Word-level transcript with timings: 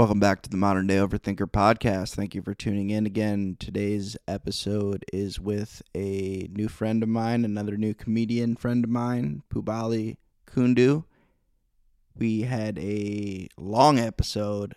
Welcome 0.00 0.18
back 0.18 0.40
to 0.40 0.48
the 0.48 0.56
Modern 0.56 0.86
Day 0.86 0.96
Overthinker 0.96 1.44
podcast. 1.44 2.14
Thank 2.14 2.34
you 2.34 2.40
for 2.40 2.54
tuning 2.54 2.88
in 2.88 3.04
again. 3.04 3.58
Today's 3.60 4.16
episode 4.26 5.04
is 5.12 5.38
with 5.38 5.82
a 5.94 6.48
new 6.50 6.68
friend 6.68 7.02
of 7.02 7.10
mine, 7.10 7.44
another 7.44 7.76
new 7.76 7.92
comedian 7.92 8.56
friend 8.56 8.82
of 8.82 8.88
mine, 8.88 9.42
Pubali 9.52 10.16
Kundu. 10.46 11.04
We 12.16 12.44
had 12.44 12.78
a 12.78 13.48
long 13.58 13.98
episode, 13.98 14.74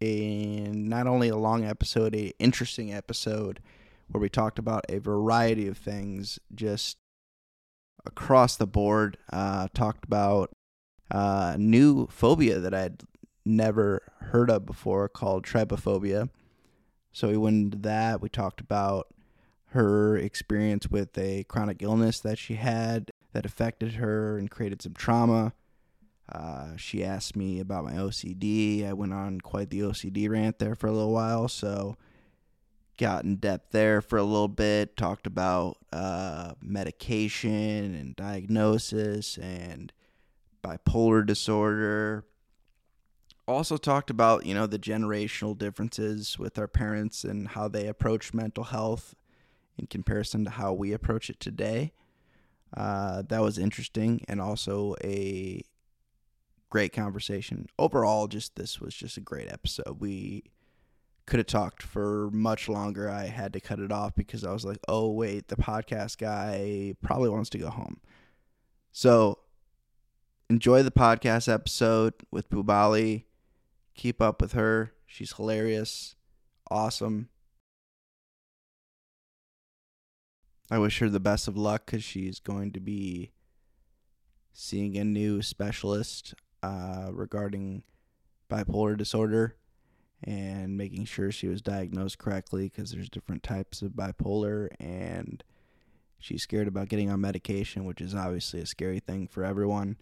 and 0.00 0.88
not 0.88 1.08
only 1.08 1.28
a 1.28 1.36
long 1.36 1.64
episode, 1.64 2.14
a 2.14 2.32
interesting 2.38 2.94
episode 2.94 3.58
where 4.12 4.20
we 4.20 4.28
talked 4.28 4.60
about 4.60 4.84
a 4.88 4.98
variety 4.98 5.66
of 5.66 5.76
things, 5.76 6.38
just 6.54 6.98
across 8.04 8.54
the 8.54 8.68
board. 8.68 9.18
Uh, 9.32 9.66
talked 9.74 10.04
about 10.04 10.54
uh, 11.10 11.56
new 11.58 12.06
phobia 12.06 12.60
that 12.60 12.72
I'd 12.72 13.02
never 13.46 14.02
heard 14.20 14.50
of 14.50 14.66
before 14.66 15.08
called 15.08 15.44
trypophobia. 15.44 16.28
So 17.12 17.28
we 17.28 17.36
went 17.36 17.56
into 17.56 17.78
that. 17.78 18.20
We 18.20 18.28
talked 18.28 18.60
about 18.60 19.08
her 19.70 20.16
experience 20.16 20.88
with 20.88 21.16
a 21.16 21.44
chronic 21.44 21.82
illness 21.82 22.20
that 22.20 22.38
she 22.38 22.54
had 22.54 23.10
that 23.32 23.46
affected 23.46 23.94
her 23.94 24.38
and 24.38 24.50
created 24.50 24.82
some 24.82 24.94
trauma. 24.94 25.52
Uh, 26.30 26.76
she 26.76 27.04
asked 27.04 27.36
me 27.36 27.60
about 27.60 27.84
my 27.84 27.92
OCD. 27.92 28.86
I 28.86 28.92
went 28.92 29.12
on 29.12 29.40
quite 29.40 29.70
the 29.70 29.80
OCD 29.80 30.28
rant 30.28 30.58
there 30.58 30.74
for 30.74 30.88
a 30.88 30.92
little 30.92 31.12
while. 31.12 31.48
So 31.48 31.96
got 32.98 33.24
in 33.24 33.36
depth 33.36 33.72
there 33.72 34.00
for 34.00 34.18
a 34.18 34.24
little 34.24 34.48
bit. 34.48 34.96
Talked 34.96 35.26
about 35.26 35.76
uh, 35.92 36.54
medication 36.60 37.94
and 37.94 38.16
diagnosis 38.16 39.38
and 39.38 39.92
bipolar 40.64 41.24
disorder 41.24 42.24
also 43.48 43.76
talked 43.76 44.10
about 44.10 44.44
you 44.44 44.54
know 44.54 44.66
the 44.66 44.78
generational 44.78 45.56
differences 45.56 46.38
with 46.38 46.58
our 46.58 46.68
parents 46.68 47.24
and 47.24 47.48
how 47.48 47.68
they 47.68 47.86
approach 47.86 48.34
mental 48.34 48.64
health 48.64 49.14
in 49.78 49.86
comparison 49.86 50.44
to 50.44 50.50
how 50.50 50.72
we 50.72 50.92
approach 50.92 51.30
it 51.30 51.40
today. 51.40 51.92
Uh, 52.76 53.22
that 53.28 53.42
was 53.42 53.58
interesting 53.58 54.24
and 54.28 54.40
also 54.40 54.94
a 55.04 55.62
great 56.70 56.92
conversation. 56.92 57.66
Overall, 57.78 58.26
just 58.26 58.56
this 58.56 58.80
was 58.80 58.94
just 58.94 59.16
a 59.16 59.20
great 59.20 59.50
episode. 59.52 60.00
We 60.00 60.44
could 61.26 61.38
have 61.38 61.46
talked 61.46 61.82
for 61.82 62.30
much 62.32 62.68
longer. 62.68 63.10
I 63.10 63.26
had 63.26 63.52
to 63.52 63.60
cut 63.60 63.80
it 63.80 63.92
off 63.92 64.14
because 64.14 64.44
I 64.44 64.52
was 64.52 64.64
like, 64.64 64.78
oh, 64.88 65.10
wait, 65.10 65.48
the 65.48 65.56
podcast 65.56 66.18
guy 66.18 66.94
probably 67.02 67.28
wants 67.28 67.50
to 67.50 67.58
go 67.58 67.68
home. 67.68 68.00
So 68.92 69.38
enjoy 70.48 70.82
the 70.82 70.90
podcast 70.90 71.52
episode 71.52 72.14
with 72.30 72.48
Pubali. 72.48 73.24
Keep 73.96 74.20
up 74.20 74.40
with 74.40 74.52
her. 74.52 74.92
She's 75.06 75.32
hilarious, 75.32 76.14
awesome. 76.70 77.28
I 80.70 80.78
wish 80.78 80.98
her 80.98 81.08
the 81.08 81.20
best 81.20 81.48
of 81.48 81.56
luck 81.56 81.86
because 81.86 82.02
she's 82.02 82.40
going 82.40 82.72
to 82.72 82.80
be 82.80 83.32
seeing 84.52 84.96
a 84.96 85.04
new 85.04 85.42
specialist 85.42 86.34
uh, 86.62 87.08
regarding 87.12 87.84
bipolar 88.50 88.96
disorder 88.96 89.56
and 90.24 90.76
making 90.76 91.04
sure 91.04 91.30
she 91.30 91.46
was 91.46 91.62
diagnosed 91.62 92.18
correctly 92.18 92.64
because 92.64 92.90
there's 92.90 93.10
different 93.10 93.42
types 93.42 93.82
of 93.82 93.92
bipolar 93.92 94.68
and 94.80 95.44
she's 96.18 96.42
scared 96.42 96.66
about 96.66 96.88
getting 96.88 97.10
on 97.10 97.20
medication 97.20 97.84
which 97.84 98.00
is 98.00 98.14
obviously 98.14 98.60
a 98.60 98.66
scary 98.66 98.98
thing 98.98 99.26
for 99.28 99.44
everyone 99.44 99.96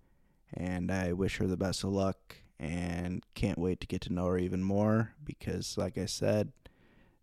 and 0.53 0.92
i 0.92 1.12
wish 1.12 1.39
her 1.39 1.47
the 1.47 1.56
best 1.56 1.83
of 1.83 1.91
luck 1.91 2.37
and 2.58 3.24
can't 3.34 3.58
wait 3.58 3.80
to 3.80 3.86
get 3.86 4.00
to 4.02 4.12
know 4.12 4.27
her 4.27 4.38
even 4.38 4.62
more 4.62 5.12
because, 5.24 5.77
like 5.77 5.98
I 5.98 6.06
said, 6.06 6.52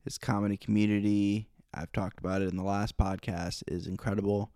this 0.04 0.18
comedy 0.18 0.58
community, 0.58 1.48
I've 1.74 1.92
talked 1.92 2.20
about 2.20 2.42
it 2.42 2.50
in 2.50 2.58
the 2.58 2.64
last 2.64 2.98
podcast, 2.98 3.64
is 3.68 3.88
incredible. 3.88 4.52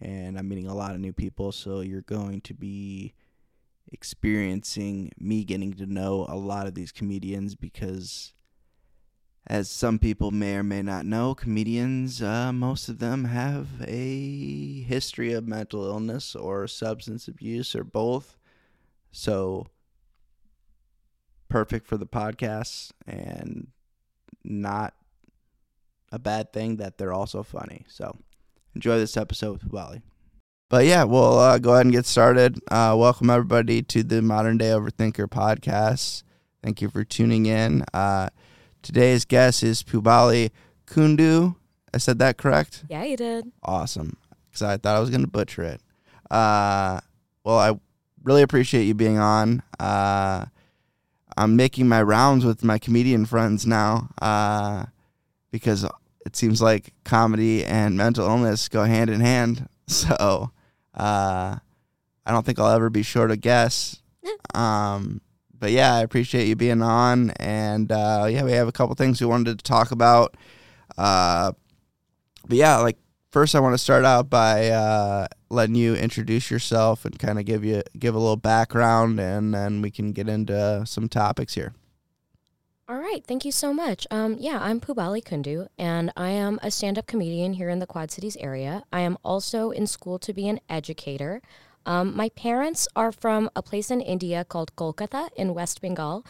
And 0.00 0.38
I'm 0.38 0.48
meeting 0.48 0.66
a 0.66 0.74
lot 0.74 0.94
of 0.94 1.00
new 1.00 1.12
people. 1.12 1.52
So 1.52 1.80
you're 1.80 2.02
going 2.02 2.40
to 2.42 2.54
be 2.54 3.14
experiencing 3.92 5.12
me 5.18 5.44
getting 5.44 5.72
to 5.74 5.86
know 5.86 6.26
a 6.28 6.36
lot 6.36 6.66
of 6.66 6.74
these 6.74 6.92
comedians 6.92 7.54
because, 7.54 8.32
as 9.46 9.70
some 9.70 9.98
people 9.98 10.30
may 10.30 10.56
or 10.56 10.62
may 10.62 10.82
not 10.82 11.06
know, 11.06 11.34
comedians, 11.34 12.22
uh, 12.22 12.52
most 12.52 12.88
of 12.88 12.98
them 12.98 13.26
have 13.26 13.68
a 13.86 14.82
history 14.82 15.32
of 15.32 15.46
mental 15.46 15.84
illness 15.84 16.34
or 16.34 16.66
substance 16.66 17.28
abuse 17.28 17.74
or 17.74 17.84
both. 17.84 18.36
So 19.12 19.68
perfect 21.54 21.86
for 21.86 21.96
the 21.96 22.04
podcast 22.04 22.90
and 23.06 23.68
not 24.42 24.92
a 26.10 26.18
bad 26.18 26.52
thing 26.52 26.78
that 26.78 26.98
they're 26.98 27.12
also 27.12 27.44
funny. 27.44 27.84
So 27.86 28.18
enjoy 28.74 28.98
this 28.98 29.16
episode 29.16 29.62
with 29.62 29.70
Pubali. 29.70 30.02
But 30.68 30.84
yeah, 30.86 31.04
we'll 31.04 31.38
uh, 31.38 31.58
go 31.58 31.74
ahead 31.74 31.86
and 31.86 31.94
get 31.94 32.06
started. 32.06 32.58
Uh, 32.72 32.96
welcome 32.98 33.30
everybody 33.30 33.82
to 33.82 34.02
the 34.02 34.20
Modern 34.20 34.58
Day 34.58 34.70
Overthinker 34.70 35.28
podcast. 35.28 36.24
Thank 36.60 36.82
you 36.82 36.90
for 36.90 37.04
tuning 37.04 37.46
in. 37.46 37.84
Uh, 37.94 38.30
today's 38.82 39.24
guest 39.24 39.62
is 39.62 39.84
Pubali 39.84 40.50
Kundu. 40.88 41.54
I 41.94 41.98
said 41.98 42.18
that 42.18 42.36
correct? 42.36 42.84
Yeah, 42.88 43.04
you 43.04 43.16
did. 43.16 43.52
Awesome. 43.62 44.16
Because 44.50 44.62
I 44.62 44.76
thought 44.76 44.96
I 44.96 44.98
was 44.98 45.10
going 45.10 45.22
to 45.22 45.28
butcher 45.28 45.62
it. 45.62 45.80
Uh, 46.28 46.98
well, 47.44 47.58
I 47.60 47.78
really 48.24 48.42
appreciate 48.42 48.86
you 48.86 48.94
being 48.94 49.18
on. 49.18 49.62
I'm 51.36 51.56
making 51.56 51.88
my 51.88 52.02
rounds 52.02 52.44
with 52.44 52.62
my 52.64 52.78
comedian 52.78 53.26
friends 53.26 53.66
now 53.66 54.08
uh, 54.20 54.86
because 55.50 55.84
it 56.24 56.36
seems 56.36 56.62
like 56.62 56.92
comedy 57.04 57.64
and 57.64 57.96
mental 57.96 58.26
illness 58.26 58.68
go 58.68 58.84
hand 58.84 59.10
in 59.10 59.20
hand. 59.20 59.68
So 59.86 60.50
uh, 60.94 61.56
I 62.24 62.30
don't 62.32 62.46
think 62.46 62.58
I'll 62.58 62.70
ever 62.70 62.88
be 62.88 63.02
short 63.02 63.30
of 63.30 63.40
guests. 63.40 64.02
Um, 64.54 65.20
but 65.58 65.72
yeah, 65.72 65.94
I 65.94 66.00
appreciate 66.02 66.46
you 66.46 66.56
being 66.56 66.80
on. 66.80 67.30
And 67.32 67.90
uh, 67.90 68.26
yeah, 68.30 68.44
we 68.44 68.52
have 68.52 68.68
a 68.68 68.72
couple 68.72 68.94
things 68.94 69.20
we 69.20 69.26
wanted 69.26 69.58
to 69.58 69.62
talk 69.62 69.90
about. 69.90 70.36
Uh, 70.96 71.52
but 72.46 72.56
yeah, 72.56 72.78
like 72.78 72.96
first, 73.34 73.56
I 73.56 73.58
want 73.58 73.74
to 73.74 73.78
start 73.78 74.04
out 74.04 74.30
by 74.30 74.68
uh, 74.68 75.26
letting 75.50 75.74
you 75.74 75.96
introduce 75.96 76.52
yourself 76.52 77.04
and 77.04 77.18
kind 77.18 77.40
of 77.40 77.44
give 77.44 77.64
you 77.64 77.82
give 77.98 78.14
a 78.14 78.18
little 78.18 78.36
background, 78.36 79.18
and 79.18 79.52
then 79.52 79.82
we 79.82 79.90
can 79.90 80.12
get 80.12 80.28
into 80.28 80.84
some 80.86 81.08
topics 81.08 81.54
here. 81.54 81.74
All 82.88 82.96
right, 82.96 83.26
thank 83.26 83.44
you 83.44 83.50
so 83.50 83.74
much. 83.74 84.06
Um, 84.08 84.36
yeah, 84.38 84.60
I'm 84.62 84.78
Pubali 84.78 85.20
Kundu, 85.20 85.66
and 85.76 86.12
I 86.16 86.30
am 86.30 86.60
a 86.62 86.70
stand-up 86.70 87.08
comedian 87.08 87.54
here 87.54 87.70
in 87.70 87.80
the 87.80 87.88
Quad 87.88 88.12
Cities 88.12 88.36
area. 88.36 88.84
I 88.92 89.00
am 89.00 89.18
also 89.24 89.72
in 89.72 89.88
school 89.88 90.20
to 90.20 90.32
be 90.32 90.46
an 90.46 90.60
educator. 90.68 91.42
Um, 91.84 92.16
my 92.16 92.28
parents 92.28 92.86
are 92.94 93.10
from 93.10 93.50
a 93.56 93.62
place 93.62 93.90
in 93.90 94.00
India 94.00 94.44
called 94.44 94.76
Kolkata 94.76 95.30
in 95.34 95.54
West 95.54 95.80
Bengal. 95.80 96.24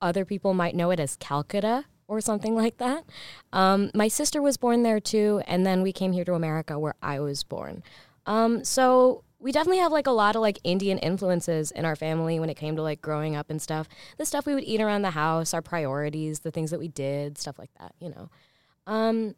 Other 0.00 0.24
people 0.24 0.54
might 0.54 0.76
know 0.76 0.92
it 0.92 1.00
as 1.00 1.16
Calcutta 1.16 1.86
or 2.08 2.20
something 2.20 2.54
like 2.62 2.78
that. 2.78 3.04
Um, 3.52 3.90
my 3.94 4.08
sister 4.08 4.40
was 4.42 4.56
born 4.56 4.82
there 4.82 5.00
too, 5.00 5.42
and 5.46 5.66
then 5.66 5.82
we 5.82 5.92
came 5.92 6.12
here 6.12 6.24
to 6.24 6.34
America 6.34 6.78
where 6.78 6.94
I 7.02 7.20
was 7.20 7.42
born. 7.42 7.82
Um, 8.26 8.64
so 8.64 9.22
we 9.38 9.52
definitely 9.52 9.80
have 9.80 9.92
like 9.92 10.06
a 10.06 10.12
lot 10.12 10.34
of 10.34 10.42
like 10.42 10.58
Indian 10.64 10.98
influences 10.98 11.70
in 11.70 11.84
our 11.84 11.94
family 11.94 12.40
when 12.40 12.50
it 12.50 12.56
came 12.56 12.74
to 12.76 12.82
like 12.82 13.00
growing 13.00 13.36
up 13.36 13.50
and 13.50 13.60
stuff. 13.60 13.88
The 14.18 14.26
stuff 14.26 14.46
we 14.46 14.54
would 14.54 14.64
eat 14.64 14.80
around 14.80 15.02
the 15.02 15.10
house, 15.10 15.54
our 15.54 15.62
priorities, 15.62 16.40
the 16.40 16.50
things 16.50 16.70
that 16.70 16.80
we 16.80 16.88
did, 16.88 17.38
stuff 17.38 17.58
like 17.58 17.70
that, 17.78 17.94
you 18.00 18.08
know. 18.08 18.30
Um, 18.86 19.34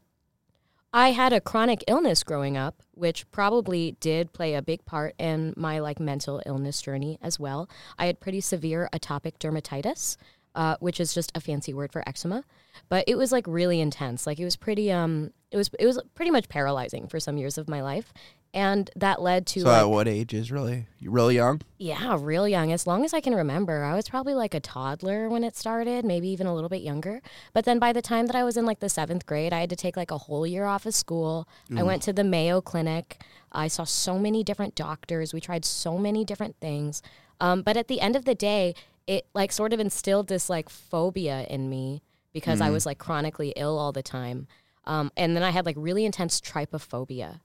I 0.92 1.10
had 1.10 1.34
a 1.34 1.40
chronic 1.40 1.84
illness 1.86 2.22
growing 2.22 2.56
up, 2.56 2.82
which 2.92 3.30
probably 3.30 3.96
did 4.00 4.32
play 4.32 4.54
a 4.54 4.62
big 4.62 4.86
part 4.86 5.14
in 5.18 5.52
my 5.56 5.80
like 5.80 6.00
mental 6.00 6.40
illness 6.46 6.80
journey 6.80 7.18
as 7.20 7.38
well. 7.38 7.68
I 7.98 8.06
had 8.06 8.20
pretty 8.20 8.40
severe 8.40 8.88
atopic 8.94 9.38
dermatitis, 9.38 10.16
uh, 10.54 10.76
which 10.80 11.00
is 11.00 11.14
just 11.14 11.30
a 11.34 11.40
fancy 11.40 11.72
word 11.74 11.92
for 11.92 12.06
eczema. 12.08 12.44
But 12.88 13.04
it 13.06 13.16
was 13.16 13.32
like 13.32 13.46
really 13.46 13.80
intense. 13.80 14.26
Like 14.26 14.38
it 14.38 14.44
was 14.44 14.56
pretty 14.56 14.90
um 14.92 15.32
it 15.50 15.56
was 15.56 15.70
it 15.78 15.86
was 15.86 16.00
pretty 16.14 16.30
much 16.30 16.48
paralyzing 16.48 17.08
for 17.08 17.18
some 17.20 17.36
years 17.38 17.58
of 17.58 17.68
my 17.68 17.82
life. 17.82 18.12
And 18.54 18.90
that 18.96 19.20
led 19.20 19.46
to 19.48 19.60
So 19.60 19.66
like, 19.66 19.82
at 19.82 19.90
what 19.90 20.08
age 20.08 20.32
is 20.32 20.50
really 20.50 20.86
you 21.00 21.10
real 21.10 21.30
young? 21.30 21.60
yeah, 21.76 22.16
real 22.18 22.48
young. 22.48 22.72
As 22.72 22.86
long 22.86 23.04
as 23.04 23.12
I 23.12 23.20
can 23.20 23.34
remember, 23.34 23.84
I 23.84 23.94
was 23.94 24.08
probably 24.08 24.34
like 24.34 24.54
a 24.54 24.60
toddler 24.60 25.28
when 25.28 25.44
it 25.44 25.54
started, 25.54 26.04
maybe 26.04 26.28
even 26.28 26.46
a 26.46 26.54
little 26.54 26.70
bit 26.70 26.80
younger. 26.80 27.20
But 27.52 27.66
then 27.66 27.78
by 27.78 27.92
the 27.92 28.00
time 28.00 28.26
that 28.26 28.34
I 28.36 28.44
was 28.44 28.56
in 28.56 28.64
like 28.64 28.80
the 28.80 28.88
seventh 28.88 29.26
grade, 29.26 29.52
I 29.52 29.60
had 29.60 29.70
to 29.70 29.76
take 29.76 29.98
like 29.98 30.10
a 30.10 30.16
whole 30.18 30.46
year 30.46 30.64
off 30.64 30.86
of 30.86 30.94
school. 30.94 31.46
I 31.76 31.82
went 31.82 32.00
to 32.04 32.12
the 32.12 32.24
Mayo 32.24 32.62
Clinic. 32.62 33.22
I 33.52 33.68
saw 33.68 33.84
so 33.84 34.18
many 34.18 34.42
different 34.42 34.74
doctors. 34.74 35.34
We 35.34 35.40
tried 35.42 35.64
so 35.66 35.98
many 35.98 36.24
different 36.24 36.56
things. 36.58 37.02
Um, 37.40 37.60
but 37.62 37.76
at 37.76 37.88
the 37.88 38.00
end 38.00 38.16
of 38.16 38.24
the 38.24 38.34
day, 38.34 38.74
it 39.08 39.26
like 39.34 39.50
sort 39.50 39.72
of 39.72 39.80
instilled 39.80 40.28
this 40.28 40.48
like 40.48 40.68
phobia 40.68 41.44
in 41.48 41.68
me 41.68 42.02
because 42.32 42.60
I 42.60 42.70
was 42.70 42.86
like 42.86 42.98
chronically 42.98 43.52
ill 43.56 43.78
all 43.78 43.90
the 43.90 44.02
time. 44.02 44.46
Um, 44.84 45.10
and 45.16 45.34
then 45.34 45.42
I 45.42 45.50
had 45.50 45.66
like 45.66 45.74
really 45.78 46.04
intense 46.04 46.40
trypophobia. 46.40 47.40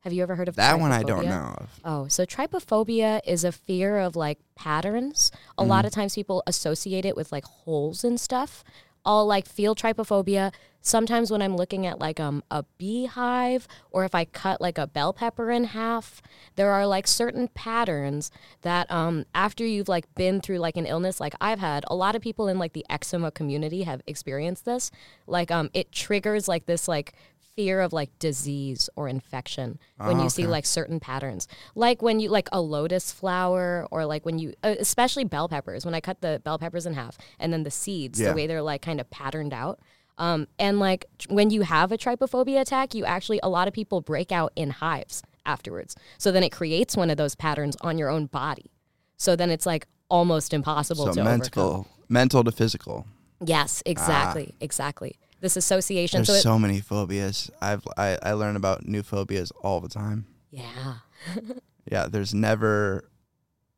Have 0.00 0.14
you 0.14 0.22
ever 0.22 0.34
heard 0.36 0.48
of 0.48 0.56
That 0.56 0.80
one 0.80 0.92
I 0.92 1.02
don't 1.02 1.26
know 1.26 1.54
of. 1.58 1.80
Oh, 1.84 2.08
so 2.08 2.24
trypophobia 2.24 3.20
is 3.26 3.44
a 3.44 3.52
fear 3.52 3.98
of 3.98 4.16
like 4.16 4.38
patterns. 4.54 5.30
A 5.58 5.64
lot 5.64 5.84
of 5.84 5.92
times 5.92 6.14
people 6.14 6.42
associate 6.46 7.04
it 7.04 7.16
with 7.16 7.32
like 7.32 7.44
holes 7.44 8.02
and 8.02 8.18
stuff. 8.18 8.64
I'll 9.04 9.26
like 9.26 9.46
feel 9.46 9.74
trypophobia 9.74 10.52
sometimes 10.80 11.30
when 11.30 11.42
I'm 11.42 11.56
looking 11.56 11.86
at 11.86 11.98
like 11.98 12.18
um 12.20 12.42
a 12.50 12.64
beehive 12.78 13.66
or 13.90 14.04
if 14.04 14.14
I 14.14 14.24
cut 14.24 14.60
like 14.60 14.78
a 14.78 14.86
bell 14.86 15.12
pepper 15.12 15.50
in 15.50 15.64
half. 15.64 16.22
There 16.56 16.70
are 16.72 16.86
like 16.86 17.06
certain 17.06 17.48
patterns 17.48 18.30
that 18.62 18.90
um 18.90 19.24
after 19.34 19.64
you've 19.64 19.88
like 19.88 20.12
been 20.14 20.40
through 20.40 20.58
like 20.58 20.76
an 20.76 20.86
illness 20.86 21.20
like 21.20 21.34
I've 21.40 21.60
had, 21.60 21.84
a 21.88 21.94
lot 21.94 22.16
of 22.16 22.22
people 22.22 22.48
in 22.48 22.58
like 22.58 22.72
the 22.72 22.84
eczema 22.90 23.30
community 23.30 23.82
have 23.84 24.02
experienced 24.06 24.64
this. 24.64 24.90
Like 25.26 25.50
um 25.50 25.70
it 25.74 25.92
triggers 25.92 26.48
like 26.48 26.66
this 26.66 26.88
like 26.88 27.12
fear 27.56 27.80
of 27.80 27.92
like 27.92 28.16
disease 28.20 28.88
or 28.96 29.08
infection 29.08 29.78
when 29.96 30.18
Oh, 30.18 30.22
you 30.22 30.30
see 30.30 30.46
like 30.46 30.64
certain 30.64 31.00
patterns 31.00 31.48
like 31.74 32.00
when 32.00 32.20
you 32.20 32.28
like 32.30 32.48
a 32.52 32.60
lotus 32.60 33.10
flower 33.10 33.86
or 33.90 34.06
like 34.06 34.24
when 34.24 34.38
you 34.38 34.54
especially 34.62 35.24
bell 35.24 35.48
peppers 35.48 35.84
when 35.84 35.92
i 35.92 36.00
cut 36.00 36.20
the 36.20 36.40
bell 36.44 36.58
peppers 36.60 36.86
in 36.86 36.94
half 36.94 37.18
and 37.40 37.52
then 37.52 37.64
the 37.64 37.70
seeds 37.70 38.20
Yeah. 38.20 38.28
the 38.28 38.34
way 38.36 38.46
they're 38.46 38.62
like 38.62 38.82
kind 38.82 39.00
of 39.00 39.10
patterned 39.10 39.52
out 39.52 39.80
um, 40.20 40.46
and 40.58 40.78
like 40.78 41.06
when 41.28 41.50
you 41.50 41.62
have 41.62 41.90
a 41.90 41.98
trypophobia 41.98 42.60
attack 42.60 42.94
you 42.94 43.04
actually 43.04 43.40
a 43.42 43.48
lot 43.48 43.66
of 43.66 43.74
people 43.74 44.00
break 44.00 44.30
out 44.30 44.52
in 44.54 44.70
hives 44.70 45.22
afterwards 45.44 45.96
so 46.18 46.30
then 46.30 46.42
it 46.44 46.50
creates 46.50 46.96
one 46.96 47.10
of 47.10 47.16
those 47.16 47.34
patterns 47.34 47.76
on 47.80 47.98
your 47.98 48.08
own 48.08 48.26
body 48.26 48.70
so 49.16 49.34
then 49.34 49.50
it's 49.50 49.66
like 49.66 49.86
almost 50.08 50.52
impossible 50.54 51.06
So 51.06 51.12
to 51.14 51.20
overcome. 51.20 51.40
mental, 51.40 51.86
mental 52.08 52.44
to 52.44 52.52
physical. 52.52 53.06
yes 53.44 53.82
exactly 53.86 54.54
exactly 54.60 55.16
this 55.40 55.56
association 55.56 56.18
There's 56.18 56.28
so, 56.28 56.34
it, 56.34 56.42
so 56.42 56.58
many 56.58 56.80
phobias. 56.80 57.50
I've 57.62 57.82
I, 57.96 58.18
I 58.22 58.32
learn 58.32 58.56
about 58.56 58.86
new 58.86 59.02
phobias 59.02 59.50
all 59.62 59.80
the 59.80 59.88
time. 59.88 60.26
yeah 60.50 60.96
Yeah, 61.90 62.06
there's 62.08 62.34
never. 62.34 63.08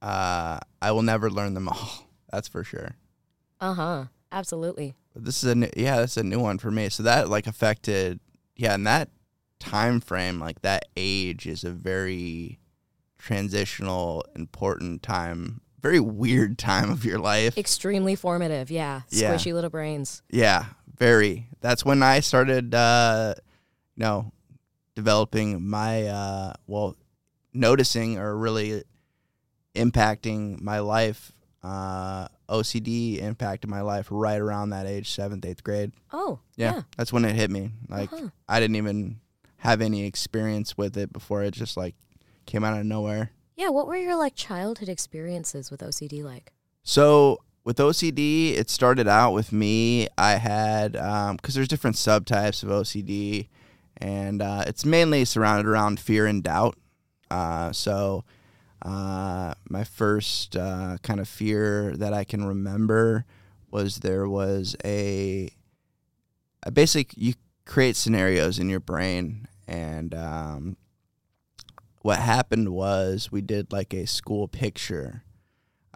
Uh, 0.03 0.59
I 0.83 0.91
will 0.91 1.03
never 1.03 1.31
learn 1.31 1.55
them 1.55 1.69
all. 1.69 2.09
That's 2.33 2.49
for 2.49 2.65
sure. 2.65 2.97
uh-huh 3.61 4.07
absolutely 4.33 4.95
this 5.15 5.45
is 5.45 5.51
a 5.51 5.55
new, 5.55 5.69
yeah, 5.77 5.97
that's 5.97 6.17
a 6.17 6.23
new 6.23 6.41
one 6.41 6.57
for 6.59 6.71
me. 6.71 6.89
So 6.89 7.03
that 7.03 7.29
like 7.29 7.47
affected 7.47 8.19
yeah, 8.57 8.73
and 8.75 8.87
that 8.87 9.11
time 9.61 10.01
frame, 10.01 10.41
like 10.41 10.63
that 10.63 10.87
age 10.97 11.47
is 11.47 11.65
a 11.65 11.71
very 11.71 12.59
transitional, 13.19 14.25
important 14.35 15.03
time, 15.03 15.61
very 15.81 16.01
weird 16.01 16.59
time 16.59 16.91
of 16.91 17.05
your 17.05 17.19
life. 17.19 17.57
extremely 17.59 18.15
formative 18.15 18.71
yeah 18.71 19.03
Yeah. 19.11 19.35
squishy 19.35 19.53
little 19.53 19.71
brains 19.71 20.23
Yeah, 20.31 20.65
very. 20.97 21.49
That's 21.61 21.85
when 21.85 22.03
I 22.03 22.21
started 22.21 22.75
uh 22.75 23.35
you 23.97 24.05
know, 24.05 24.33
developing 24.95 25.69
my 25.69 26.07
uh 26.07 26.55
well, 26.67 26.97
noticing 27.53 28.19
or 28.19 28.35
really 28.37 28.83
impacting 29.75 30.61
my 30.61 30.79
life. 30.81 31.33
Uh 31.63 32.29
OCD 32.53 33.21
impacted 33.21 33.69
my 33.71 33.81
life 33.81 34.07
right 34.11 34.41
around 34.41 34.71
that 34.71 34.87
age, 34.87 35.11
seventh, 35.11 35.45
eighth 35.45 35.65
grade. 35.65 35.93
oh 36.13 36.39
Yeah, 36.57 36.75
yeah, 36.75 36.83
that's 36.97 37.13
when 37.13 37.25
it 37.25 37.35
hit 37.35 37.51
me. 37.51 37.71
Like 37.89 38.13
Uh-huh. 38.13 38.29
I 38.49 38.61
didn't 38.61 38.77
even 38.77 39.21
have 39.59 39.81
any 39.81 40.05
experience 40.07 40.77
with 40.77 40.97
it 40.97 41.13
before 41.13 41.43
it 41.43 41.55
just 41.55 41.77
like 41.77 41.95
came 42.47 42.65
out 42.65 42.79
of 42.79 42.85
nowhere. 42.85 43.31
Yeah, 43.57 43.69
what 43.69 43.87
were 43.87 43.97
your 43.97 44.17
like 44.17 44.35
childhood 44.35 44.89
experiences 44.89 45.71
with 45.71 45.81
OCD 45.81 46.23
like? 46.23 46.53
So 46.83 47.39
with 47.65 47.77
OCD, 47.79 48.57
it 48.59 48.69
started 48.71 49.07
out 49.07 49.33
with 49.33 49.53
me. 49.53 50.09
I 50.19 50.33
had 50.33 50.93
because 50.93 51.55
there's 51.55 51.69
different 51.69 51.97
subtypes 51.97 52.63
of 52.65 52.71
OCD, 52.71 53.49
and 53.99 54.43
uh, 54.43 54.65
it's 54.67 54.85
mainly 54.85 55.25
surrounded 55.25 55.67
around 55.67 56.01
fear 56.01 56.27
and 56.27 56.43
doubt. 56.43 56.77
Uh, 57.31 57.71
so 57.73 58.25
uh, 58.85 59.55
my 59.69 59.85
first 59.85 60.57
uh, 60.57 60.97
kind 61.03 61.21
of 61.21 61.29
fear 61.29 61.95
that 61.97 62.13
I 62.13 62.25
can 62.25 62.45
remember 62.45 63.25
was 63.71 63.99
there 63.99 64.29
was 64.29 64.77
a, 64.85 65.51
a 66.63 66.71
basic 66.71 67.17
you 67.17 67.35
create 67.65 67.97
scenarios 67.97 68.59
in 68.59 68.69
your 68.69 68.81
brain 68.81 69.47
and 69.69 70.15
um, 70.15 70.77
what 72.03 72.19
happened 72.19 72.71
was 72.71 73.31
we 73.31 73.41
did 73.41 73.73
like 73.73 73.95
a 73.95 74.07
school 74.07 74.49
picture. 74.49 75.23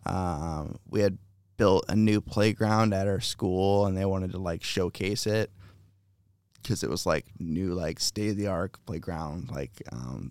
Um, 0.04 0.78
we 0.88 1.00
had 1.00 1.18
built 1.56 1.84
a 1.88 1.96
new 1.96 2.20
playground 2.20 2.94
at 2.94 3.08
our 3.08 3.20
school 3.20 3.86
and 3.86 3.96
they 3.96 4.04
wanted 4.04 4.30
to 4.32 4.38
like 4.38 4.62
showcase 4.62 5.26
it 5.26 5.50
because 6.62 6.84
it 6.84 6.90
was 6.90 7.06
like 7.06 7.26
new 7.40 7.74
like 7.74 7.98
state 7.98 8.30
of 8.30 8.36
the 8.36 8.46
art 8.46 8.76
playground 8.86 9.50
like 9.50 9.82
um, 9.90 10.30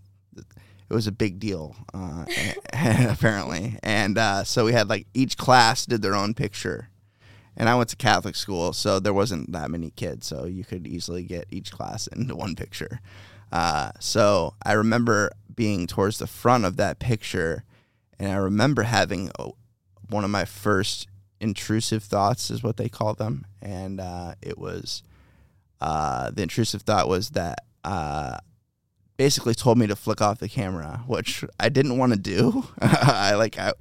it 0.90 0.94
was 0.94 1.08
a 1.08 1.12
big 1.12 1.40
deal 1.40 1.76
uh, 1.94 2.26
apparently. 2.74 3.80
And 3.82 4.18
uh, 4.18 4.44
so 4.44 4.66
we 4.66 4.74
had 4.74 4.90
like 4.90 5.08
each 5.14 5.38
class 5.38 5.86
did 5.86 6.02
their 6.02 6.16
own 6.16 6.34
picture. 6.34 6.90
And 7.58 7.70
I 7.70 7.76
went 7.76 7.90
to 7.90 7.96
Catholic 7.96 8.36
school, 8.36 8.74
so 8.74 9.00
there 9.00 9.14
wasn't 9.14 9.54
that 9.54 9.72
many 9.72 9.92
kids, 9.92 10.28
so 10.28 10.46
you 10.46 10.66
could 10.66 10.86
easily 10.86 11.24
get 11.24 11.46
each 11.50 11.72
class 11.72 12.08
into 12.16 12.36
one 12.36 12.56
picture. 12.56 13.00
Uh, 13.52 13.92
so 14.00 14.56
I 14.66 14.74
remember 14.74 15.32
being 15.56 15.88
towards 15.88 16.18
the 16.18 16.28
front 16.28 16.66
of 16.66 16.76
that 16.78 17.00
picture, 17.00 17.64
and 18.20 18.32
I 18.32 18.36
remember 18.36 18.84
having 18.84 19.32
a, 19.40 19.52
one 20.10 20.26
of 20.26 20.30
my 20.30 20.44
first 20.44 21.08
intrusive 21.40 22.04
thoughts, 22.04 22.52
is 22.52 22.62
what 22.62 22.76
they 22.76 22.90
call 22.90 23.14
them, 23.14 23.46
and 23.62 24.02
uh, 24.02 24.36
it 24.42 24.58
was 24.58 25.02
uh, 25.80 26.32
the 26.32 26.42
intrusive 26.42 26.82
thought 26.82 27.08
was 27.08 27.30
that 27.32 27.60
uh, 27.86 28.38
basically 29.18 29.54
told 29.54 29.78
me 29.78 29.88
to 29.88 29.96
flick 29.96 30.22
off 30.22 30.40
the 30.40 30.50
camera, 30.50 31.04
which 31.08 31.44
I 31.60 31.70
didn't 31.70 31.98
want 31.98 32.14
to 32.14 32.20
do. 32.20 32.66
I 32.82 33.36
like 33.36 33.58
I. 33.58 33.74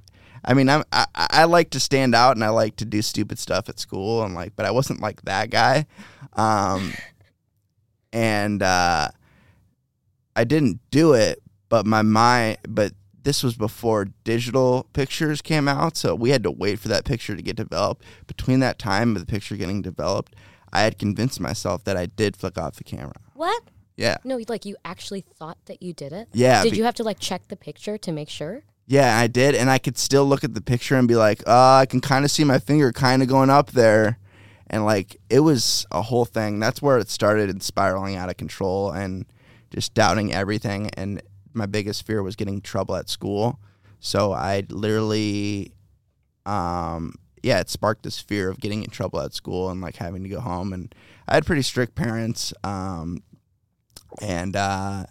I 0.47 0.53
mean, 0.53 0.69
I'm, 0.69 0.83
I 0.91 1.05
I 1.15 1.43
like 1.45 1.71
to 1.71 1.79
stand 1.79 2.13
out 2.13 2.35
and 2.35 2.43
I 2.43 2.49
like 2.49 2.75
to 2.77 2.85
do 2.85 3.01
stupid 3.01 3.39
stuff 3.39 3.67
at 3.67 3.79
school 3.79 4.23
and 4.23 4.35
like, 4.35 4.55
but 4.55 4.65
I 4.65 4.71
wasn't 4.71 5.01
like 5.01 5.23
that 5.23 5.49
guy, 5.49 5.87
um, 6.33 6.93
and 8.13 8.61
uh, 8.61 9.09
I 10.35 10.43
didn't 10.43 10.79
do 10.91 11.13
it. 11.13 11.41
But 11.67 11.87
my 11.87 12.03
mind, 12.03 12.59
but 12.69 12.93
this 13.23 13.41
was 13.41 13.55
before 13.55 14.05
digital 14.23 14.87
pictures 14.93 15.41
came 15.41 15.67
out, 15.67 15.97
so 15.97 16.13
we 16.13 16.29
had 16.29 16.43
to 16.43 16.51
wait 16.51 16.79
for 16.79 16.89
that 16.89 17.05
picture 17.05 17.35
to 17.35 17.41
get 17.41 17.55
developed. 17.55 18.03
Between 18.27 18.59
that 18.59 18.77
time 18.77 19.15
of 19.15 19.19
the 19.19 19.25
picture 19.25 19.57
getting 19.57 19.81
developed, 19.81 20.35
I 20.71 20.81
had 20.81 20.99
convinced 20.99 21.39
myself 21.39 21.83
that 21.85 21.97
I 21.97 22.05
did 22.05 22.37
flick 22.37 22.57
off 22.57 22.75
the 22.75 22.83
camera. 22.83 23.15
What? 23.33 23.63
Yeah, 23.97 24.17
No, 24.25 24.39
like 24.49 24.65
you 24.65 24.75
actually 24.83 25.21
thought 25.21 25.57
that 25.67 25.81
you 25.81 25.93
did 25.93 26.11
it? 26.11 26.27
yeah. 26.33 26.63
Did 26.63 26.71
be- 26.71 26.77
you 26.77 26.83
have 26.83 26.95
to 26.95 27.03
like 27.03 27.19
check 27.19 27.47
the 27.47 27.55
picture 27.55 27.97
to 27.97 28.11
make 28.11 28.29
sure? 28.29 28.63
Yeah, 28.87 29.17
I 29.17 29.27
did, 29.27 29.55
and 29.55 29.69
I 29.69 29.77
could 29.79 29.97
still 29.97 30.25
look 30.25 30.43
at 30.43 30.53
the 30.53 30.61
picture 30.61 30.95
and 30.95 31.07
be 31.07 31.15
like, 31.15 31.41
uh, 31.47 31.75
I 31.81 31.85
can 31.87 32.01
kind 32.01 32.23
of 32.25 32.29
see 32.29 32.43
my 32.43 32.59
finger 32.59 32.91
kind 32.91 33.23
of 33.23 33.27
going 33.27 33.49
up 33.49 33.71
there, 33.71 34.19
and 34.67 34.85
like 34.85 35.17
it 35.29 35.39
was 35.39 35.85
a 35.91 36.01
whole 36.03 36.25
thing. 36.25 36.59
That's 36.59 36.81
where 36.81 36.97
it 36.99 37.09
started 37.09 37.49
and 37.49 37.63
spiraling 37.63 38.15
out 38.15 38.29
of 38.29 38.37
control 38.37 38.91
and 38.91 39.25
just 39.71 39.93
doubting 39.95 40.31
everything. 40.33 40.89
And 40.95 41.21
my 41.53 41.65
biggest 41.65 42.05
fear 42.05 42.21
was 42.21 42.35
getting 42.35 42.61
trouble 42.61 42.95
at 42.95 43.09
school. 43.09 43.59
So 43.99 44.33
I 44.33 44.63
literally, 44.69 45.73
um, 46.45 47.15
yeah, 47.41 47.59
it 47.59 47.69
sparked 47.69 48.03
this 48.03 48.19
fear 48.19 48.49
of 48.49 48.59
getting 48.59 48.83
in 48.83 48.89
trouble 48.89 49.19
at 49.21 49.33
school 49.33 49.69
and 49.69 49.81
like 49.81 49.95
having 49.95 50.23
to 50.23 50.29
go 50.29 50.39
home. 50.41 50.73
And 50.73 50.93
I 51.27 51.35
had 51.35 51.45
pretty 51.45 51.61
strict 51.63 51.95
parents, 51.95 52.53
um, 52.63 53.23
and 54.21 54.55
uh, 54.55 55.05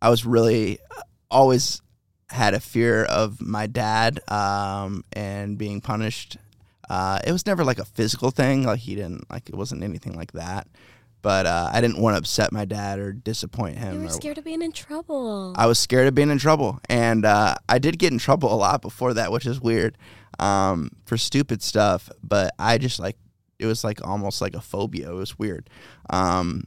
I 0.00 0.08
was 0.10 0.24
really 0.24 0.78
always 1.30 1.82
had 2.28 2.54
a 2.54 2.60
fear 2.60 3.04
of 3.04 3.40
my 3.40 3.66
dad 3.66 4.20
um, 4.30 5.04
and 5.12 5.56
being 5.56 5.80
punished. 5.80 6.36
Uh, 6.88 7.18
it 7.26 7.32
was 7.32 7.46
never 7.46 7.64
like 7.64 7.78
a 7.78 7.84
physical 7.84 8.30
thing. 8.30 8.64
Like 8.64 8.80
he 8.80 8.94
didn't 8.94 9.30
like 9.30 9.48
it 9.48 9.54
wasn't 9.54 9.82
anything 9.82 10.14
like 10.14 10.32
that. 10.32 10.68
But 11.22 11.46
uh, 11.46 11.70
I 11.72 11.80
didn't 11.80 11.98
want 12.00 12.14
to 12.14 12.18
upset 12.18 12.52
my 12.52 12.64
dad 12.64 13.00
or 13.00 13.12
disappoint 13.12 13.78
him. 13.78 13.94
You 13.94 14.00
were 14.00 14.06
or- 14.06 14.10
scared 14.10 14.38
of 14.38 14.44
being 14.44 14.62
in 14.62 14.70
trouble. 14.70 15.54
I 15.56 15.66
was 15.66 15.78
scared 15.78 16.06
of 16.06 16.14
being 16.14 16.30
in 16.30 16.38
trouble, 16.38 16.78
and 16.88 17.24
uh, 17.24 17.56
I 17.68 17.78
did 17.78 17.98
get 17.98 18.12
in 18.12 18.18
trouble 18.18 18.52
a 18.52 18.54
lot 18.54 18.80
before 18.80 19.14
that, 19.14 19.32
which 19.32 19.44
is 19.44 19.60
weird 19.60 19.98
um, 20.38 20.90
for 21.04 21.16
stupid 21.16 21.62
stuff. 21.62 22.10
But 22.22 22.52
I 22.60 22.78
just 22.78 23.00
like 23.00 23.16
it 23.58 23.66
was 23.66 23.82
like 23.82 24.06
almost 24.06 24.40
like 24.40 24.54
a 24.54 24.60
phobia. 24.60 25.10
It 25.10 25.14
was 25.14 25.38
weird. 25.38 25.68
Um, 26.10 26.64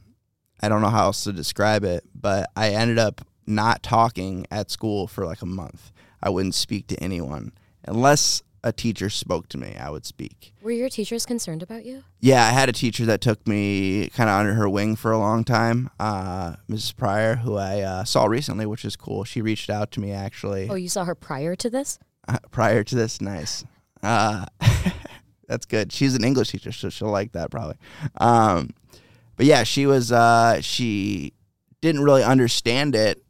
I 0.60 0.68
don't 0.68 0.80
know 0.82 0.88
how 0.88 1.04
else 1.06 1.24
to 1.24 1.32
describe 1.32 1.84
it, 1.84 2.04
but 2.14 2.50
I 2.56 2.70
ended 2.70 2.98
up 2.98 3.22
not 3.46 3.82
talking 3.82 4.46
at 4.50 4.70
school 4.70 5.06
for 5.06 5.24
like 5.26 5.42
a 5.42 5.46
month. 5.46 5.90
I 6.22 6.28
wouldn't 6.30 6.54
speak 6.54 6.86
to 6.88 7.02
anyone 7.02 7.52
unless 7.86 8.42
a 8.62 8.72
teacher 8.72 9.08
spoke 9.08 9.48
to 9.48 9.58
me. 9.58 9.74
I 9.80 9.88
would 9.88 10.04
speak. 10.04 10.52
were 10.60 10.70
your 10.70 10.90
teachers 10.90 11.24
concerned 11.24 11.62
about 11.62 11.86
you? 11.86 12.04
Yeah, 12.20 12.44
I 12.44 12.50
had 12.50 12.68
a 12.68 12.72
teacher 12.72 13.06
that 13.06 13.22
took 13.22 13.46
me 13.48 14.08
kind 14.10 14.28
of 14.28 14.38
under 14.38 14.52
her 14.52 14.68
wing 14.68 14.96
for 14.96 15.12
a 15.12 15.18
long 15.18 15.44
time, 15.44 15.88
uh, 15.98 16.56
Mrs. 16.68 16.94
Pryor, 16.94 17.36
who 17.36 17.56
I 17.56 17.80
uh, 17.80 18.04
saw 18.04 18.26
recently, 18.26 18.66
which 18.66 18.84
is 18.84 18.96
cool. 18.96 19.24
She 19.24 19.40
reached 19.40 19.70
out 19.70 19.90
to 19.92 20.00
me 20.00 20.12
actually 20.12 20.68
Oh, 20.68 20.74
you 20.74 20.90
saw 20.90 21.04
her 21.04 21.14
prior 21.14 21.56
to 21.56 21.70
this? 21.70 21.98
uh, 22.28 22.36
prior 22.50 22.84
to 22.84 22.94
this. 22.94 23.22
Nice. 23.22 23.64
Uh, 24.02 24.44
that's 25.48 25.64
good. 25.64 25.90
She's 25.90 26.14
an 26.14 26.22
English 26.22 26.50
teacher, 26.50 26.70
so 26.72 26.90
she'll 26.90 27.08
like 27.08 27.32
that 27.32 27.50
probably. 27.50 27.76
Um, 28.18 28.74
but 29.40 29.46
yeah, 29.46 29.62
she 29.62 29.86
was. 29.86 30.12
Uh, 30.12 30.60
she 30.60 31.32
didn't 31.80 32.02
really 32.02 32.22
understand 32.22 32.94
it 32.94 33.24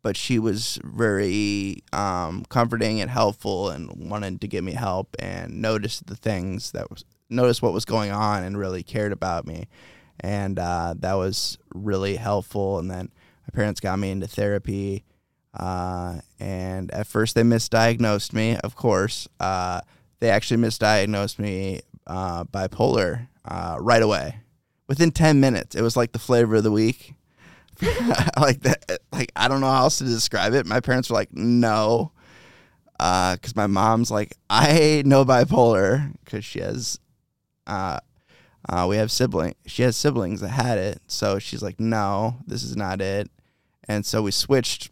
but 0.00 0.16
she 0.16 0.38
was 0.38 0.80
very 0.82 1.84
um, 1.92 2.42
comforting 2.48 3.02
and 3.02 3.10
helpful 3.10 3.68
and 3.68 4.10
wanted 4.10 4.40
to 4.40 4.48
give 4.48 4.64
me 4.64 4.72
help 4.72 5.14
and 5.18 5.60
noticed 5.60 6.06
the 6.06 6.16
things 6.16 6.72
that 6.72 6.90
was 6.90 7.04
noticed 7.28 7.60
what 7.60 7.74
was 7.74 7.84
going 7.84 8.10
on 8.10 8.42
and 8.42 8.56
really 8.56 8.82
cared 8.82 9.12
about 9.12 9.46
me. 9.46 9.68
And 10.20 10.58
uh, 10.58 10.94
that 11.00 11.12
was 11.14 11.58
really 11.74 12.16
helpful. 12.16 12.78
And 12.78 12.90
then 12.90 13.10
my 13.42 13.54
parents 13.54 13.78
got 13.78 13.98
me 13.98 14.10
into 14.10 14.26
therapy 14.26 15.04
uh, 15.54 16.20
and 16.40 16.90
at 16.92 17.06
first 17.06 17.34
they 17.34 17.42
misdiagnosed 17.42 18.32
me 18.32 18.56
of 18.64 18.74
course. 18.74 19.28
Uh, 19.38 19.82
they 20.18 20.30
actually 20.30 20.62
misdiagnosed 20.62 21.38
me 21.38 21.82
uh, 22.06 22.42
bipolar 22.44 23.28
uh, 23.44 23.76
right 23.78 24.02
away 24.02 24.41
within 24.92 25.10
10 25.10 25.40
minutes 25.40 25.74
it 25.74 25.80
was 25.80 25.96
like 25.96 26.12
the 26.12 26.18
flavor 26.18 26.56
of 26.56 26.64
the 26.64 26.70
week. 26.70 27.14
Like 28.38 28.60
that 28.60 28.98
like 29.10 29.32
i 29.34 29.48
don't 29.48 29.60
know 29.62 29.70
how 29.70 29.84
else 29.84 29.98
to 29.98 30.04
describe 30.04 30.52
it. 30.52 30.66
My 30.66 30.80
parents 30.80 31.08
were 31.08 31.14
like 31.14 31.32
no 31.32 32.12
because 32.92 33.52
uh, 33.52 33.56
my 33.56 33.66
mom's 33.66 34.10
like 34.10 34.36
i 34.50 35.02
know 35.06 35.24
bipolar 35.24 36.12
because 36.22 36.44
she 36.44 36.60
has 36.60 37.00
uh, 37.66 38.00
uh, 38.68 38.86
we 38.86 38.96
have 38.96 39.10
sibling 39.10 39.54
she 39.64 39.82
has 39.82 39.96
siblings 39.96 40.42
that 40.42 40.48
had 40.48 40.76
it. 40.76 41.00
So 41.06 41.38
she's 41.38 41.62
like 41.62 41.80
no 41.80 42.36
this 42.46 42.62
is 42.62 42.76
not 42.76 43.00
it. 43.00 43.30
And 43.88 44.04
so 44.04 44.20
we 44.20 44.30
switched 44.30 44.90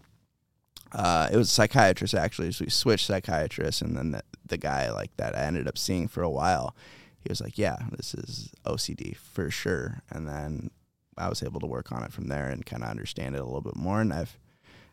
uh, 0.92 1.28
it 1.30 1.36
was 1.36 1.48
a 1.48 1.54
psychiatrist 1.54 2.14
actually. 2.14 2.52
So 2.52 2.64
we 2.64 2.70
switched 2.70 3.06
psychiatrists 3.06 3.82
and 3.82 3.96
then 3.96 4.12
the, 4.12 4.22
the 4.46 4.56
guy 4.56 4.90
like 4.90 5.14
that 5.18 5.36
i 5.36 5.42
ended 5.42 5.68
up 5.68 5.76
seeing 5.76 6.08
for 6.08 6.22
a 6.22 6.30
while 6.30 6.74
he 7.22 7.28
was 7.28 7.40
like 7.40 7.58
yeah 7.58 7.76
this 7.96 8.14
is 8.14 8.50
ocd 8.64 9.16
for 9.16 9.50
sure 9.50 10.02
and 10.10 10.28
then 10.28 10.70
I 11.20 11.28
was 11.28 11.42
able 11.42 11.60
to 11.60 11.66
work 11.66 11.92
on 11.92 12.02
it 12.02 12.12
from 12.12 12.28
there 12.28 12.48
and 12.48 12.64
kind 12.64 12.82
of 12.82 12.88
understand 12.88 13.34
it 13.34 13.40
a 13.40 13.44
little 13.44 13.60
bit 13.60 13.76
more. 13.76 14.00
And 14.00 14.12
I've 14.12 14.38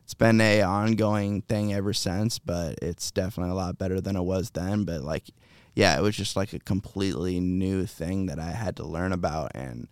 it's 0.04 0.14
been 0.14 0.40
a 0.40 0.62
ongoing 0.62 1.42
thing 1.42 1.74
ever 1.74 1.92
since, 1.92 2.40
but 2.40 2.80
it's 2.82 3.12
definitely 3.12 3.52
a 3.52 3.56
lot 3.56 3.78
better 3.78 4.00
than 4.00 4.16
it 4.16 4.22
was 4.22 4.52
then. 4.52 4.86
But 4.86 5.02
like, 5.02 5.26
yeah, 5.76 5.98
it 5.98 6.02
was 6.02 6.16
just 6.16 6.38
like 6.38 6.54
a 6.54 6.60
completely 6.60 7.42
new 7.42 7.86
thing 7.86 8.28
that 8.28 8.40
I 8.40 8.52
had 8.52 8.78
to 8.78 8.86
learn 8.86 9.12
about 9.12 9.52
and 9.54 9.90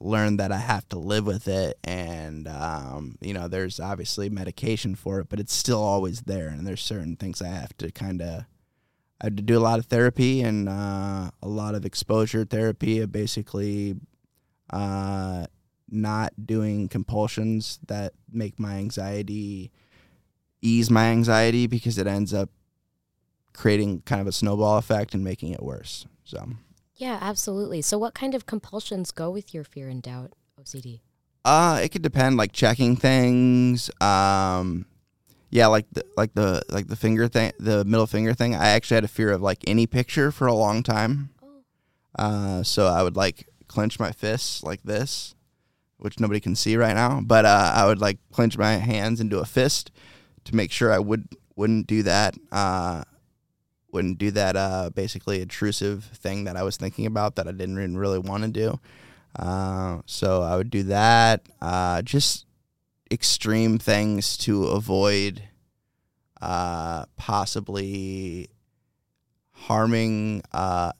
learn 0.00 0.36
that 0.36 0.52
I 0.52 0.58
have 0.58 0.86
to 0.90 0.98
live 0.98 1.26
with 1.26 1.48
it. 1.48 1.78
And 1.82 2.46
um, 2.46 3.16
you 3.22 3.32
know, 3.32 3.48
there's 3.48 3.80
obviously 3.80 4.28
medication 4.28 4.94
for 4.94 5.20
it, 5.20 5.30
but 5.30 5.40
it's 5.40 5.54
still 5.54 5.82
always 5.82 6.22
there. 6.22 6.48
And 6.48 6.66
there's 6.66 6.82
certain 6.82 7.16
things 7.16 7.40
I 7.40 7.48
have 7.48 7.74
to 7.78 7.90
kind 7.90 8.20
of 8.20 8.44
I 9.20 9.26
had 9.26 9.36
to 9.36 9.42
do 9.42 9.58
a 9.58 9.60
lot 9.60 9.78
of 9.78 9.86
therapy 9.86 10.42
and 10.42 10.68
uh, 10.68 11.30
a 11.42 11.48
lot 11.48 11.74
of 11.74 11.84
exposure 11.84 12.44
therapy. 12.44 13.00
of 13.00 13.10
Basically, 13.10 13.96
uh, 14.70 15.46
not 15.90 16.32
doing 16.46 16.88
compulsions 16.88 17.80
that 17.86 18.12
make 18.30 18.60
my 18.60 18.76
anxiety 18.76 19.72
ease 20.60 20.90
my 20.90 21.06
anxiety 21.06 21.66
because 21.66 21.98
it 21.98 22.06
ends 22.06 22.34
up 22.34 22.50
creating 23.52 24.02
kind 24.02 24.20
of 24.20 24.26
a 24.26 24.32
snowball 24.32 24.78
effect 24.78 25.14
and 25.14 25.24
making 25.24 25.52
it 25.52 25.62
worse. 25.62 26.06
So 26.24 26.48
yeah, 26.96 27.18
absolutely. 27.20 27.82
So 27.82 27.98
what 27.98 28.14
kind 28.14 28.34
of 28.34 28.46
compulsions 28.46 29.10
go 29.10 29.30
with 29.30 29.54
your 29.54 29.64
fear 29.64 29.88
and 29.88 30.02
doubt 30.02 30.32
OCD? 30.60 31.00
Uh, 31.44 31.80
it 31.82 31.90
could 31.90 32.02
depend. 32.02 32.36
Like 32.36 32.52
checking 32.52 32.96
things. 32.96 33.90
Um, 34.00 34.86
yeah, 35.50 35.66
like 35.66 35.86
the 35.92 36.04
like 36.16 36.34
the 36.34 36.62
like 36.68 36.88
the 36.88 36.96
finger 36.96 37.28
thing, 37.28 37.52
the 37.58 37.84
middle 37.84 38.06
finger 38.06 38.34
thing. 38.34 38.54
I 38.54 38.68
actually 38.70 38.96
had 38.96 39.04
a 39.04 39.08
fear 39.08 39.30
of 39.30 39.40
like 39.40 39.58
any 39.66 39.86
picture 39.86 40.30
for 40.30 40.46
a 40.46 40.54
long 40.54 40.82
time. 40.82 41.30
Oh. 41.42 42.22
Uh, 42.22 42.62
so 42.62 42.86
I 42.86 43.02
would 43.02 43.16
like 43.16 43.48
clench 43.66 43.98
my 43.98 44.12
fists 44.12 44.62
like 44.62 44.82
this, 44.82 45.34
which 45.96 46.20
nobody 46.20 46.40
can 46.40 46.54
see 46.54 46.76
right 46.76 46.94
now. 46.94 47.20
But 47.22 47.46
uh, 47.46 47.72
I 47.74 47.86
would 47.86 48.00
like 48.00 48.18
clench 48.30 48.58
my 48.58 48.74
hands 48.74 49.20
into 49.20 49.38
a 49.38 49.46
fist 49.46 49.90
to 50.44 50.54
make 50.54 50.70
sure 50.70 50.92
I 50.92 50.98
would 50.98 51.28
wouldn't 51.56 51.86
do 51.86 52.02
that. 52.02 52.36
Uh, 52.52 53.04
wouldn't 53.90 54.18
do 54.18 54.30
that 54.32 54.54
uh, 54.54 54.90
basically 54.94 55.40
intrusive 55.40 56.04
thing 56.04 56.44
that 56.44 56.56
I 56.56 56.62
was 56.62 56.76
thinking 56.76 57.06
about 57.06 57.36
that 57.36 57.48
I 57.48 57.52
didn't 57.52 57.96
really 57.96 58.18
want 58.18 58.42
to 58.42 58.50
do. 58.50 58.80
Uh, 59.34 60.00
so 60.04 60.42
I 60.42 60.56
would 60.56 60.70
do 60.70 60.82
that. 60.84 61.46
Uh, 61.60 62.02
just 62.02 62.44
extreme 63.10 63.78
things 63.78 64.36
to 64.38 64.64
avoid 64.64 65.42
uh, 66.40 67.04
possibly 67.16 68.48
harming 69.52 70.42
uh, 70.52 70.92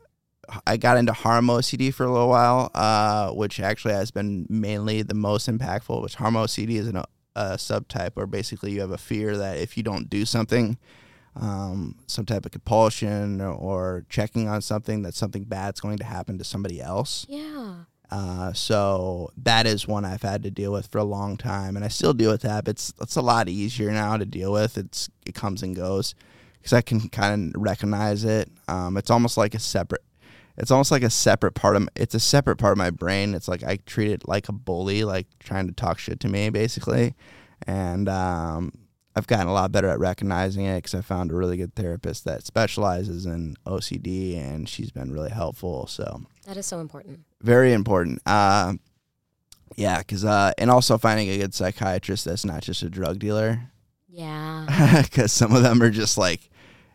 I 0.67 0.77
got 0.77 0.97
into 0.97 1.13
harm 1.13 1.49
OCD 1.49 1.93
for 1.93 2.05
a 2.05 2.11
little 2.11 2.29
while, 2.29 2.71
uh, 2.75 3.31
which 3.33 3.61
actually 3.61 3.95
has 3.95 4.11
been 4.11 4.47
mainly 4.49 5.03
the 5.03 5.15
most 5.15 5.49
impactful. 5.49 6.03
Which 6.03 6.15
harm 6.15 6.35
OCD 6.35 6.77
is 6.77 6.89
an, 6.89 6.97
a 6.97 7.57
subtype 7.57 8.13
where 8.15 8.27
basically 8.27 8.73
you 8.73 8.81
have 8.81 8.91
a 8.91 8.99
fear 8.99 9.37
that 9.37 9.59
if 9.59 9.77
you 9.77 9.83
don't 9.83 10.09
do 10.09 10.25
something, 10.25 10.79
um, 11.37 11.97
some 12.07 12.25
type 12.25 12.47
of 12.47 12.53
compulsion 12.53 13.41
or, 13.41 13.53
or, 13.53 14.07
checking 14.09 14.49
on 14.49 14.63
something, 14.63 15.03
that 15.03 15.15
something 15.15 15.45
bad's 15.45 15.81
going 15.81 15.99
to 15.99 16.05
happen 16.05 16.39
to 16.39 16.45
somebody 16.45 16.81
else. 16.81 17.27
Yeah. 17.29 17.85
Uh, 18.11 18.53
so 18.53 19.31
that 19.37 19.67
is 19.67 19.87
one 19.87 20.05
I've 20.05 20.23
had 20.23 20.43
to 20.45 20.51
deal 20.51 20.73
with 20.73 20.87
for 20.87 20.99
a 20.99 21.05
long 21.05 21.37
time, 21.37 21.77
and 21.77 21.85
I 21.85 21.89
still 21.89 22.15
deal 22.15 22.31
with 22.31 22.43
that. 22.43 22.65
But 22.65 22.73
it's 22.73 22.93
it's 23.01 23.17
a 23.17 23.23
lot 23.23 23.49
easier 23.49 23.91
now 23.91 24.17
to 24.17 24.25
deal 24.25 24.53
with. 24.53 24.79
It's 24.79 25.11
it 25.27 25.35
comes 25.35 25.63
and 25.63 25.77
goes 25.77 26.15
because 26.55 26.73
I 26.73 26.81
can 26.81 27.09
kind 27.09 27.55
of 27.55 27.61
recognize 27.61 28.25
it. 28.25 28.51
Um, 28.67 28.97
it's 28.97 29.11
almost 29.11 29.37
like 29.37 29.55
a 29.55 29.59
separate 29.59 30.03
it's 30.59 30.73
almost 30.73 30.91
like 30.91 31.05
a 31.05 31.11
separate 31.11 31.53
part 31.53 31.77
of 31.77 31.89
it's 31.95 32.15
a 32.15 32.21
separate 32.21 32.57
part 32.57 32.73
of 32.73 32.79
my 32.79 32.91
brain. 32.91 33.35
It's 33.35 33.47
like 33.47 33.63
I 33.63 33.77
treat 33.87 34.11
it 34.11 34.27
like 34.29 34.49
a 34.49 34.53
bully, 34.53 35.05
like 35.05 35.27
trying 35.39 35.69
to 35.69 35.73
talk 35.73 35.99
shit 36.01 36.19
to 36.21 36.29
me, 36.29 36.51
basically. 36.51 37.15
And 37.67 38.09
um, 38.09 38.73
I've 39.19 39.27
gotten 39.27 39.49
a 39.49 39.53
lot 39.53 39.73
better 39.73 39.89
at 39.89 39.99
recognizing 39.99 40.65
it 40.65 40.77
because 40.77 40.95
I 40.95 41.01
found 41.01 41.33
a 41.33 41.35
really 41.35 41.57
good 41.57 41.75
therapist 41.75 42.25
that 42.25 42.47
specializes 42.47 43.27
in 43.27 43.57
OCD, 43.67 44.39
and 44.39 44.69
she's 44.69 44.93
been 44.93 45.13
really 45.13 45.31
helpful. 45.31 45.89
So 45.89 46.23
that 46.47 46.57
is 46.57 46.67
so 46.67 46.79
important. 46.79 47.25
Very 47.43 47.73
important. 47.73 48.23
Uh, 48.25 48.75
yeah, 49.77 49.99
because 49.99 50.25
uh, 50.25 50.53
and 50.57 50.71
also 50.71 50.99
finding 50.99 51.29
a 51.31 51.39
good 51.39 51.53
psychiatrist 51.53 52.25
that's 52.25 52.45
not 52.45 52.63
just 52.63 52.83
a 52.85 52.89
drug 52.89 53.19
dealer. 53.19 53.61
Yeah. 54.09 55.03
Because 55.03 55.33
some 55.33 55.55
of 55.55 55.63
them 55.63 55.83
are 55.83 55.91
just 55.91 56.17
like, 56.17 56.49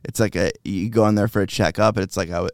it's 0.05 0.19
like 0.19 0.35
a 0.37 0.51
you 0.63 0.89
go 0.89 1.05
in 1.07 1.15
there 1.15 1.27
for 1.27 1.41
a 1.41 1.47
checkup, 1.47 1.97
and 1.97 2.03
it's 2.05 2.17
like 2.17 2.29
a 2.29 2.49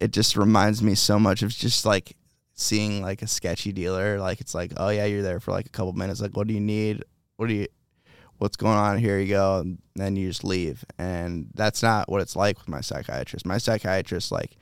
it 0.00 0.10
just 0.10 0.36
reminds 0.36 0.82
me 0.82 0.96
so 0.96 1.18
much 1.18 1.42
of 1.42 1.50
just 1.50 1.86
like 1.86 2.16
seeing 2.54 3.02
like 3.02 3.22
a 3.22 3.26
sketchy 3.28 3.70
dealer. 3.70 4.18
Like 4.18 4.40
it's 4.40 4.54
like, 4.54 4.72
oh 4.76 4.88
yeah, 4.88 5.04
you're 5.04 5.22
there 5.22 5.38
for 5.38 5.52
like 5.52 5.66
a 5.66 5.70
couple 5.70 5.92
minutes. 5.92 6.20
Like, 6.20 6.36
what 6.36 6.48
do 6.48 6.54
you 6.54 6.60
need? 6.60 7.04
What 7.36 7.48
do 7.48 7.54
you? 7.54 7.68
What's 8.40 8.56
going 8.56 8.76
on? 8.76 8.98
Here 8.98 9.18
you 9.18 9.28
go. 9.28 9.58
And 9.58 9.78
then 9.94 10.16
you 10.16 10.28
just 10.28 10.44
leave. 10.44 10.84
And 10.98 11.48
that's 11.54 11.82
not 11.82 12.08
what 12.08 12.20
it's 12.20 12.34
like 12.34 12.58
with 12.58 12.68
my 12.68 12.80
psychiatrist. 12.80 13.46
My 13.46 13.58
psychiatrist, 13.58 14.32
like 14.32 14.56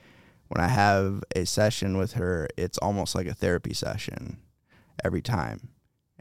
when 0.49 0.62
I 0.62 0.68
have 0.68 1.23
a 1.35 1.47
session 1.47 1.97
with 1.97 2.12
her, 2.12 2.49
it's 2.56 2.78
almost 2.78 3.14
like 3.14 3.26
a 3.26 3.35
therapy 3.35 3.73
session 3.73 4.38
every 5.04 5.23
time. 5.23 5.68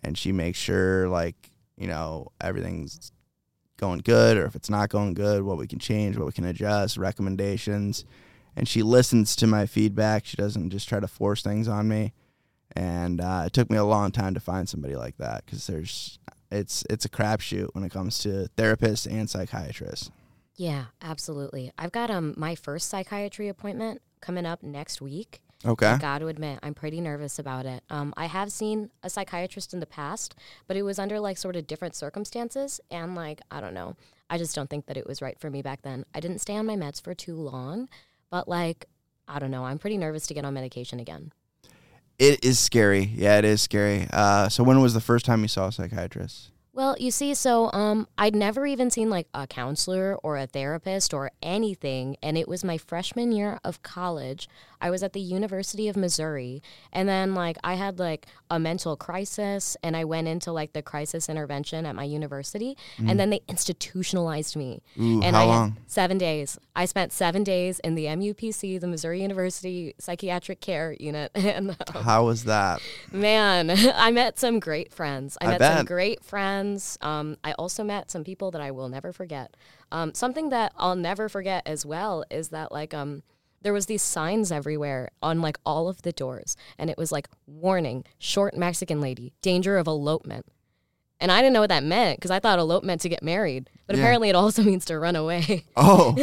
And 0.03 0.17
she 0.17 0.31
makes 0.31 0.57
sure 0.57 1.09
like, 1.09 1.51
you 1.77 1.87
know, 1.87 2.31
everything's 2.39 3.11
going 3.77 3.99
good 3.99 4.37
or 4.37 4.45
if 4.45 4.55
it's 4.55 4.69
not 4.69 4.89
going 4.89 5.13
good, 5.13 5.43
what 5.43 5.57
we 5.57 5.67
can 5.67 5.79
change, 5.79 6.17
what 6.17 6.27
we 6.27 6.31
can 6.31 6.45
adjust, 6.45 6.97
recommendations 6.97 8.05
and 8.57 8.67
she 8.67 8.81
listens 8.81 9.35
to 9.35 9.45
my 9.45 9.67
feedback. 9.67 10.25
She 10.25 10.35
doesn't 10.35 10.71
just 10.71 10.89
try 10.89 10.99
to 10.99 11.07
force 11.07 11.43
things 11.43 11.67
on 11.67 11.87
me. 11.87 12.13
And 12.75 13.21
uh, 13.21 13.43
it 13.45 13.53
took 13.53 13.69
me 13.69 13.77
a 13.77 13.83
long 13.83 14.11
time 14.11 14.33
to 14.33 14.39
find 14.39 14.67
somebody 14.67 14.95
like 14.95 15.17
that 15.17 15.45
because 15.45 15.67
there's 15.67 16.17
it's 16.51 16.83
it's 16.89 17.05
a 17.05 17.09
crapshoot 17.09 17.69
when 17.73 17.83
it 17.83 17.91
comes 17.91 18.19
to 18.19 18.49
therapists 18.57 19.09
and 19.11 19.29
psychiatrists. 19.29 20.11
Yeah, 20.55 20.85
absolutely. 21.01 21.71
I've 21.77 21.91
got 21.91 22.09
um 22.09 22.33
my 22.37 22.55
first 22.55 22.89
psychiatry 22.89 23.47
appointment 23.47 24.01
coming 24.21 24.45
up 24.45 24.63
next 24.63 25.01
week. 25.01 25.41
Okay. 25.65 25.87
I 25.87 25.97
got 25.97 26.19
to 26.19 26.27
admit, 26.27 26.59
I'm 26.61 26.75
pretty 26.75 27.01
nervous 27.01 27.39
about 27.39 27.65
it. 27.65 27.83
Um, 27.89 28.13
I 28.15 28.27
have 28.27 28.51
seen 28.51 28.91
a 29.01 29.09
psychiatrist 29.09 29.73
in 29.73 29.79
the 29.79 29.87
past, 29.87 30.35
but 30.67 30.77
it 30.77 30.83
was 30.83 30.99
under 30.99 31.19
like 31.19 31.37
sort 31.37 31.55
of 31.55 31.65
different 31.65 31.95
circumstances, 31.95 32.79
and 32.91 33.15
like 33.15 33.41
I 33.49 33.59
don't 33.59 33.73
know, 33.73 33.95
I 34.29 34.37
just 34.37 34.55
don't 34.55 34.69
think 34.69 34.85
that 34.85 34.97
it 34.97 35.07
was 35.07 35.21
right 35.21 35.39
for 35.39 35.49
me 35.49 35.61
back 35.61 35.81
then. 35.81 36.05
I 36.13 36.19
didn't 36.19 36.39
stay 36.39 36.55
on 36.55 36.65
my 36.65 36.75
meds 36.75 37.01
for 37.01 37.13
too 37.13 37.35
long, 37.35 37.89
but 38.29 38.47
like, 38.47 38.85
I 39.27 39.39
don't 39.39 39.51
know. 39.51 39.65
I'm 39.65 39.79
pretty 39.79 39.97
nervous 39.97 40.27
to 40.27 40.33
get 40.33 40.45
on 40.45 40.53
medication 40.53 40.99
again. 40.99 41.31
It 42.19 42.43
is 42.43 42.57
scary. 42.57 43.11
Yeah, 43.15 43.37
it 43.37 43.45
is 43.45 43.61
scary. 43.61 44.07
Uh, 44.11 44.49
so 44.49 44.63
when 44.63 44.81
was 44.81 44.93
the 44.93 45.01
first 45.01 45.25
time 45.25 45.43
you 45.43 45.47
saw 45.47 45.67
a 45.67 45.71
psychiatrist? 45.71 46.51
Well, 46.77 46.95
you 46.99 47.09
see, 47.09 47.33
so 47.33 47.71
um, 47.73 48.07
I'd 48.19 48.35
never 48.35 48.67
even 48.67 48.91
seen 48.91 49.09
like 49.09 49.27
a 49.33 49.47
counselor 49.47 50.15
or 50.17 50.37
a 50.37 50.45
therapist 50.45 51.11
or 51.11 51.31
anything. 51.41 52.17
And 52.21 52.37
it 52.37 52.47
was 52.47 52.63
my 52.63 52.77
freshman 52.77 53.31
year 53.31 53.59
of 53.63 53.81
college. 53.81 54.47
I 54.79 54.91
was 54.91 55.01
at 55.01 55.13
the 55.13 55.19
University 55.19 55.87
of 55.87 55.97
Missouri. 55.97 56.61
And 56.93 57.09
then, 57.09 57.33
like, 57.33 57.57
I 57.63 57.73
had 57.73 57.97
like 57.97 58.27
a 58.51 58.59
mental 58.59 58.95
crisis 58.95 59.75
and 59.81 59.97
I 59.97 60.03
went 60.03 60.27
into 60.27 60.51
like 60.51 60.73
the 60.73 60.83
crisis 60.83 61.29
intervention 61.29 61.87
at 61.87 61.95
my 61.95 62.03
university. 62.03 62.77
Mm. 62.99 63.09
And 63.09 63.19
then 63.19 63.31
they 63.31 63.41
institutionalized 63.47 64.55
me. 64.55 64.83
Ooh, 64.99 65.23
and 65.23 65.35
how 65.35 65.41
I 65.41 65.45
long? 65.45 65.77
seven 65.87 66.19
days. 66.19 66.59
I 66.75 66.85
spent 66.85 67.11
seven 67.11 67.43
days 67.43 67.79
in 67.79 67.95
the 67.95 68.05
MUPC, 68.05 68.79
the 68.79 68.87
Missouri 68.87 69.23
University 69.23 69.95
Psychiatric 69.97 70.61
Care 70.61 70.95
Unit. 70.99 71.31
and 71.35 71.71
um, 71.71 72.03
how 72.03 72.25
was 72.25 72.43
that? 72.43 72.83
Man, 73.11 73.71
I 73.95 74.11
met 74.11 74.37
some 74.37 74.59
great 74.59 74.93
friends. 74.93 75.39
I, 75.41 75.45
I 75.45 75.49
met 75.49 75.59
bet. 75.59 75.77
some 75.77 75.85
great 75.87 76.23
friends 76.23 76.66
friends. 76.67 76.97
Um, 77.01 77.37
I 77.43 77.53
also 77.53 77.83
met 77.83 78.11
some 78.11 78.23
people 78.23 78.51
that 78.51 78.61
I 78.61 78.71
will 78.71 78.89
never 78.89 79.13
forget. 79.13 79.55
Um, 79.91 80.13
something 80.13 80.49
that 80.49 80.73
I'll 80.77 80.95
never 80.95 81.29
forget 81.29 81.63
as 81.65 81.85
well 81.85 82.23
is 82.29 82.49
that 82.49 82.71
like 82.71 82.93
um, 82.93 83.23
there 83.61 83.73
was 83.73 83.85
these 83.85 84.01
signs 84.01 84.51
everywhere 84.51 85.09
on 85.21 85.41
like 85.41 85.57
all 85.65 85.87
of 85.87 86.01
the 86.01 86.11
doors, 86.11 86.55
and 86.77 86.89
it 86.89 86.97
was 86.97 87.11
like 87.11 87.29
warning: 87.45 88.03
short 88.19 88.55
Mexican 88.57 89.01
lady, 89.01 89.33
danger 89.41 89.77
of 89.77 89.87
elopement. 89.87 90.45
And 91.19 91.31
I 91.31 91.41
didn't 91.41 91.53
know 91.53 91.61
what 91.61 91.69
that 91.69 91.83
meant 91.83 92.19
because 92.19 92.29
I 92.29 92.39
thought 92.39 92.59
elope 92.59 92.83
meant 92.83 93.01
to 93.01 93.09
get 93.09 93.23
married, 93.23 93.71
but 93.87 93.95
Yeah. 93.95 94.03
apparently 94.03 94.29
it 94.29 94.35
also 94.35 94.61
means 94.71 94.85
to 94.85 94.99
run 94.99 95.15
away. 95.15 95.65
Oh, 95.75 96.15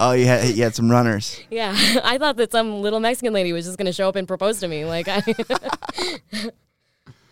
oh, 0.00 0.12
you 0.12 0.24
had 0.26 0.48
you 0.48 0.64
had 0.64 0.74
some 0.74 0.90
runners. 0.90 1.40
Yeah, 1.50 1.72
I 2.04 2.18
thought 2.18 2.36
that 2.38 2.50
some 2.50 2.80
little 2.82 2.98
Mexican 3.00 3.32
lady 3.32 3.52
was 3.52 3.66
just 3.66 3.78
gonna 3.78 3.92
show 3.92 4.08
up 4.08 4.16
and 4.16 4.26
propose 4.26 4.58
to 4.60 4.68
me. 4.68 4.84
Like, 4.84 5.06
I. 5.08 5.22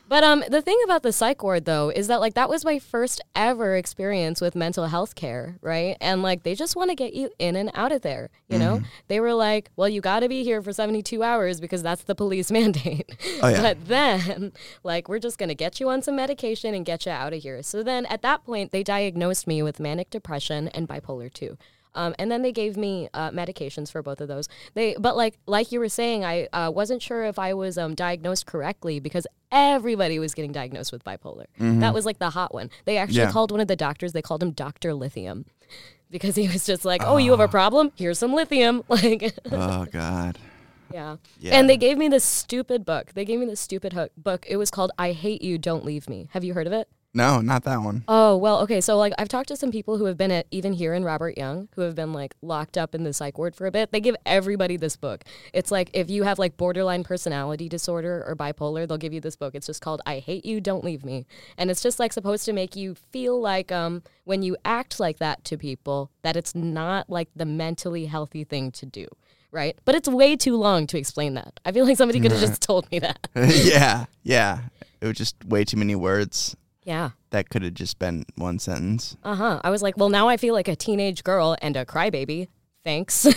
but 0.09 0.25
um, 0.25 0.43
the 0.49 0.63
thing 0.63 0.79
about 0.85 1.03
the 1.03 1.13
psych 1.13 1.43
ward 1.43 1.67
though 1.67 1.91
is 1.91 2.09
that 2.09 2.21
like 2.21 2.35
that 2.35 2.49
was 2.49 2.65
my 2.65 2.79
first 2.79 3.21
ever 3.37 3.77
experience 3.77 4.41
with 4.41 4.57
mental 4.57 4.87
health 4.87 5.15
care, 5.15 5.59
right? 5.61 5.97
And 6.01 6.23
like 6.23 6.43
they 6.43 6.55
just 6.55 6.77
want 6.77 6.91
to 6.91 6.97
get 6.97 7.13
you 7.13 7.31
in 7.39 7.57
and 7.57 7.71
out 7.75 7.93
of 7.93 8.03
there. 8.03 8.31
You 8.49 8.59
know, 8.59 8.83
they 9.09 9.21
were 9.21 9.35
like, 9.35 9.71
"Well, 9.77 9.89
you 9.89 10.01
got 10.01 10.21
to 10.21 10.29
be 10.29 10.43
here 10.43 10.63
for 10.63 10.73
seventy 10.73 11.03
two 11.03 11.23
hours 11.23 11.61
because 11.61 11.83
that's 11.83 12.05
the 12.05 12.15
police 12.15 12.51
mandate." 12.59 13.11
Oh, 13.43 13.49
yeah. 13.49 13.61
But 13.61 13.87
then, 13.87 14.53
like, 14.83 15.09
we're 15.09 15.19
just 15.19 15.37
gonna 15.37 15.55
get 15.55 15.79
you 15.81 15.91
on 15.91 16.01
some 16.01 16.17
medication 16.17 16.75
and 16.75 16.87
get 16.87 17.05
you 17.05 17.13
out 17.13 17.35
of 17.35 17.43
here. 17.43 17.63
So 17.63 17.83
then, 17.83 18.07
at 18.07 18.23
that 18.23 18.45
point, 18.45 18.73
they 18.73 18.83
diagnosed 18.83 19.47
me 19.47 19.63
with 19.63 19.79
manic 19.79 20.09
depression 20.09 20.69
and 20.69 20.89
bipolar 20.89 21.31
two. 21.33 21.59
Um, 21.99 22.15
and 22.19 22.31
then 22.31 22.43
they 22.43 22.53
gave 22.53 22.77
me 22.77 23.09
uh, 23.13 23.31
medications 23.31 23.91
for 23.91 24.03
both 24.03 24.21
of 24.21 24.29
those. 24.29 24.49
They, 24.75 24.95
but 24.99 25.17
like 25.17 25.35
like 25.47 25.73
you 25.73 25.81
were 25.81 25.89
saying, 25.89 26.25
I 26.25 26.47
uh, 26.53 26.71
wasn't 26.71 27.03
sure 27.03 27.25
if 27.25 27.39
I 27.41 27.55
was 27.55 27.77
um, 27.77 27.95
diagnosed 27.97 28.47
correctly 28.47 29.01
because 29.01 29.27
everybody 29.51 30.19
was 30.21 30.33
getting 30.33 30.53
diagnosed 30.53 30.93
with 30.93 31.03
bipolar. 31.05 31.47
That 31.59 31.93
was 31.95 32.07
like 32.07 32.19
the 32.21 32.31
hot 32.31 32.55
one. 32.55 32.71
They 32.85 32.97
actually 32.99 33.19
Yeah. 33.19 33.33
called 33.33 33.51
one 33.51 33.61
of 33.61 33.67
the 33.69 33.77
doctors. 33.77 34.13
They 34.13 34.23
called 34.23 34.43
him 34.43 34.53
Doctor 34.53 34.95
Lithium 34.95 35.45
because 36.11 36.37
he 36.37 36.47
was 36.49 36.65
just 36.65 36.85
like, 36.85 37.03
"Oh, 37.05 37.17
you 37.17 37.33
have 37.33 37.41
a 37.41 37.49
problem? 37.49 37.91
Here's 37.97 38.19
some 38.19 38.33
lithium." 38.33 38.85
Like, 38.89 39.35
Oh 39.51 39.85
God. 39.91 40.39
yeah. 40.93 41.17
Yeah. 41.41 41.57
And 41.59 41.69
they 41.69 41.77
gave 41.77 41.99
me 41.99 42.09
this 42.09 42.25
stupid 42.25 42.85
book. 42.85 43.13
They 43.15 43.25
gave 43.25 43.41
me 43.41 43.47
this 43.47 43.61
stupid 43.61 43.93
hook 43.93 44.13
book. 44.17 44.47
It 44.49 44.57
was 44.57 44.71
called 44.71 44.93
"I 44.99 45.13
Hate 45.13 45.43
You, 45.43 45.59
Don't 45.59 45.85
Leave 45.85 46.09
Me." 46.09 46.29
Have 46.31 46.45
you 46.45 46.55
heard 46.55 46.67
of 46.69 46.73
it? 46.73 46.89
No, 47.15 47.41
not 47.41 47.65
that 47.65 47.81
one. 47.81 48.05
Oh, 48.07 48.37
well, 48.37 48.61
okay. 48.61 48.83
So, 48.83 48.99
like, 48.99 49.15
I've 49.19 49.29
talked 49.31 49.49
to 49.49 49.57
some 49.57 49.71
people 49.71 49.97
who 49.97 50.05
have 50.05 50.19
been 50.19 50.31
at, 50.31 50.47
even 50.51 50.75
here 50.75 50.93
in 50.93 51.05
Robert 51.05 51.39
Young, 51.39 51.69
who 51.75 51.81
have 51.81 51.95
been, 51.95 52.13
like, 52.13 52.35
locked 52.43 52.77
up 52.77 52.95
in 52.95 53.03
the 53.03 53.15
psych 53.15 53.39
ward 53.39 53.57
for 53.57 53.67
a 53.67 53.71
bit. 53.71 53.93
They 53.93 54.01
give 54.01 54.15
everybody 54.27 54.77
this 54.77 54.97
book. 54.97 55.25
It's 55.55 55.71
like 55.71 55.91
if 55.95 56.11
you 56.11 56.25
have, 56.25 56.39
like, 56.39 56.59
borderline 56.59 57.05
personality 57.05 57.69
disorder 57.69 58.23
or 58.27 58.37
bipolar, 58.37 58.87
they'll 58.87 58.99
give 58.99 59.15
you 59.15 59.23
this 59.23 59.37
book. 59.37 59.55
It's 59.55 59.67
just 59.67 59.81
called 59.81 60.03
I 60.05 60.19
Hate 60.19 60.45
You, 60.45 60.61
Don't 60.61 60.85
Leave 60.85 61.03
Me. 61.03 61.27
And 61.57 61.71
it's 61.71 61.83
just, 61.83 61.99
like, 61.99 62.13
supposed 62.13 62.45
to 62.45 62.53
make 62.53 62.77
you 62.77 62.95
feel 62.95 63.41
like 63.41 63.73
um, 63.73 64.03
when 64.25 64.43
you 64.43 64.57
act 64.67 65.01
like 65.01 65.19
that 65.19 65.45
to 65.45 65.57
people, 65.57 66.11
that 66.23 66.37
it's 66.37 66.55
not, 66.55 67.09
like, 67.09 67.31
the 67.35 67.47
mentally 67.47 68.05
healthy 68.05 68.45
thing 68.45 68.71
to 68.73 68.87
do. 68.87 69.07
Right. 69.51 69.79
But 69.87 69.95
it's 69.95 70.09
way 70.09 70.37
too 70.37 70.57
long 70.57 70.87
to 70.89 70.99
explain 70.99 71.33
that. 71.35 71.59
I 71.65 71.73
feel 71.73 71.87
like 71.87 71.97
somebody 71.97 72.21
could 72.21 72.33
have 72.33 72.41
just 72.41 72.61
told 72.61 72.91
me 72.93 72.99
that. 72.99 73.29
yeah, 73.35 74.05
yeah. 74.23 74.61
It 75.01 75.07
was 75.07 75.17
just 75.17 75.43
way 75.47 75.65
too 75.65 75.79
many 75.79 75.95
words. 75.95 76.55
Yeah. 76.89 77.11
That 77.31 77.51
could 77.51 77.63
have 77.65 77.75
just 77.75 77.99
been 77.99 78.25
one 78.37 78.59
sentence. 78.59 79.15
Uh 79.23 79.35
huh. 79.35 79.61
I 79.63 79.69
was 79.69 79.83
like, 79.83 79.99
well, 79.99 80.09
now 80.09 80.27
I 80.31 80.39
feel 80.39 80.55
like 80.55 80.69
a 80.69 80.75
teenage 80.75 81.23
girl 81.23 81.55
and 81.61 81.77
a 81.77 81.85
crybaby. 81.85 82.49
Thanks. 82.83 83.27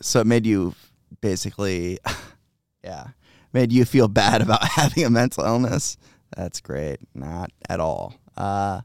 So 0.00 0.20
it 0.20 0.26
made 0.26 0.46
you 0.46 0.74
basically, 1.20 1.98
yeah, 2.84 3.08
made 3.52 3.72
you 3.72 3.84
feel 3.84 4.06
bad 4.06 4.40
about 4.40 4.62
having 4.76 5.04
a 5.04 5.10
mental 5.10 5.44
illness. 5.44 5.96
That's 6.36 6.60
great. 6.60 6.98
Not 7.14 7.50
at 7.68 7.80
all. 7.80 8.14
Uh, 8.36 8.82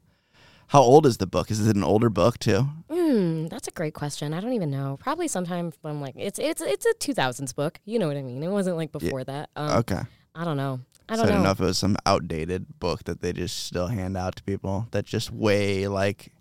how 0.67 0.81
old 0.81 1.05
is 1.05 1.17
the 1.17 1.27
book? 1.27 1.51
Is 1.51 1.67
it 1.67 1.75
an 1.75 1.83
older 1.83 2.09
book 2.09 2.39
too? 2.39 2.61
Hmm, 2.89 3.47
that's 3.47 3.67
a 3.67 3.71
great 3.71 3.93
question. 3.93 4.33
I 4.33 4.39
don't 4.39 4.53
even 4.53 4.71
know. 4.71 4.97
Probably 4.99 5.27
sometime 5.27 5.69
from 5.69 6.01
like 6.01 6.15
it's 6.17 6.39
it's 6.39 6.61
it's 6.61 6.85
a 6.87 6.93
2000s 6.95 7.53
book. 7.53 7.79
You 7.85 7.99
know 7.99 8.07
what 8.07 8.17
I 8.17 8.23
mean? 8.23 8.41
It 8.41 8.49
wasn't 8.49 8.77
like 8.77 8.91
before 8.91 9.23
that. 9.25 9.49
Um, 9.55 9.77
Okay. 9.79 10.01
I 10.33 10.43
don't 10.45 10.57
know. 10.57 10.79
I 11.09 11.15
don't 11.15 11.25
I 11.25 11.29
don't 11.29 11.37
know. 11.39 11.43
know 11.45 11.51
if 11.51 11.59
it 11.59 11.65
was 11.65 11.77
some 11.77 11.97
outdated 12.05 12.79
book 12.79 13.03
that 13.05 13.21
they 13.21 13.33
just 13.33 13.65
still 13.65 13.87
hand 13.87 14.15
out 14.17 14.35
to 14.37 14.43
people 14.43 14.87
that's 14.91 15.09
just 15.09 15.31
way 15.31 15.87
like 15.87 16.31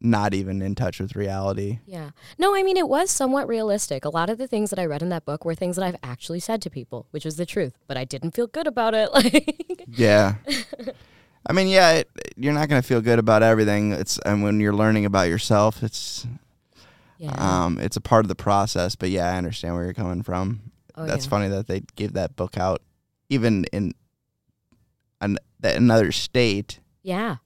not 0.00 0.34
even 0.34 0.60
in 0.62 0.74
touch 0.74 1.00
with 1.00 1.16
reality. 1.16 1.78
Yeah. 1.86 2.10
No, 2.38 2.54
I 2.54 2.62
mean 2.62 2.76
it 2.76 2.88
was 2.88 3.10
somewhat 3.10 3.48
realistic. 3.48 4.04
A 4.04 4.10
lot 4.10 4.28
of 4.30 4.36
the 4.38 4.46
things 4.46 4.70
that 4.70 4.78
I 4.78 4.84
read 4.84 5.02
in 5.02 5.08
that 5.08 5.24
book 5.24 5.44
were 5.44 5.54
things 5.54 5.76
that 5.76 5.84
I've 5.84 5.96
actually 6.02 6.40
said 6.40 6.60
to 6.62 6.70
people, 6.70 7.06
which 7.12 7.24
was 7.24 7.36
the 7.36 7.46
truth. 7.46 7.74
But 7.88 7.96
I 7.96 8.04
didn't 8.04 8.32
feel 8.32 8.46
good 8.46 8.66
about 8.66 8.94
it. 8.94 9.08
Like 9.14 9.84
Yeah. 9.88 10.34
I 11.48 11.52
mean, 11.52 11.68
yeah, 11.68 11.92
it, 11.92 12.10
you're 12.36 12.52
not 12.52 12.68
going 12.68 12.82
to 12.82 12.86
feel 12.86 13.00
good 13.00 13.18
about 13.20 13.42
everything. 13.42 13.92
It's 13.92 14.18
and 14.20 14.42
when 14.42 14.58
you're 14.60 14.74
learning 14.74 15.04
about 15.06 15.28
yourself, 15.28 15.82
it's 15.82 16.26
Yeah. 17.18 17.32
um 17.38 17.78
it's 17.80 17.96
a 17.96 18.00
part 18.00 18.24
of 18.24 18.28
the 18.28 18.34
process, 18.34 18.96
but 18.96 19.10
yeah, 19.10 19.32
I 19.32 19.38
understand 19.38 19.74
where 19.74 19.84
you're 19.84 19.94
coming 19.94 20.22
from. 20.22 20.60
oh, 20.96 21.06
That's 21.06 21.24
yeah. 21.24 21.30
funny 21.30 21.48
that 21.48 21.68
they 21.68 21.82
gave 21.96 22.12
that 22.14 22.36
book 22.36 22.58
out 22.58 22.82
even 23.28 23.64
in 23.72 23.94
an, 25.20 25.38
another 25.62 26.12
state. 26.12 26.80
Yeah. 27.02 27.36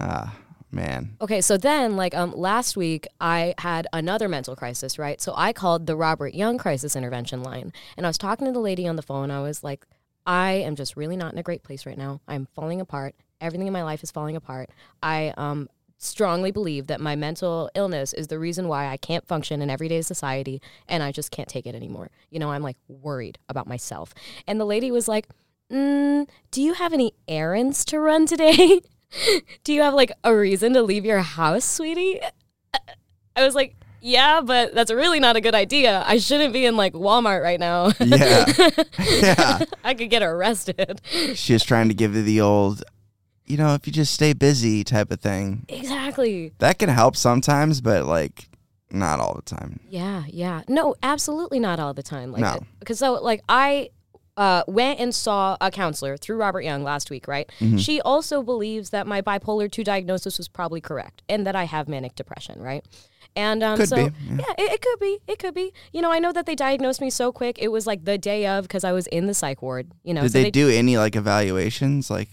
Ah, 0.00 0.36
man. 0.70 1.16
Okay, 1.20 1.40
so 1.40 1.56
then 1.56 1.96
like 1.96 2.14
um 2.14 2.32
last 2.36 2.76
week 2.76 3.06
I 3.20 3.54
had 3.58 3.86
another 3.92 4.28
mental 4.28 4.56
crisis, 4.56 4.98
right? 4.98 5.20
So 5.20 5.32
I 5.36 5.52
called 5.52 5.86
the 5.86 5.96
Robert 5.96 6.34
Young 6.34 6.58
crisis 6.58 6.96
intervention 6.96 7.42
line 7.42 7.72
and 7.96 8.06
I 8.06 8.08
was 8.08 8.18
talking 8.18 8.46
to 8.46 8.52
the 8.52 8.60
lady 8.60 8.86
on 8.86 8.96
the 8.96 9.02
phone. 9.02 9.30
I 9.30 9.40
was 9.40 9.62
like, 9.62 9.86
I 10.26 10.52
am 10.52 10.74
just 10.76 10.96
really 10.96 11.16
not 11.16 11.32
in 11.32 11.38
a 11.38 11.42
great 11.42 11.62
place 11.62 11.86
right 11.86 11.98
now. 11.98 12.20
I'm 12.26 12.48
falling 12.54 12.80
apart. 12.80 13.14
Everything 13.40 13.66
in 13.66 13.72
my 13.72 13.82
life 13.82 14.02
is 14.02 14.10
falling 14.10 14.36
apart. 14.36 14.70
I 15.02 15.32
um 15.36 15.68
strongly 15.98 16.50
believe 16.50 16.86
that 16.86 17.00
my 17.00 17.16
mental 17.16 17.70
illness 17.74 18.12
is 18.12 18.28
the 18.28 18.38
reason 18.38 18.68
why 18.68 18.86
I 18.86 18.96
can't 18.96 19.26
function 19.26 19.62
in 19.62 19.70
everyday 19.70 20.02
society 20.02 20.60
and 20.88 21.02
I 21.02 21.12
just 21.12 21.30
can't 21.30 21.48
take 21.48 21.66
it 21.66 21.74
anymore. 21.74 22.10
You 22.30 22.38
know, 22.38 22.50
I'm 22.50 22.62
like 22.62 22.76
worried 22.88 23.38
about 23.48 23.66
myself. 23.66 24.14
And 24.46 24.60
the 24.60 24.64
lady 24.64 24.90
was 24.90 25.08
like, 25.08 25.28
mm, 25.70 26.28
do 26.50 26.62
you 26.62 26.74
have 26.74 26.92
any 26.92 27.14
errands 27.28 27.84
to 27.86 27.98
run 27.98 28.26
today? 28.26 28.80
do 29.64 29.72
you 29.72 29.82
have 29.82 29.94
like 29.94 30.12
a 30.22 30.34
reason 30.34 30.72
to 30.74 30.82
leave 30.82 31.04
your 31.04 31.20
house, 31.20 31.64
sweetie? 31.64 32.20
I 33.36 33.44
was 33.44 33.54
like, 33.54 33.76
yeah, 34.00 34.42
but 34.42 34.74
that's 34.74 34.92
really 34.92 35.18
not 35.18 35.34
a 35.36 35.40
good 35.40 35.54
idea. 35.54 36.04
I 36.06 36.18
shouldn't 36.18 36.52
be 36.52 36.66
in 36.66 36.76
like 36.76 36.92
Walmart 36.92 37.42
right 37.42 37.58
now. 37.58 37.90
Yeah. 37.98 38.44
yeah. 38.98 39.64
I 39.82 39.94
could 39.94 40.10
get 40.10 40.22
arrested. 40.22 41.00
She 41.34 41.54
was 41.54 41.64
trying 41.64 41.88
to 41.88 41.94
give 41.94 42.14
you 42.14 42.22
the 42.22 42.42
old, 42.42 42.84
you 43.46 43.56
know, 43.56 43.74
if 43.74 43.86
you 43.86 43.92
just 43.92 44.14
stay 44.14 44.32
busy 44.32 44.84
type 44.84 45.10
of 45.10 45.20
thing. 45.20 45.64
Exactly. 45.68 46.52
That 46.58 46.78
can 46.78 46.88
help 46.88 47.16
sometimes, 47.16 47.80
but 47.80 48.06
like 48.06 48.48
not 48.90 49.20
all 49.20 49.34
the 49.34 49.42
time. 49.42 49.80
Yeah, 49.88 50.24
yeah. 50.28 50.62
No, 50.68 50.94
absolutely 51.02 51.58
not 51.58 51.78
all 51.80 51.92
the 51.94 52.02
time. 52.02 52.32
Like, 52.32 52.42
No. 52.42 52.60
Because 52.78 52.98
so, 52.98 53.14
like, 53.14 53.42
I 53.48 53.90
uh, 54.36 54.62
went 54.66 55.00
and 55.00 55.14
saw 55.14 55.56
a 55.60 55.70
counselor 55.70 56.16
through 56.16 56.36
Robert 56.36 56.62
Young 56.62 56.82
last 56.82 57.10
week, 57.10 57.28
right? 57.28 57.50
Mm-hmm. 57.60 57.76
She 57.78 58.00
also 58.00 58.42
believes 58.42 58.90
that 58.90 59.06
my 59.06 59.20
bipolar 59.20 59.70
2 59.70 59.84
diagnosis 59.84 60.38
was 60.38 60.48
probably 60.48 60.80
correct 60.80 61.22
and 61.28 61.46
that 61.46 61.56
I 61.56 61.64
have 61.64 61.88
manic 61.88 62.14
depression, 62.14 62.60
right? 62.60 62.84
And 63.36 63.64
um, 63.64 63.78
Could 63.78 63.88
so, 63.88 63.96
be, 63.96 64.02
yeah, 64.02 64.36
yeah. 64.38 64.54
it, 64.58 64.72
it 64.74 64.80
could 64.80 65.00
be. 65.00 65.18
It 65.26 65.38
could 65.40 65.54
be. 65.54 65.72
You 65.92 66.02
know, 66.02 66.12
I 66.12 66.20
know 66.20 66.32
that 66.32 66.46
they 66.46 66.54
diagnosed 66.54 67.00
me 67.00 67.10
so 67.10 67.32
quick. 67.32 67.58
It 67.60 67.68
was 67.68 67.84
like 67.84 68.04
the 68.04 68.16
day 68.16 68.46
of 68.46 68.62
because 68.62 68.84
I 68.84 68.92
was 68.92 69.08
in 69.08 69.26
the 69.26 69.34
psych 69.34 69.60
ward, 69.60 69.90
you 70.04 70.14
know. 70.14 70.22
Did 70.22 70.32
so 70.32 70.42
they, 70.42 70.50
do 70.52 70.68
any 70.68 70.96
like 70.98 71.16
evaluations? 71.16 72.10
Like, 72.10 72.28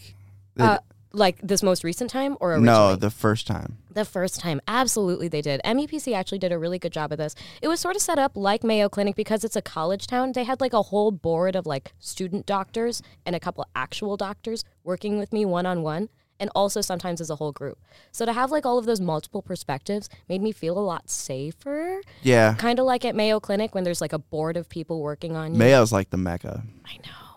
they- 0.56 0.64
uh, 0.64 0.78
like 1.14 1.40
this 1.42 1.62
most 1.62 1.84
recent 1.84 2.10
time 2.10 2.38
or 2.40 2.54
originally? 2.54 2.66
no, 2.66 2.96
the 2.96 3.10
first 3.10 3.48
time. 3.48 3.78
The 3.90 4.06
first 4.06 4.40
time, 4.40 4.62
absolutely 4.68 5.28
they 5.28 5.42
did. 5.42 5.62
MUPC 5.66 6.16
actually 6.16 6.40
did 6.40 6.52
a 6.52 6.60
really 6.60 6.80
good 6.80 6.94
job 6.94 7.12
of 7.12 7.18
this. 7.18 7.36
It 7.62 7.68
was 7.68 7.80
sort 7.80 7.96
of 7.96 8.02
set 8.02 8.18
up 8.18 8.34
like 8.36 8.64
Mayo 8.64 8.90
Clinic 8.90 9.16
because 9.16 9.44
it's 9.44 9.56
a 9.56 9.62
college 9.62 10.08
town. 10.08 10.32
They 10.32 10.44
had 10.44 10.62
like 10.62 10.74
a 10.74 10.84
whole 10.84 11.12
board 11.12 11.56
of 11.56 11.66
like 11.66 11.94
student 12.00 12.46
doctors 12.46 13.02
and 13.26 13.36
a 13.36 13.40
couple 13.40 13.66
actual 13.76 14.18
doctors 14.18 14.64
working 14.84 15.18
with 15.18 15.34
me 15.34 15.46
one 15.46 15.66
on 15.66 15.82
one 15.84 16.10
and 16.42 16.50
also 16.56 16.82
sometimes 16.82 17.22
as 17.22 17.30
a 17.30 17.36
whole 17.36 17.52
group. 17.52 17.78
So 18.12 18.26
to 18.26 18.34
have 18.34 18.50
like 18.52 18.66
all 18.66 18.80
of 18.80 18.86
those 18.86 19.00
multiple 19.00 19.44
perspectives 19.44 20.10
made 20.28 20.42
me 20.42 20.52
feel 20.52 20.78
a 20.78 20.82
lot 20.82 21.10
safer. 21.10 22.02
Yeah. 22.24 22.56
Kind 22.56 22.80
of 22.80 22.86
like 22.86 23.06
at 23.06 23.16
Mayo 23.16 23.40
Clinic 23.40 23.76
when 23.76 23.84
there's 23.84 24.02
like 24.02 24.12
a 24.12 24.20
board 24.20 24.58
of 24.58 24.68
people 24.68 25.02
working 25.02 25.36
on 25.36 25.54
you. 25.54 25.60
Mayo's 25.60 25.92
like 25.92 26.10
the 26.10 26.18
mecca. 26.18 26.64
I 26.84 26.98
know, 26.98 27.02
I 27.04 27.08
know. 27.08 27.31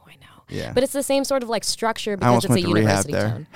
Yeah. 0.49 0.73
But 0.73 0.83
it's 0.83 0.93
the 0.93 1.03
same 1.03 1.25
sort 1.25 1.43
of 1.43 1.49
like 1.49 1.65
structure 1.65 2.17
because 2.17 2.45
it's 2.45 2.47
a 2.47 2.49
went 2.49 2.67
to 2.67 2.73
rehab 2.73 3.07
university 3.09 3.13
town. 3.13 3.47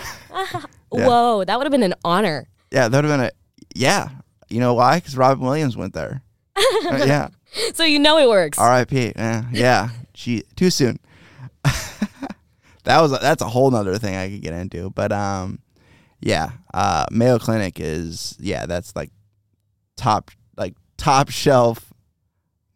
Yeah. 0.91 1.07
Whoa, 1.07 1.45
that 1.45 1.59
would 1.59 1.67
have 1.67 1.71
been 1.71 1.83
an 1.83 1.95
honor. 2.03 2.49
Yeah, 2.71 2.89
that 2.89 2.97
would 2.97 3.11
have 3.11 3.19
been 3.19 3.27
a. 3.27 3.31
Yeah. 3.75 4.09
You 4.49 4.59
know 4.61 4.73
why? 4.73 4.97
Because 4.97 5.19
Robin 5.19 5.45
Williams 5.45 5.77
went 5.77 5.95
there. 5.95 6.23
Uh, 6.87 7.05
yeah. 7.07 7.29
So 7.75 7.85
you 7.85 7.99
know 7.99 8.17
it 8.19 8.29
works. 8.29 8.59
R.I.P. 8.59 9.13
Yeah. 9.15 9.45
Yeah. 9.53 9.89
She 10.15 10.43
too 10.57 10.71
soon. 10.71 10.99
that 12.85 13.01
was 13.01 13.11
that's 13.21 13.43
a 13.43 13.49
whole 13.49 13.71
nother 13.71 13.99
thing 13.99 14.17
I 14.17 14.31
could 14.31 14.41
get 14.41 14.55
into, 14.55 14.89
but 14.91 15.13
um, 15.13 15.59
yeah. 16.21 16.53
Uh, 16.73 17.05
Mayo 17.11 17.39
Clinic 17.39 17.79
is 17.79 18.37
yeah. 18.41 18.65
That's 18.65 18.97
like 18.97 19.11
top 19.97 20.31
like 20.57 20.75
top 20.97 21.29
shelf 21.31 21.93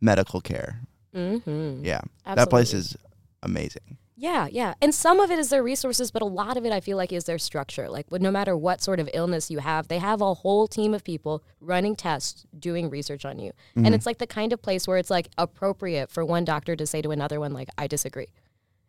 medical 0.00 0.40
care. 0.40 0.80
Mm-hmm. 1.14 1.84
Yeah. 1.84 2.02
That 2.26 2.50
place 2.50 2.74
is 2.74 2.96
amazing. 3.42 3.96
Yeah, 4.22 4.46
yeah. 4.52 4.74
And 4.80 4.94
some 4.94 5.18
of 5.18 5.32
it 5.32 5.40
is 5.40 5.48
their 5.48 5.64
resources, 5.64 6.12
but 6.12 6.22
a 6.22 6.26
lot 6.26 6.56
of 6.56 6.64
it 6.64 6.72
I 6.72 6.78
feel 6.78 6.96
like 6.96 7.12
is 7.12 7.24
their 7.24 7.40
structure. 7.40 7.88
Like 7.88 8.06
no 8.12 8.30
matter 8.30 8.56
what 8.56 8.80
sort 8.80 9.00
of 9.00 9.10
illness 9.12 9.50
you 9.50 9.58
have, 9.58 9.88
they 9.88 9.98
have 9.98 10.20
a 10.20 10.32
whole 10.32 10.68
team 10.68 10.94
of 10.94 11.02
people 11.02 11.42
running 11.60 11.96
tests, 11.96 12.46
doing 12.56 12.88
research 12.88 13.24
on 13.24 13.40
you. 13.40 13.50
Mm-hmm. 13.50 13.84
And 13.86 13.96
it's 13.96 14.06
like 14.06 14.18
the 14.18 14.28
kind 14.28 14.52
of 14.52 14.62
place 14.62 14.86
where 14.86 14.96
it's 14.96 15.10
like 15.10 15.26
appropriate 15.38 16.08
for 16.08 16.24
one 16.24 16.44
doctor 16.44 16.76
to 16.76 16.86
say 16.86 17.02
to 17.02 17.10
another 17.10 17.40
one 17.40 17.52
like 17.52 17.68
I 17.76 17.88
disagree. 17.88 18.28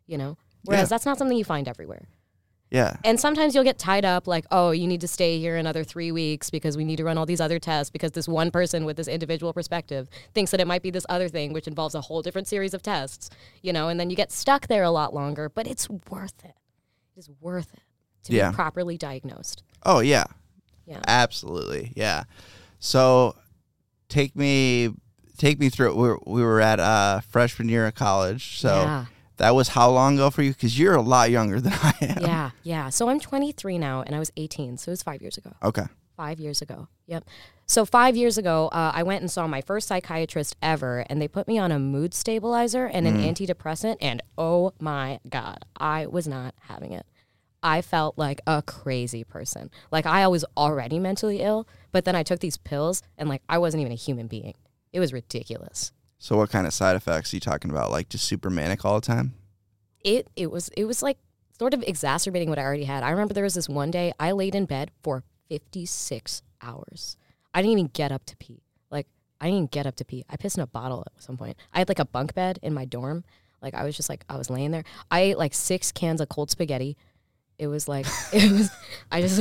You 0.06 0.20
know? 0.20 0.38
Whereas 0.66 0.84
Yeah. 0.84 0.90
that's 0.90 1.06
not 1.08 1.18
something 1.18 1.36
you 1.36 1.44
find 1.46 1.68
everywhere. 1.68 2.10
Yeah. 2.74 2.96
And 3.04 3.20
sometimes 3.20 3.54
you'll 3.54 3.64
get 3.64 3.78
tied 3.78 4.04
up 4.04 4.28
like, 4.28 4.46
oh, 4.50 4.72
you 4.72 4.88
need 4.88 5.00
to 5.02 5.08
stay 5.08 5.38
here 5.40 5.56
another 5.58 5.84
three 5.84 6.12
weeks 6.12 6.50
because 6.50 6.76
we 6.76 6.84
need 6.84 6.96
to 6.96 7.04
run 7.04 7.20
all 7.20 7.26
these 7.28 7.40
other 7.40 7.60
tests 7.60 7.92
because 7.92 8.12
this 8.14 8.28
one 8.28 8.50
person 8.50 8.84
with 8.84 8.98
this 8.98 9.08
individual 9.08 9.54
perspective 9.54 10.10
thinks 10.34 10.50
that 10.50 10.60
it 10.60 10.66
might 10.66 10.82
be 10.82 10.90
this 10.90 11.06
other 11.08 11.30
thing, 11.30 11.54
which 11.54 11.68
involves 11.68 11.94
a 11.94 12.02
whole 12.02 12.24
different 12.24 12.48
series 12.48 12.74
of 12.74 12.82
tests, 12.82 13.30
you 13.62 13.72
know, 13.72 13.90
and 13.90 14.00
then 14.00 14.10
you 14.10 14.16
get 14.16 14.32
stuck 14.32 14.66
there 14.68 14.82
a 14.84 14.90
lot 14.90 15.14
longer, 15.14 15.50
but 15.50 15.68
it's 15.68 15.88
worth 16.10 16.44
it. 16.44 16.56
It 17.16 17.20
is 17.20 17.30
worth 17.40 17.72
it 17.76 17.84
to 18.24 18.34
Yeah. 18.34 18.50
be 18.50 18.56
properly 18.56 18.98
diagnosed. 18.98 19.62
Oh 19.86 20.00
yeah. 20.00 20.24
Yeah. 20.88 21.00
Absolutely. 21.08 21.94
Yeah. 21.96 22.24
So 22.80 23.36
take 24.10 24.36
me 24.36 24.90
take 25.38 25.60
me 25.60 25.70
through. 25.70 25.94
We 25.96 26.08
were, 26.10 26.20
we 26.26 26.42
were 26.44 26.60
at 26.60 26.80
uh 26.80 27.20
freshman 27.22 27.70
year 27.70 27.86
of 27.86 27.94
college. 27.94 28.58
So 28.60 28.70
yeah. 28.82 29.06
That 29.44 29.56
was 29.56 29.68
how 29.68 29.90
long 29.90 30.16
ago 30.16 30.30
for 30.30 30.42
you? 30.42 30.52
Because 30.52 30.80
you're 30.80 30.96
a 30.96 31.02
lot 31.02 31.30
younger 31.30 31.60
than 31.60 31.74
I 31.84 31.94
am. 32.02 32.22
Yeah. 32.22 32.52
Yeah. 32.64 32.90
So 32.90 33.10
I'm 33.10 33.20
23 33.20 33.78
now 33.78 34.02
and 34.02 34.16
I 34.16 34.20
was 34.20 34.32
18. 34.38 34.78
So 34.78 34.90
it 34.90 34.94
was 34.94 35.04
five 35.04 35.22
years 35.22 35.38
ago. 35.38 35.52
Okay. 35.62 35.84
Five 36.16 36.40
years 36.40 36.62
ago. 36.62 36.88
Yep. 37.08 37.26
So 37.66 37.86
five 37.86 38.16
years 38.16 38.38
ago, 38.38 38.70
uh, 38.72 38.92
I 38.94 39.04
went 39.04 39.22
and 39.22 39.30
saw 39.30 39.48
my 39.48 39.62
first 39.62 39.88
psychiatrist 39.88 40.56
ever, 40.62 41.06
and 41.10 41.22
they 41.22 41.28
put 41.28 41.48
me 41.48 41.58
on 41.58 41.72
a 41.72 41.80
mood 41.80 42.14
stabilizer 42.14 42.86
and 42.86 43.08
an 43.08 43.18
antidepressant. 43.18 43.98
And 44.00 44.22
oh 44.38 44.74
my 44.80 45.20
God, 45.28 45.66
I 45.78 46.06
was 46.06 46.28
not 46.28 46.54
having 46.60 46.92
it. 46.92 47.06
I 47.64 47.82
felt 47.82 48.18
like 48.18 48.42
a 48.46 48.62
crazy 48.62 49.24
person. 49.24 49.72
Like 49.92 50.06
I 50.06 50.28
was 50.28 50.46
already 50.56 51.00
mentally 51.00 51.40
ill, 51.40 51.68
but 51.92 52.06
then 52.06 52.16
I 52.16 52.24
took 52.24 52.42
these 52.42 52.58
pills, 52.58 53.02
and 53.18 53.28
like 53.28 53.42
I 53.50 53.58
wasn't 53.58 53.82
even 53.82 53.94
a 53.94 53.96
human 53.96 54.28
being. 54.28 54.54
It 54.92 55.00
was 55.00 55.12
ridiculous. 55.14 55.92
So 56.24 56.38
what 56.38 56.52
kind 56.52 56.66
of 56.66 56.74
side 56.74 56.96
effects 56.96 57.34
are 57.34 57.36
you 57.36 57.42
talking 57.42 57.70
about? 57.70 57.92
Like 57.92 58.08
just 58.08 58.24
super 58.24 58.50
manic 58.50 58.86
all 58.86 58.96
the 58.96 59.06
time? 59.06 59.34
It 60.06 60.30
it 60.38 60.50
was 60.50 60.70
it 60.70 60.86
was 60.86 61.04
like 61.04 61.18
sort 61.60 61.74
of 61.74 61.84
exacerbating 61.86 62.48
what 62.48 62.58
I 62.58 62.62
already 62.64 62.86
had. 62.86 63.04
I 63.04 63.10
remember 63.10 63.34
there 63.34 63.44
was 63.44 63.56
this 63.56 63.68
one 63.68 63.92
day 63.92 64.14
I 64.22 64.32
laid 64.32 64.56
in 64.56 64.64
bed 64.64 64.92
for 65.04 65.26
56 65.50 66.42
hours. 66.62 67.18
I 67.54 67.62
didn't 67.62 67.74
even 67.74 67.88
get 67.88 68.14
up 68.14 68.24
to 68.28 68.38
pee. 68.38 68.64
Like 68.90 69.08
I 69.42 69.50
didn't 69.50 69.72
get 69.72 69.86
up 69.86 69.98
to 69.98 70.06
pee. 70.06 70.24
I 70.30 70.38
pissed 70.38 70.56
in 70.56 70.64
a 70.64 70.68
bottle 70.68 71.04
at 71.06 71.22
some 71.22 71.36
point. 71.36 71.58
I 71.74 71.80
had 71.80 71.90
like 71.90 72.00
a 72.00 72.06
bunk 72.06 72.34
bed 72.34 72.58
in 72.64 72.74
my 72.74 72.86
dorm. 72.86 73.26
Like 73.62 73.74
I 73.74 73.84
was 73.84 73.98
just 73.98 74.08
like 74.08 74.24
I 74.30 74.38
was 74.38 74.50
laying 74.50 74.72
there. 74.72 74.86
I 75.12 75.20
ate 75.20 75.38
like 75.38 75.54
six 75.54 75.92
cans 75.92 76.22
of 76.22 76.30
cold 76.30 76.50
spaghetti. 76.50 76.96
It 77.58 77.68
was 77.68 77.88
like 77.88 78.06
it 78.34 78.52
was. 78.52 78.70
I 79.12 79.22
just 79.22 79.40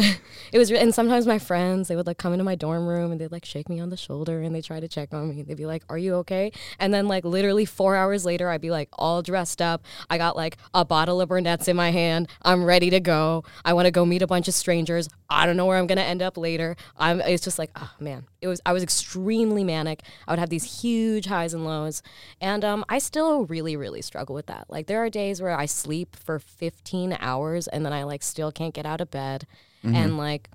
it 0.53 0.59
was. 0.59 0.71
And 0.71 0.95
sometimes 0.95 1.27
my 1.27 1.39
friends 1.39 1.89
they 1.89 1.97
would 1.97 2.07
like 2.07 2.19
come 2.19 2.33
into 2.33 2.45
my 2.45 2.55
dorm 2.55 2.87
room 2.87 3.13
and 3.13 3.21
they'd 3.21 3.33
like 3.33 3.45
shake 3.45 3.69
me 3.69 3.81
on 3.81 3.91
the 3.91 3.97
shoulder 3.97 4.43
and 4.43 4.55
they 4.55 4.61
try 4.61 4.81
to 4.81 4.89
check 4.89 5.13
on 5.13 5.29
me. 5.29 5.43
They'd 5.43 5.57
be 5.57 5.67
like, 5.67 5.85
"Are 5.89 5.99
you 5.99 6.15
okay?" 6.17 6.53
And 6.79 6.93
then 6.93 7.09
like 7.09 7.25
literally 7.25 7.65
four 7.65 7.97
hours 7.97 8.25
later, 8.25 8.49
I'd 8.49 8.61
be 8.61 8.71
like 8.71 8.89
all 8.93 9.23
dressed 9.23 9.63
up. 9.63 9.85
I 10.11 10.19
got 10.19 10.37
like 10.37 10.57
a 10.75 10.85
bottle 10.85 11.21
of 11.21 11.29
Burnett's 11.29 11.69
in 11.69 11.77
my 11.77 11.91
hand. 11.91 12.29
I'm 12.43 12.65
ready 12.65 12.91
to 12.91 13.01
go. 13.01 13.45
I 13.65 13.73
want 13.73 13.87
to 13.87 13.91
go 13.91 14.05
meet 14.05 14.23
a 14.23 14.27
bunch 14.27 14.49
of 14.49 14.55
strangers. 14.55 15.09
I 15.31 15.47
don't 15.47 15.57
know 15.57 15.67
where 15.67 15.79
I'm 15.79 15.87
gonna 15.87 16.03
end 16.03 16.23
up 16.23 16.37
later. 16.37 16.77
I'm. 16.97 17.21
It's 17.21 17.45
just 17.45 17.59
like, 17.59 17.71
oh 17.77 17.91
man, 17.99 18.27
it 18.43 18.49
was. 18.49 18.61
I 18.67 18.73
was 18.73 18.83
extremely 18.83 19.65
manic. 19.65 20.03
I 20.27 20.33
would 20.33 20.39
have 20.39 20.51
these 20.51 20.83
huge 20.83 21.27
highs 21.27 21.55
and 21.55 21.65
lows, 21.65 22.03
and 22.41 22.65
um, 22.65 22.85
I 22.89 22.99
still 22.99 23.47
really, 23.47 23.77
really 23.77 24.03
struggle 24.03 24.35
with 24.35 24.47
that. 24.47 24.67
Like 24.69 24.89
there 24.89 25.03
are 25.03 25.09
days 25.09 25.41
where 25.41 25.57
I 25.57 25.67
sleep 25.67 26.17
for 26.17 26.39
15 26.39 27.17
hours 27.21 27.69
and 27.69 27.87
then 27.87 27.93
I 27.93 28.03
like 28.03 28.23
still 28.23 28.53
can't 28.53 28.75
get 28.75 28.85
out 28.85 29.01
of 29.01 29.11
bed, 29.11 29.47
and 29.97 30.19
like. 30.19 30.51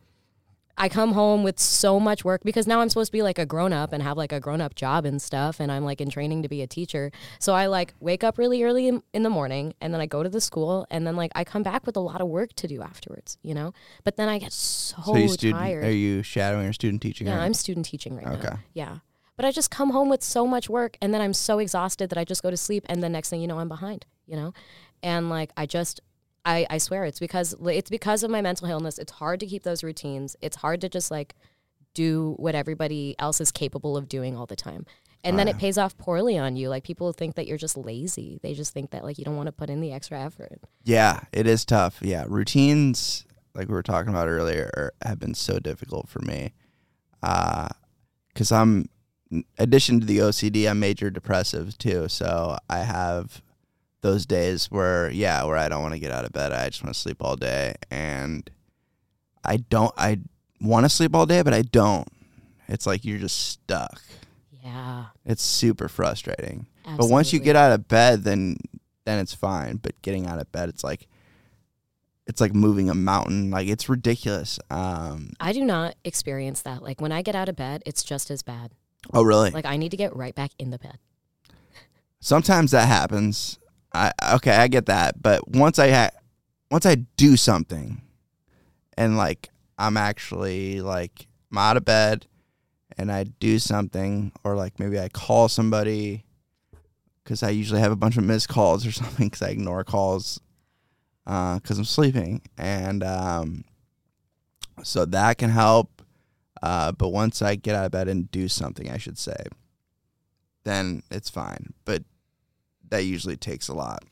I 0.78 0.90
come 0.90 1.14
home 1.14 1.44
with 1.44 1.60
so 1.60 2.00
much 2.00 2.24
work 2.24 2.42
because 2.44 2.68
now 2.68 2.82
I'm 2.82 2.90
supposed 2.90 3.08
to 3.08 3.12
be 3.12 3.24
like 3.24 3.40
a 3.40 3.46
grown 3.46 3.74
up 3.74 3.94
and 3.94 4.04
have 4.04 4.16
like 4.18 4.32
a 4.32 4.40
grown 4.40 4.62
up 4.62 4.76
job 4.76 5.06
and 5.06 5.20
stuff. 5.22 5.60
And 5.60 5.72
I'm 5.72 5.84
like 5.84 6.00
in 6.02 6.10
training 6.10 6.44
to 6.44 6.50
be 6.50 6.62
a 6.62 6.68
teacher. 6.68 7.12
So 7.40 7.54
I 7.54 7.66
like 7.66 7.94
wake 8.00 8.24
up 8.24 8.38
really 8.38 8.62
early 8.64 8.88
in, 8.88 9.02
in 9.14 9.24
the 9.24 9.30
morning 9.30 9.74
and 9.82 9.94
then 9.94 10.02
I 10.02 10.06
go 10.06 10.22
to 10.22 10.30
the 10.30 10.40
school 10.42 10.86
and 10.92 11.08
then 11.08 11.16
like 11.16 11.32
I 11.36 11.44
come 11.44 11.64
back 11.64 11.86
with 11.86 11.96
a 11.98 12.00
lot 12.00 12.22
of 12.22 12.28
work 12.28 12.54
to 12.58 12.68
do 12.68 12.82
afterwards, 12.82 13.38
you 13.42 13.54
know? 13.56 13.74
But 14.04 14.18
then 14.18 14.30
I 14.30 14.38
get 14.38 14.54
so, 14.54 15.02
So 15.04 15.16
you 15.18 15.30
student 15.30 15.60
tired. 15.60 15.84
are 15.86 15.92
you 15.92 16.22
shadowing 16.22 16.68
or 16.68 16.74
student 16.74 17.02
teaching? 17.02 17.28
Yeah, 17.28 17.38
right? 17.38 17.44
I'm 17.46 17.54
student 17.56 17.86
teaching 17.86 18.16
right 18.16 18.28
Okay. 18.28 18.36
now. 18.44 18.50
Okay. 18.50 18.58
Yeah. 18.74 18.98
But 19.36 19.46
I 19.46 19.52
just 19.52 19.70
come 19.72 19.92
home 19.92 20.10
with 20.10 20.24
so 20.24 20.46
much 20.48 20.70
work 20.70 20.98
and 21.02 21.14
then 21.14 21.22
I'm 21.22 21.34
so 21.34 21.60
exhausted 21.60 22.10
that 22.10 22.18
I 22.18 22.24
just 22.24 22.42
go 22.44 22.50
to 22.52 22.58
sleep 22.58 22.86
and 22.88 23.02
the 23.04 23.10
next 23.10 23.30
thing 23.30 23.42
you 23.42 23.48
know 23.48 23.60
I'm 23.60 23.68
behind, 23.70 24.06
you 24.26 24.36
know? 24.36 24.54
And 25.04 25.30
like 25.30 25.52
I 25.58 25.66
just 25.66 26.02
I, 26.48 26.66
I 26.70 26.78
swear 26.78 27.04
it's 27.04 27.20
because 27.20 27.54
it's 27.66 27.90
because 27.90 28.24
of 28.24 28.32
my 28.32 28.42
mental 28.42 28.68
illness. 28.70 28.98
It's 28.98 29.12
hard 29.12 29.42
to 29.42 29.46
keep 29.46 29.64
those 29.64 29.84
routines. 29.84 30.36
It's 30.42 30.56
hard 30.56 30.80
to 30.82 30.90
just 30.90 31.12
like 31.12 31.36
do 31.94 32.36
what 32.38 32.56
everybody 32.56 33.16
else 33.20 33.42
is 33.42 33.52
capable 33.52 33.98
of 33.98 34.08
doing 34.08 34.38
all 34.38 34.46
the 34.46 34.56
time. 34.56 34.86
And 35.24 35.38
then 35.38 35.50
it 35.50 35.58
pays 35.58 35.78
off 35.78 35.98
poorly 35.98 36.38
on 36.38 36.56
you. 36.56 36.70
Like 36.70 36.86
people 36.86 37.12
think 37.12 37.36
that 37.36 37.48
you're 37.48 37.58
just 37.58 37.76
lazy. 37.76 38.40
They 38.42 38.54
just 38.54 38.74
think 38.74 38.92
that 38.92 39.04
like 39.04 39.18
you 39.18 39.26
don't 39.26 39.36
want 39.36 39.48
to 39.48 39.52
put 39.52 39.70
in 39.70 39.82
the 39.82 39.92
extra 39.92 40.22
effort. 40.22 40.62
Yeah, 40.86 41.20
it 41.34 41.48
is 41.48 41.66
tough. 41.66 42.00
Yeah, 42.02 42.24
routines, 42.30 43.26
like 43.54 43.68
we 43.68 43.74
were 43.74 43.84
talking 43.84 44.10
about 44.10 44.30
earlier, 44.30 44.94
have 45.02 45.20
been 45.20 45.34
so 45.34 45.60
difficult 45.60 46.08
for 46.08 46.20
me. 46.20 46.54
Uh 47.22 47.68
Because 48.34 48.54
I'm, 48.54 48.88
in 49.30 49.44
addition 49.58 50.00
to 50.00 50.06
the 50.06 50.20
OCD, 50.20 50.70
I'm 50.70 50.80
major 50.80 51.10
depressive 51.10 51.78
too. 51.78 52.08
So 52.08 52.58
I 52.70 52.80
have 52.80 53.42
those 54.02 54.26
days 54.26 54.68
where, 54.68 55.10
yeah, 55.10 55.44
where 55.44 55.58
I 55.58 55.70
don't 55.70 55.82
want 55.82 55.94
to 55.94 56.00
get 56.00 56.12
out 56.12 56.26
of 56.26 56.32
bed. 56.32 56.52
I 56.52 56.70
just 56.70 56.84
want 56.84 56.94
to 56.94 57.00
sleep 57.00 57.18
all 57.22 57.36
day, 57.36 57.76
and 57.90 58.50
I 59.44 59.58
don't. 59.58 59.94
I 59.98 60.20
want 60.62 60.86
to 60.86 60.90
sleep 60.90 61.16
all 61.16 61.26
day, 61.26 61.42
but 61.42 61.54
I 61.54 61.62
don't. 61.62 62.08
It's 62.68 62.86
like 62.86 63.06
you're 63.06 63.20
just 63.20 63.38
stuck. 63.50 64.02
Yeah. 64.64 65.06
It's 65.26 65.44
super 65.44 65.88
frustrating. 65.88 66.68
But 66.98 67.10
once 67.10 67.34
you 67.34 67.40
get 67.40 67.56
out 67.56 67.74
of 67.74 67.88
bed, 67.88 68.24
then 68.24 68.58
then 69.06 69.20
it's 69.20 69.34
fine. 69.34 69.78
But 69.78 70.02
getting 70.02 70.26
out 70.26 70.40
of 70.40 70.52
bed, 70.52 70.70
it's 70.70 70.84
like 70.84 71.08
it's 72.28 72.40
like 72.42 72.54
moving 72.54 72.90
a 72.90 72.94
mountain. 72.94 73.52
Like 73.52 73.68
it's 73.68 73.90
ridiculous. 73.90 74.60
Um, 74.70 75.32
I 75.40 75.54
do 75.54 75.64
not 75.64 75.96
experience 76.04 76.62
that. 76.62 76.84
Like 76.84 77.02
when 77.02 77.12
I 77.12 77.22
get 77.22 77.36
out 77.36 77.50
of 77.50 77.56
bed, 77.56 77.84
it's 77.86 78.04
just 78.04 78.30
as 78.32 78.42
bad. 78.42 78.72
oh, 79.14 79.24
really? 79.24 79.52
Like 79.52 79.66
I 79.66 79.78
need 79.78 79.92
to 79.92 79.98
get 79.98 80.16
right 80.16 80.36
back 80.36 80.52
in 80.60 80.70
the 80.70 80.78
bed. 80.78 80.98
Sometimes 82.20 82.72
that 82.72 82.88
happens. 82.88 83.60
I 83.98 84.36
okay, 84.36 84.56
I 84.56 84.68
get 84.68 84.86
that. 84.86 85.22
But 85.22 85.48
once 85.48 85.80
I 85.80 85.90
ha- 85.90 86.18
once 86.70 86.86
I 86.86 86.96
do 86.96 87.36
something, 87.36 88.02
and 88.98 89.18
like 89.18 89.50
I'm 89.78 89.98
actually 89.98 90.82
like 90.82 91.28
I'm 91.52 91.58
out 91.58 91.78
of 91.78 91.86
bed, 91.86 92.28
and 92.98 93.12
I 93.12 93.24
do 93.24 93.60
something, 93.60 94.32
or 94.44 94.56
like 94.56 94.80
maybe 94.80 95.00
I 95.00 95.10
call 95.10 95.50
somebody, 95.50 96.26
because 97.24 97.42
I 97.42 97.50
usually 97.50 97.82
have 97.82 97.92
a 97.92 97.98
bunch 97.98 98.18
of 98.18 98.24
missed 98.24 98.50
calls 98.50 98.86
or 98.86 98.92
something, 98.94 99.28
because 99.28 99.42
I 99.42 99.50
ignore 99.50 99.84
calls, 99.84 100.40
because 101.26 101.78
I'm 101.78 101.86
sleeping, 101.86 102.42
and 102.58 103.04
um, 103.04 103.64
so 104.84 105.06
that 105.06 105.38
can 105.38 105.50
help. 105.50 106.02
Uh, 106.62 106.92
but 106.92 107.10
once 107.10 107.44
I 107.44 107.56
get 107.56 107.76
out 107.76 107.86
of 107.86 107.92
bed 107.92 108.08
and 108.08 108.32
do 108.32 108.48
something, 108.48 108.90
I 108.90 108.98
should 108.98 109.20
say, 109.20 109.38
then 110.64 111.04
it's 111.12 111.30
fine. 111.30 111.74
But 111.86 112.04
that 112.90 113.04
usually 113.06 113.38
takes 113.38 113.68
a 113.68 113.74
lot 113.74 114.04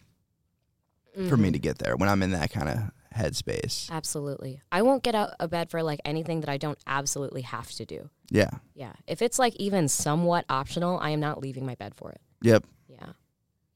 for 1.29 1.37
me 1.37 1.49
Mhm. 1.49 1.53
to 1.53 1.59
get 1.59 1.77
there 1.79 1.95
when 1.95 2.09
I'm 2.09 2.21
in 2.23 2.31
that 2.31 2.51
kind 2.51 2.67
of 2.69 2.77
headspace. 3.15 3.89
Absolutely. 3.89 4.61
I 4.71 4.81
won't 4.81 5.01
get 5.03 5.15
out 5.15 5.31
of 5.39 5.49
bed 5.49 5.69
for 5.69 5.81
like 5.81 6.01
anything 6.03 6.41
that 6.41 6.49
I 6.49 6.57
don't 6.57 6.77
absolutely 6.85 7.43
have 7.43 7.71
to 7.73 7.85
do. 7.85 8.09
Yeah. 8.29 8.49
Yeah. 8.73 8.93
If 9.07 9.21
it's 9.21 9.39
like 9.39 9.55
even 9.55 9.87
somewhat 9.87 10.43
optional, 10.49 10.99
I 10.99 11.11
am 11.11 11.21
not 11.21 11.39
leaving 11.39 11.65
my 11.65 11.75
bed 11.75 11.95
for 11.95 12.11
it. 12.11 12.19
Yep. 12.41 12.65
Yeah. 12.89 13.13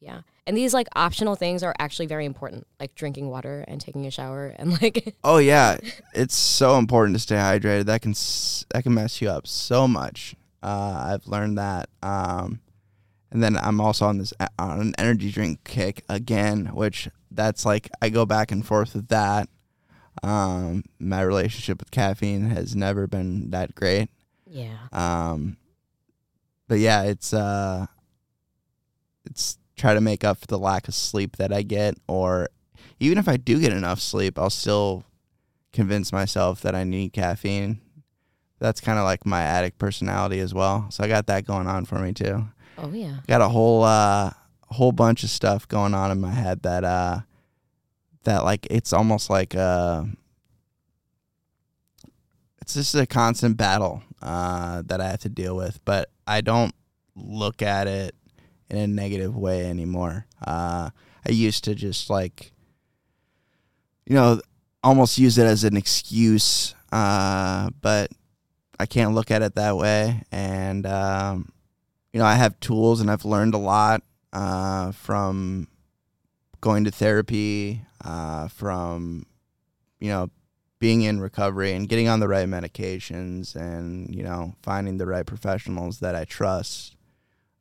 Yeah. 0.02 0.22
And 0.46 0.58
these 0.58 0.74
like 0.74 0.88
optional 0.96 1.36
things 1.36 1.64
are 1.64 1.74
actually 1.80 2.08
very 2.08 2.26
important, 2.26 2.68
like 2.80 2.96
drinking 2.96 3.30
water 3.30 3.64
and 3.68 3.80
taking 3.80 4.06
a 4.06 4.12
shower 4.12 4.48
and 4.58 4.82
like 4.82 5.16
Oh 5.24 5.38
yeah, 5.38 5.78
it's 6.14 6.36
so 6.36 6.78
important 6.78 7.16
to 7.16 7.20
stay 7.22 7.36
hydrated. 7.36 7.86
That 7.86 8.02
can 8.02 8.12
s- 8.12 8.66
that 8.72 8.84
can 8.84 8.94
mess 8.94 9.22
you 9.22 9.30
up 9.30 9.48
so 9.48 9.88
much. 9.88 10.36
Uh, 10.62 11.14
I've 11.14 11.28
learned 11.28 11.58
that. 11.58 11.90
Um, 12.04 12.60
and 13.32 13.44
then 13.44 13.58
I'm 13.58 13.80
also 13.80 14.06
on 14.06 14.18
this 14.18 14.34
on 14.58 14.82
an 14.82 14.94
energy 14.98 15.32
drink 15.32 15.64
kick 15.64 16.04
again, 16.10 16.68
which 16.74 17.10
that's 17.32 17.66
like 17.66 17.90
I 18.02 18.10
go 18.10 18.26
back 18.26 18.52
and 18.52 18.66
forth 18.66 18.96
with 18.96 19.08
that. 19.10 19.50
Um, 20.24 20.84
my 21.00 21.22
relationship 21.22 21.80
with 21.80 21.92
caffeine 21.92 22.50
has 22.50 22.76
never 22.76 23.08
been 23.08 23.52
that 23.52 23.76
great. 23.76 24.10
yeah. 24.46 24.78
Um, 24.92 25.58
but 26.68 26.80
yeah, 26.80 27.04
it's 27.04 27.34
uh, 27.34 27.86
it's 29.26 29.58
try 29.76 29.94
to 29.94 30.02
make 30.02 30.24
up 30.24 30.40
for 30.40 30.48
the 30.48 30.60
lack 30.60 30.88
of 30.88 30.96
sleep 30.96 31.38
that 31.38 31.54
I 31.54 31.62
get, 31.62 31.96
or 32.08 32.50
even 33.00 33.18
if 33.18 33.28
I 33.28 33.38
do 33.38 33.60
get 33.60 33.72
enough 33.72 34.00
sleep, 34.00 34.38
I'll 34.38 34.50
still 34.50 35.06
convince 35.72 36.12
myself 36.12 36.62
that 36.62 36.76
I 36.76 36.84
need 36.84 37.14
caffeine. 37.14 37.80
That's 38.60 38.82
kind 38.82 39.00
of 39.00 39.06
like 39.06 39.26
my 39.26 39.42
addict 39.42 39.78
personality 39.78 40.40
as 40.40 40.54
well. 40.54 40.88
So 40.90 41.04
I 41.04 41.08
got 41.08 41.28
that 41.28 41.46
going 41.46 41.68
on 41.68 41.86
for 41.86 42.00
me 42.00 42.12
too. 42.12 42.46
Oh 42.82 42.92
yeah. 42.94 43.18
Got 43.28 43.42
a 43.42 43.50
whole 43.50 43.84
uh, 43.84 44.32
whole 44.68 44.92
bunch 44.92 45.24
of 45.24 45.30
stuff 45.30 45.68
going 45.68 45.94
on 45.94 46.12
in 46.12 46.22
my 46.22 46.32
head 46.32 46.64
that 46.64 46.84
uh, 46.84 47.20
that 48.24 48.44
like 48.44 48.68
it's 48.70 48.94
almost 48.94 49.30
like 49.30 49.56
uh 49.56 50.04
it's 52.62 52.74
just 52.74 52.96
a 52.96 53.08
constant 53.08 53.58
battle 53.58 54.04
uh 54.22 54.84
that 54.86 55.02
I 55.02 55.10
have 55.10 55.22
to 55.22 55.30
deal 55.30 55.56
with, 55.56 55.84
but 55.86 56.10
I 56.28 56.42
don't 56.42 56.74
look 57.16 57.62
at 57.62 57.88
it 57.88 58.16
in 58.70 58.78
a 58.78 58.88
negative 58.88 59.36
way 59.36 59.66
anymore. 59.66 60.26
Uh 60.46 60.90
I 61.28 61.32
used 61.32 61.64
to 61.66 61.76
just 61.76 62.10
like 62.10 62.52
you 64.06 64.16
know 64.16 64.42
almost 64.84 65.18
use 65.18 65.38
it 65.38 65.46
as 65.46 65.64
an 65.64 65.76
excuse 65.76 66.74
uh 66.92 67.70
but 67.82 68.12
I 68.80 68.86
can't 68.86 69.14
look 69.14 69.30
at 69.32 69.42
it 69.42 69.56
that 69.56 69.76
way 69.76 70.24
and 70.32 70.86
um 70.86 71.52
you 72.14 72.20
know 72.20 72.26
I 72.26 72.36
have 72.36 72.60
tools 72.60 73.02
and 73.02 73.10
I've 73.10 73.26
learned 73.26 73.54
a 73.54 73.60
lot 73.60 74.04
uh 74.32 74.92
from 74.92 75.68
going 76.62 76.84
to 76.84 76.92
therapy, 76.92 77.82
uh, 78.04 78.48
from 78.48 79.26
you 80.00 80.10
know 80.10 80.30
being 80.80 81.02
in 81.02 81.20
recovery 81.20 81.74
and 81.74 81.90
getting 81.90 82.08
on 82.08 82.20
the 82.20 82.28
right 82.28 82.48
medications, 82.48 83.56
and 83.56 84.14
you 84.14 84.24
know 84.24 84.56
finding 84.62 84.98
the 84.98 85.06
right 85.06 85.26
professionals 85.26 86.00
that 86.00 86.16
I 86.16 86.26
trust. 86.26 86.96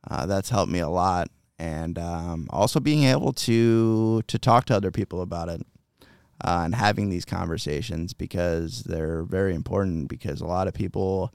Uh, 0.08 0.26
that's 0.26 0.50
helped 0.50 0.72
me 0.72 0.78
a 0.78 0.88
lot, 0.88 1.28
and 1.58 1.98
um, 1.98 2.48
also 2.50 2.80
being 2.80 3.04
able 3.04 3.32
to 3.32 4.22
to 4.26 4.38
talk 4.38 4.64
to 4.66 4.76
other 4.76 4.90
people 4.90 5.22
about 5.22 5.48
it. 5.48 5.62
Uh, 6.44 6.62
and 6.64 6.76
having 6.76 7.08
these 7.08 7.24
conversations 7.24 8.14
because 8.14 8.84
they're 8.84 9.24
very 9.24 9.56
important 9.56 10.06
because 10.06 10.40
a 10.40 10.46
lot 10.46 10.68
of 10.68 10.72
people 10.72 11.34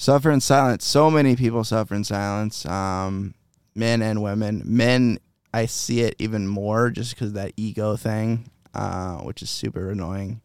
suffer 0.00 0.30
in 0.30 0.40
silence. 0.40 0.86
So 0.86 1.10
many 1.10 1.36
people 1.36 1.62
suffer 1.62 1.94
in 1.94 2.04
silence, 2.04 2.64
um, 2.64 3.34
men 3.74 4.00
and 4.00 4.22
women. 4.22 4.62
Men 4.64 5.18
I 5.52 5.66
see 5.66 6.00
it 6.00 6.16
even 6.18 6.48
more 6.48 6.90
just 6.90 7.14
because 7.14 7.28
of 7.28 7.34
that 7.34 7.52
ego 7.56 7.96
thing, 7.96 8.50
uh, 8.72 9.18
which 9.18 9.42
is 9.42 9.50
super 9.50 9.90
annoying 9.90 10.40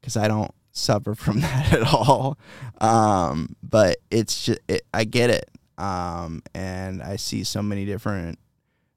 because 0.00 0.16
I 0.16 0.26
don't 0.26 0.50
suffer 0.72 1.14
from 1.14 1.40
that 1.42 1.72
at 1.72 1.82
all. 1.82 2.38
Um, 2.80 3.54
but 3.62 3.98
it's 4.10 4.46
just, 4.46 4.60
it, 4.66 4.82
I 4.92 5.04
get 5.04 5.30
it. 5.30 5.48
Um, 5.78 6.42
and 6.52 7.00
I 7.00 7.16
see 7.16 7.44
so 7.44 7.62
many 7.62 7.84
different 7.84 8.40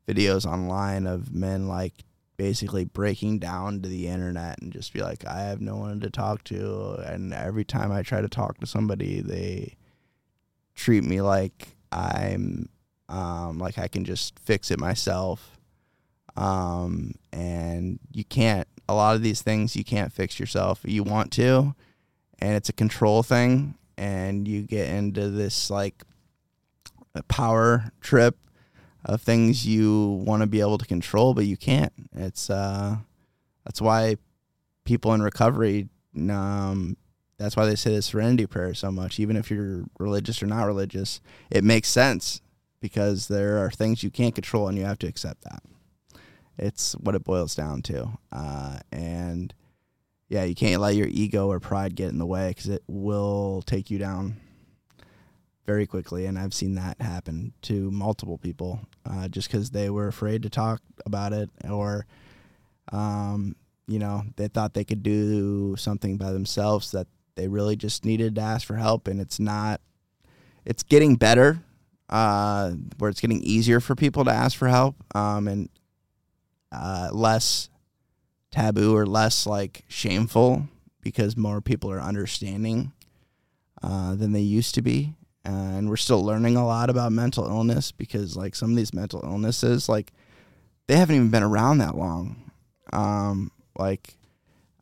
videos 0.07 0.47
online 0.47 1.05
of 1.05 1.31
men 1.31 1.67
like 1.67 1.93
basically 2.37 2.85
breaking 2.85 3.37
down 3.37 3.83
to 3.83 3.89
the 3.89 4.07
internet 4.07 4.59
and 4.63 4.73
just 4.73 4.93
be 4.93 5.03
like, 5.03 5.27
I 5.27 5.41
have 5.41 5.61
no 5.61 5.75
one 5.75 5.99
to 5.99 6.09
talk 6.09 6.43
to. 6.45 6.95
And 7.05 7.35
every 7.35 7.65
time 7.65 7.91
I 7.91 8.01
try 8.01 8.19
to 8.19 8.27
talk 8.27 8.57
to 8.61 8.65
somebody, 8.65 9.21
they 9.21 9.77
treat 10.75 11.03
me 11.03 11.21
like 11.21 11.75
I'm 11.91 12.69
um, 13.11 13.59
like 13.59 13.77
I 13.77 13.87
can 13.87 14.05
just 14.05 14.39
fix 14.39 14.71
it 14.71 14.79
myself. 14.79 15.59
Um, 16.37 17.15
and 17.33 17.99
you 18.11 18.23
can't, 18.23 18.67
a 18.87 18.93
lot 18.93 19.15
of 19.15 19.21
these 19.21 19.41
things 19.41 19.75
you 19.75 19.83
can't 19.83 20.13
fix 20.13 20.39
yourself. 20.39 20.79
You 20.83 21.03
want 21.03 21.31
to, 21.33 21.75
and 22.39 22.55
it's 22.55 22.69
a 22.69 22.73
control 22.73 23.21
thing. 23.21 23.75
And 23.97 24.47
you 24.47 24.63
get 24.63 24.89
into 24.89 25.29
this 25.29 25.69
like 25.69 26.03
a 27.13 27.21
power 27.23 27.91
trip 27.99 28.37
of 29.03 29.21
things 29.21 29.67
you 29.67 30.23
want 30.25 30.41
to 30.41 30.47
be 30.47 30.61
able 30.61 30.77
to 30.77 30.85
control, 30.85 31.33
but 31.33 31.45
you 31.45 31.57
can't. 31.57 31.93
It's, 32.13 32.49
uh, 32.49 32.95
that's 33.65 33.81
why 33.81 34.15
people 34.85 35.13
in 35.13 35.21
recovery, 35.21 35.89
um, 36.17 36.95
that's 37.41 37.55
why 37.55 37.65
they 37.65 37.75
say 37.75 37.95
the 37.95 38.01
serenity 38.01 38.45
prayer 38.45 38.73
so 38.73 38.91
much. 38.91 39.19
Even 39.19 39.35
if 39.35 39.49
you're 39.49 39.85
religious 39.97 40.43
or 40.43 40.45
not 40.45 40.65
religious, 40.65 41.21
it 41.49 41.63
makes 41.63 41.89
sense 41.89 42.39
because 42.79 43.27
there 43.27 43.57
are 43.63 43.71
things 43.71 44.03
you 44.03 44.11
can't 44.11 44.35
control 44.35 44.67
and 44.67 44.77
you 44.77 44.85
have 44.85 44.99
to 44.99 45.07
accept 45.07 45.43
that. 45.43 45.63
It's 46.57 46.93
what 46.93 47.15
it 47.15 47.23
boils 47.23 47.55
down 47.55 47.81
to. 47.83 48.09
Uh, 48.31 48.79
and 48.91 49.53
yeah, 50.29 50.43
you 50.43 50.53
can't 50.53 50.81
let 50.81 50.95
your 50.95 51.07
ego 51.07 51.47
or 51.47 51.59
pride 51.59 51.95
get 51.95 52.09
in 52.09 52.19
the 52.19 52.25
way 52.25 52.49
because 52.49 52.69
it 52.69 52.83
will 52.87 53.63
take 53.65 53.89
you 53.89 53.97
down 53.97 54.37
very 55.65 55.87
quickly. 55.87 56.27
And 56.27 56.37
I've 56.37 56.53
seen 56.53 56.75
that 56.75 57.01
happen 57.01 57.53
to 57.63 57.89
multiple 57.89 58.37
people 58.37 58.81
uh, 59.03 59.29
just 59.29 59.47
because 59.47 59.71
they 59.71 59.89
were 59.89 60.07
afraid 60.07 60.43
to 60.43 60.49
talk 60.49 60.81
about 61.07 61.33
it 61.33 61.49
or, 61.67 62.05
um, 62.91 63.55
you 63.87 63.97
know, 63.97 64.23
they 64.35 64.47
thought 64.47 64.75
they 64.75 64.83
could 64.83 65.01
do 65.01 65.75
something 65.75 66.17
by 66.17 66.31
themselves 66.31 66.91
that 66.91 67.07
they 67.35 67.47
really 67.47 67.75
just 67.75 68.05
needed 68.05 68.35
to 68.35 68.41
ask 68.41 68.65
for 68.67 68.75
help. 68.75 69.07
And 69.07 69.19
it's 69.19 69.39
not, 69.39 69.81
it's 70.65 70.83
getting 70.83 71.15
better 71.15 71.63
uh, 72.09 72.71
where 72.97 73.09
it's 73.09 73.21
getting 73.21 73.41
easier 73.41 73.79
for 73.79 73.95
people 73.95 74.25
to 74.25 74.31
ask 74.31 74.57
for 74.57 74.67
help 74.67 74.95
um, 75.15 75.47
and 75.47 75.69
uh, 76.71 77.09
less 77.11 77.69
taboo 78.51 78.95
or 78.95 79.05
less 79.05 79.47
like 79.47 79.83
shameful 79.87 80.67
because 81.01 81.37
more 81.37 81.61
people 81.61 81.89
are 81.91 82.01
understanding 82.01 82.91
uh, 83.81 84.13
than 84.15 84.33
they 84.33 84.41
used 84.41 84.75
to 84.75 84.81
be. 84.81 85.15
and 85.43 85.89
we're 85.89 85.97
still 85.97 86.23
learning 86.23 86.55
a 86.55 86.65
lot 86.65 86.89
about 86.89 87.11
mental 87.11 87.45
illness 87.47 87.91
because 87.91 88.37
like 88.37 88.53
some 88.53 88.69
of 88.69 88.77
these 88.77 88.93
mental 88.93 89.21
illnesses, 89.23 89.89
like 89.89 90.11
they 90.87 90.97
haven't 90.97 91.15
even 91.15 91.29
been 91.29 91.41
around 91.43 91.79
that 91.79 91.95
long. 91.95 92.51
Um, 92.93 93.51
like 93.75 94.15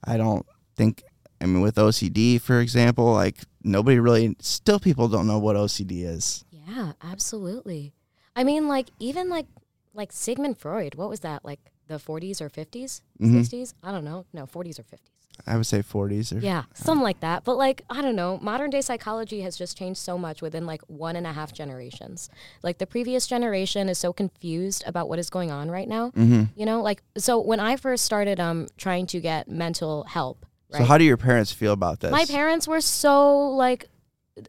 I 0.04 0.18
don't 0.18 0.46
think 0.76 1.04
I 1.42 1.46
mean 1.46 1.62
with 1.62 1.76
OCD 1.76 2.40
for 2.42 2.60
example, 2.60 3.14
like 3.14 3.38
nobody 3.64 4.00
really 4.00 4.36
still 4.40 4.80
people 4.80 5.08
don't 5.08 5.28
know 5.28 5.40
what 5.40 5.56
OCD 5.56 6.04
is. 6.04 6.44
Yeah, 6.52 6.94
absolutely. 7.04 7.94
I 8.36 8.44
mean, 8.44 8.68
like 8.68 8.90
even 9.00 9.30
like 9.30 9.48
like 9.94 10.12
Sigmund 10.12 10.58
Freud. 10.58 10.96
What 10.96 11.10
was 11.10 11.22
that? 11.22 11.44
Like 11.44 11.60
the 11.88 11.96
40s 12.00 12.42
or 12.42 12.50
50s, 12.50 13.02
Mhm. 13.20 13.34
60s? 13.42 13.74
I 13.84 13.92
don't 13.92 14.04
know. 14.06 14.26
No, 14.34 14.46
40s 14.46 14.80
or 14.80 14.84
50s. 14.84 15.00
I 15.48 15.56
would 15.56 15.66
say 15.66 15.82
40s 15.82 16.34
or 16.34 16.40
Yeah, 16.40 16.64
something 16.74 17.02
like 17.04 17.22
that. 17.22 17.46
But 17.46 17.56
like, 17.58 17.84
I 17.90 18.02
don't 18.02 18.16
know. 18.16 18.38
Modern 18.42 18.70
day 18.70 18.82
psychology 18.82 19.42
has 19.42 19.58
just 19.58 19.78
changed 19.78 20.00
so 20.00 20.18
much 20.18 20.42
within 20.42 20.66
like 20.66 20.82
one 20.88 21.16
and 21.16 21.26
a 21.26 21.32
half 21.32 21.54
generations. 21.54 22.30
Like 22.62 22.78
the 22.78 22.86
previous 22.86 23.26
generation 23.26 23.88
is 23.88 23.98
so 23.98 24.12
confused 24.12 24.84
about 24.86 25.08
what 25.08 25.18
is 25.18 25.30
going 25.30 25.50
on 25.50 25.72
right 25.72 25.88
now. 25.88 26.10
hmm 26.12 26.44
You 26.56 26.66
know, 26.66 26.82
like 26.82 27.02
so 27.18 27.40
when 27.40 27.60
I 27.62 27.78
first 27.78 28.04
started 28.04 28.40
um 28.40 28.68
trying 28.78 29.08
to 29.08 29.20
get 29.22 29.48
mental 29.48 30.04
help, 30.04 30.46
right? 30.72 30.80
So 30.80 30.84
how 30.86 30.98
do 30.98 31.04
your 31.04 31.18
parents 31.18 31.52
feel 31.52 31.74
about 31.74 32.00
this? 32.00 32.12
my 32.12 32.26
parents 32.26 32.68
were 32.68 32.82
so 32.82 33.50
like 33.52 33.86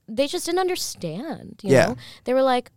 they 0.06 0.26
just 0.26 0.46
didn't 0.46 0.61
understand, 0.61 1.61
you 1.64 1.72
Yeah. 1.72 1.87
know? 1.87 1.96
They 2.24 2.35
were 2.35 2.42
like, 2.42 2.70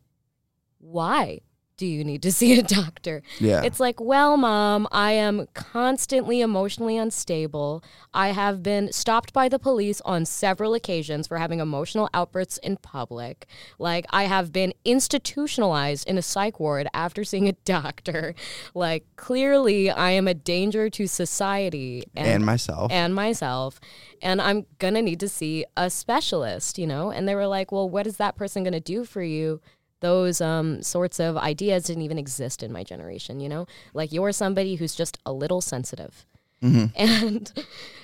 Why 0.80 1.42
do 1.78 1.86
you 1.86 2.04
need 2.04 2.22
to 2.24 2.32
see 2.40 2.60
a 2.60 2.64
doctor? 2.64 3.22
Yeah. 3.40 3.62
It's 3.64 3.80
like, 3.80 4.00
well, 4.00 4.38
mom, 4.38 4.88
I 4.92 5.14
am 5.14 5.48
constantly 5.54 6.42
emotionally 6.42 6.98
unstable. 6.98 7.84
I 8.14 8.30
have 8.30 8.62
been 8.64 8.92
stopped 8.92 9.34
by 9.34 9.50
the 9.50 9.60
police 9.60 10.02
on 10.02 10.26
several 10.26 10.74
occasions 10.74 11.28
for 11.28 11.38
having 11.38 11.60
emotional 11.60 12.10
outbursts 12.14 12.58
in 12.60 12.78
public. 12.78 13.48
Like, 13.80 14.06
I 14.12 14.24
have 14.26 14.52
been 14.52 14.74
institutionalized 14.86 16.08
in 16.08 16.18
a 16.18 16.22
psych 16.22 16.60
ward 16.60 16.88
after 16.94 17.24
seeing 17.24 17.48
a 17.48 17.54
doctor. 17.66 18.36
Like, 18.74 19.06
clearly, 19.16 19.90
I 19.90 20.12
am 20.12 20.28
a 20.28 20.34
danger 20.34 20.90
to 20.90 21.08
society 21.08 22.04
and 22.16 22.46
myself. 22.46 22.92
and 22.92 23.14
myself 23.16 23.80
and 24.22 24.42
i'm 24.42 24.66
gonna 24.80 25.02
need 25.02 25.20
to 25.20 25.30
see 25.30 25.66
a 25.78 25.90
specialist 25.90 26.78
you 26.78 26.88
know 26.88 27.12
and 27.12 27.28
they 27.28 27.36
were 27.36 27.48
like 27.48 27.72
well 27.72 27.90
what 27.90 28.08
is 28.08 28.18
that 28.18 28.36
person 28.36 28.64
gonna 28.64 28.80
do 28.80 29.04
for 29.04 29.22
you 29.22 29.62
those 30.04 30.42
um, 30.42 30.84
sorts 30.84 31.20
of 31.20 31.38
ideas 31.38 31.86
didn't 31.86 32.04
even 32.04 32.20
exist 32.20 32.62
in 32.62 32.72
my 32.72 32.84
generation 32.84 33.40
you 33.40 33.50
know 33.50 33.66
like 33.94 34.12
you're 34.12 34.32
somebody 34.32 34.76
who's 34.76 34.94
just 34.96 35.18
a 35.26 35.32
little 35.34 35.62
sensitive 35.62 36.26
hmm 36.62 36.86
and 36.96 37.52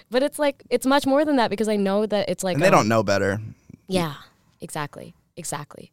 but 0.10 0.24
it's 0.24 0.40
like 0.40 0.64
it's 0.70 0.86
much 0.86 1.06
more 1.06 1.24
than 1.26 1.36
that 1.36 1.50
because 1.50 1.68
i 1.70 1.76
know 1.76 2.06
that 2.06 2.28
it's 2.30 2.44
like 2.44 2.56
and 2.56 2.64
they 2.64 2.68
um, 2.68 2.74
don't 2.74 2.88
know 2.88 3.04
better. 3.04 3.40
yeah 3.88 4.16
exactly 4.62 5.14
exactly 5.38 5.92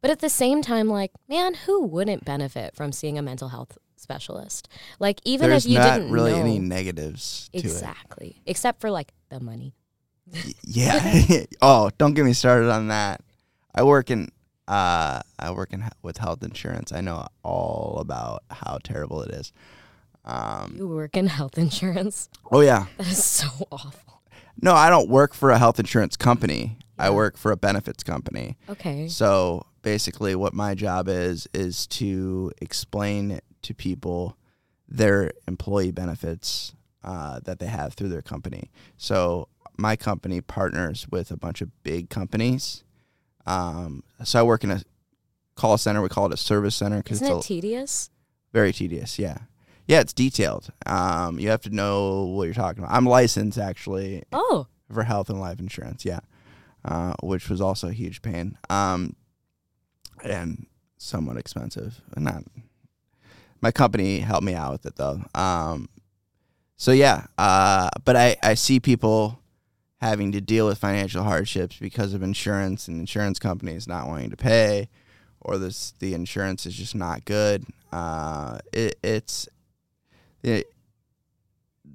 but 0.00 0.10
at 0.10 0.18
the 0.20 0.28
same 0.28 0.60
time 0.62 0.88
like 0.88 1.12
man 1.28 1.54
who 1.66 1.84
wouldn't 1.84 2.24
benefit 2.24 2.74
from 2.76 2.92
seeing 2.92 3.16
a 3.18 3.22
mental 3.22 3.48
health 3.48 3.78
specialist 3.96 4.68
like 5.00 5.20
even 5.24 5.50
There's 5.50 5.66
if 5.66 5.72
you 5.72 5.78
not 5.78 5.94
didn't 5.98 6.12
really 6.12 6.32
know 6.32 6.40
any 6.40 6.58
negatives 6.60 7.48
to 7.52 7.58
it. 7.58 7.64
exactly 7.64 8.42
except 8.46 8.80
for 8.80 8.90
like 8.90 9.12
the 9.30 9.40
money 9.40 9.74
Yeah. 10.64 11.22
oh, 11.62 11.90
don't 11.98 12.14
get 12.14 12.24
me 12.24 12.34
started 12.34 12.70
on 12.70 12.88
that. 12.88 13.22
I 13.74 13.82
work 13.82 14.10
in 14.10 14.28
uh 14.68 15.20
I 15.38 15.50
work 15.50 15.72
in 15.72 15.84
with 16.02 16.18
health 16.18 16.42
insurance. 16.42 16.92
I 16.92 17.00
know 17.00 17.26
all 17.42 17.98
about 18.00 18.44
how 18.50 18.78
terrible 18.84 19.22
it 19.22 19.30
is. 19.30 19.52
Um 20.24 20.74
You 20.76 20.86
work 20.88 21.16
in 21.16 21.26
health 21.26 21.56
insurance. 21.58 22.28
oh 22.52 22.60
yeah. 22.60 22.86
That 22.98 23.06
is 23.08 23.24
so 23.24 23.48
awful. 23.72 24.22
No, 24.60 24.74
I 24.74 24.90
don't 24.90 25.08
work 25.08 25.34
for 25.34 25.50
a 25.50 25.58
health 25.58 25.78
insurance 25.78 26.16
company. 26.16 26.76
I 26.98 27.10
work 27.10 27.36
for 27.36 27.52
a 27.52 27.56
benefits 27.56 28.02
company. 28.02 28.56
Okay. 28.68 29.06
So 29.08 29.64
basically, 29.82 30.34
what 30.34 30.52
my 30.52 30.74
job 30.74 31.08
is 31.08 31.46
is 31.54 31.86
to 31.98 32.50
explain 32.60 33.40
to 33.62 33.74
people 33.74 34.36
their 34.88 35.32
employee 35.46 35.92
benefits 35.92 36.74
uh, 37.04 37.38
that 37.44 37.58
they 37.60 37.66
have 37.66 37.94
through 37.94 38.08
their 38.08 38.22
company. 38.22 38.70
So 38.96 39.48
my 39.76 39.94
company 39.96 40.40
partners 40.40 41.06
with 41.08 41.30
a 41.30 41.36
bunch 41.36 41.60
of 41.62 41.68
big 41.84 42.10
companies. 42.10 42.82
Um, 43.48 44.02
so 44.24 44.38
I 44.40 44.42
work 44.42 44.62
in 44.64 44.70
a 44.70 44.82
call 45.54 45.78
center. 45.78 46.02
We 46.02 46.08
call 46.08 46.26
it 46.26 46.32
a 46.32 46.36
service 46.36 46.74
center 46.76 46.98
because 47.02 47.22
Isn't 47.22 47.36
it's 47.36 47.46
it 47.46 47.50
a, 47.50 47.54
tedious? 47.54 48.10
very 48.52 48.72
tedious. 48.72 49.18
Yeah, 49.18 49.38
Yeah, 49.86 50.00
it's 50.00 50.12
detailed. 50.12 50.70
Um, 50.86 51.38
you 51.38 51.48
have 51.50 51.62
to 51.62 51.70
know 51.70 52.24
what 52.26 52.44
you're 52.44 52.54
talking 52.54 52.82
about. 52.84 52.94
I'm 52.94 53.06
licensed 53.06 53.58
actually 53.58 54.22
Oh, 54.32 54.66
for 54.92 55.02
health 55.02 55.30
and 55.30 55.40
life 55.40 55.60
insurance. 55.60 56.04
Yeah, 56.04 56.20
uh, 56.84 57.14
which 57.22 57.48
was 57.48 57.60
also 57.60 57.88
a 57.88 57.92
huge 57.92 58.22
pain. 58.22 58.56
Um, 58.70 59.16
and 60.24 60.66
somewhat 60.96 61.36
expensive. 61.36 62.00
And 62.14 62.24
not 62.24 62.42
my 63.60 63.70
company 63.70 64.20
helped 64.20 64.44
me 64.44 64.54
out 64.54 64.72
with 64.72 64.86
it 64.86 64.96
though. 64.96 65.22
Um, 65.34 65.88
so 66.76 66.92
yeah, 66.92 67.26
uh, 67.38 67.88
but 68.04 68.14
I 68.16 68.36
I 68.42 68.54
see 68.54 68.78
people 68.80 69.40
having 70.00 70.30
to 70.32 70.40
deal 70.40 70.66
with 70.66 70.78
financial 70.78 71.24
hardships 71.24 71.76
because 71.78 72.14
of 72.14 72.22
insurance 72.22 72.88
and 72.88 73.00
insurance 73.00 73.38
companies 73.38 73.86
not 73.88 74.06
wanting 74.06 74.30
to 74.30 74.36
pay, 74.36 74.88
or 75.40 75.58
this 75.58 75.92
the 75.98 76.14
insurance 76.14 76.66
is 76.66 76.74
just 76.74 76.94
not 76.94 77.24
good. 77.24 77.64
Uh, 77.92 78.58
it, 78.72 78.96
it's 79.02 79.48
it, 80.42 80.66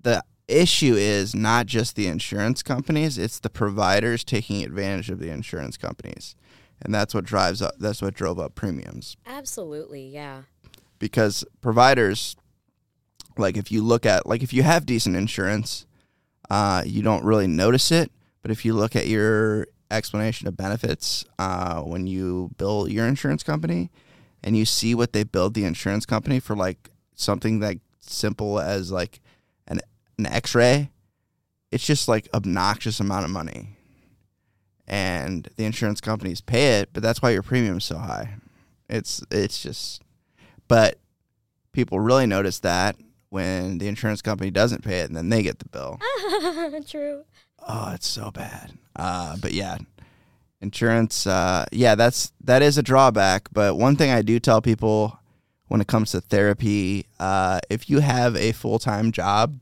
the 0.02 0.24
issue 0.48 0.96
is 0.96 1.34
not 1.34 1.66
just 1.66 1.96
the 1.96 2.08
insurance 2.08 2.62
companies; 2.64 3.18
it's 3.18 3.40
the 3.40 3.50
providers 3.50 4.24
taking 4.24 4.64
advantage 4.64 5.10
of 5.10 5.20
the 5.20 5.30
insurance 5.30 5.78
companies, 5.78 6.36
and 6.82 6.94
that's 6.94 7.14
what 7.14 7.24
drives 7.24 7.62
up. 7.62 7.76
That's 7.80 8.02
what 8.02 8.14
drove 8.14 8.40
up 8.40 8.56
premiums 8.56 9.16
absolutely. 9.26 10.08
Yeah. 10.10 10.42
because 11.00 11.46
providers, 11.62 12.36
like 13.38 13.56
if 13.56 13.72
you 13.72 13.82
look 13.84 14.06
at 14.06 14.26
like 14.26 14.44
if 14.44 14.52
you 14.54 14.64
have 14.64 14.86
decent 14.86 15.16
insurance, 15.16 15.86
uh, 16.54 16.84
you 16.86 17.02
don't 17.02 17.24
really 17.24 17.48
notice 17.48 17.92
it. 17.92 18.12
But 18.44 18.52
if 18.52 18.64
you 18.64 18.76
look 18.76 18.96
at 18.96 19.08
your 19.08 19.66
explanation 19.90 20.48
of 20.48 20.56
benefits 20.56 21.26
uh, 21.40 21.82
when 21.82 22.06
you 22.06 22.52
bill 22.60 22.88
your 22.88 23.08
insurance 23.08 23.42
company, 23.42 23.90
and 24.44 24.56
you 24.56 24.64
see 24.64 24.94
what 24.94 25.14
they 25.14 25.24
billed 25.24 25.56
the 25.56 25.66
insurance 25.66 26.06
company 26.06 26.40
for, 26.40 26.56
like 26.56 26.92
something 27.16 27.60
like 27.60 27.80
simple 28.02 28.60
as 28.60 28.92
like 28.92 29.20
an 29.68 29.80
an 30.20 30.28
X-ray, 30.28 30.92
it's 31.72 31.88
just 31.88 32.08
like 32.08 32.30
obnoxious 32.36 33.00
amount 33.00 33.26
of 33.26 33.32
money, 33.32 33.70
and 34.88 35.50
the 35.56 35.66
insurance 35.66 36.02
companies 36.02 36.40
pay 36.40 36.82
it, 36.82 36.90
but 36.94 37.02
that's 37.02 37.20
why 37.24 37.32
your 37.32 37.42
premium's 37.42 37.86
so 37.86 37.98
high. 37.98 38.36
It's 38.88 39.24
it's 39.32 39.64
just, 39.64 40.04
but 40.68 41.00
people 41.72 42.00
really 42.00 42.28
notice 42.28 42.60
that 42.60 42.96
when 43.34 43.80
the 43.80 43.88
insurance 43.88 44.22
company 44.22 44.52
doesn't 44.52 44.84
pay 44.84 45.00
it, 45.00 45.08
and 45.08 45.18
then 45.18 45.30
they 45.30 45.42
get 45.42 45.58
the 45.58 45.68
bill. 45.68 46.00
True. 46.88 47.24
Oh, 47.68 47.92
it's 47.92 48.08
so 48.08 48.30
bad. 48.30 48.74
Uh, 48.96 49.38
but 49.42 49.54
yeah, 49.54 49.80
insurance. 50.62 51.26
Uh, 51.26 51.66
yeah, 51.72 51.96
that's 51.96 52.32
that 52.44 52.62
is 52.62 52.78
a 52.78 52.84
drawback. 52.84 53.50
But 53.52 53.76
one 53.76 53.96
thing 53.96 54.12
I 54.12 54.22
do 54.22 54.40
tell 54.40 54.62
people 54.62 55.18
when 55.68 55.82
it 55.82 55.88
comes 55.88 56.12
to 56.12 56.22
therapy, 56.22 57.08
uh, 57.20 57.60
if 57.72 57.90
you 57.90 58.02
have 58.02 58.36
a 58.36 58.52
full 58.52 58.78
time 58.78 59.12
job, 59.12 59.60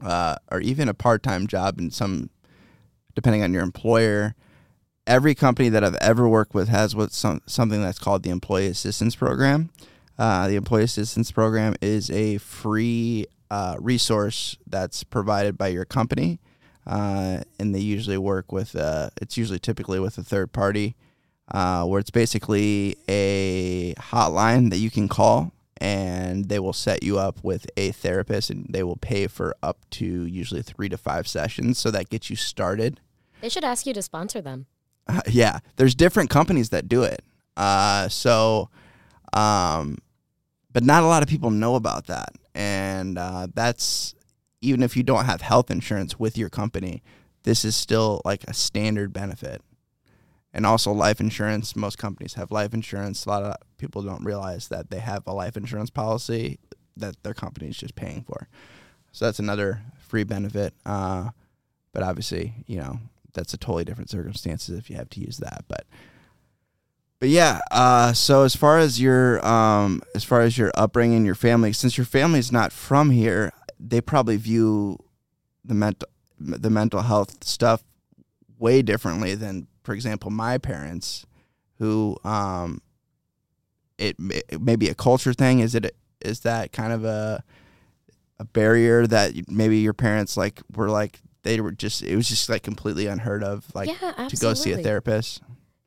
uh, 0.00 0.36
or 0.50 0.60
even 0.62 0.88
a 0.88 0.94
part 0.94 1.22
time 1.22 1.46
job, 1.46 1.78
in 1.78 1.90
some, 1.90 2.30
depending 3.14 3.42
on 3.42 3.52
your 3.52 3.62
employer, 3.62 4.34
every 5.06 5.34
company 5.34 5.68
that 5.68 5.84
I've 5.84 5.96
ever 5.96 6.26
worked 6.26 6.54
with 6.54 6.68
has 6.68 6.96
what 6.96 7.12
some 7.12 7.42
something 7.44 7.82
that's 7.82 7.98
called 7.98 8.22
the 8.22 8.30
Employee 8.30 8.68
Assistance 8.68 9.14
Program. 9.14 9.68
Uh, 10.22 10.46
the 10.46 10.54
Employee 10.54 10.84
Assistance 10.84 11.32
Program 11.32 11.74
is 11.82 12.08
a 12.08 12.38
free 12.38 13.26
uh, 13.50 13.74
resource 13.80 14.56
that's 14.68 15.02
provided 15.02 15.58
by 15.58 15.66
your 15.66 15.84
company, 15.84 16.38
uh, 16.86 17.40
and 17.58 17.74
they 17.74 17.80
usually 17.80 18.16
work 18.16 18.52
with. 18.52 18.76
Uh, 18.76 19.10
it's 19.20 19.36
usually 19.36 19.58
typically 19.58 19.98
with 19.98 20.16
a 20.18 20.22
third 20.22 20.52
party, 20.52 20.94
uh, 21.50 21.84
where 21.86 21.98
it's 21.98 22.12
basically 22.12 22.96
a 23.08 23.94
hotline 23.94 24.70
that 24.70 24.76
you 24.76 24.92
can 24.92 25.08
call, 25.08 25.50
and 25.78 26.44
they 26.48 26.60
will 26.60 26.72
set 26.72 27.02
you 27.02 27.18
up 27.18 27.42
with 27.42 27.66
a 27.76 27.90
therapist, 27.90 28.48
and 28.48 28.66
they 28.70 28.84
will 28.84 28.98
pay 28.98 29.26
for 29.26 29.56
up 29.60 29.78
to 29.90 30.06
usually 30.06 30.62
three 30.62 30.88
to 30.88 30.96
five 30.96 31.26
sessions. 31.26 31.78
So 31.78 31.90
that 31.90 32.10
gets 32.10 32.30
you 32.30 32.36
started. 32.36 33.00
They 33.40 33.48
should 33.48 33.64
ask 33.64 33.86
you 33.86 33.94
to 33.94 34.02
sponsor 34.02 34.40
them. 34.40 34.66
Uh, 35.08 35.22
yeah, 35.28 35.58
there's 35.74 35.96
different 35.96 36.30
companies 36.30 36.68
that 36.68 36.88
do 36.88 37.02
it. 37.02 37.24
Uh, 37.56 38.08
so, 38.08 38.70
um, 39.32 39.98
but 40.72 40.82
not 40.82 41.02
a 41.02 41.06
lot 41.06 41.22
of 41.22 41.28
people 41.28 41.50
know 41.50 41.74
about 41.74 42.06
that, 42.06 42.30
and 42.54 43.18
uh, 43.18 43.48
that's 43.54 44.14
even 44.60 44.82
if 44.82 44.96
you 44.96 45.02
don't 45.02 45.24
have 45.24 45.42
health 45.42 45.70
insurance 45.70 46.18
with 46.18 46.38
your 46.38 46.48
company, 46.48 47.02
this 47.42 47.64
is 47.64 47.74
still 47.74 48.22
like 48.24 48.44
a 48.44 48.54
standard 48.54 49.12
benefit. 49.12 49.60
And 50.54 50.66
also 50.66 50.92
life 50.92 51.18
insurance. 51.18 51.74
Most 51.74 51.96
companies 51.96 52.34
have 52.34 52.50
life 52.50 52.74
insurance. 52.74 53.24
A 53.24 53.28
lot 53.30 53.42
of 53.42 53.56
people 53.78 54.02
don't 54.02 54.22
realize 54.22 54.68
that 54.68 54.90
they 54.90 54.98
have 54.98 55.26
a 55.26 55.32
life 55.32 55.56
insurance 55.56 55.90
policy 55.90 56.58
that 56.96 57.20
their 57.22 57.34
company 57.34 57.68
is 57.68 57.76
just 57.78 57.94
paying 57.94 58.22
for. 58.22 58.48
So 59.12 59.24
that's 59.24 59.38
another 59.38 59.80
free 59.98 60.24
benefit. 60.24 60.74
Uh, 60.84 61.30
but 61.92 62.02
obviously, 62.02 62.64
you 62.66 62.76
know, 62.76 62.98
that's 63.32 63.54
a 63.54 63.58
totally 63.58 63.84
different 63.84 64.10
circumstances 64.10 64.78
if 64.78 64.90
you 64.90 64.96
have 64.96 65.10
to 65.10 65.20
use 65.20 65.38
that. 65.38 65.64
But 65.68 65.86
but 67.22 67.28
yeah, 67.28 67.60
uh, 67.70 68.12
so 68.12 68.42
as 68.42 68.56
far 68.56 68.78
as 68.78 69.00
your 69.00 69.46
um, 69.46 70.02
as 70.12 70.24
far 70.24 70.40
as 70.40 70.58
your 70.58 70.72
upbringing, 70.74 71.24
your 71.24 71.36
family, 71.36 71.72
since 71.72 71.96
your 71.96 72.04
family's 72.04 72.50
not 72.50 72.72
from 72.72 73.10
here, 73.10 73.52
they 73.78 74.00
probably 74.00 74.36
view 74.36 74.98
the 75.64 75.72
mental 75.72 76.08
the 76.40 76.68
mental 76.68 77.02
health 77.02 77.44
stuff 77.44 77.84
way 78.58 78.82
differently 78.82 79.36
than, 79.36 79.68
for 79.84 79.94
example, 79.94 80.32
my 80.32 80.58
parents, 80.58 81.24
who 81.78 82.16
um, 82.24 82.82
it, 83.98 84.16
it 84.48 84.60
may 84.60 84.74
be 84.74 84.88
a 84.88 84.94
culture 84.94 85.32
thing. 85.32 85.60
Is 85.60 85.76
it 85.76 85.94
is 86.22 86.40
that 86.40 86.72
kind 86.72 86.92
of 86.92 87.04
a 87.04 87.44
a 88.40 88.44
barrier 88.46 89.06
that 89.06 89.48
maybe 89.48 89.78
your 89.78 89.94
parents 89.94 90.36
like 90.36 90.60
were 90.74 90.90
like 90.90 91.20
they 91.44 91.60
were 91.60 91.70
just 91.70 92.02
it 92.02 92.16
was 92.16 92.28
just 92.28 92.48
like 92.48 92.64
completely 92.64 93.06
unheard 93.06 93.44
of 93.44 93.72
like 93.76 93.90
yeah, 93.90 94.26
to 94.26 94.36
go 94.38 94.54
see 94.54 94.72
a 94.72 94.78
therapist. 94.78 95.40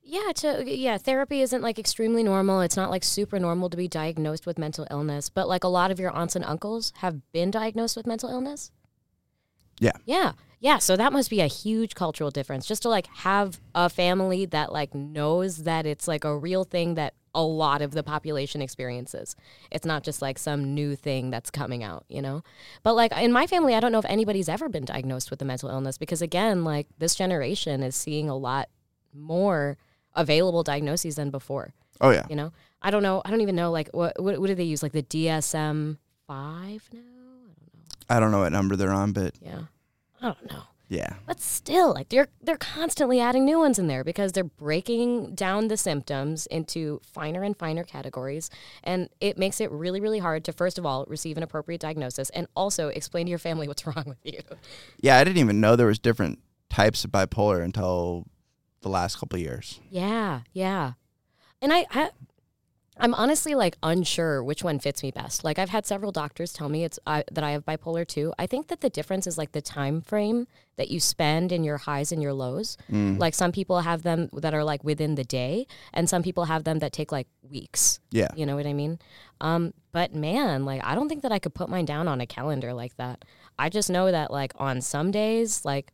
Yeah, 0.08 0.32
to 0.36 0.64
yeah, 0.68 1.00
therapy 1.00 1.42
isn't 1.42 1.64
like 1.64 1.80
extremely 1.80 2.22
normal. 2.22 2.62
It's 2.62 2.78
not 2.78 2.92
like 2.92 3.04
super 3.04 3.40
normal 3.40 3.72
to 3.72 3.78
be 3.78 3.88
diagnosed 3.88 4.46
with 4.46 4.60
mental 4.60 4.86
illness, 4.92 5.30
but 5.30 5.50
like 5.50 5.64
a 5.64 5.68
lot 5.68 5.90
of 5.90 6.00
your 6.00 6.12
aunts 6.12 6.36
and 6.36 6.46
uncles 6.46 6.94
have 6.98 7.32
been 7.32 7.50
diagnosed 7.50 7.98
with 7.98 8.06
mental 8.06 8.30
illness. 8.30 8.72
Yeah. 9.80 9.94
Yeah. 10.06 10.34
Yeah, 10.60 10.78
so 10.78 10.96
that 10.96 11.12
must 11.12 11.30
be 11.30 11.42
a 11.42 11.48
huge 11.48 11.96
cultural 11.96 12.32
difference 12.32 12.66
just 12.68 12.84
to 12.84 12.90
like 12.90 13.08
have 13.08 13.60
a 13.74 13.90
family 13.90 14.46
that 14.46 14.72
like 14.72 14.94
knows 14.94 15.64
that 15.64 15.86
it's 15.88 16.08
like 16.08 16.24
a 16.24 16.38
real 16.38 16.64
thing 16.64 16.96
that 16.96 17.16
a 17.34 17.44
lot 17.44 17.82
of 17.82 17.92
the 17.92 18.04
population 18.04 18.62
experiences. 18.62 19.36
It's 19.72 19.86
not 19.86 20.04
just 20.04 20.22
like 20.22 20.38
some 20.40 20.74
new 20.76 20.96
thing 20.96 21.32
that's 21.32 21.50
coming 21.50 21.84
out, 21.84 22.06
you 22.08 22.22
know? 22.22 22.44
But 22.84 22.94
like 22.94 23.12
in 23.18 23.32
my 23.32 23.48
family, 23.48 23.74
I 23.74 23.80
don't 23.80 23.92
know 23.92 24.00
if 24.00 24.06
anybody's 24.06 24.50
ever 24.50 24.70
been 24.70 24.86
diagnosed 24.86 25.30
with 25.32 25.42
a 25.42 25.46
mental 25.46 25.70
illness 25.70 25.98
because 25.98 26.22
again, 26.22 26.64
like 26.64 26.88
this 27.00 27.16
generation 27.16 27.82
is 27.82 27.96
seeing 27.96 28.30
a 28.30 28.38
lot 28.38 28.70
more 29.14 29.78
available 30.16 30.64
diagnoses 30.64 31.16
than 31.16 31.30
before. 31.30 31.74
Oh 32.02 32.10
yeah. 32.12 32.26
You 32.30 32.36
know, 32.36 32.52
I 32.82 32.92
don't 32.92 33.04
know. 33.04 33.22
I 33.26 33.30
don't 33.32 33.42
even 33.42 33.56
know. 33.56 33.72
Like, 33.72 33.90
what 33.94 34.22
what, 34.22 34.40
what 34.40 34.48
do 34.48 34.56
they 34.56 34.64
use? 34.64 34.84
Like 34.84 34.92
the 34.94 35.04
DSM 35.04 35.98
five 36.28 36.90
now? 36.94 37.00
I 37.02 37.04
don't 37.04 37.12
know 37.12 38.10
I 38.10 38.20
don't 38.20 38.32
know 38.32 38.40
what 38.40 38.52
number 38.52 38.76
they're 38.76 38.92
on, 38.92 39.14
but 39.14 39.34
Yeah, 39.42 39.62
I 40.22 40.26
don't 40.28 40.52
know. 40.52 40.64
yeah. 40.90 41.14
But 41.26 41.40
still, 41.40 41.94
like 41.94 42.10
they're 42.10 42.28
they're 42.42 42.58
constantly 42.58 43.20
adding 43.20 43.46
new 43.46 43.58
ones 43.60 43.80
in 43.80 43.88
there 43.88 44.04
because 44.04 44.32
they're 44.34 44.44
breaking 44.44 45.34
down 45.36 45.70
the 45.70 45.78
symptoms 45.78 46.46
into 46.48 47.00
finer 47.04 47.42
and 47.44 47.58
finer 47.58 47.84
categories, 47.84 48.50
and 48.84 49.10
it 49.22 49.38
makes 49.38 49.60
it 49.62 49.72
really 49.72 50.00
really 50.02 50.20
hard 50.20 50.44
to 50.46 50.52
first 50.54 50.78
of 50.78 50.86
all 50.86 51.06
receive 51.08 51.38
an 51.38 51.44
appropriate 51.44 51.82
diagnosis 51.82 52.30
and 52.32 52.48
also 52.56 52.90
explain 52.90 53.26
to 53.26 53.30
your 53.32 53.40
family 53.40 53.68
what's 53.68 53.88
wrong 53.88 54.04
with 54.06 54.20
you. 54.24 54.40
Yeah, 55.00 55.18
I 55.18 55.24
didn't 55.24 55.38
even 55.40 55.60
know 55.62 55.76
there 55.76 55.88
was 55.88 56.00
different 56.00 56.40
types 56.70 57.04
of 57.06 57.12
bipolar 57.12 57.64
until 57.64 58.26
the 58.86 58.92
last 58.92 59.18
couple 59.20 59.36
of 59.36 59.42
years. 59.42 59.80
Yeah, 59.90 60.42
yeah. 60.54 60.94
And 61.60 61.74
I, 61.74 61.88
I 61.90 62.12
I'm 62.98 63.16
honestly 63.16 63.56
like 63.56 63.78
unsure 63.82 64.44
which 64.44 64.64
one 64.64 64.78
fits 64.78 65.02
me 65.02 65.10
best. 65.10 65.44
Like 65.44 65.58
I've 65.58 65.70
had 65.70 65.88
several 65.88 66.12
doctors 66.12 66.54
tell 66.54 66.70
me 66.70 66.84
it's 66.84 67.00
uh, 67.08 67.24
that 67.32 67.44
I 67.44 67.52
have 67.52 67.66
bipolar 67.66 68.08
two. 68.08 68.32
I 68.38 68.46
think 68.46 68.68
that 68.68 68.82
the 68.82 68.92
difference 68.92 69.26
is 69.26 69.40
like 69.40 69.54
the 69.54 69.62
time 69.62 70.02
frame 70.02 70.48
that 70.78 70.90
you 70.90 71.00
spend 71.00 71.52
in 71.52 71.64
your 71.64 71.78
highs 71.78 72.12
and 72.12 72.22
your 72.22 72.34
lows. 72.34 72.78
Like 73.18 73.34
some 73.34 73.52
people 73.52 73.80
have 73.82 74.04
them 74.04 74.30
that 74.34 74.54
are 74.54 74.64
like 74.64 74.84
within 74.84 75.16
the 75.16 75.24
day, 75.24 75.66
and 75.92 76.08
some 76.08 76.22
people 76.22 76.46
have 76.46 76.64
them 76.64 76.78
that 76.80 76.94
take 76.94 77.12
like 77.12 77.28
weeks. 77.42 78.00
Yeah. 78.12 78.30
You 78.36 78.46
know 78.46 78.56
what 78.56 78.68
I 78.68 78.74
mean? 78.74 79.00
Um, 79.42 79.74
but 79.94 80.14
man, 80.14 80.64
like 80.64 80.86
I 80.86 80.94
don't 80.94 81.10
think 81.10 81.24
that 81.24 81.32
I 81.32 81.40
could 81.40 81.56
put 81.56 81.70
mine 81.70 81.86
down 81.86 82.08
on 82.08 82.22
a 82.22 82.28
calendar 82.28 82.72
like 82.72 82.96
that. 82.98 83.26
I 83.58 83.70
just 83.70 83.90
know 83.90 84.12
that 84.12 84.30
like 84.30 84.54
on 84.58 84.80
some 84.82 85.10
days, 85.10 85.66
like 85.66 85.92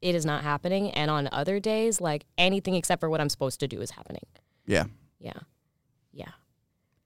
it 0.00 0.14
is 0.14 0.24
not 0.24 0.42
happening, 0.42 0.90
and 0.90 1.10
on 1.10 1.28
other 1.32 1.60
days, 1.60 2.00
like 2.00 2.24
anything 2.38 2.74
except 2.74 3.00
for 3.00 3.10
what 3.10 3.20
I'm 3.20 3.28
supposed 3.28 3.60
to 3.60 3.68
do 3.68 3.80
is 3.80 3.90
happening. 3.90 4.24
Yeah. 4.66 4.84
Yeah, 5.18 5.40
yeah. 6.12 6.32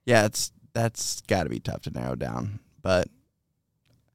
Yeah, 0.07 0.27
it's 0.27 0.53
that's 0.73 1.21
got 1.23 1.45
to 1.45 1.49
be 1.49 1.61
tough 1.61 1.83
to 1.83 1.91
narrow 1.91 2.15
down. 2.15 2.61
But 2.83 3.09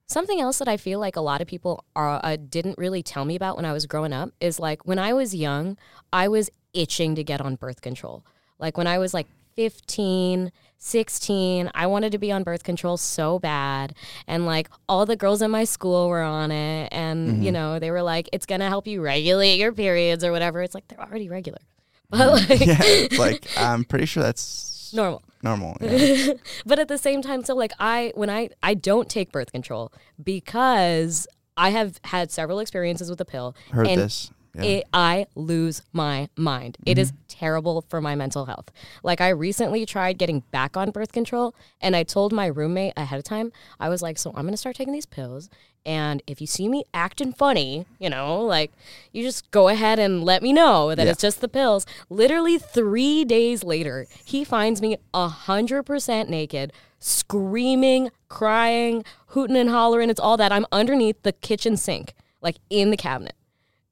Something 0.09 0.41
else 0.41 0.57
that 0.57 0.67
I 0.67 0.77
feel 0.77 0.99
like 0.99 1.15
a 1.17 1.21
lot 1.21 1.39
of 1.39 1.47
people 1.47 1.86
are, 1.95 2.19
uh, 2.23 2.36
didn't 2.36 2.80
really 2.80 3.03
tell 3.03 3.25
me 3.25 3.36
about 3.36 3.57
when 3.57 3.65
I 3.65 3.73
was 3.73 3.86
growing 3.86 4.11
up 4.11 4.32
is 4.39 4.59
like 4.59 4.84
when 4.84 4.97
I 4.97 5.13
was 5.13 5.36
young, 5.36 5.77
I 6.11 6.27
was 6.27 6.49
itching 6.73 7.13
to 7.13 7.23
get 7.23 7.41
on 7.41 7.55
birth 7.55 7.82
control. 7.82 8.25
Like 8.57 8.75
when 8.75 8.88
I 8.88 8.97
was 8.97 9.13
like 9.13 9.27
15, 9.55 10.51
16. 10.80 11.69
I 11.75 11.88
wanted 11.88 12.11
to 12.13 12.17
be 12.17 12.32
on 12.32 12.43
birth 12.43 12.63
control 12.63 12.97
so 12.97 13.38
bad. 13.38 13.93
And 14.27 14.45
like 14.45 14.69
all 14.88 15.05
the 15.05 15.15
girls 15.15 15.41
in 15.41 15.51
my 15.51 15.65
school 15.65 16.09
were 16.09 16.21
on 16.21 16.51
it. 16.51 16.89
And, 16.91 17.43
you 17.43 17.51
mm-hmm. 17.51 17.53
know, 17.53 17.80
they 17.80 17.91
were 17.91 18.01
like, 18.01 18.30
it's 18.34 18.45
going 18.45 18.61
to 18.61 18.67
help 18.67 18.88
you 18.88 19.01
regulate 19.01 19.57
your 19.57 19.71
periods 19.71 20.23
or 20.23 20.32
whatever. 20.32 20.63
It's 20.63 20.73
like 20.73 20.88
they're 20.88 21.01
already 21.01 21.30
regular. 21.30 21.59
But 22.11 22.49
like, 22.49 22.65
yeah, 22.65 23.19
like 23.19 23.45
I'm 23.55 23.84
pretty 23.84 24.07
sure 24.07 24.23
that's 24.23 24.91
normal. 24.95 25.21
normal. 25.43 25.77
Yeah. 25.80 26.34
but 26.65 26.80
at 26.80 26.88
the 26.88 26.97
same 26.97 27.21
time 27.21 27.43
so 27.43 27.53
like 27.53 27.71
i 27.80 28.11
when 28.15 28.32
i 28.32 28.49
i 28.63 28.73
don't 28.73 29.07
take 29.07 29.32
birth 29.32 29.51
control 29.51 29.93
because 30.23 31.27
i 31.55 31.69
have 31.69 31.99
had 32.05 32.32
several 32.32 32.57
experiences 32.57 33.11
with 33.11 33.19
the 33.19 33.25
pill 33.25 33.55
Heard 33.71 33.86
and 33.86 34.01
this. 34.01 34.32
Yeah. 34.56 34.64
it, 34.64 34.84
i 34.93 35.28
lose 35.36 35.84
my 35.93 36.30
mind. 36.36 36.78
It 36.86 36.97
is 36.97 37.12
mm-hmm. 37.12 37.22
terrible 37.28 37.86
for 37.88 38.02
my 38.02 38.16
mental 38.16 38.45
health. 38.45 38.72
Like 39.04 39.22
i 39.22 39.30
recently 39.30 39.86
tried 39.86 40.18
getting 40.18 40.41
back 40.52 40.76
on 40.76 40.91
birth 40.91 41.12
control 41.12 41.54
and 41.82 41.95
i 41.95 42.04
told 42.04 42.34
my 42.34 42.47
roommate 42.47 42.93
ahead 42.97 43.20
of 43.20 43.24
time 43.24 43.52
i 43.80 43.89
was 43.89 44.02
like 44.02 44.18
so 44.18 44.32
i'm 44.32 44.43
going 44.43 44.52
to 44.52 44.58
start 44.58 44.76
taking 44.76 44.93
these 44.93 45.06
pills 45.06 45.50
and 45.86 46.22
if 46.28 46.41
you 46.41 46.47
see 46.47 46.68
me 46.68 46.84
acting 46.93 47.32
funny 47.32 47.86
you 48.00 48.10
know 48.10 48.41
like 48.41 48.72
you 49.12 49.24
just 49.24 49.50
go 49.52 49.68
ahead 49.70 50.00
and 50.00 50.24
let 50.24 50.41
me 50.43 50.52
know 50.52 50.93
that 50.95 51.06
Yeah. 51.06 51.12
it's 51.12 51.22
just 51.22 51.41
the 51.41 51.47
pills. 51.47 51.86
Literally 52.10 52.58
three 52.58 53.24
days 53.26 53.64
later 53.64 54.08
he 54.26 54.43
finds 54.43 54.82
me 54.82 54.97
a 55.14 55.28
hundred 55.28 55.84
percent 55.84 56.30
naked 56.30 56.74
screaming 57.00 58.10
crying 58.28 59.04
hooting 59.28 59.56
and 59.56 59.70
hollering 59.70 60.10
it's 60.10 60.20
all 60.20 60.38
that. 60.38 60.52
I'm 60.52 60.66
underneath 60.72 61.22
the 61.24 61.32
kitchen 61.32 61.78
sink 61.78 62.14
like 62.41 62.58
in 62.70 62.91
the 62.91 62.97
cabinet 62.97 63.36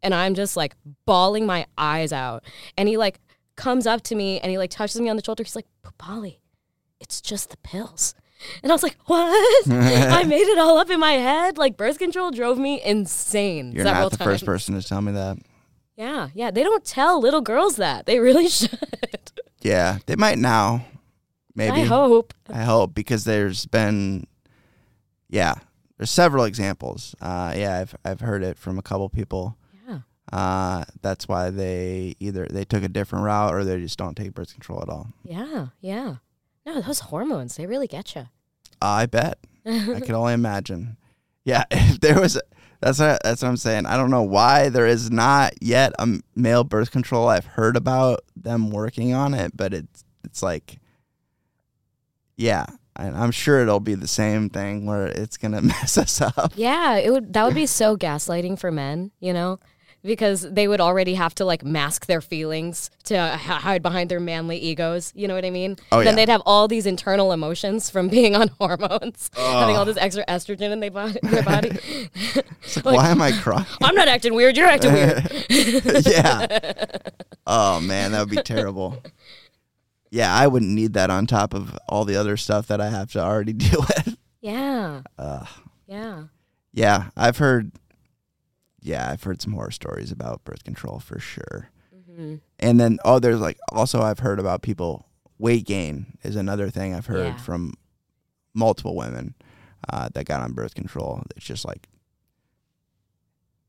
and 0.04 0.14
I'm 0.14 0.36
just 0.36 0.56
like 0.58 0.76
bawling 1.06 1.46
my 1.46 1.66
eyes 1.78 2.12
out. 2.14 2.44
And 2.78 2.88
he 2.90 2.98
like 2.98 3.20
comes 3.56 3.88
up 3.88 4.02
to 4.04 4.16
me 4.16 4.40
and 4.40 4.52
he 4.52 4.58
like 4.58 4.70
touches 4.70 5.00
me 5.02 5.10
on 5.10 5.16
the 5.16 5.24
shoulder. 5.24 5.44
He's 5.44 5.56
like, 5.56 5.68
Pubali, 5.84 6.38
it's 7.00 7.22
just 7.22 7.50
the 7.50 7.58
pills. 7.58 8.16
And 8.62 8.72
I 8.72 8.76
was 8.76 8.84
like, 8.84 8.98
what? 9.06 9.68
I 9.72 10.24
made 10.24 10.48
it 10.48 10.60
all 10.60 10.78
up 10.78 10.90
in 10.90 11.00
my 11.00 11.14
head. 11.14 11.58
Like 11.58 11.76
birth 11.78 11.98
control 12.00 12.32
drove 12.32 12.58
me 12.58 12.82
insane 12.84 13.72
You're 13.72 13.84
not 13.84 14.12
the 14.12 14.18
times. 14.18 14.28
first 14.30 14.46
person 14.46 14.80
to 14.80 14.88
tell 14.88 15.02
me 15.02 15.12
that. 15.14 15.38
Yeah, 15.96 16.30
yeah. 16.36 16.52
They 16.52 16.62
don't 16.64 16.86
tell 16.86 17.20
little 17.20 17.42
girls 17.42 17.78
that. 17.78 18.06
They 18.06 18.20
really 18.20 18.48
should. 18.50 18.78
Yeah, 19.62 19.98
they 20.06 20.16
might 20.16 20.38
now. 20.38 20.86
Maybe. 21.56 21.82
I 21.82 21.86
hope. 21.86 22.36
I 22.48 22.62
hope 22.62 22.94
because 22.94 23.24
there's 23.24 23.66
been, 23.66 24.28
yeah, 25.28 25.56
there's 25.98 26.12
several 26.12 26.44
examples. 26.44 27.16
Uh, 27.20 27.54
yeah, 27.58 27.80
I've 27.80 27.96
I've 28.06 28.20
heard 28.20 28.44
it 28.44 28.60
from 28.60 28.78
a 28.78 28.84
couple 28.84 29.10
people. 29.10 29.58
Uh, 30.32 30.84
that's 31.02 31.28
why 31.28 31.50
they 31.50 32.16
either 32.20 32.48
they 32.50 32.66
took 32.66 32.84
a 32.84 32.90
different 32.90 33.24
route 33.24 33.54
or 33.54 33.64
they 33.64 33.80
just 33.80 33.98
don't 33.98 34.16
take 34.16 34.34
birth 34.34 34.52
control 34.54 34.82
at 34.82 34.90
all. 34.90 35.08
Yeah, 35.24 35.68
yeah. 35.80 36.16
No, 36.66 36.82
those 36.82 37.00
hormones, 37.00 37.56
they 37.56 37.66
really 37.66 37.88
get 37.88 38.14
you. 38.14 38.28
I 38.82 39.06
bet. 39.06 39.38
I 39.66 40.02
can 40.02 40.16
only 40.16 40.34
imagine. 40.34 40.98
Yeah, 41.46 41.64
if 41.72 42.02
there 42.02 42.20
was, 42.20 42.40
that's 42.82 43.00
what, 43.00 43.22
that's 43.24 43.42
what 43.42 43.48
I'm 43.48 43.58
saying. 43.58 43.86
I 43.86 43.96
don't 43.96 44.12
know 44.12 44.24
why 44.24 44.68
there 44.70 44.86
is 44.86 45.10
not 45.10 45.54
yet 45.62 45.94
a 45.98 46.20
male 46.36 46.66
birth 46.66 46.92
control. 46.92 47.30
I've 47.30 47.46
heard 47.46 47.78
about 47.78 48.20
them 48.36 48.70
working 48.70 49.14
on 49.14 49.34
it, 49.34 49.56
but 49.56 49.74
it's 49.74 50.04
it's 50.26 50.44
like, 50.44 50.80
yeah, 52.36 52.66
I, 52.98 53.08
I'm 53.08 53.32
sure 53.32 53.62
it'll 53.62 53.80
be 53.80 53.96
the 53.96 54.08
same 54.08 54.50
thing 54.50 54.86
where 54.86 55.08
it's 55.08 55.38
gonna 55.38 55.62
mess 55.64 55.98
us 55.98 56.20
up. 56.20 56.52
Yeah, 56.56 56.98
it 56.98 57.12
would 57.12 57.32
that 57.34 57.46
would 57.46 57.56
be 57.56 57.66
so 57.66 57.96
gaslighting 57.96 58.60
for 58.60 58.72
men, 58.72 59.12
you 59.22 59.32
know? 59.32 59.60
Because 60.04 60.42
they 60.50 60.68
would 60.70 60.80
already 60.80 61.16
have 61.16 61.36
to 61.36 61.44
like 61.44 61.66
mask 61.66 62.06
their 62.06 62.22
feelings 62.22 62.90
to 63.06 63.20
hide 63.36 63.82
behind 63.82 64.10
their 64.10 64.20
manly 64.20 64.58
egos. 64.58 65.12
You 65.16 65.28
know 65.28 65.36
what 65.36 65.44
I 65.44 65.50
mean? 65.50 65.76
Oh, 65.92 65.98
then 65.98 66.08
yeah. 66.08 66.16
they'd 66.16 66.32
have 66.32 66.42
all 66.46 66.68
these 66.68 66.86
internal 66.86 67.32
emotions 67.34 67.90
from 67.90 68.08
being 68.18 68.36
on 68.36 68.50
hormones, 68.60 69.30
having 69.36 69.76
all 69.76 69.86
this 69.86 69.98
extra 69.98 70.24
estrogen 70.28 70.72
in 70.72 70.80
their 70.80 70.92
body. 70.92 71.20
Their 71.24 71.44
body. 71.44 71.72
Like, 72.84 72.96
why 72.96 73.10
am 73.10 73.22
I 73.22 73.32
crying? 73.32 73.66
I'm 73.82 73.96
not 73.96 74.08
acting 74.08 74.34
weird. 74.34 74.56
You're 74.58 74.68
acting 74.68 74.92
weird. 74.94 75.26
yeah. 76.06 76.86
Oh 77.46 77.80
man, 77.80 78.12
that 78.12 78.20
would 78.20 78.30
be 78.30 78.42
terrible. 78.44 79.02
Yeah, 80.12 80.34
I 80.34 80.48
wouldn't 80.48 80.72
need 80.72 80.94
that 80.94 81.10
on 81.10 81.28
top 81.28 81.54
of 81.54 81.78
all 81.90 82.06
the 82.06 82.16
other 82.18 82.38
stuff 82.38 82.68
that 82.68 82.80
I 82.82 82.90
have 82.90 83.12
to 83.14 83.20
already 83.20 83.54
deal 83.54 83.80
with. 83.82 84.18
Yeah, 84.42 85.02
Uh, 85.18 85.46
yeah. 85.88 86.24
yeah, 86.74 87.10
I've 87.18 87.38
heard. 87.38 87.72
Yeah, 88.88 89.10
I've 89.12 89.24
heard 89.24 89.42
some 89.42 89.54
horror 89.54 89.72
stories 89.72 90.12
about 90.12 90.44
birth 90.46 90.64
control 90.64 91.00
for 91.00 91.20
sure. 91.20 91.70
hmm 92.06 92.36
And 92.60 92.80
then 92.80 92.98
oh, 93.06 93.20
there's 93.20 93.40
like 93.40 93.58
also 93.72 94.02
I've 94.02 94.20
heard 94.20 94.40
about 94.40 94.62
people 94.62 95.06
weight 95.38 95.66
gain 95.66 96.18
is 96.24 96.36
another 96.36 96.70
thing 96.70 96.96
I've 96.96 97.06
heard 97.08 97.36
Yeah. 97.36 97.42
from 97.44 97.74
multiple 98.54 98.96
women 98.96 99.36
uh, 99.90 100.10
that 100.14 100.26
got 100.26 100.42
on 100.42 100.54
birth 100.54 100.74
control. 100.74 101.22
It's 101.36 101.46
just 101.46 101.66
like 101.66 101.88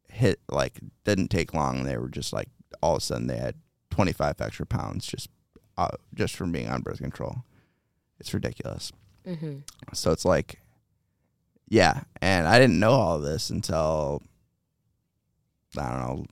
hit 0.08 0.40
like 0.48 0.78
didn't 1.04 1.28
take 1.28 1.52
long. 1.54 1.84
They 1.84 1.96
were 1.96 2.08
just 2.08 2.32
like 2.32 2.48
all 2.82 2.96
of 2.96 3.02
a 3.02 3.04
sudden 3.04 3.26
they 3.26 3.36
had 3.36 3.56
25 3.90 4.40
extra 4.40 4.66
pounds 4.66 5.06
just 5.06 5.28
uh, 5.76 5.88
just 6.14 6.36
from 6.36 6.52
being 6.52 6.68
on 6.68 6.82
birth 6.82 6.98
control. 6.98 7.44
It's 8.18 8.32
ridiculous. 8.34 8.92
hmm 9.26 9.58
So 9.92 10.10
it's 10.12 10.24
like, 10.24 10.60
yeah, 11.68 12.02
and 12.22 12.48
I 12.48 12.58
didn't 12.58 12.80
know 12.80 12.92
all 12.92 13.16
of 13.16 13.22
this 13.22 13.50
until 13.50 14.22
I 15.76 15.90
don't 15.90 15.98
know, 16.00 16.26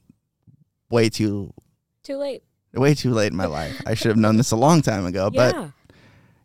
way 0.90 1.08
too 1.08 1.52
Too 2.02 2.16
late. 2.16 2.42
way 2.72 2.94
too 2.94 3.10
late 3.12 3.32
in 3.32 3.36
my 3.36 3.46
life. 3.46 3.80
I 3.86 3.94
should 3.94 4.08
have 4.08 4.16
known 4.16 4.36
this 4.36 4.52
a 4.52 4.56
long 4.56 4.82
time 4.82 5.04
ago, 5.06 5.30
but 5.34 5.54
yeah. 5.54 5.70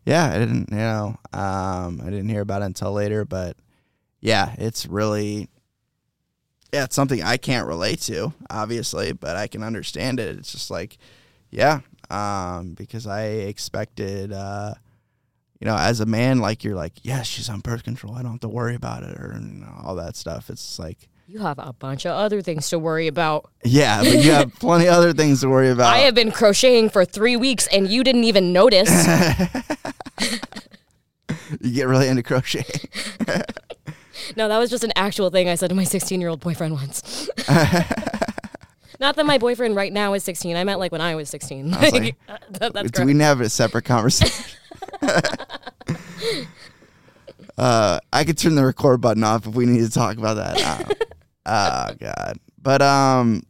yeah, 0.04 0.26
I 0.34 0.38
didn't. 0.38 0.68
You 0.70 0.76
know, 0.76 1.16
um, 1.32 2.00
I 2.02 2.06
didn't 2.10 2.28
hear 2.28 2.40
about 2.42 2.62
it 2.62 2.66
until 2.66 2.92
later. 2.92 3.24
But 3.24 3.56
yeah, 4.20 4.54
it's 4.58 4.86
really, 4.86 5.48
yeah, 6.72 6.84
it's 6.84 6.96
something 6.96 7.22
I 7.22 7.36
can't 7.36 7.66
relate 7.66 8.00
to, 8.02 8.32
obviously, 8.50 9.12
but 9.12 9.36
I 9.36 9.46
can 9.46 9.62
understand 9.62 10.20
it. 10.20 10.36
It's 10.38 10.52
just 10.52 10.70
like, 10.70 10.98
yeah, 11.50 11.80
um, 12.10 12.74
because 12.74 13.06
I 13.06 13.24
expected, 13.24 14.32
uh, 14.32 14.74
you 15.60 15.66
know, 15.66 15.76
as 15.76 16.00
a 16.00 16.06
man, 16.06 16.38
like 16.38 16.64
you're 16.64 16.74
like, 16.74 16.94
yes, 17.04 17.26
she's 17.26 17.48
on 17.48 17.60
birth 17.60 17.84
control. 17.84 18.14
I 18.14 18.22
don't 18.22 18.32
have 18.32 18.40
to 18.40 18.48
worry 18.48 18.74
about 18.74 19.02
it 19.04 19.16
or 19.18 19.32
you 19.40 19.60
know, 19.60 19.72
all 19.82 19.94
that 19.96 20.16
stuff. 20.16 20.50
It's 20.50 20.78
like, 20.78 21.08
You 21.32 21.38
have 21.38 21.58
a 21.58 21.72
bunch 21.72 22.04
of 22.04 22.12
other 22.12 22.42
things 22.42 22.68
to 22.68 22.78
worry 22.78 23.06
about. 23.06 23.50
yeah, 23.64 24.02
but 24.02 24.22
you 24.22 24.32
have 24.32 24.54
plenty 24.60 24.86
of 24.86 24.92
other 24.92 25.14
things 25.14 25.40
to 25.40 25.48
worry 25.48 25.70
about. 25.70 25.90
I 25.90 26.00
have 26.00 26.14
been 26.14 26.30
crocheting 26.30 26.90
for 26.90 27.06
three 27.06 27.36
weeks 27.36 27.66
and 27.68 27.88
you 27.88 28.04
didn't 28.04 28.24
even 28.24 28.52
notice. 28.52 28.90
you 31.62 31.72
get 31.72 31.88
really 31.88 32.08
into 32.08 32.22
crocheting. 32.22 32.86
No, 34.36 34.46
that 34.46 34.58
was 34.58 34.68
just 34.68 34.84
an 34.84 34.92
actual 34.94 35.30
thing 35.30 35.48
I 35.48 35.54
said 35.54 35.70
to 35.70 35.74
my 35.74 35.84
16 35.84 36.20
year 36.20 36.28
old 36.28 36.40
boyfriend 36.40 36.74
once. 36.74 37.30
Not 39.00 39.16
that 39.16 39.24
my 39.24 39.38
boyfriend 39.38 39.74
right 39.74 39.90
now 39.90 40.12
is 40.12 40.22
16. 40.24 40.54
I 40.54 40.64
meant 40.64 40.80
like 40.80 40.92
when 40.92 41.00
I 41.00 41.14
was 41.14 41.30
16. 41.30 41.72
I 41.72 41.80
was 41.80 41.92
like, 41.94 42.16
That- 42.50 42.74
that's 42.74 42.90
Do 42.90 43.06
we 43.06 43.18
have 43.20 43.40
a 43.40 43.48
separate 43.48 43.86
conversation? 43.86 44.58
uh, 47.56 48.00
I 48.12 48.24
could 48.24 48.36
turn 48.36 48.54
the 48.54 48.66
record 48.66 49.00
button 49.00 49.24
off 49.24 49.46
if 49.46 49.54
we 49.54 49.64
need 49.64 49.80
to 49.80 49.90
talk 49.90 50.18
about 50.18 50.34
that. 50.34 50.60
Uh, 50.90 50.94
oh 51.46 51.90
God! 51.98 52.38
But 52.60 52.82
um, 52.82 53.42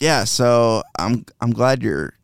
yeah. 0.00 0.24
So 0.24 0.82
I'm 0.98 1.24
I'm 1.40 1.52
glad 1.52 1.82
you're 1.82 2.14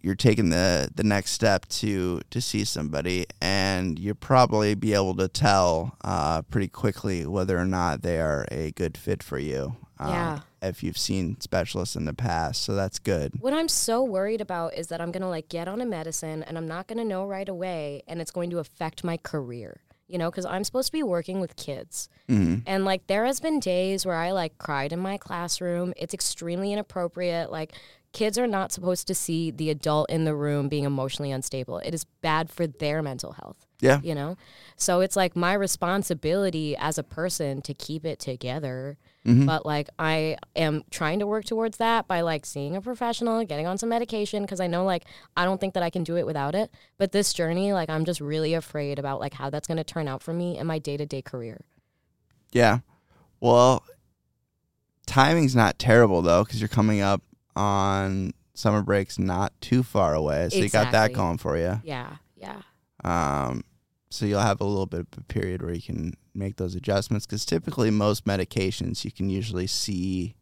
you're 0.00 0.14
taking 0.14 0.50
the 0.50 0.90
the 0.94 1.04
next 1.04 1.30
step 1.30 1.66
to 1.68 2.20
to 2.30 2.40
see 2.40 2.64
somebody, 2.64 3.26
and 3.40 3.98
you'll 3.98 4.14
probably 4.14 4.74
be 4.74 4.94
able 4.94 5.14
to 5.16 5.28
tell 5.28 5.96
uh, 6.04 6.42
pretty 6.42 6.68
quickly 6.68 7.26
whether 7.26 7.58
or 7.58 7.64
not 7.64 8.02
they 8.02 8.20
are 8.20 8.46
a 8.50 8.72
good 8.72 8.96
fit 8.96 9.22
for 9.22 9.38
you. 9.38 9.76
Um, 9.98 10.08
Yeah. 10.10 10.38
If 10.64 10.84
you've 10.84 10.98
seen 10.98 11.40
specialists 11.40 11.96
in 11.96 12.04
the 12.04 12.14
past, 12.14 12.62
so 12.62 12.76
that's 12.76 13.00
good. 13.00 13.34
What 13.40 13.52
I'm 13.52 13.66
so 13.68 14.04
worried 14.04 14.40
about 14.40 14.74
is 14.74 14.86
that 14.88 15.00
I'm 15.00 15.10
going 15.10 15.22
to 15.22 15.28
like 15.28 15.48
get 15.48 15.66
on 15.66 15.80
a 15.80 15.84
medicine 15.84 16.44
and 16.44 16.56
I'm 16.56 16.68
not 16.68 16.86
going 16.86 16.98
to 16.98 17.04
know 17.04 17.26
right 17.26 17.48
away 17.48 18.04
and 18.06 18.20
it's 18.20 18.30
going 18.30 18.50
to 18.50 18.60
affect 18.60 19.02
my 19.02 19.16
career. 19.16 19.80
You 20.12 20.18
know, 20.18 20.30
because 20.30 20.44
I'm 20.44 20.62
supposed 20.62 20.88
to 20.88 20.92
be 20.92 21.02
working 21.02 21.40
with 21.40 21.56
kids. 21.56 22.10
hmm 22.28 22.56
And 22.66 22.84
like 22.84 23.06
there 23.06 23.24
has 23.24 23.40
been 23.40 23.60
days 23.60 24.04
where 24.04 24.16
I 24.16 24.32
like 24.32 24.58
cried 24.58 24.92
in 24.92 24.98
my 24.98 25.16
classroom. 25.16 25.94
It's 25.96 26.12
extremely 26.12 26.70
inappropriate. 26.70 27.50
Like 27.50 27.72
kids 28.12 28.36
are 28.38 28.46
not 28.46 28.72
supposed 28.72 29.06
to 29.06 29.14
see 29.14 29.50
the 29.50 29.70
adult 29.70 30.10
in 30.10 30.24
the 30.24 30.34
room 30.34 30.68
being 30.68 30.84
emotionally 30.84 31.32
unstable. 31.32 31.78
It 31.78 31.94
is 31.94 32.04
bad 32.20 32.50
for 32.50 32.66
their 32.66 33.02
mental 33.02 33.32
health. 33.32 33.66
Yeah. 33.80 34.00
You 34.02 34.14
know? 34.14 34.36
So 34.76 35.00
it's 35.00 35.16
like 35.16 35.34
my 35.34 35.54
responsibility 35.54 36.76
as 36.76 36.98
a 36.98 37.02
person 37.02 37.62
to 37.62 37.72
keep 37.72 38.04
it 38.04 38.18
together. 38.18 38.98
Mhm. 39.26 39.46
But 39.46 39.64
like 39.64 39.88
I 39.98 40.36
am 40.56 40.82
trying 40.90 41.20
to 41.20 41.26
work 41.26 41.44
towards 41.44 41.76
that 41.76 42.08
by 42.08 42.22
like 42.22 42.44
seeing 42.44 42.74
a 42.74 42.80
professional, 42.80 43.44
getting 43.44 43.68
on 43.68 43.78
some 43.78 43.88
medication 43.88 44.42
because 44.42 44.58
I 44.58 44.66
know 44.66 44.84
like 44.84 45.04
I 45.36 45.44
don't 45.44 45.60
think 45.60 45.74
that 45.74 45.82
I 45.82 45.90
can 45.90 46.02
do 46.02 46.16
it 46.16 46.26
without 46.26 46.54
it. 46.56 46.70
But 46.98 47.12
this 47.12 47.32
journey, 47.32 47.72
like 47.72 47.88
I'm 47.88 48.04
just 48.04 48.20
really 48.20 48.52
afraid 48.54 48.98
about 48.98 49.20
like 49.20 49.34
how 49.34 49.48
that's 49.48 49.68
going 49.68 49.78
to 49.78 49.84
turn 49.84 50.08
out 50.08 50.22
for 50.22 50.32
me 50.32 50.58
in 50.58 50.66
my 50.66 50.78
day-to-day 50.80 51.22
career. 51.22 51.60
Yeah. 52.52 52.80
Well, 53.40 53.84
timing's 55.06 55.54
not 55.54 55.78
terrible 55.78 56.22
though, 56.22 56.42
because 56.44 56.60
you're 56.60 56.68
coming 56.68 57.00
up 57.00 57.22
on 57.54 58.32
summer 58.54 58.82
break's 58.82 59.18
not 59.18 59.52
too 59.60 59.82
far 59.82 60.14
away, 60.14 60.48
so 60.50 60.58
you 60.58 60.68
got 60.68 60.92
that 60.92 61.12
going 61.12 61.38
for 61.38 61.56
you. 61.56 61.80
Yeah, 61.84 62.16
yeah. 62.36 62.62
Um, 63.04 63.64
so 64.12 64.26
you'll 64.26 64.40
have 64.40 64.60
a 64.60 64.64
little 64.64 64.86
bit 64.86 65.00
of 65.00 65.18
a 65.18 65.24
period 65.24 65.62
where 65.62 65.72
you 65.72 65.82
can 65.82 66.14
make 66.34 66.56
those 66.56 66.74
adjustments 66.74 67.26
because 67.26 67.44
typically 67.44 67.90
most 67.90 68.24
medications 68.24 69.04
you 69.04 69.12
can 69.12 69.30
usually 69.30 69.66
see 69.66 70.34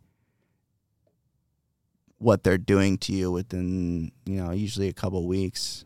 what 2.19 2.43
they're 2.43 2.59
doing 2.59 2.99
to 2.99 3.13
you 3.13 3.31
within 3.31 4.13
you 4.27 4.43
know 4.43 4.51
usually 4.51 4.89
a 4.89 4.93
couple 4.93 5.27
weeks. 5.27 5.85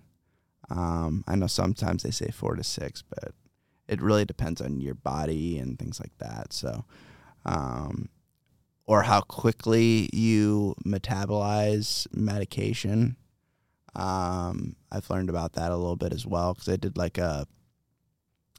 Um, 0.70 1.24
I 1.28 1.36
know 1.36 1.46
sometimes 1.46 2.02
they 2.02 2.10
say 2.10 2.30
four 2.30 2.56
to 2.56 2.64
six, 2.64 3.02
but 3.02 3.34
it 3.86 4.00
really 4.00 4.24
depends 4.24 4.60
on 4.60 4.80
your 4.80 4.94
body 4.94 5.58
and 5.58 5.78
things 5.78 6.00
like 6.00 6.16
that. 6.18 6.52
So, 6.52 6.84
um, 7.44 8.08
or 8.86 9.02
how 9.02 9.20
quickly 9.20 10.08
you 10.12 10.74
metabolize 10.86 12.06
medication. 12.14 13.16
Um, 13.94 14.76
I've 14.90 15.08
learned 15.10 15.30
about 15.30 15.52
that 15.52 15.70
a 15.70 15.76
little 15.76 15.96
bit 15.96 16.12
as 16.12 16.26
well 16.26 16.54
because 16.54 16.68
I 16.68 16.76
did 16.76 16.96
like 16.96 17.18
a, 17.18 17.46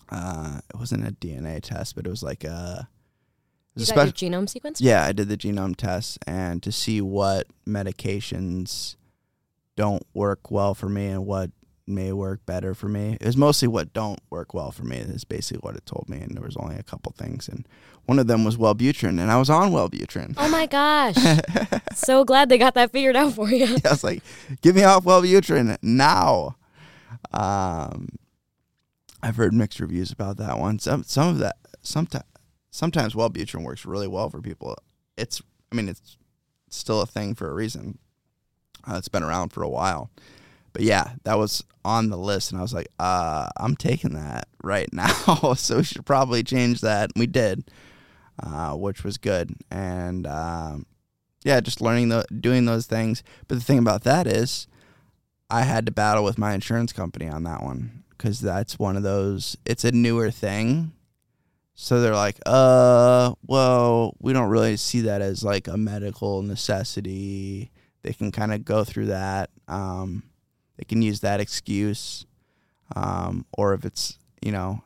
uh, 0.10 0.60
it 0.74 0.78
wasn't 0.78 1.08
a 1.08 1.12
DNA 1.12 1.62
test, 1.62 1.96
but 1.96 2.06
it 2.06 2.10
was 2.10 2.24
like 2.24 2.44
a, 2.44 2.88
it 3.76 3.88
You 3.88 3.94
a 3.94 3.96
got 3.96 4.22
your 4.22 4.32
genome 4.32 4.48
sequence? 4.50 4.80
yeah, 4.82 5.04
I 5.04 5.12
did 5.12 5.28
the 5.30 5.38
genome 5.38 5.76
test 5.76 6.20
and 6.28 6.62
to 6.64 6.72
see 6.72 7.02
what 7.02 7.48
medications 7.68 8.96
don't 9.76 10.06
work 10.14 10.50
well 10.52 10.74
for 10.74 10.88
me 10.90 11.08
and 11.08 11.26
what 11.26 11.52
may 11.88 12.12
work 12.12 12.44
better 12.46 12.74
for 12.74 12.88
me. 12.88 13.18
It 13.20 13.26
was 13.26 13.38
mostly 13.38 13.68
what 13.68 13.94
don't 13.94 14.20
work 14.30 14.54
well 14.54 14.72
for 14.72 14.84
me. 14.84 14.98
Is 14.98 15.24
basically 15.24 15.60
what 15.60 15.76
it 15.76 15.86
told 15.86 16.08
me, 16.10 16.18
and 16.20 16.36
there 16.36 16.44
was 16.44 16.58
only 16.58 16.78
a 16.78 16.84
couple 16.84 17.12
things, 17.12 17.48
and 17.48 17.68
one 18.06 18.18
of 18.18 18.26
them 18.28 18.44
was 18.44 18.58
Wellbutrin, 18.58 19.20
and 19.20 19.30
I 19.32 19.38
was 19.38 19.50
on 19.52 19.72
Wellbutrin. 19.72 20.34
Oh 20.38 20.48
my 20.50 20.66
gosh. 20.78 21.16
so 21.96 22.24
glad 22.24 22.50
they 22.50 22.58
got 22.58 22.74
that 22.76 22.92
figured 22.92 23.16
out 23.16 23.34
for 23.34 23.50
you. 23.52 23.66
I 23.86 23.90
was 23.90 24.04
like, 24.04 24.24
"Get 24.62 24.74
me 24.76 24.84
off 24.84 25.04
Wellbutrin 25.04 25.78
now." 25.84 26.56
Um, 27.34 28.10
I've 29.26 29.38
heard 29.38 29.56
mixed 29.56 29.80
reviews 29.80 30.12
about 30.12 30.38
that 30.38 30.60
one. 30.60 30.78
Some 30.78 31.04
some 31.04 31.30
of 31.30 31.40
that 31.40 31.56
sometimes 31.82 32.26
sometimes 32.70 33.16
Wellbutrin 33.16 33.64
works 33.64 33.84
really 33.84 34.08
well 34.08 34.30
for 34.30 34.40
people. 34.40 34.78
It's 35.18 35.42
I 35.72 35.76
mean 35.76 35.90
it's 35.90 36.18
still 36.70 37.02
a 37.02 37.08
thing 37.08 37.34
for 37.34 37.50
a 37.50 37.54
reason. 37.54 37.98
Uh, 38.88 38.98
it's 38.98 39.08
been 39.08 39.24
around 39.24 39.50
for 39.50 39.64
a 39.64 39.70
while, 39.70 40.12
but 40.74 40.84
yeah, 40.84 41.14
that 41.24 41.40
was 41.40 41.64
on 41.84 42.12
the 42.12 42.18
list, 42.20 42.52
and 42.52 42.60
I 42.60 42.62
was 42.62 42.74
like, 42.74 42.88
uh, 43.00 43.50
I'm 43.58 43.76
taking 43.76 44.14
that 44.14 44.48
right 44.64 44.88
now, 44.94 45.54
so 45.56 45.78
we 45.78 45.84
should 45.84 46.06
probably 46.06 46.44
change 46.44 46.82
that. 46.82 47.10
And 47.16 47.20
we 47.20 47.26
did, 47.26 47.72
uh, 48.44 48.74
which 48.76 49.04
was 49.04 49.18
good, 49.18 49.56
and 49.72 50.28
um, 50.28 50.86
yeah, 51.44 51.62
just 51.62 51.82
learning 51.82 52.10
the 52.10 52.28
doing 52.40 52.66
those 52.66 52.86
things. 52.86 53.24
But 53.48 53.56
the 53.56 53.64
thing 53.64 53.80
about 53.80 54.04
that 54.04 54.28
is, 54.28 54.68
I 55.50 55.64
had 55.64 55.88
to 55.88 55.92
battle 55.92 56.24
with 56.24 56.38
my 56.38 56.54
insurance 56.54 56.94
company 56.94 57.28
on 57.28 57.44
that 57.46 57.64
one 57.64 58.04
because 58.18 58.40
that's 58.40 58.80
one 58.80 58.98
of 58.98 59.04
those. 59.04 59.58
It's 59.66 59.84
a 59.84 59.92
newer 59.92 60.32
thing, 60.32 60.94
so 61.76 62.02
they're 62.02 62.16
like, 62.16 62.40
uh, 62.46 63.34
well, 63.46 64.16
we 64.20 64.34
don't 64.34 64.50
really 64.50 64.78
see 64.78 65.02
that 65.02 65.22
as 65.22 65.44
like 65.44 65.68
a 65.68 65.78
medical 65.78 66.42
necessity. 66.42 67.72
They 68.02 68.14
can 68.14 68.32
kind 68.32 68.54
of 68.54 68.64
go 68.64 68.84
through 68.84 69.08
that. 69.08 69.50
Um, 69.68 70.24
they 70.78 70.84
can 70.84 71.02
use 71.02 71.22
that 71.22 71.40
excuse, 71.40 72.26
um, 72.96 73.46
or 73.54 73.74
if 73.74 73.86
it's 73.86 74.18
you 74.42 74.52
know, 74.52 74.84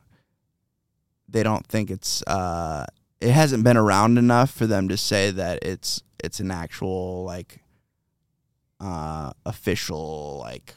they 1.28 1.44
don't 1.44 1.66
think 1.68 1.92
it's 1.92 2.24
uh, 2.24 2.86
it 3.22 3.32
hasn't 3.32 3.64
been 3.64 3.78
around 3.78 4.18
enough 4.18 4.52
for 4.52 4.66
them 4.66 4.88
to 4.88 4.98
say 4.98 5.32
that 5.32 5.60
it's 5.62 6.02
it's 6.24 6.40
an 6.40 6.52
actual 6.52 7.24
like 7.24 7.62
uh 8.82 9.32
official 9.46 10.38
like 10.40 10.76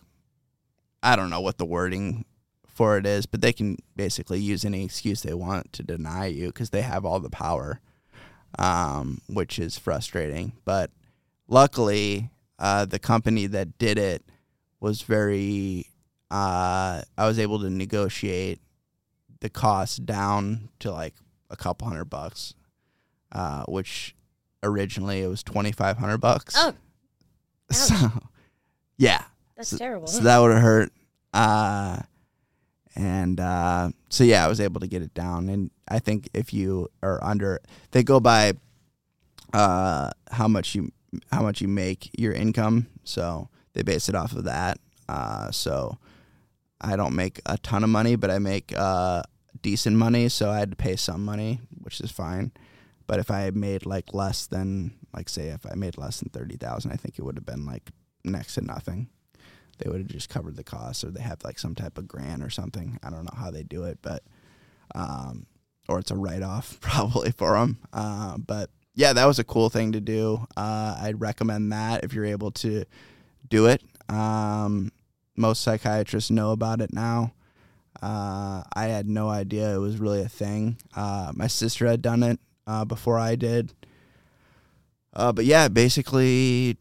I 1.02 1.14
don't 1.16 1.30
know 1.30 1.40
what 1.40 1.58
the 1.58 1.64
wording 1.64 2.24
for 2.72 2.96
it 2.96 3.06
is, 3.06 3.26
but 3.26 3.40
they 3.40 3.52
can 3.52 3.76
basically 3.96 4.40
use 4.40 4.64
any 4.64 4.84
excuse 4.84 5.22
they 5.22 5.34
want 5.34 5.72
to 5.74 5.82
deny 5.82 6.26
you 6.26 6.46
because 6.46 6.70
they 6.70 6.82
have 6.82 7.04
all 7.04 7.20
the 7.20 7.30
power, 7.30 7.80
um, 8.58 9.20
which 9.28 9.58
is 9.58 9.76
frustrating. 9.78 10.52
But 10.64 10.90
luckily, 11.48 12.30
uh, 12.58 12.84
the 12.86 12.98
company 12.98 13.46
that 13.46 13.78
did 13.78 13.98
it 13.98 14.22
was 14.80 15.02
very. 15.02 15.86
Uh, 16.30 17.02
I 17.18 17.26
was 17.26 17.38
able 17.38 17.60
to 17.60 17.68
negotiate 17.68 18.58
the 19.40 19.50
cost 19.50 20.06
down 20.06 20.70
to 20.78 20.90
like 20.90 21.14
a 21.50 21.56
couple 21.56 21.86
hundred 21.86 22.06
bucks, 22.06 22.54
uh, 23.32 23.64
which 23.68 24.14
originally 24.62 25.20
it 25.22 25.26
was 25.26 25.42
twenty 25.42 25.72
five 25.72 25.98
hundred 25.98 26.18
bucks. 26.18 26.54
Oh, 26.56 26.72
so 27.70 27.94
yeah, 28.96 29.24
that's 29.56 29.68
So- 29.68 29.76
terrible. 29.76 30.06
so 30.06 30.20
that 30.22 30.38
would 30.38 30.52
have 30.52 30.62
hurt. 30.62 30.92
Uh, 31.34 31.98
and 32.94 33.40
uh, 33.40 33.90
so 34.08 34.24
yeah, 34.24 34.44
I 34.44 34.48
was 34.48 34.60
able 34.60 34.80
to 34.80 34.86
get 34.86 35.02
it 35.02 35.14
down. 35.14 35.48
And 35.48 35.70
I 35.88 35.98
think 35.98 36.28
if 36.34 36.52
you 36.52 36.88
are 37.02 37.22
under, 37.22 37.60
they 37.92 38.02
go 38.02 38.20
by 38.20 38.52
uh, 39.52 40.10
how 40.30 40.48
much 40.48 40.74
you 40.74 40.92
how 41.30 41.42
much 41.42 41.60
you 41.60 41.68
make 41.68 42.10
your 42.18 42.32
income. 42.32 42.88
So 43.04 43.48
they 43.74 43.82
base 43.82 44.08
it 44.08 44.14
off 44.14 44.32
of 44.32 44.44
that. 44.44 44.78
Uh, 45.08 45.50
so 45.50 45.98
I 46.80 46.96
don't 46.96 47.14
make 47.14 47.40
a 47.46 47.58
ton 47.58 47.84
of 47.84 47.90
money, 47.90 48.16
but 48.16 48.30
I 48.30 48.38
make 48.38 48.72
uh, 48.76 49.22
decent 49.62 49.96
money. 49.96 50.28
So 50.28 50.50
I 50.50 50.58
had 50.58 50.70
to 50.70 50.76
pay 50.76 50.96
some 50.96 51.24
money, 51.24 51.60
which 51.82 52.00
is 52.00 52.10
fine. 52.10 52.52
But 53.06 53.18
if 53.18 53.30
I 53.30 53.50
made 53.50 53.84
like 53.84 54.14
less 54.14 54.46
than, 54.46 54.94
like 55.14 55.28
say, 55.28 55.48
if 55.48 55.66
I 55.66 55.74
made 55.74 55.98
less 55.98 56.20
than 56.20 56.30
thirty 56.30 56.56
thousand, 56.56 56.92
I 56.92 56.96
think 56.96 57.18
it 57.18 57.22
would 57.22 57.36
have 57.36 57.46
been 57.46 57.66
like 57.66 57.90
next 58.24 58.54
to 58.54 58.60
nothing 58.60 59.08
they 59.82 59.90
would 59.90 60.00
have 60.00 60.08
just 60.08 60.28
covered 60.28 60.56
the 60.56 60.64
costs 60.64 61.02
or 61.02 61.10
they 61.10 61.22
have 61.22 61.42
like 61.44 61.58
some 61.58 61.74
type 61.74 61.98
of 61.98 62.06
grant 62.06 62.42
or 62.42 62.50
something. 62.50 62.98
I 63.02 63.10
don't 63.10 63.24
know 63.24 63.36
how 63.36 63.50
they 63.50 63.62
do 63.62 63.84
it 63.84 63.98
but 64.02 64.22
um 64.94 65.46
or 65.88 65.98
it's 65.98 66.10
a 66.10 66.16
write-off 66.16 66.78
probably 66.80 67.32
for 67.32 67.52
them 67.54 67.78
uh, 67.92 68.36
but 68.38 68.70
yeah 68.94 69.12
that 69.12 69.24
was 69.26 69.38
a 69.38 69.44
cool 69.44 69.68
thing 69.68 69.92
to 69.92 70.00
do. 70.00 70.46
Uh, 70.56 70.96
i'd 71.02 71.20
recommend 71.20 71.72
that 71.72 72.04
if 72.04 72.12
you're 72.12 72.24
able 72.24 72.50
to 72.50 72.84
do 73.48 73.66
it. 73.66 73.82
Um, 74.08 74.92
most 75.36 75.62
psychiatrists 75.62 76.30
know 76.30 76.52
about 76.52 76.80
it 76.80 76.92
now. 76.92 77.32
Uh, 78.00 78.62
i 78.74 78.84
had 78.84 79.08
no 79.08 79.28
idea 79.28 79.74
it 79.74 79.78
was 79.78 79.98
really 79.98 80.20
a 80.20 80.28
thing. 80.28 80.76
Uh, 80.94 81.32
my 81.34 81.46
sister 81.46 81.86
had 81.86 82.02
done 82.02 82.22
it 82.22 82.38
uh, 82.66 82.84
before 82.84 83.18
i 83.18 83.34
did. 83.34 83.72
Uh, 85.14 85.32
but 85.32 85.44
yeah 85.44 85.68
basically 85.68 86.76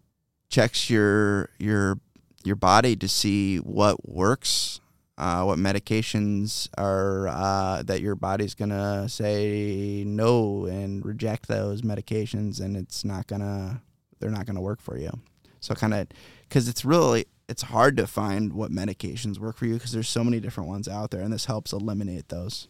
checks 0.49 0.89
your 0.89 1.49
your 1.57 1.97
your 2.43 2.55
body 2.55 2.95
to 2.95 3.07
see 3.07 3.57
what 3.57 4.07
works, 4.07 4.79
uh, 5.17 5.43
what 5.43 5.59
medications 5.59 6.67
are 6.77 7.27
uh, 7.27 7.83
that 7.83 8.01
your 8.01 8.15
body's 8.15 8.55
gonna 8.55 9.07
say 9.07 10.03
no 10.05 10.65
and 10.65 11.05
reject 11.05 11.47
those 11.47 11.81
medications, 11.81 12.59
and 12.59 12.75
it's 12.75 13.05
not 13.05 13.27
gonna 13.27 13.81
they're 14.19 14.31
not 14.31 14.45
gonna 14.45 14.61
work 14.61 14.81
for 14.81 14.97
you. 14.97 15.11
So 15.59 15.75
kind 15.75 15.93
of 15.93 16.07
because 16.47 16.67
it's 16.67 16.83
really 16.83 17.25
it's 17.47 17.63
hard 17.63 17.97
to 17.97 18.07
find 18.07 18.53
what 18.53 18.71
medications 18.71 19.37
work 19.37 19.57
for 19.57 19.65
you 19.65 19.73
because 19.73 19.91
there's 19.91 20.09
so 20.09 20.23
many 20.23 20.39
different 20.39 20.69
ones 20.69 20.87
out 20.87 21.11
there, 21.11 21.21
and 21.21 21.33
this 21.33 21.45
helps 21.45 21.73
eliminate 21.73 22.29
those. 22.29 22.67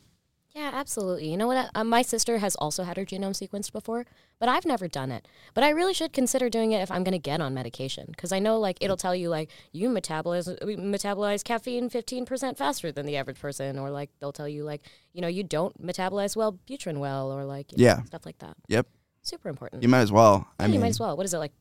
Yeah, 0.53 0.71
absolutely. 0.73 1.29
You 1.31 1.37
know 1.37 1.47
what? 1.47 1.69
Uh, 1.73 1.83
my 1.85 2.01
sister 2.01 2.39
has 2.39 2.55
also 2.57 2.83
had 2.83 2.97
her 2.97 3.05
genome 3.05 3.31
sequenced 3.31 3.71
before, 3.71 4.05
but 4.37 4.49
I've 4.49 4.65
never 4.65 4.89
done 4.89 5.09
it. 5.09 5.25
But 5.53 5.63
I 5.63 5.69
really 5.69 5.93
should 5.93 6.11
consider 6.11 6.49
doing 6.49 6.73
it 6.73 6.81
if 6.81 6.91
I'm 6.91 7.05
going 7.05 7.13
to 7.13 7.19
get 7.19 7.39
on 7.39 7.53
medication 7.53 8.07
because 8.07 8.33
I 8.33 8.39
know 8.39 8.59
like 8.59 8.77
it'll 8.81 8.97
tell 8.97 9.15
you 9.15 9.29
like 9.29 9.49
you 9.71 9.87
metabolize 9.89 10.47
metabolize 10.77 11.43
caffeine 11.45 11.89
15% 11.89 12.57
faster 12.57 12.91
than 12.91 13.05
the 13.05 13.15
average 13.15 13.39
person 13.39 13.79
or 13.79 13.89
like 13.91 14.09
they'll 14.19 14.33
tell 14.33 14.47
you 14.49 14.65
like, 14.65 14.81
you 15.13 15.21
know, 15.21 15.29
you 15.29 15.43
don't 15.43 15.81
metabolize 15.81 16.35
well 16.35 16.59
butrin 16.69 16.97
well 16.97 17.31
or 17.31 17.45
like 17.45 17.71
you 17.71 17.77
know, 17.77 17.83
Yeah. 17.85 18.03
stuff 18.03 18.25
like 18.25 18.39
that. 18.39 18.57
Yep, 18.67 18.87
Super 19.21 19.47
important. 19.47 19.83
you 19.83 19.89
might 19.89 20.01
as 20.01 20.11
well. 20.11 20.47
I 20.59 20.65
mean, 20.65 20.73
you 20.73 20.79
might 20.81 20.87
as 20.87 20.99
well. 20.99 21.15
What 21.15 21.25
is 21.25 21.33
it 21.33 21.37
like 21.39 21.53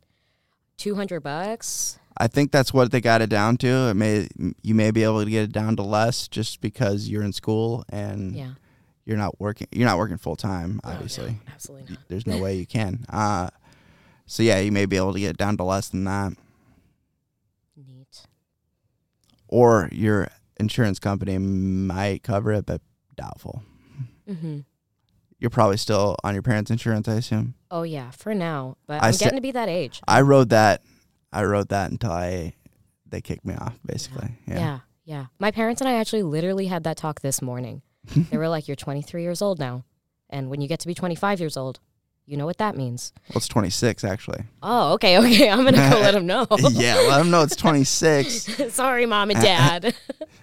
200 0.78 1.20
bucks? 1.20 1.98
I 2.16 2.26
think 2.26 2.50
that's 2.50 2.74
what 2.74 2.90
they 2.90 3.00
got 3.00 3.22
it 3.22 3.30
down 3.30 3.56
to. 3.58 3.68
It 3.90 3.94
may 3.94 4.26
you 4.62 4.74
may 4.74 4.90
be 4.90 5.04
able 5.04 5.22
to 5.24 5.30
get 5.30 5.44
it 5.44 5.52
down 5.52 5.76
to 5.76 5.82
less 5.82 6.26
just 6.26 6.60
because 6.60 7.08
you're 7.08 7.22
in 7.22 7.32
school 7.32 7.84
and 7.88 8.34
Yeah. 8.34 8.54
You're 9.04 9.16
not 9.16 9.40
working 9.40 9.66
you're 9.72 9.86
not 9.88 9.98
working 9.98 10.16
full 10.18 10.36
time 10.36 10.80
Oh, 10.84 10.88
no, 10.88 10.94
obviously 10.94 11.38
absolutely 11.52 11.90
not. 11.90 11.98
there's 12.08 12.26
no 12.26 12.38
way 12.38 12.54
you 12.62 12.66
can 12.66 13.04
uh 13.08 13.48
so 14.26 14.42
yeah 14.42 14.58
you 14.60 14.70
may 14.72 14.86
be 14.86 14.96
able 14.96 15.12
to 15.12 15.20
get 15.20 15.36
down 15.36 15.56
to 15.56 15.64
less 15.64 15.88
than 15.88 16.04
that 16.04 16.32
Neat. 17.76 18.22
or 19.48 19.88
your 19.92 20.28
insurance 20.58 20.98
company 20.98 21.38
might 21.38 22.22
cover 22.22 22.52
it 22.52 22.66
but 22.66 22.80
doubtful 23.16 23.62
Mhm. 24.28 24.64
you're 25.38 25.50
probably 25.50 25.76
still 25.76 26.16
on 26.22 26.34
your 26.34 26.42
parents 26.42 26.70
insurance 26.70 27.08
i 27.08 27.14
assume 27.14 27.54
Oh 27.72 27.82
yeah, 27.84 28.10
for 28.10 28.34
now. 28.34 28.76
But 28.88 29.00
I 29.00 29.06
I'm 29.06 29.12
sta- 29.12 29.26
getting 29.26 29.36
to 29.36 29.42
be 29.42 29.52
that 29.52 29.68
age. 29.68 30.00
i 30.08 30.20
rode 30.20 30.48
that 30.50 30.82
i 31.32 31.42
rode 31.44 31.68
that 31.70 31.90
until 31.90 32.12
i 32.12 32.52
they 33.06 33.20
kicked 33.20 33.44
me 33.44 33.54
off 33.54 33.78
basically 33.84 34.30
yeah, 34.46 34.56
Yeah, 34.58 34.78
yeah. 35.04 35.26
My 35.38 35.50
parents 35.50 35.80
and 35.80 35.88
I 35.88 35.94
actually 35.94 36.22
literally 36.22 36.66
had 36.66 36.84
that 36.84 36.96
talk 36.96 37.20
this 37.22 37.40
morning. 37.42 37.82
they 38.30 38.36
were 38.36 38.48
like, 38.48 38.66
"You're 38.68 38.76
23 38.76 39.22
years 39.22 39.42
old 39.42 39.58
now, 39.58 39.84
and 40.28 40.48
when 40.50 40.60
you 40.60 40.68
get 40.68 40.80
to 40.80 40.86
be 40.86 40.94
25 40.94 41.40
years 41.40 41.56
old, 41.56 41.80
You 42.26 42.36
know 42.36 42.46
what 42.46 42.58
that 42.58 42.76
means. 42.76 43.12
Well, 43.30 43.38
it's 43.38 43.48
26 43.48 44.04
actually. 44.04 44.44
Oh, 44.62 44.92
okay, 44.92 45.18
okay. 45.18 45.50
I'm 45.52 45.64
gonna 45.64 45.90
go 45.90 45.98
let 46.00 46.12
them 46.14 46.26
know. 46.32 46.46
yeah, 46.70 46.94
let 47.08 47.18
them 47.18 47.30
know 47.30 47.42
it's 47.42 47.56
26. 47.56 48.72
Sorry, 48.72 49.04
mom 49.06 49.30
and 49.30 49.38
uh, 49.38 49.42
uh, 49.42 49.44
dad. 49.44 49.94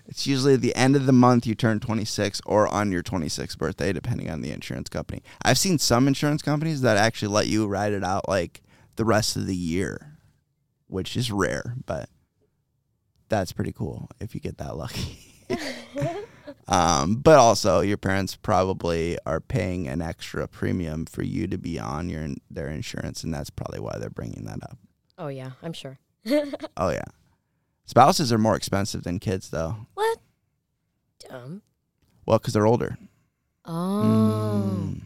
It's 0.07 0.27
usually 0.27 0.55
at 0.55 0.61
the 0.61 0.75
end 0.75 0.95
of 0.97 1.05
the 1.05 1.13
month 1.13 1.45
you 1.47 1.55
turn 1.55 1.79
26 1.79 2.41
or 2.45 2.67
on 2.67 2.91
your 2.91 3.03
26th 3.03 3.57
birthday, 3.57 3.93
depending 3.93 4.29
on 4.29 4.41
the 4.41 4.51
insurance 4.51 4.89
company. 4.89 5.21
I've 5.43 5.57
seen 5.57 5.79
some 5.79 6.07
insurance 6.07 6.41
companies 6.41 6.81
that 6.81 6.97
actually 6.97 7.29
let 7.33 7.47
you 7.47 7.67
ride 7.67 7.93
it 7.93 8.03
out 8.03 8.27
like 8.27 8.61
the 8.97 9.05
rest 9.05 9.35
of 9.37 9.47
the 9.47 9.55
year, 9.55 10.17
which 10.87 11.15
is 11.15 11.31
rare, 11.31 11.75
but 11.85 12.09
that's 13.29 13.51
pretty 13.53 13.71
cool 13.71 14.09
if 14.19 14.33
you 14.35 14.41
get 14.41 14.57
that 14.57 14.75
lucky. 14.75 15.19
Um, 16.67 17.15
but 17.15 17.37
also, 17.37 17.79
your 17.79 17.97
parents 17.97 18.35
probably 18.35 19.17
are 19.25 19.39
paying 19.39 19.87
an 19.87 20.01
extra 20.01 20.47
premium 20.47 21.05
for 21.05 21.23
you 21.23 21.47
to 21.47 21.57
be 21.57 21.79
on 21.79 22.09
your 22.09 22.27
their 22.49 22.67
insurance, 22.67 23.23
and 23.23 23.33
that's 23.33 23.49
probably 23.49 23.79
why 23.79 23.97
they're 23.97 24.09
bringing 24.09 24.45
that 24.45 24.61
up. 24.63 24.77
oh 25.17 25.27
yeah, 25.27 25.51
I'm 25.63 25.73
sure. 25.73 25.99
Oh 26.75 26.89
yeah, 26.89 27.05
spouses 27.85 28.33
are 28.33 28.37
more 28.37 28.55
expensive 28.55 29.03
than 29.03 29.19
kids, 29.19 29.49
though. 29.49 29.87
What? 29.93 30.19
Dumb. 31.29 31.61
Well, 32.25 32.37
because 32.37 32.53
they're 32.53 32.67
older. 32.67 32.97
Oh. 33.65 34.63
Mm. 34.67 35.01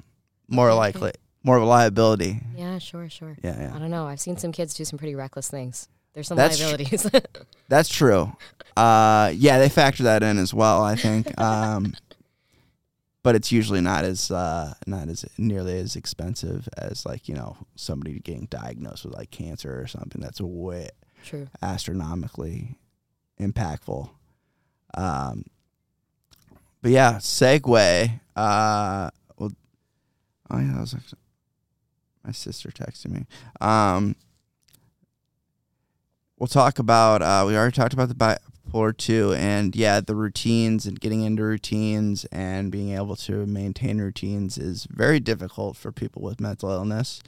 more 0.47 0.70
okay. 0.70 0.78
likely, 0.78 1.12
more 1.43 1.57
of 1.57 1.64
a 1.64 1.66
liability. 1.66 2.41
Yeah, 2.55 2.80
sure, 2.80 3.07
sure. 3.09 3.38
Yeah, 3.43 3.59
yeah. 3.59 3.76
I 3.76 3.80
don't 3.80 3.91
know. 3.91 4.07
I've 4.07 4.20
seen 4.20 4.38
some 4.38 4.51
kids 4.51 4.74
do 4.74 4.84
some 4.86 4.97
pretty 4.97 5.16
reckless 5.16 5.49
things. 5.49 5.88
There's 6.14 6.28
some 6.28 6.38
That's 6.38 6.57
tr- 6.57 6.66
liabilities. 6.66 7.07
that's 7.70 7.89
true. 7.89 8.36
Uh, 8.76 9.32
yeah, 9.36 9.59
they 9.59 9.70
factor 9.70 10.03
that 10.03 10.24
in 10.24 10.38
as 10.38 10.53
well. 10.53 10.84
I 10.84 10.95
think, 10.95 11.39
um, 11.41 11.93
but 13.24 13.36
it's 13.36 13.51
usually 13.51 13.82
not 13.82 14.03
as 14.03 14.32
uh, 14.32 14.74
not 14.88 15.07
as 15.07 15.26
nearly 15.38 15.78
as 15.78 15.95
expensive 15.95 16.68
as 16.78 17.05
like 17.05 17.30
you 17.30 17.36
know 17.36 17.57
somebody 17.76 18.20
getting 18.20 18.45
diagnosed 18.45 19.05
with 19.05 19.14
like 19.14 19.32
cancer 19.32 19.80
or 19.80 19.88
something. 19.88 20.22
That's 20.22 20.41
way 20.41 20.89
True. 21.24 21.47
astronomically 21.62 22.78
impactful. 23.39 24.09
Um, 24.95 25.45
but 26.82 26.91
yeah, 26.91 27.14
segue. 27.16 28.20
Uh, 28.36 29.09
well, 29.38 29.51
oh 30.49 30.57
yeah, 30.57 30.74
that 30.74 30.80
was 30.82 30.93
actually, 30.93 31.20
my 32.26 32.32
sister 32.32 32.70
texted 32.70 33.09
me. 33.09 33.26
Um, 33.59 34.16
we'll 36.41 36.47
talk 36.47 36.79
about. 36.79 37.21
Uh, 37.21 37.45
we 37.45 37.55
already 37.55 37.75
talked 37.75 37.93
about 37.93 38.09
the 38.09 38.15
bipolar 38.73 38.97
two, 38.97 39.33
and 39.33 39.75
yeah, 39.75 40.01
the 40.01 40.15
routines 40.15 40.87
and 40.87 40.99
getting 40.99 41.21
into 41.21 41.43
routines 41.43 42.25
and 42.31 42.71
being 42.71 42.95
able 42.95 43.15
to 43.15 43.45
maintain 43.45 43.99
routines 43.99 44.57
is 44.57 44.87
very 44.89 45.19
difficult 45.19 45.77
for 45.77 45.91
people 45.91 46.23
with 46.23 46.41
mental 46.41 46.71
illness 46.71 47.21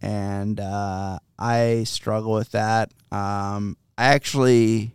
and 0.00 0.60
uh, 0.60 1.18
I 1.38 1.84
struggle 1.84 2.32
with 2.32 2.52
that. 2.52 2.92
Um, 3.12 3.76
I 3.96 4.06
actually, 4.06 4.92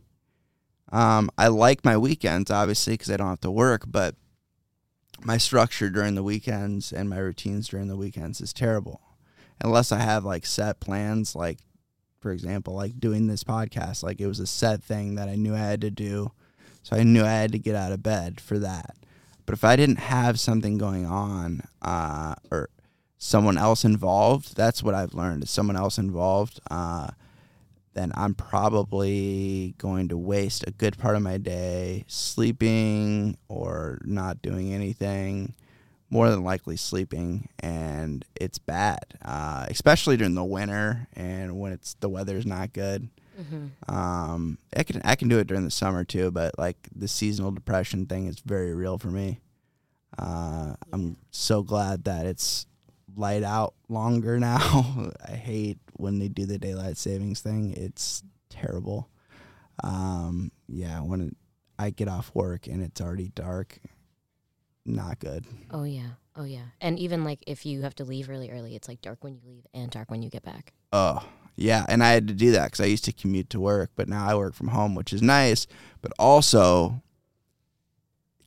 um, 0.92 1.30
I 1.38 1.48
like 1.48 1.86
my 1.86 1.98
weekends 1.98 2.52
obviously 2.52 2.94
because 2.94 3.12
I 3.12 3.18
don't 3.18 3.28
have 3.28 3.42
to 3.42 3.52
work, 3.52 3.84
but 3.88 4.16
my 5.22 5.38
structure 5.38 5.90
during 5.90 6.16
the 6.16 6.24
weekends 6.24 6.92
and 6.92 7.10
my 7.10 7.18
routines 7.18 7.68
during 7.68 7.88
the 7.88 7.98
weekends 7.98 8.42
is 8.42 8.54
terrible. 8.54 9.02
Unless 9.62 9.92
I 9.92 10.00
have 10.00 10.24
like 10.24 10.46
set 10.46 10.80
plans, 10.80 11.36
like 11.36 11.60
for 12.20 12.32
example, 12.32 12.74
like 12.74 13.00
doing 13.00 13.28
this 13.28 13.44
podcast, 13.44 14.04
like 14.04 14.20
it 14.20 14.28
was 14.28 14.40
a 14.40 14.48
set 14.48 14.84
thing 14.84 15.16
that 15.16 15.30
I 15.30 15.36
knew 15.36 15.56
I 15.56 15.60
had 15.60 15.82
to 15.82 15.92
do, 15.92 16.32
so 16.84 16.96
I 16.96 17.04
knew 17.04 17.24
I 17.24 17.32
had 17.32 17.52
to 17.54 17.60
get 17.60 17.76
out 17.76 17.92
of 17.92 18.04
bed 18.04 18.40
for 18.42 18.60
that. 18.60 18.96
But 19.46 19.54
if 19.54 19.64
I 19.64 19.76
didn't 19.76 19.98
have 20.00 20.40
something 20.40 20.78
going 20.78 21.06
on, 21.06 21.64
uh, 21.82 22.36
or 22.52 22.70
someone 23.18 23.58
else 23.58 23.84
involved, 23.84 24.56
that's 24.56 24.82
what 24.82 24.96
I've 24.96 25.14
learned. 25.14 25.44
Is 25.44 25.50
someone 25.50 25.76
else 25.76 25.98
involved, 25.98 26.60
uh, 26.72 27.10
then 27.94 28.12
I'm 28.16 28.34
probably 28.34 29.76
going 29.78 30.08
to 30.10 30.18
waste 30.18 30.64
a 30.68 30.72
good 30.72 30.98
part 30.98 31.16
of 31.16 31.22
my 31.22 31.38
day 31.38 32.06
sleeping 32.08 33.38
or 33.48 34.00
not 34.06 34.42
doing 34.42 34.74
anything. 34.74 35.54
More 36.12 36.30
than 36.32 36.44
likely 36.44 36.76
sleeping, 36.76 37.50
and 37.60 38.26
it's 38.36 38.58
bad, 38.58 39.00
uh, 39.24 39.66
especially 39.70 40.18
during 40.18 40.34
the 40.34 40.44
winter 40.44 41.08
and 41.14 41.60
when 41.60 41.72
it's 41.72 41.94
the 42.00 42.10
weather's 42.10 42.46
not 42.48 42.74
good. 42.74 43.10
hmm 43.38 43.68
Um, 43.88 44.58
I 44.76 44.84
can 44.84 45.02
I 45.06 45.16
can 45.16 45.28
do 45.28 45.38
it 45.40 45.46
during 45.48 45.66
the 45.66 45.72
summer 45.72 46.04
too, 46.04 46.32
but 46.32 46.58
like 46.58 46.78
the 46.96 47.08
seasonal 47.08 47.52
depression 47.52 48.08
thing 48.08 48.26
is 48.26 48.40
very 48.40 48.74
real 48.74 48.98
for 48.98 49.10
me. 49.10 49.40
Uh, 50.18 50.74
I'm 50.92 51.18
so 51.32 51.62
glad 51.62 52.06
that 52.06 52.26
it's 52.26 52.66
light 53.16 53.44
out 53.44 53.76
longer 53.88 54.40
now. 54.52 55.12
I 55.28 55.34
hate 55.34 55.78
when 55.98 56.18
they 56.20 56.28
do 56.28 56.46
the 56.48 56.58
daylight 56.58 56.98
savings 56.98 57.42
thing. 57.42 57.74
It's 57.78 58.24
terrible. 58.50 59.10
Um, 59.84 60.52
yeah, 60.68 61.00
when 61.02 61.22
it, 61.22 61.38
I 61.78 61.92
get 61.92 62.08
off 62.08 62.32
work 62.34 62.68
and 62.68 62.82
it's 62.84 63.00
already 63.00 63.30
dark, 63.30 63.80
not 64.90 65.20
good. 65.20 65.46
Oh 65.72 65.84
yeah. 65.84 66.12
Oh 66.36 66.44
yeah. 66.44 66.66
And 66.80 66.98
even 67.00 67.24
like 67.24 67.44
if 67.48 67.66
you 67.66 67.82
have 67.82 67.96
to 67.96 68.06
leave 68.06 68.30
really 68.30 68.50
early, 68.50 68.76
it's 68.76 68.88
like 68.88 69.02
dark 69.02 69.24
when 69.24 69.34
you 69.36 69.42
leave 69.46 69.66
and 69.74 69.92
dark 69.92 70.10
when 70.10 70.22
you 70.22 70.30
get 70.30 70.44
back. 70.44 70.74
Oh, 70.94 71.28
yeah. 71.56 71.86
And 71.90 72.04
I 72.04 72.12
had 72.12 72.28
to 72.30 72.34
do 72.34 72.52
that 72.52 72.68
because 72.68 72.80
I 72.80 72.86
used 72.86 73.06
to 73.06 73.12
commute 73.12 73.50
to 73.52 73.60
work, 73.60 73.92
but 73.96 74.08
now 74.08 74.26
I 74.26 74.36
work 74.36 74.54
from 74.54 74.70
home, 74.70 74.96
which 74.96 75.12
is 75.12 75.22
nice, 75.22 75.68
but 76.02 76.14
also 76.18 77.02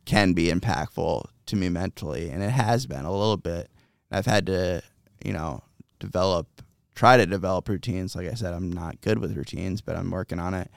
can 0.05 0.33
be 0.33 0.51
impactful 0.51 1.27
to 1.47 1.57
me 1.57 1.69
mentally. 1.69 2.31
And 2.31 2.43
it 2.43 2.51
has 2.51 2.87
been 2.87 3.05
a 3.05 3.13
little 3.13 3.37
bit. 3.37 3.71
I've 4.11 4.27
had 4.27 4.47
to, 4.47 4.83
you 5.25 5.33
know, 5.33 5.63
develop, 5.99 6.63
try 6.95 7.17
to 7.17 7.27
develop 7.27 7.69
routines. 7.69 8.17
Like 8.17 8.29
I 8.29 8.35
said, 8.35 8.55
I'm 8.55 8.73
not 8.73 9.01
good 9.01 9.19
with 9.19 9.37
routines, 9.37 9.81
but 9.81 9.97
I'm 9.97 10.11
working 10.11 10.39
on 10.39 10.55
it. 10.55 10.71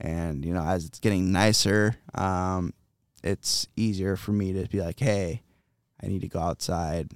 And, 0.00 0.44
you 0.44 0.52
know, 0.52 0.62
as 0.62 0.84
it's 0.84 0.98
getting 0.98 1.32
nicer, 1.32 1.96
um, 2.14 2.72
it's 3.28 3.66
easier 3.76 4.16
for 4.16 4.32
me 4.32 4.52
to 4.54 4.66
be 4.68 4.80
like, 4.80 4.98
hey, 5.00 5.42
I 6.02 6.06
need 6.06 6.20
to 6.22 6.28
go 6.28 6.38
outside, 6.40 7.10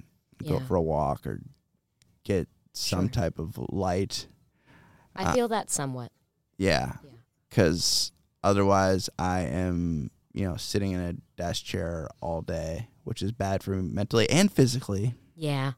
go 0.45 0.59
Yeah. 0.59 0.65
for 0.65 0.75
a 0.75 0.81
walk, 0.81 1.25
or 1.25 1.41
get 2.23 2.47
some 2.73 3.05
Sure. 3.07 3.09
type 3.09 3.39
of 3.39 3.57
light. 3.69 4.27
I 5.15 5.25
Uh, 5.25 5.33
feel 5.33 5.47
that 5.49 5.69
somewhat. 5.69 6.11
Yeah. 6.57 6.93
Yeah. 7.03 7.09
Because 7.49 8.11
otherwise, 8.43 9.09
I 9.19 9.41
am, 9.41 10.09
you 10.33 10.45
know, 10.47 10.57
sitting 10.57 10.91
in 10.91 10.99
a 10.99 11.13
desk 11.37 11.63
chair 11.65 12.09
all 12.21 12.41
day, 12.41 12.89
which 13.03 13.21
is 13.21 13.31
bad 13.31 13.61
for 13.63 13.71
me 13.71 13.81
mentally 13.93 14.29
and 14.29 14.51
physically. 14.51 15.13
Yeah. 15.35 15.73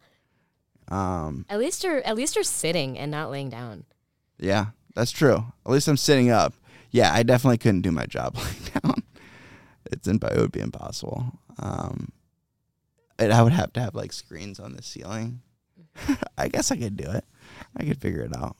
Um, 0.87 1.45
At 1.49 1.59
least 1.59 1.83
you're 1.83 2.05
at 2.05 2.15
least 2.15 2.35
you're 2.35 2.43
sitting 2.43 2.97
and 2.97 3.09
not 3.11 3.31
laying 3.31 3.49
down. 3.49 3.85
yeah, 4.37 4.67
that's 4.95 5.11
true. 5.11 5.45
At 5.65 5.71
least 5.71 5.87
I'm 5.87 5.97
sitting 5.97 6.29
up. 6.29 6.53
Yeah, 6.91 7.11
I 7.13 7.23
definitely 7.23 7.57
couldn't 7.57 7.81
do 7.81 7.91
my 7.91 8.05
job 8.05 8.35
lying 8.37 8.63
down. 8.83 9.03
It's 9.95 10.07
imp- 10.07 10.23
it 10.25 10.37
would 10.37 10.51
be 10.51 10.59
impossible. 10.59 11.25
Um, 11.57 12.11
and 13.17 13.31
I 13.31 13.41
would 13.41 13.53
have 13.53 13.71
to 13.73 13.79
have 13.79 13.95
like 13.95 14.11
screens 14.11 14.59
on 14.59 14.75
the 14.75 14.83
ceiling. 14.83 15.41
I 16.37 16.49
guess 16.49 16.69
I 16.71 16.75
could 16.75 16.97
do 16.97 17.09
it. 17.09 17.23
I 17.77 17.85
could 17.85 18.01
figure 18.01 18.21
it 18.21 18.35
out. 18.35 18.57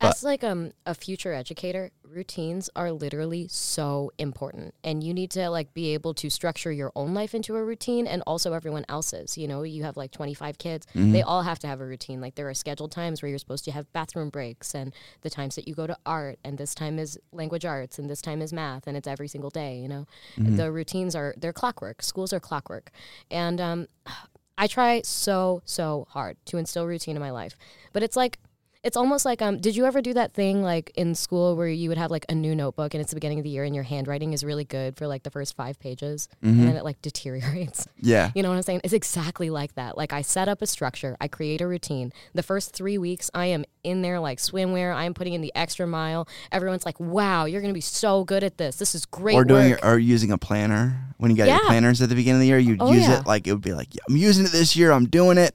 But- 0.00 0.16
As 0.16 0.24
like 0.24 0.42
um 0.42 0.72
a 0.86 0.94
future 0.94 1.34
educator, 1.34 1.90
routines 2.02 2.70
are 2.74 2.90
literally 2.90 3.46
so 3.48 4.10
important, 4.16 4.74
and 4.82 5.04
you 5.04 5.12
need 5.12 5.30
to 5.32 5.50
like 5.50 5.74
be 5.74 5.92
able 5.92 6.14
to 6.14 6.30
structure 6.30 6.72
your 6.72 6.90
own 6.96 7.12
life 7.12 7.34
into 7.34 7.54
a 7.56 7.62
routine, 7.62 8.06
and 8.06 8.22
also 8.26 8.54
everyone 8.54 8.86
else's. 8.88 9.36
You 9.36 9.46
know, 9.46 9.62
you 9.62 9.82
have 9.84 9.98
like 9.98 10.10
twenty 10.10 10.32
five 10.32 10.56
kids; 10.56 10.86
Mm-hmm. 10.94 11.12
they 11.12 11.20
all 11.22 11.42
have 11.42 11.58
to 11.60 11.66
have 11.66 11.82
a 11.82 11.86
routine. 11.86 12.20
Like 12.22 12.34
there 12.34 12.48
are 12.48 12.54
scheduled 12.54 12.92
times 12.92 13.20
where 13.20 13.28
you're 13.28 13.38
supposed 13.38 13.64
to 13.66 13.72
have 13.72 13.92
bathroom 13.92 14.30
breaks, 14.30 14.74
and 14.74 14.94
the 15.20 15.28
times 15.28 15.54
that 15.56 15.68
you 15.68 15.74
go 15.74 15.86
to 15.86 15.96
art, 16.06 16.38
and 16.44 16.56
this 16.56 16.74
time 16.74 16.98
is 16.98 17.18
language 17.32 17.66
arts, 17.66 17.98
and 17.98 18.08
this 18.08 18.22
time 18.22 18.40
is 18.40 18.54
math, 18.54 18.86
and 18.86 18.96
it's 18.96 19.06
every 19.08 19.28
single 19.28 19.50
day. 19.50 19.76
You 19.78 19.88
know, 19.88 20.06
Mm-hmm. 20.38 20.56
the 20.56 20.72
routines 20.72 21.14
are 21.14 21.34
they're 21.36 21.52
clockwork. 21.52 22.02
Schools 22.02 22.32
are 22.32 22.40
clockwork, 22.40 22.90
and 23.30 23.60
um, 23.60 23.86
I 24.56 24.66
try 24.66 25.02
so 25.04 25.60
so 25.66 26.06
hard 26.10 26.38
to 26.46 26.56
instill 26.56 26.86
routine 26.86 27.16
in 27.16 27.20
my 27.20 27.30
life, 27.30 27.54
but 27.92 28.02
it's 28.02 28.16
like 28.16 28.38
it's 28.82 28.96
almost 28.96 29.24
like 29.26 29.42
um 29.42 29.58
did 29.58 29.76
you 29.76 29.84
ever 29.84 30.00
do 30.00 30.14
that 30.14 30.32
thing 30.32 30.62
like 30.62 30.90
in 30.96 31.14
school 31.14 31.54
where 31.54 31.68
you 31.68 31.90
would 31.90 31.98
have 31.98 32.10
like 32.10 32.24
a 32.30 32.34
new 32.34 32.54
notebook 32.54 32.94
and 32.94 33.00
it's 33.02 33.10
the 33.10 33.16
beginning 33.16 33.38
of 33.38 33.44
the 33.44 33.50
year 33.50 33.62
and 33.64 33.74
your 33.74 33.84
handwriting 33.84 34.32
is 34.32 34.42
really 34.42 34.64
good 34.64 34.96
for 34.96 35.06
like 35.06 35.22
the 35.22 35.30
first 35.30 35.54
5 35.54 35.78
pages 35.78 36.28
and 36.42 36.60
then 36.60 36.76
it 36.76 36.82
like 36.84 37.00
deteriorates. 37.02 37.86
Yeah. 37.98 38.30
You 38.34 38.42
know 38.42 38.48
what 38.48 38.56
I'm 38.56 38.62
saying? 38.62 38.80
It's 38.82 38.94
exactly 38.94 39.50
like 39.50 39.74
that. 39.74 39.98
Like 39.98 40.12
I 40.14 40.22
set 40.22 40.48
up 40.48 40.62
a 40.62 40.66
structure, 40.66 41.16
I 41.20 41.28
create 41.28 41.60
a 41.60 41.66
routine. 41.66 42.12
The 42.34 42.42
first 42.42 42.74
3 42.74 42.96
weeks 42.96 43.30
I 43.34 43.46
am 43.46 43.64
in 43.84 44.00
there 44.02 44.18
like 44.18 44.38
swimwear, 44.38 44.94
I'm 44.94 45.12
putting 45.12 45.34
in 45.34 45.42
the 45.42 45.52
extra 45.54 45.86
mile. 45.86 46.26
Everyone's 46.52 46.84
like, 46.86 46.98
"Wow, 47.00 47.44
you're 47.46 47.60
going 47.60 47.72
to 47.72 47.76
be 47.76 47.80
so 47.80 48.24
good 48.24 48.44
at 48.44 48.56
this. 48.58 48.76
This 48.76 48.94
is 48.94 49.04
great 49.06 49.34
or 49.34 49.44
doing 49.44 49.70
work." 49.72 49.80
or 49.84 49.98
using 49.98 50.30
a 50.32 50.38
planner 50.38 51.02
when 51.18 51.30
you 51.30 51.36
got 51.36 51.48
your 51.48 51.60
planners 51.66 52.00
at 52.00 52.08
the 52.08 52.14
beginning 52.14 52.36
of 52.36 52.40
the 52.40 52.46
year 52.46 52.58
you'd 52.58 52.80
Oh, 52.80 52.92
use 52.92 53.02
yeah. 53.08 53.20
it 53.20 53.26
like 53.26 53.46
it 53.46 53.52
would 53.52 53.60
be 53.62 53.72
like 53.74 53.94
yeah, 53.94 54.00
i'm 54.08 54.16
using 54.16 54.44
it 54.46 54.52
this 54.52 54.74
year 54.74 54.90
i'm 54.90 55.06
doing 55.06 55.36
it 55.38 55.54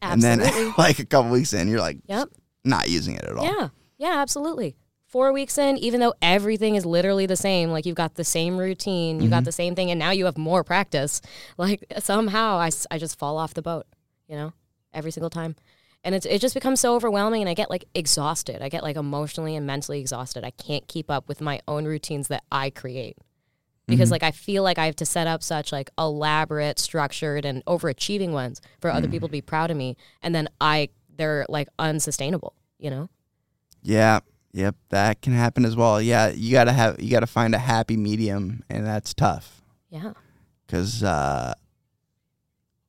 and 0.00 0.22
then 0.22 0.40
like 0.78 0.98
a 0.98 1.04
couple 1.06 1.30
weeks 1.30 1.52
in 1.52 1.68
you're 1.68 1.80
like 1.80 1.98
Yep. 2.06 2.28
Not 2.64 2.88
using 2.88 3.14
it 3.16 3.24
at 3.24 3.36
all 3.36 3.44
Yeah. 3.44 3.68
Yeah, 3.98 4.18
absolutely. 4.20 4.74
Four 5.06 5.32
weeks 5.32 5.58
in, 5.58 5.76
even 5.76 6.00
though 6.00 6.14
everything 6.22 6.74
is 6.74 6.84
literally 6.86 7.26
the 7.26 7.36
same, 7.36 7.70
like 7.70 7.84
you've 7.86 7.94
got 7.96 8.14
the 8.14 8.24
same 8.24 8.56
routine, 8.58 9.16
you 9.16 9.22
Mm-hmm. 9.24 9.30
got 9.30 9.44
the 9.44 9.52
same 9.52 9.74
thing, 9.74 9.90
and 9.90 9.98
now 9.98 10.10
you 10.10 10.24
have 10.24 10.38
more 10.38 10.64
practice. 10.64 11.20
Like 11.58 11.84
somehow 11.98 12.56
I, 12.56 12.70
I 12.90 12.98
just 12.98 13.18
fall 13.18 13.36
off 13.36 13.54
the 13.54 13.62
boat, 13.62 13.86
you 14.26 14.36
know? 14.36 14.52
every 14.94 15.10
single 15.10 15.30
time. 15.30 15.54
And 16.04 16.14
it's 16.14 16.26
it 16.26 16.40
just 16.40 16.54
becomes 16.54 16.80
so 16.80 16.94
overwhelming 16.96 17.40
and 17.42 17.48
I 17.48 17.54
get 17.54 17.70
like 17.70 17.84
exhausted. 17.94 18.60
I 18.60 18.68
get 18.68 18.82
like 18.82 18.96
emotionally 18.96 19.54
and 19.54 19.66
mentally 19.66 20.00
exhausted. 20.00 20.42
I 20.44 20.50
can't 20.50 20.86
keep 20.88 21.10
up 21.10 21.28
with 21.28 21.40
my 21.40 21.60
own 21.68 21.84
routines 21.84 22.28
that 22.28 22.42
I 22.50 22.70
create. 22.70 23.16
Because 23.86 24.08
Mhm. 24.08 24.12
like 24.12 24.22
I 24.22 24.30
feel 24.32 24.62
like 24.64 24.78
I 24.78 24.86
have 24.86 24.96
to 24.96 25.06
set 25.06 25.26
up 25.26 25.42
such 25.42 25.70
like 25.72 25.90
elaborate, 25.98 26.78
structured 26.78 27.44
and 27.44 27.64
overachieving 27.66 28.30
ones 28.32 28.60
for 28.80 28.90
other 28.90 29.06
Mm. 29.08 29.12
people 29.12 29.28
to 29.28 29.32
be 29.32 29.40
proud 29.42 29.70
of 29.70 29.76
me 29.76 29.96
and 30.22 30.34
then 30.34 30.48
I 30.60 30.88
they're 31.22 31.46
like 31.48 31.68
unsustainable, 31.78 32.54
you 32.78 32.90
know? 32.90 33.08
Yeah. 33.82 34.20
Yep. 34.52 34.74
That 34.90 35.22
can 35.22 35.32
happen 35.32 35.64
as 35.64 35.76
well. 35.76 36.02
Yeah. 36.02 36.28
You 36.28 36.50
gotta 36.52 36.72
have 36.72 37.00
you 37.00 37.10
gotta 37.10 37.26
find 37.28 37.54
a 37.54 37.58
happy 37.58 37.96
medium, 37.96 38.62
and 38.68 38.84
that's 38.86 39.14
tough 39.14 39.62
Yeah. 39.88 40.12
because 40.66 41.02
uh, 41.02 41.54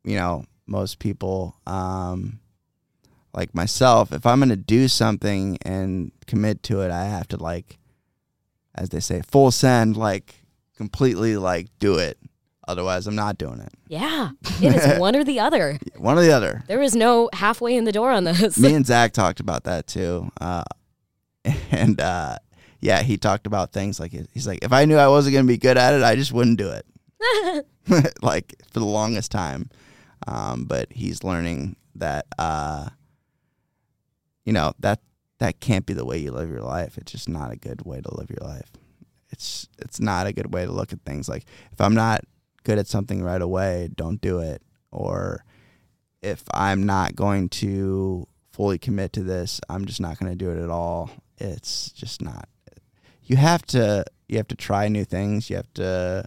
you 0.03 0.15
know 0.17 0.45
most 0.65 0.99
people, 0.99 1.55
um, 1.67 2.39
like 3.33 3.53
myself, 3.55 4.11
if 4.11 4.25
I'm 4.25 4.39
gonna 4.39 4.55
do 4.55 4.87
something 4.87 5.57
and 5.61 6.11
commit 6.27 6.63
to 6.63 6.81
it, 6.81 6.91
I 6.91 7.05
have 7.05 7.27
to 7.29 7.37
like, 7.37 7.77
as 8.75 8.89
they 8.89 8.99
say, 8.99 9.21
full 9.21 9.51
send, 9.51 9.95
like 9.95 10.35
completely 10.75 11.37
like 11.37 11.67
do 11.79 11.95
it. 11.97 12.17
Otherwise, 12.67 13.07
I'm 13.07 13.15
not 13.15 13.37
doing 13.37 13.59
it. 13.59 13.73
Yeah. 13.87 14.31
It 14.61 14.75
is 14.75 14.99
one 14.99 15.15
or 15.15 15.23
the 15.23 15.39
other. 15.39 15.77
One 15.97 16.17
or 16.17 16.21
the 16.21 16.31
other. 16.31 16.63
There 16.67 16.81
is 16.81 16.95
no 16.95 17.29
halfway 17.33 17.75
in 17.75 17.83
the 17.83 17.91
door 17.91 18.11
on 18.11 18.23
this. 18.23 18.57
me 18.57 18.73
and 18.73 18.85
Zach 18.85 19.11
talked 19.11 19.39
about 19.39 19.65
that 19.65 19.87
too. 19.87 20.31
Uh, 20.39 20.63
and 21.71 21.99
uh, 21.99 22.37
yeah, 22.79 23.01
he 23.01 23.17
talked 23.17 23.47
about 23.47 23.73
things 23.73 23.99
like 23.99 24.11
he's 24.33 24.47
like, 24.47 24.59
if 24.63 24.71
I 24.71 24.85
knew 24.85 24.97
I 24.97 25.07
wasn't 25.07 25.33
gonna 25.33 25.47
be 25.47 25.57
good 25.57 25.77
at 25.77 25.93
it, 25.93 26.03
I 26.03 26.15
just 26.15 26.31
wouldn't 26.31 26.57
do 26.57 26.69
it. 26.69 26.85
like 28.21 28.53
for 28.71 28.79
the 28.79 28.85
longest 28.85 29.31
time. 29.31 29.69
Um, 30.27 30.65
but 30.65 30.91
he's 30.91 31.23
learning 31.23 31.75
that 31.95 32.25
uh, 32.39 32.89
you 34.45 34.53
know 34.53 34.73
that 34.79 35.01
that 35.39 35.59
can't 35.59 35.85
be 35.85 35.93
the 35.93 36.05
way 36.05 36.17
you 36.17 36.31
live 36.31 36.49
your 36.49 36.61
life. 36.61 36.97
It's 36.97 37.11
just 37.11 37.27
not 37.27 37.51
a 37.51 37.57
good 37.57 37.85
way 37.85 37.99
to 37.99 38.15
live 38.15 38.29
your 38.29 38.47
life. 38.47 38.69
It's 39.31 39.67
it's 39.79 39.99
not 39.99 40.27
a 40.27 40.33
good 40.33 40.53
way 40.53 40.65
to 40.65 40.71
look 40.71 40.93
at 40.93 41.01
things. 41.01 41.27
Like 41.27 41.45
if 41.71 41.81
I'm 41.81 41.93
not 41.93 42.21
good 42.63 42.77
at 42.79 42.87
something 42.87 43.21
right 43.23 43.41
away, 43.41 43.89
don't 43.95 44.21
do 44.21 44.39
it. 44.39 44.61
Or 44.91 45.43
if 46.21 46.43
I'm 46.53 46.85
not 46.85 47.15
going 47.15 47.49
to 47.49 48.27
fully 48.51 48.77
commit 48.77 49.13
to 49.13 49.23
this, 49.23 49.59
I'm 49.69 49.85
just 49.85 49.99
not 49.99 50.19
going 50.19 50.31
to 50.31 50.37
do 50.37 50.51
it 50.51 50.63
at 50.63 50.69
all. 50.69 51.09
It's 51.37 51.91
just 51.91 52.21
not. 52.21 52.47
You 53.23 53.37
have 53.37 53.65
to 53.67 54.05
you 54.27 54.37
have 54.37 54.47
to 54.49 54.55
try 54.55 54.87
new 54.87 55.05
things. 55.05 55.49
You 55.49 55.57
have 55.57 55.73
to 55.75 56.25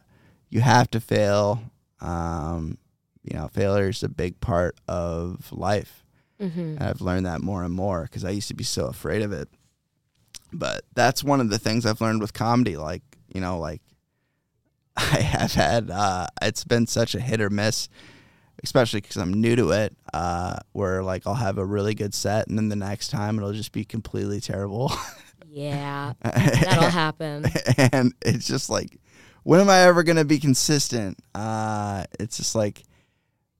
you 0.48 0.60
have 0.60 0.90
to 0.90 1.00
fail. 1.00 1.62
Um, 2.00 2.78
you 3.22 3.36
know, 3.36 3.48
failure 3.48 3.88
is 3.88 4.02
a 4.02 4.08
big 4.08 4.40
part 4.40 4.76
of 4.88 5.52
life. 5.52 6.04
hmm 6.40 6.46
And 6.48 6.82
I've 6.82 7.00
learned 7.00 7.26
that 7.26 7.42
more 7.42 7.64
and 7.64 7.74
more 7.74 8.02
because 8.02 8.24
I 8.24 8.30
used 8.30 8.48
to 8.48 8.54
be 8.54 8.64
so 8.64 8.86
afraid 8.86 9.22
of 9.22 9.32
it. 9.32 9.48
But 10.52 10.84
that's 10.94 11.24
one 11.24 11.40
of 11.40 11.50
the 11.50 11.58
things 11.58 11.84
I've 11.84 12.00
learned 12.00 12.20
with 12.20 12.32
comedy. 12.32 12.76
Like, 12.76 13.02
you 13.32 13.40
know, 13.40 13.58
like 13.58 13.82
I 15.12 15.20
have 15.20 15.52
had, 15.52 15.90
uh, 15.90 16.26
it's 16.42 16.64
been 16.64 16.86
such 16.86 17.14
a 17.14 17.20
hit 17.20 17.40
or 17.40 17.50
miss, 17.50 17.88
especially 18.62 19.00
because 19.00 19.16
I'm 19.16 19.34
new 19.34 19.56
to 19.56 19.70
it, 19.72 19.96
uh, 20.14 20.58
where 20.72 21.02
like 21.02 21.26
I'll 21.26 21.34
have 21.34 21.58
a 21.58 21.64
really 21.64 21.94
good 21.94 22.14
set 22.14 22.48
and 22.48 22.56
then 22.58 22.68
the 22.68 22.76
next 22.76 23.08
time 23.08 23.38
it'll 23.38 23.52
just 23.52 23.72
be 23.72 23.84
completely 23.84 24.40
terrible. 24.40 24.92
Yeah. 25.56 26.12
That'll 26.22 26.90
happen. 26.90 27.46
and 27.92 28.12
it's 28.20 28.46
just 28.46 28.68
like, 28.68 28.98
when 29.42 29.60
am 29.60 29.70
I 29.70 29.80
ever 29.82 30.02
going 30.02 30.16
to 30.16 30.24
be 30.24 30.38
consistent? 30.38 31.18
Uh, 31.34 32.04
it's 32.20 32.36
just 32.36 32.54
like, 32.54 32.82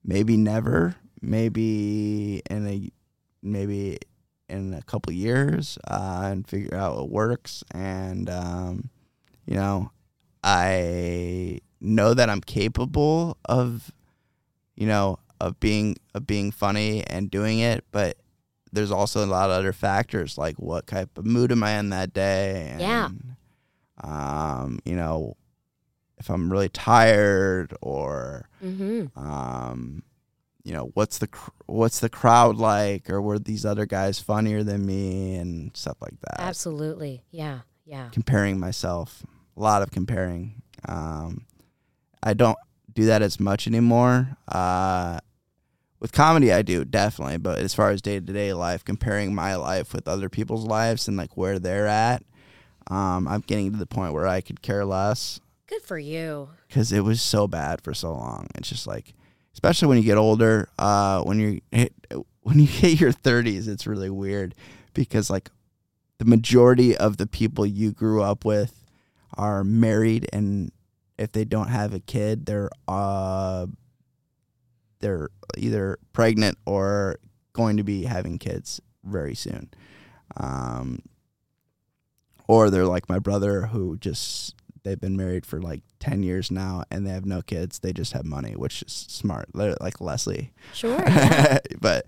maybe 0.03 0.37
never, 0.37 0.95
maybe 1.21 2.43
in 2.49 2.67
a, 2.67 2.91
maybe 3.41 3.97
in 4.47 4.75
a 4.75 4.81
couple 4.83 5.11
years, 5.11 5.79
uh, 5.87 6.21
and 6.25 6.47
figure 6.47 6.75
out 6.75 6.97
what 6.97 7.09
works. 7.09 7.63
And, 7.71 8.29
um, 8.29 8.89
you 9.47 9.55
know, 9.55 9.89
I 10.47 11.59
know 11.81 12.13
that 12.13 12.29
I'm 12.29 12.41
capable 12.41 13.37
of, 13.45 13.91
you 14.75 14.87
know, 14.87 15.19
of 15.41 15.59
being, 15.59 15.97
of 16.15 16.25
being 16.25 16.51
funny 16.51 17.03
and 17.05 17.29
doing 17.29 17.59
it, 17.59 17.83
but 17.91 18.17
there's 18.71 18.91
also 18.91 19.23
a 19.23 19.27
lot 19.27 19.49
of 19.49 19.57
other 19.57 19.73
factors 19.73 20.37
like 20.37 20.55
what 20.57 20.87
type 20.87 21.17
of 21.17 21.25
mood 21.25 21.51
am 21.51 21.63
I 21.63 21.71
in 21.79 21.89
that 21.89 22.13
day? 22.13 22.69
And, 22.71 22.81
Yeah. 22.81 23.09
Um, 24.03 24.79
you 24.85 24.95
know, 24.95 25.35
if 26.17 26.29
I'm 26.29 26.51
really 26.51 26.69
tired 26.69 27.75
or 27.81 28.47
hmm 28.61 29.05
um, 29.15 30.03
you 30.63 30.73
know, 30.73 30.91
what's 30.93 31.17
the 31.17 31.27
cr- 31.27 31.51
what's 31.65 31.99
the 32.01 32.09
crowd 32.09 32.57
like, 32.57 33.09
or 33.09 33.21
were 33.21 33.39
these 33.39 33.65
other 33.65 33.85
guys 33.85 34.19
funnier 34.19 34.63
than 34.63 34.85
me, 34.85 35.35
and 35.35 35.75
stuff 35.75 35.97
like 36.01 36.19
that. 36.21 36.39
Absolutely. 36.41 37.23
Yeah. 37.31 37.59
Yeah. 37.85 38.09
Comparing 38.11 38.59
myself, 38.59 39.23
a 39.57 39.61
lot 39.61 39.81
of 39.81 39.91
comparing. 39.91 40.61
Um, 40.87 41.45
I 42.21 42.33
don't 42.33 42.57
do 42.93 43.05
that 43.05 43.21
as 43.21 43.39
much 43.39 43.67
anymore. 43.67 44.37
Uh, 44.47 45.19
with 45.99 46.11
comedy, 46.11 46.51
I 46.53 46.61
do 46.61 46.85
definitely, 46.85 47.37
but 47.37 47.59
as 47.59 47.73
far 47.73 47.89
as 47.89 48.01
day 48.01 48.19
to 48.19 48.33
day 48.33 48.53
life, 48.53 48.85
comparing 48.85 49.33
my 49.33 49.55
life 49.55 49.93
with 49.93 50.07
other 50.07 50.29
people's 50.29 50.65
lives 50.65 51.07
and 51.07 51.17
like 51.17 51.35
where 51.35 51.57
they're 51.57 51.87
at, 51.87 52.23
um, 52.89 53.27
I'm 53.27 53.41
getting 53.41 53.71
to 53.71 53.77
the 53.77 53.85
point 53.87 54.13
where 54.13 54.27
I 54.27 54.41
could 54.41 54.61
care 54.61 54.85
less 54.85 55.39
Good 55.67 55.81
for 55.81 55.97
you. 55.97 56.49
because 56.67 56.91
it 56.91 57.03
was 57.03 57.21
so 57.21 57.47
bad 57.47 57.81
for 57.81 57.93
so 57.93 58.13
long. 58.13 58.47
It's 58.55 58.69
just 58.69 58.85
like, 58.85 59.13
especially 59.53 59.87
when 59.87 59.97
you 59.97 60.03
get 60.03 60.17
older, 60.17 60.69
uh, 60.77 61.23
when 61.23 61.39
you 61.39 61.61
hit 61.71 61.93
when 62.41 62.59
you 62.59 62.67
hit 62.67 62.99
your 62.99 63.11
30s, 63.11 63.67
it's 63.67 63.87
really 63.87 64.09
weird 64.11 64.53
because 64.93 65.29
like 65.31 65.49
the 66.19 66.25
majority 66.25 66.95
of 66.95 67.17
the 67.17 67.27
people 67.27 67.65
you 67.65 67.91
grew 67.91 68.21
up 68.21 68.45
with 68.45 68.83
are 69.35 69.63
married, 69.63 70.27
and 70.31 70.71
if 71.17 71.31
they 71.31 71.45
don't 71.45 71.69
have 71.69 71.93
a 71.93 71.99
kid, 71.99 72.45
they're 72.45 72.69
uh 72.87 73.67
they're 74.99 75.29
either 75.57 75.97
pregnant 76.13 76.57
or 76.65 77.17
going 77.53 77.77
to 77.77 77.83
be 77.83 78.03
having 78.03 78.37
kids 78.39 78.81
very 79.03 79.35
soon. 79.35 79.69
Um, 80.35 81.01
or 82.47 82.69
they're 82.69 82.85
like 82.85 83.07
my 83.09 83.19
brother 83.19 83.67
who 83.67 83.97
just 83.97 84.55
they've 84.83 84.99
been 84.99 85.17
married 85.17 85.45
for 85.45 85.61
like 85.61 85.81
10 85.99 86.23
years 86.23 86.49
now 86.49 86.83
and 86.89 87.05
they 87.05 87.11
have 87.11 87.25
no 87.25 87.41
kids 87.41 87.79
they 87.79 87.91
just 87.91 88.13
have 88.13 88.23
money 88.23 88.51
which 88.55 88.83
is 88.83 88.93
smart 89.09 89.49
they're 89.53 89.75
like 89.81 89.99
leslie 89.99 90.53
Sure. 90.73 90.97
Yeah. 91.07 91.57
but 91.81 92.05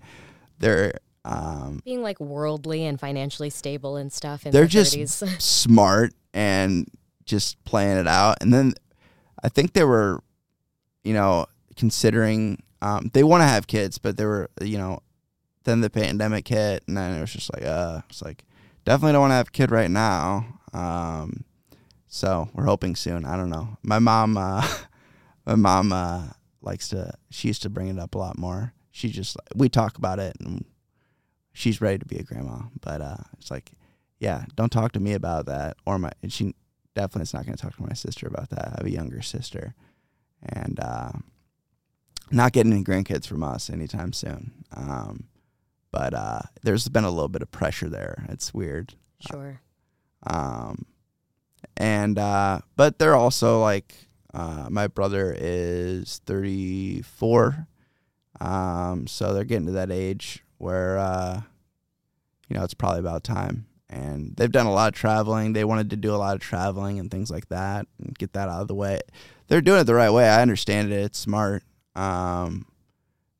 they're 0.58 0.94
um, 1.24 1.82
Being 1.84 2.02
like 2.02 2.18
worldly 2.20 2.86
and 2.86 2.98
financially 2.98 3.50
stable 3.50 3.96
and 3.96 4.10
stuff 4.10 4.46
in 4.46 4.52
They're 4.52 4.66
just 4.66 4.96
30s. 4.96 5.40
smart 5.42 6.14
and 6.32 6.88
just 7.30 7.62
playing 7.64 7.96
it 7.96 8.06
out. 8.06 8.38
And 8.40 8.52
then 8.52 8.74
i 9.42 9.48
think 9.48 9.72
they 9.72 9.84
were 9.84 10.22
you 11.02 11.14
know 11.14 11.46
considering 11.76 12.62
um, 12.82 13.10
they 13.14 13.22
want 13.22 13.40
to 13.42 13.46
have 13.46 13.66
kids 13.66 13.96
but 13.98 14.16
they 14.16 14.24
were 14.26 14.50
you 14.60 14.76
know 14.76 15.00
then 15.64 15.80
the 15.80 15.90
pandemic 15.90 16.48
hit 16.48 16.82
and 16.86 16.96
then 16.96 17.16
it 17.16 17.20
was 17.20 17.32
just 17.32 17.52
like 17.52 17.64
uh 17.64 18.00
it's 18.08 18.22
like 18.22 18.44
definitely 18.84 19.12
don't 19.12 19.22
want 19.22 19.30
to 19.30 19.36
have 19.36 19.48
a 19.48 19.52
kid 19.52 19.70
right 19.70 19.90
now. 19.90 20.46
Um 20.72 21.44
so 22.08 22.48
we're 22.54 22.64
hoping 22.64 22.96
soon. 22.96 23.24
I 23.24 23.36
don't 23.36 23.50
know. 23.50 23.76
My 23.82 23.98
mom 23.98 24.36
uh 24.36 24.66
my 25.46 25.54
mom 25.54 25.92
uh 25.92 26.28
likes 26.62 26.88
to 26.88 27.12
she 27.30 27.48
used 27.48 27.62
to 27.62 27.70
bring 27.70 27.88
it 27.88 27.98
up 27.98 28.14
a 28.14 28.18
lot 28.18 28.38
more. 28.38 28.72
She 28.90 29.10
just 29.10 29.36
we 29.54 29.68
talk 29.68 29.98
about 29.98 30.18
it 30.18 30.36
and 30.40 30.64
she's 31.52 31.80
ready 31.80 31.98
to 31.98 32.06
be 32.06 32.16
a 32.16 32.22
grandma. 32.22 32.62
But 32.80 33.02
uh 33.02 33.24
it's 33.38 33.50
like 33.50 33.72
yeah 34.18 34.44
don't 34.56 34.72
talk 34.72 34.92
to 34.92 35.00
me 35.00 35.12
about 35.12 35.46
that 35.46 35.76
or 35.84 35.98
my 35.98 36.10
and 36.22 36.32
she 36.32 36.54
definitely 36.94 37.22
is 37.22 37.34
not 37.34 37.44
going 37.46 37.56
to 37.56 37.62
talk 37.62 37.76
to 37.76 37.82
my 37.82 37.92
sister 37.94 38.26
about 38.26 38.50
that. 38.50 38.66
I 38.66 38.74
have 38.78 38.86
a 38.86 38.90
younger 38.90 39.22
sister. 39.22 39.74
And 40.42 40.78
uh 40.80 41.12
not 42.32 42.52
getting 42.52 42.72
any 42.72 42.84
grandkids 42.84 43.26
from 43.26 43.42
us 43.42 43.68
anytime 43.70 44.12
soon. 44.12 44.64
Um 44.74 45.24
but 45.92 46.14
uh 46.14 46.40
there's 46.62 46.88
been 46.88 47.04
a 47.04 47.10
little 47.10 47.28
bit 47.28 47.42
of 47.42 47.50
pressure 47.50 47.88
there. 47.88 48.24
It's 48.28 48.54
weird. 48.54 48.94
Sure. 49.30 49.60
um 50.26 50.86
and 51.76 52.18
uh 52.18 52.60
but 52.76 52.98
they're 52.98 53.14
also 53.16 53.60
like 53.60 53.94
uh 54.32 54.68
my 54.70 54.86
brother 54.86 55.34
is 55.38 56.20
34 56.24 57.66
um 58.40 59.06
so 59.06 59.34
they're 59.34 59.44
getting 59.44 59.66
to 59.66 59.72
that 59.72 59.90
age 59.90 60.42
where 60.58 60.96
uh 60.98 61.42
you 62.48 62.56
know 62.56 62.64
it's 62.64 62.74
probably 62.74 63.00
about 63.00 63.24
time 63.24 63.66
and 63.90 64.34
they've 64.36 64.52
done 64.52 64.66
a 64.66 64.72
lot 64.72 64.88
of 64.88 64.94
traveling 64.94 65.52
they 65.52 65.64
wanted 65.64 65.90
to 65.90 65.96
do 65.96 66.14
a 66.14 66.16
lot 66.16 66.34
of 66.34 66.40
traveling 66.40 66.98
and 66.98 67.10
things 67.10 67.30
like 67.30 67.48
that 67.48 67.86
and 67.98 68.16
get 68.18 68.32
that 68.32 68.48
out 68.48 68.62
of 68.62 68.68
the 68.68 68.74
way 68.74 69.00
they're 69.48 69.60
doing 69.60 69.80
it 69.80 69.84
the 69.84 69.94
right 69.94 70.10
way 70.12 70.28
i 70.28 70.40
understand 70.40 70.92
it 70.92 70.96
it's 70.96 71.18
smart 71.18 71.62
um 71.96 72.64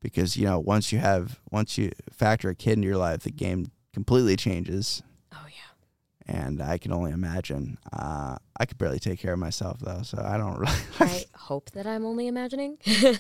because 0.02 0.36
you 0.36 0.44
know 0.44 0.58
once 0.58 0.90
you 0.92 0.98
have 0.98 1.38
once 1.50 1.78
you 1.78 1.90
factor 2.12 2.48
a 2.50 2.54
kid 2.54 2.72
into 2.72 2.88
your 2.88 2.96
life 2.96 3.22
the 3.22 3.30
game 3.30 3.70
completely 3.94 4.34
changes 4.36 5.02
Oh, 5.32 5.46
yeah. 5.48 6.34
and 6.34 6.60
I 6.62 6.78
can 6.78 6.92
only 6.92 7.12
imagine. 7.12 7.78
Uh, 7.92 8.36
I 8.58 8.66
could 8.66 8.78
barely 8.78 8.98
take 8.98 9.18
care 9.20 9.32
of 9.32 9.38
myself 9.38 9.78
though, 9.80 10.02
so 10.02 10.18
I 10.24 10.36
don't 10.36 10.58
really. 10.58 10.72
I 11.00 11.24
hope 11.34 11.70
that 11.72 11.86
I'm 11.86 12.04
only 12.04 12.26
imagining. 12.28 12.78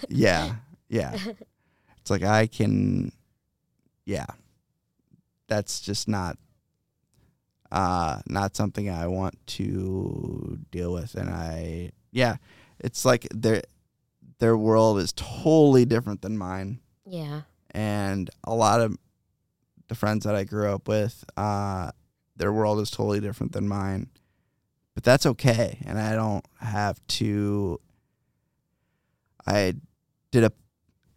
yeah, 0.08 0.54
yeah. 0.88 1.16
It's 2.00 2.10
like 2.10 2.22
I 2.22 2.46
can, 2.46 3.12
yeah, 4.06 4.26
that's 5.48 5.80
just 5.80 6.08
not 6.08 6.38
uh 7.72 8.20
not 8.26 8.56
something 8.56 8.90
I 8.90 9.06
want 9.06 9.34
to 9.58 10.58
deal 10.70 10.92
with 10.92 11.14
and 11.14 11.30
I 11.30 11.92
yeah, 12.12 12.36
it's 12.80 13.04
like 13.04 13.28
their 13.34 13.62
their 14.38 14.56
world 14.56 14.98
is 14.98 15.12
totally 15.12 15.84
different 15.84 16.22
than 16.22 16.36
mine 16.38 16.80
Yeah. 17.06 17.42
and 17.70 18.28
a 18.44 18.54
lot 18.54 18.80
of 18.80 18.96
the 19.88 19.94
friends 19.94 20.24
that 20.24 20.34
I 20.34 20.44
grew 20.44 20.68
up 20.72 20.88
with 20.88 21.24
uh 21.36 21.90
their 22.36 22.52
world 22.52 22.80
is 22.80 22.90
totally 22.90 23.20
different 23.20 23.52
than 23.52 23.68
mine. 23.68 24.08
But 24.94 25.04
that's 25.04 25.26
okay 25.26 25.78
and 25.86 25.98
I 25.98 26.14
don't 26.14 26.44
have 26.58 27.00
to 27.20 27.80
I 29.46 29.74
did 30.30 30.44
a 30.44 30.52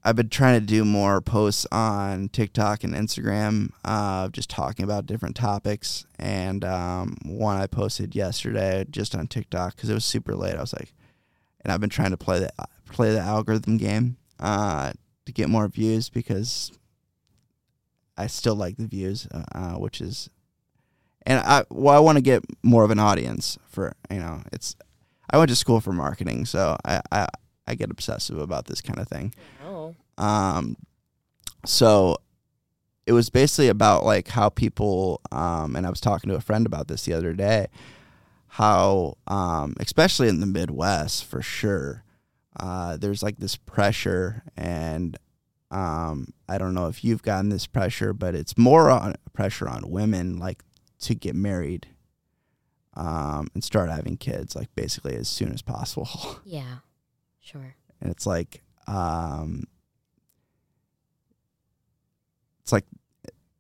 I've 0.06 0.18
been 0.18 0.30
trying 0.30 0.60
to 0.60 0.66
do 0.66 0.84
more 0.84 1.22
posts 1.22 1.66
on 1.72 2.28
TikTok 2.30 2.84
and 2.84 2.94
Instagram, 2.94 3.70
uh, 3.86 4.28
just 4.30 4.50
talking 4.50 4.84
about 4.84 5.06
different 5.06 5.36
topics. 5.36 6.06
And 6.20 6.66
um, 6.66 7.18
one 7.24 7.58
I 7.58 7.68
posted 7.68 8.14
yesterday 8.14 8.86
just 8.90 9.16
on 9.16 9.28
TikTok 9.28 9.76
because 9.76 9.90
it 9.90 9.94
was 9.94 10.04
super 10.04 10.36
late. 10.36 10.56
I 10.56 10.62
was 10.62 10.74
like, 10.74 10.94
and 11.62 11.72
I've 11.72 11.80
been 11.80 11.90
trying 11.90 12.12
to 12.12 12.18
play 12.18 12.40
the 12.40 12.52
play 12.92 13.14
the 13.14 13.20
algorithm 13.20 13.78
game 13.78 14.18
uh, 14.40 14.92
to 15.26 15.32
get 15.32 15.50
more 15.50 15.70
views 15.70 16.10
because 16.10 16.72
I 18.18 18.28
still 18.28 18.56
like 18.56 18.76
the 18.76 18.88
views, 18.88 19.26
uh, 19.34 19.44
uh, 19.56 19.74
which 19.76 20.02
is, 20.02 20.30
and 21.26 21.40
I 21.40 21.64
well 21.70 21.96
I 21.96 22.00
want 22.00 22.18
to 22.18 22.22
get 22.22 22.44
more 22.62 22.84
of 22.84 22.92
an 22.92 23.00
audience 23.00 23.58
for 23.68 23.96
you 24.12 24.20
know 24.20 24.42
it's. 24.52 24.76
I 25.30 25.38
went 25.38 25.50
to 25.50 25.56
school 25.56 25.80
for 25.80 25.94
marketing, 25.94 26.46
so 26.46 26.76
I, 26.84 27.02
I 27.12 27.28
I 27.66 27.76
get 27.76 27.90
obsessive 27.90 28.38
about 28.38 28.66
this 28.66 28.82
kind 28.82 29.00
of 29.00 29.08
thing. 29.08 29.34
Um, 30.18 30.78
so 31.66 32.18
it 33.06 33.14
was 33.14 33.30
basically 33.30 33.68
about 33.68 34.06
like 34.06 34.28
how 34.30 34.50
people, 34.50 35.22
um, 35.32 35.76
and 35.76 35.86
I 35.86 35.90
was 35.90 36.02
talking 36.02 36.30
to 36.30 36.36
a 36.36 36.42
friend 36.42 36.66
about 36.66 36.88
this 36.88 37.04
the 37.06 37.14
other 37.14 37.34
day, 37.34 37.68
how, 38.48 39.18
um, 39.28 39.76
especially 39.80 40.28
in 40.30 40.40
the 40.40 40.46
Midwest 40.46 41.26
for 41.26 41.42
sure, 41.42 42.04
uh, 42.60 42.98
there's 42.98 43.24
like 43.24 43.38
this 43.38 43.56
pressure 43.56 44.44
and, 44.56 45.18
um, 45.72 46.28
I 46.48 46.60
don't 46.60 46.76
know 46.76 46.86
if 46.86 47.04
you've 47.04 47.24
gotten 47.24 47.50
this 47.50 47.66
pressure, 47.66 48.14
but 48.14 48.36
it's 48.36 48.58
more 48.60 48.92
on 48.92 49.16
pressure 49.34 49.68
on 49.68 49.90
women, 49.90 50.38
like 50.38 50.64
to 51.00 51.16
get 51.16 51.34
married, 51.34 51.88
um, 52.96 53.48
and 53.56 53.64
start 53.64 53.90
having 53.90 54.18
kids, 54.18 54.56
like 54.56 54.70
basically 54.76 55.16
as 55.16 55.28
soon 55.28 55.52
as 55.52 55.62
possible. 55.64 56.08
Yeah. 56.46 56.78
Sure. 57.42 57.76
and 58.00 58.10
it's 58.12 58.26
like 58.26 58.62
um 58.88 59.64
it's 62.64 62.72
like 62.72 62.86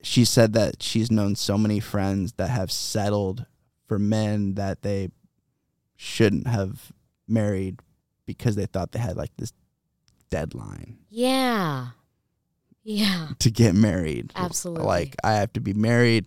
she 0.02 0.26
said 0.26 0.54
that 0.54 0.82
she's 0.84 1.12
known 1.12 1.36
so 1.36 1.58
many 1.58 1.80
friends 1.80 2.34
that 2.34 2.50
have 2.50 2.72
settled 2.72 3.46
for 3.88 4.00
men 4.00 4.56
that 4.56 4.82
they 4.82 5.10
shouldn't 5.96 6.48
have 6.48 6.92
married 7.28 7.80
because 8.26 8.56
they 8.56 8.66
thought 8.66 8.92
they 8.92 9.00
had 9.00 9.16
like 9.16 9.32
this 9.38 9.54
deadline 10.30 10.98
Yeah. 11.10 11.88
Yeah. 12.84 13.28
to 13.40 13.50
get 13.52 13.76
married 13.76 14.32
Absolutely. 14.36 14.84
like 14.86 15.16
i 15.24 15.34
have 15.34 15.54
to 15.54 15.62
be 15.62 15.74
married 15.74 16.26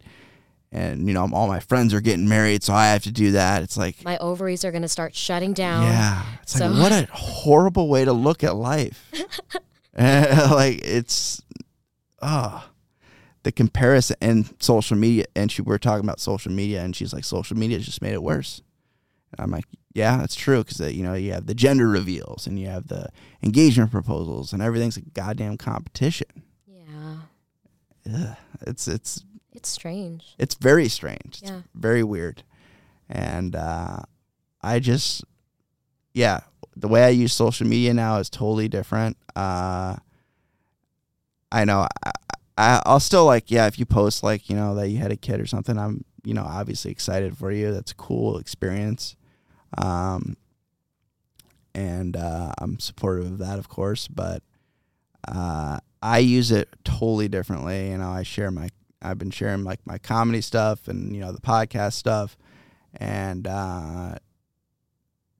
and 0.72 1.06
you 1.06 1.12
know 1.14 1.28
all 1.32 1.48
my 1.48 1.60
friends 1.60 1.92
are 1.92 2.00
getting 2.00 2.28
married 2.28 2.62
so 2.62 2.72
i 2.72 2.86
have 2.88 3.02
to 3.02 3.12
do 3.12 3.32
that 3.32 3.62
it's 3.62 3.76
like 3.76 4.02
My 4.04 4.16
ovaries 4.18 4.64
are 4.64 4.70
going 4.70 4.82
to 4.82 4.88
start 4.88 5.14
shutting 5.14 5.52
down. 5.52 5.82
Yeah. 5.84 6.24
It's 6.42 6.52
So- 6.54 6.68
like 6.68 6.80
what 6.82 6.92
a 6.92 7.08
horrible 7.12 7.88
way 7.88 8.04
to 8.04 8.12
look 8.12 8.42
at 8.44 8.54
life. 8.56 9.10
Like 9.98 10.80
it's 10.84 11.40
oh 12.22 12.68
the 13.42 13.52
comparison 13.52 14.16
and 14.20 14.52
social 14.58 14.96
media 14.96 15.24
and 15.36 15.52
she 15.52 15.62
we 15.62 15.72
are 15.74 15.78
talking 15.78 16.04
about 16.04 16.18
social 16.20 16.50
media 16.50 16.82
and 16.82 16.96
she's 16.96 17.12
like 17.12 17.24
social 17.24 17.56
media 17.56 17.78
just 17.78 18.02
made 18.02 18.12
it 18.12 18.22
worse. 18.22 18.60
And 19.32 19.40
I'm 19.40 19.50
like, 19.50 19.66
yeah, 19.94 20.16
that's 20.18 20.34
true 20.34 20.64
because 20.64 20.80
you 20.92 21.02
know 21.04 21.14
you 21.14 21.32
have 21.32 21.46
the 21.46 21.54
gender 21.54 21.88
reveals 21.88 22.46
and 22.46 22.58
you 22.58 22.66
have 22.68 22.88
the 22.88 23.08
engagement 23.42 23.90
proposals 23.92 24.52
and 24.52 24.60
everything's 24.62 24.96
a 24.96 25.00
goddamn 25.02 25.56
competition. 25.58 26.28
Yeah. 26.66 27.16
Ugh. 28.12 28.36
It's 28.66 28.88
it's 28.88 29.24
It's 29.52 29.68
strange. 29.68 30.34
it's 30.38 30.54
very 30.56 30.88
strange. 30.88 31.38
It's 31.40 31.50
Yeah. 31.50 31.62
very 31.74 32.02
weird. 32.02 32.42
And 33.08 33.54
uh, 33.54 34.00
I 34.62 34.80
just, 34.80 35.24
yeah, 36.12 36.40
the 36.74 36.88
way 36.88 37.04
I 37.04 37.10
use 37.10 37.32
social 37.32 37.66
media 37.66 37.94
now 37.94 38.18
is 38.18 38.28
totally 38.28 38.68
different. 38.68 39.16
Uh, 39.36 39.96
I 41.56 41.64
know 41.64 41.88
I, 42.04 42.10
I, 42.58 42.82
I'll 42.84 43.00
still 43.00 43.24
like, 43.24 43.50
yeah, 43.50 43.66
if 43.66 43.78
you 43.78 43.86
post 43.86 44.22
like, 44.22 44.50
you 44.50 44.56
know, 44.56 44.74
that 44.74 44.88
you 44.88 44.98
had 44.98 45.10
a 45.10 45.16
kid 45.16 45.40
or 45.40 45.46
something, 45.46 45.78
I'm, 45.78 46.04
you 46.22 46.34
know, 46.34 46.44
obviously 46.44 46.90
excited 46.90 47.36
for 47.36 47.50
you. 47.50 47.72
That's 47.72 47.92
a 47.92 47.96
cool 47.96 48.36
experience. 48.36 49.16
Um, 49.78 50.36
and 51.74 52.14
uh, 52.14 52.52
I'm 52.58 52.78
supportive 52.78 53.24
of 53.26 53.38
that, 53.38 53.58
of 53.58 53.68
course, 53.70 54.06
but 54.06 54.42
uh, 55.26 55.78
I 56.02 56.18
use 56.18 56.50
it 56.50 56.68
totally 56.84 57.28
differently. 57.28 57.90
You 57.90 57.98
know, 57.98 58.10
I 58.10 58.22
share 58.22 58.50
my 58.50 58.68
I've 59.02 59.18
been 59.18 59.30
sharing 59.30 59.64
like 59.64 59.80
my 59.86 59.98
comedy 59.98 60.40
stuff 60.40 60.88
and 60.88 61.14
you 61.14 61.20
know 61.20 61.32
the 61.32 61.40
podcast 61.40 61.94
stuff, 61.94 62.36
and 62.94 63.46
uh, 63.46 64.16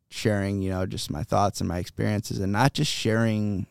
sharing 0.08 0.62
you 0.62 0.70
know 0.70 0.86
just 0.86 1.10
my 1.10 1.22
thoughts 1.22 1.60
and 1.60 1.68
my 1.68 1.78
experiences, 1.78 2.38
and 2.38 2.52
not 2.52 2.74
just 2.74 2.92
sharing 2.92 3.66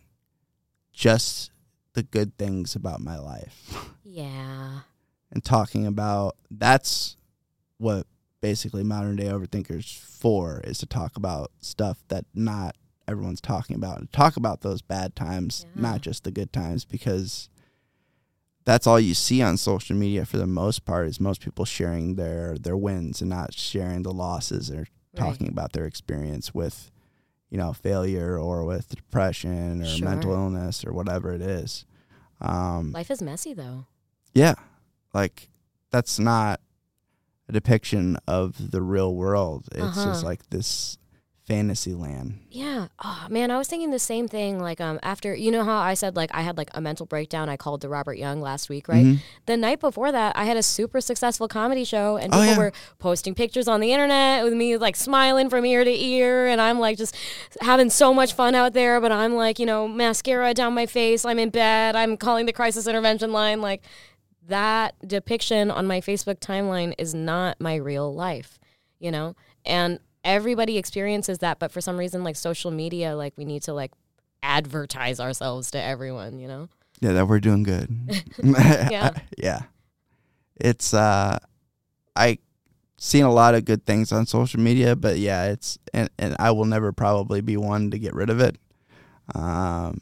just 0.92 1.52
the 1.96 2.04
good 2.04 2.38
things 2.38 2.76
about 2.76 3.02
my 3.02 3.18
life 3.18 3.74
Yeah. 4.04 4.82
and 5.32 5.44
talking 5.44 5.86
about 5.88 6.38
that's 6.52 7.18
what 7.78 8.06
basically 8.42 8.84
modern 8.84 9.16
day 9.16 9.26
overthinkers 9.26 9.98
for 9.98 10.62
is 10.64 10.78
to 10.78 10.86
talk 10.86 11.18
about 11.18 11.52
stuff 11.60 12.04
that 12.10 12.26
not 12.36 12.76
everyone's 13.08 13.42
talking 13.42 13.76
about 13.76 14.00
and 14.00 14.12
talk 14.14 14.38
about 14.38 14.62
those 14.62 14.82
bad 14.82 15.16
times 15.16 15.66
Yeah. 15.76 15.82
not 15.82 16.02
just 16.02 16.24
the 16.24 16.32
good 16.32 16.54
times 16.54 16.86
because 16.86 17.50
that's 18.66 18.88
all 18.88 19.00
you 19.00 19.14
see 19.14 19.42
on 19.42 19.58
social 19.58 19.96
media 19.96 20.26
for 20.26 20.38
the 20.38 20.48
most 20.48 20.86
part 20.86 21.08
is 21.08 21.20
most 21.20 21.42
people 21.42 21.66
sharing 21.66 22.16
their 22.16 22.58
their 22.58 22.78
wins 22.78 23.22
and 23.22 23.30
not 23.30 23.54
sharing 23.54 24.04
the 24.04 24.14
losses 24.14 24.72
or 24.72 24.88
talking 25.16 25.48
about 25.48 25.72
their 25.74 25.86
experience 25.86 26.54
with 26.54 26.92
you 27.56 27.62
know 27.62 27.72
failure 27.72 28.38
or 28.38 28.66
with 28.66 28.90
depression 28.90 29.82
or 29.82 29.86
Sure. 29.86 30.10
mental 30.10 30.34
illness 30.34 30.84
or 30.84 30.92
whatever 30.92 31.32
it 31.34 31.42
is 31.42 31.86
um 32.42 32.92
Life 32.92 33.10
is 33.10 33.22
messy 33.22 33.54
though. 33.54 33.86
yeah. 34.34 34.56
Like 35.14 35.48
that's 35.90 36.20
not 36.20 36.60
a 37.48 37.54
depiction 37.54 38.18
of 38.28 38.72
the 38.72 38.82
real 38.82 39.16
world. 39.16 39.70
It's 39.72 39.82
Uh-huh. 39.98 40.06
just 40.12 40.24
like 40.26 40.50
this 40.50 40.98
fantasy 41.48 41.94
land. 41.94 42.40
Yeah. 42.50 42.88
Oh 43.04 43.28
man, 43.30 43.52
I 43.52 43.58
was 43.58 43.68
thinking 43.68 43.92
the 43.92 44.00
same 44.00 44.28
thing. 44.28 44.60
Like 44.60 44.82
um 44.82 45.00
after 45.04 45.36
you 45.36 45.52
know 45.52 45.64
how 45.64 45.78
I 45.78 45.94
said 45.94 46.16
like 46.16 46.32
I 46.34 46.42
had 46.42 46.58
like 46.58 46.70
a 46.74 46.82
mental 46.82 47.06
breakdown. 47.06 47.50
I 47.50 47.58
called 47.58 47.82
the 47.82 47.90
Robert 47.90 48.16
Young 48.18 48.42
last 48.42 48.68
week, 48.70 48.88
right? 48.88 49.06
Mhm. 49.06 49.20
The 49.46 49.56
night 49.58 49.80
before 49.80 50.12
that, 50.12 50.36
I 50.36 50.46
had 50.46 50.58
a 50.58 50.64
super 50.64 51.02
successful 51.02 51.48
comedy 51.48 51.84
show, 51.84 52.18
and 52.18 52.34
Oh, 52.34 52.38
people 52.38 52.46
yeah. 52.54 52.58
were 52.58 52.74
posting 52.98 53.36
pictures 53.36 53.68
on 53.68 53.80
the 53.80 53.92
internet 53.94 54.44
with 54.44 54.54
me 54.54 54.78
like 54.78 54.96
smiling 54.96 55.50
from 55.50 55.66
ear 55.66 55.84
to 55.84 55.92
ear, 55.92 56.48
and 56.48 56.60
I'm 56.60 56.80
like 56.80 56.98
just 56.98 57.16
having 57.62 57.90
so 57.90 58.14
much 58.14 58.34
fun 58.34 58.56
out 58.56 58.74
there. 58.74 59.00
But 59.00 59.12
I'm 59.12 59.36
like, 59.36 59.60
you 59.60 59.66
know, 59.66 59.88
mascara 59.88 60.54
down 60.54 60.74
my 60.74 60.88
face. 60.88 61.26
I'm 61.26 61.38
in 61.40 61.50
bed. 61.52 61.96
I'm 61.96 62.18
calling 62.18 62.46
the 62.48 62.54
crisis 62.54 62.88
intervention 62.88 63.32
line. 63.32 63.62
Like 63.62 63.84
that 64.48 64.96
depiction 65.08 65.72
on 65.72 65.88
my 65.88 66.02
Facebook 66.02 66.40
timeline 66.40 66.94
is 66.98 67.14
not 67.14 67.60
my 67.60 67.76
real 67.76 68.14
life, 68.14 68.60
you 69.00 69.12
know? 69.12 69.36
And 69.66 70.00
everybody 70.26 70.78
experiences 70.78 71.38
that, 71.40 71.60
but 71.60 71.72
for 71.72 71.80
some 71.80 71.98
reason, 71.98 72.24
like 72.24 72.36
social 72.36 72.72
media, 72.72 73.16
like 73.16 73.34
we 73.38 73.46
need 73.46 73.62
to 73.64 73.74
like 73.74 73.92
advertise 74.44 75.20
ourselves 75.20 75.72
to 75.72 75.82
everyone, 75.82 76.40
you 76.40 76.48
know? 76.48 76.68
Yeah, 77.00 77.14
that 77.14 77.28
we're 77.28 77.40
doing 77.40 77.64
good. 77.64 78.24
Yeah. 78.44 79.12
yeah. 79.38 79.62
It's 80.58 80.94
uh 80.94 81.38
I 82.16 82.40
seen 82.98 83.24
a 83.24 83.32
lot 83.32 83.56
of 83.56 83.66
good 83.66 83.86
things 83.86 84.12
on 84.12 84.26
social 84.26 84.60
media, 84.60 84.96
but 84.96 85.18
yeah, 85.18 85.46
it's 85.46 85.78
and, 85.94 86.10
and 86.18 86.36
I 86.40 86.52
will 86.52 86.66
never 86.66 86.92
probably 86.92 87.42
be 87.42 87.58
one 87.58 87.92
to 87.92 88.00
get 88.00 88.14
rid 88.14 88.30
of 88.30 88.40
it. 88.40 88.58
Um 89.34 90.02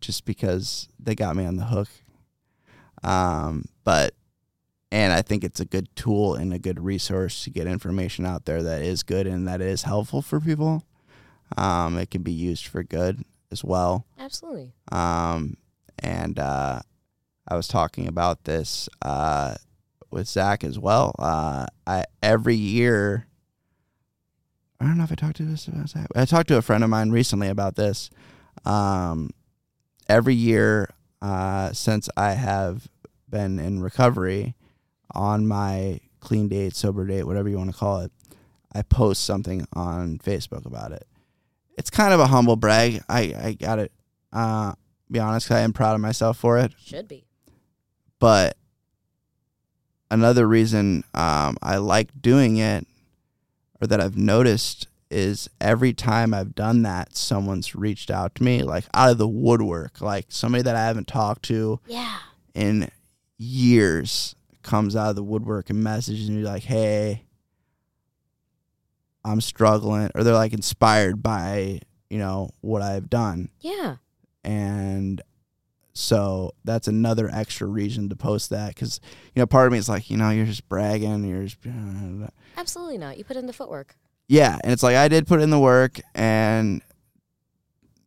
just 0.00 0.26
because 0.26 0.88
they 1.00 1.14
got 1.14 1.34
me 1.34 1.46
on 1.46 1.56
the 1.56 1.64
hook. 1.64 1.88
Um 3.02 3.64
but 3.84 4.14
and 4.94 5.12
I 5.12 5.22
think 5.22 5.42
it's 5.42 5.60
a 5.60 5.64
good 5.64 5.88
tool 5.96 6.34
and 6.36 6.52
a 6.52 6.58
good 6.58 6.78
resource 6.78 7.42
to 7.44 7.50
get 7.50 7.66
information 7.66 8.24
out 8.24 8.44
there 8.44 8.62
that 8.62 8.82
is 8.82 9.02
good 9.02 9.26
and 9.26 9.48
that 9.48 9.60
is 9.60 9.82
helpful 9.82 10.22
for 10.22 10.40
people. 10.40 10.84
Um 11.56 11.98
it 11.98 12.10
can 12.10 12.22
be 12.22 12.32
used 12.32 12.66
for 12.66 12.82
good 12.82 13.24
as 13.54 13.64
well. 13.64 14.06
Absolutely. 14.18 14.72
Um, 14.92 15.56
and 16.00 16.38
uh, 16.38 16.80
I 17.48 17.56
was 17.56 17.68
talking 17.68 18.08
about 18.08 18.44
this 18.44 18.88
uh, 19.00 19.54
with 20.10 20.28
Zach 20.28 20.64
as 20.64 20.78
well. 20.78 21.14
Uh, 21.18 21.66
I 21.86 22.04
every 22.22 22.56
year, 22.56 23.26
I 24.80 24.86
don't 24.86 24.98
know 24.98 25.04
if 25.04 25.12
I 25.12 25.14
talked 25.14 25.36
to 25.36 25.44
this 25.44 25.68
about 25.68 25.88
Zach. 25.88 26.08
I 26.14 26.24
talked 26.24 26.48
to 26.48 26.56
a 26.56 26.62
friend 26.62 26.84
of 26.84 26.90
mine 26.90 27.10
recently 27.10 27.48
about 27.48 27.76
this. 27.76 28.10
Um, 28.64 29.30
every 30.08 30.34
year, 30.34 30.90
uh, 31.22 31.72
since 31.72 32.08
I 32.16 32.32
have 32.32 32.88
been 33.30 33.58
in 33.58 33.80
recovery 33.80 34.54
on 35.14 35.46
my 35.46 36.00
clean 36.20 36.48
date, 36.48 36.74
sober 36.74 37.06
date, 37.06 37.24
whatever 37.24 37.48
you 37.48 37.56
want 37.58 37.70
to 37.72 37.76
call 37.76 38.00
it, 38.00 38.12
I 38.72 38.82
post 38.82 39.24
something 39.24 39.66
on 39.74 40.18
Facebook 40.18 40.66
about 40.66 40.92
it. 40.92 41.06
It's 41.76 41.90
kind 41.90 42.12
of 42.14 42.20
a 42.20 42.26
humble 42.26 42.56
brag. 42.56 43.02
I, 43.08 43.34
I 43.36 43.52
got 43.52 43.78
it. 43.78 43.92
Uh, 44.32 44.74
be 45.10 45.18
honest, 45.20 45.50
I 45.50 45.60
am 45.60 45.72
proud 45.72 45.94
of 45.94 46.00
myself 46.00 46.38
for 46.38 46.58
it. 46.58 46.72
Should 46.82 47.08
be. 47.08 47.24
But 48.18 48.56
another 50.10 50.46
reason 50.46 51.04
um, 51.14 51.56
I 51.62 51.76
like 51.76 52.10
doing 52.20 52.56
it, 52.56 52.86
or 53.80 53.86
that 53.86 54.00
I've 54.00 54.16
noticed, 54.16 54.88
is 55.10 55.48
every 55.60 55.92
time 55.92 56.32
I've 56.34 56.54
done 56.54 56.82
that, 56.82 57.16
someone's 57.16 57.74
reached 57.74 58.10
out 58.10 58.34
to 58.36 58.42
me, 58.42 58.62
like 58.62 58.84
out 58.94 59.10
of 59.10 59.18
the 59.18 59.28
woodwork, 59.28 60.00
like 60.00 60.26
somebody 60.28 60.62
that 60.62 60.74
I 60.76 60.86
haven't 60.86 61.06
talked 61.06 61.42
to 61.44 61.80
Yeah. 61.86 62.16
in 62.54 62.90
years 63.36 64.34
comes 64.64 64.96
out 64.96 65.10
of 65.10 65.16
the 65.16 65.22
woodwork 65.22 65.70
and 65.70 65.82
messages 65.84 66.28
me 66.28 66.42
like, 66.42 66.64
"Hey, 66.64 67.24
I'm 69.24 69.40
struggling," 69.40 70.10
or 70.14 70.24
they're 70.24 70.34
like 70.34 70.52
inspired 70.52 71.22
by 71.22 71.80
you 72.10 72.18
know 72.18 72.50
what 72.60 72.82
I've 72.82 73.08
done, 73.08 73.48
Yeah. 73.60 73.96
and 74.44 75.20
so 75.96 76.52
that's 76.64 76.88
another 76.88 77.30
extra 77.32 77.66
reason 77.68 78.08
to 78.08 78.16
post 78.16 78.50
that 78.50 78.74
because 78.74 79.00
you 79.34 79.40
know 79.40 79.46
part 79.46 79.66
of 79.66 79.72
me 79.72 79.78
is 79.78 79.88
like, 79.88 80.10
you 80.10 80.16
know, 80.16 80.30
you're 80.30 80.44
just 80.46 80.68
bragging, 80.68 81.24
you're 81.24 81.44
just 81.44 81.58
Absolutely 82.56 82.98
not. 82.98 83.16
You 83.18 83.24
put 83.24 83.36
in 83.36 83.46
the 83.46 83.52
footwork. 83.52 83.96
yeah, 84.28 84.58
and 84.62 84.72
it's 84.72 84.82
like 84.82 84.96
I 84.96 85.08
did 85.08 85.26
put 85.26 85.40
in 85.40 85.50
the 85.50 85.58
work, 85.58 86.00
and 86.14 86.82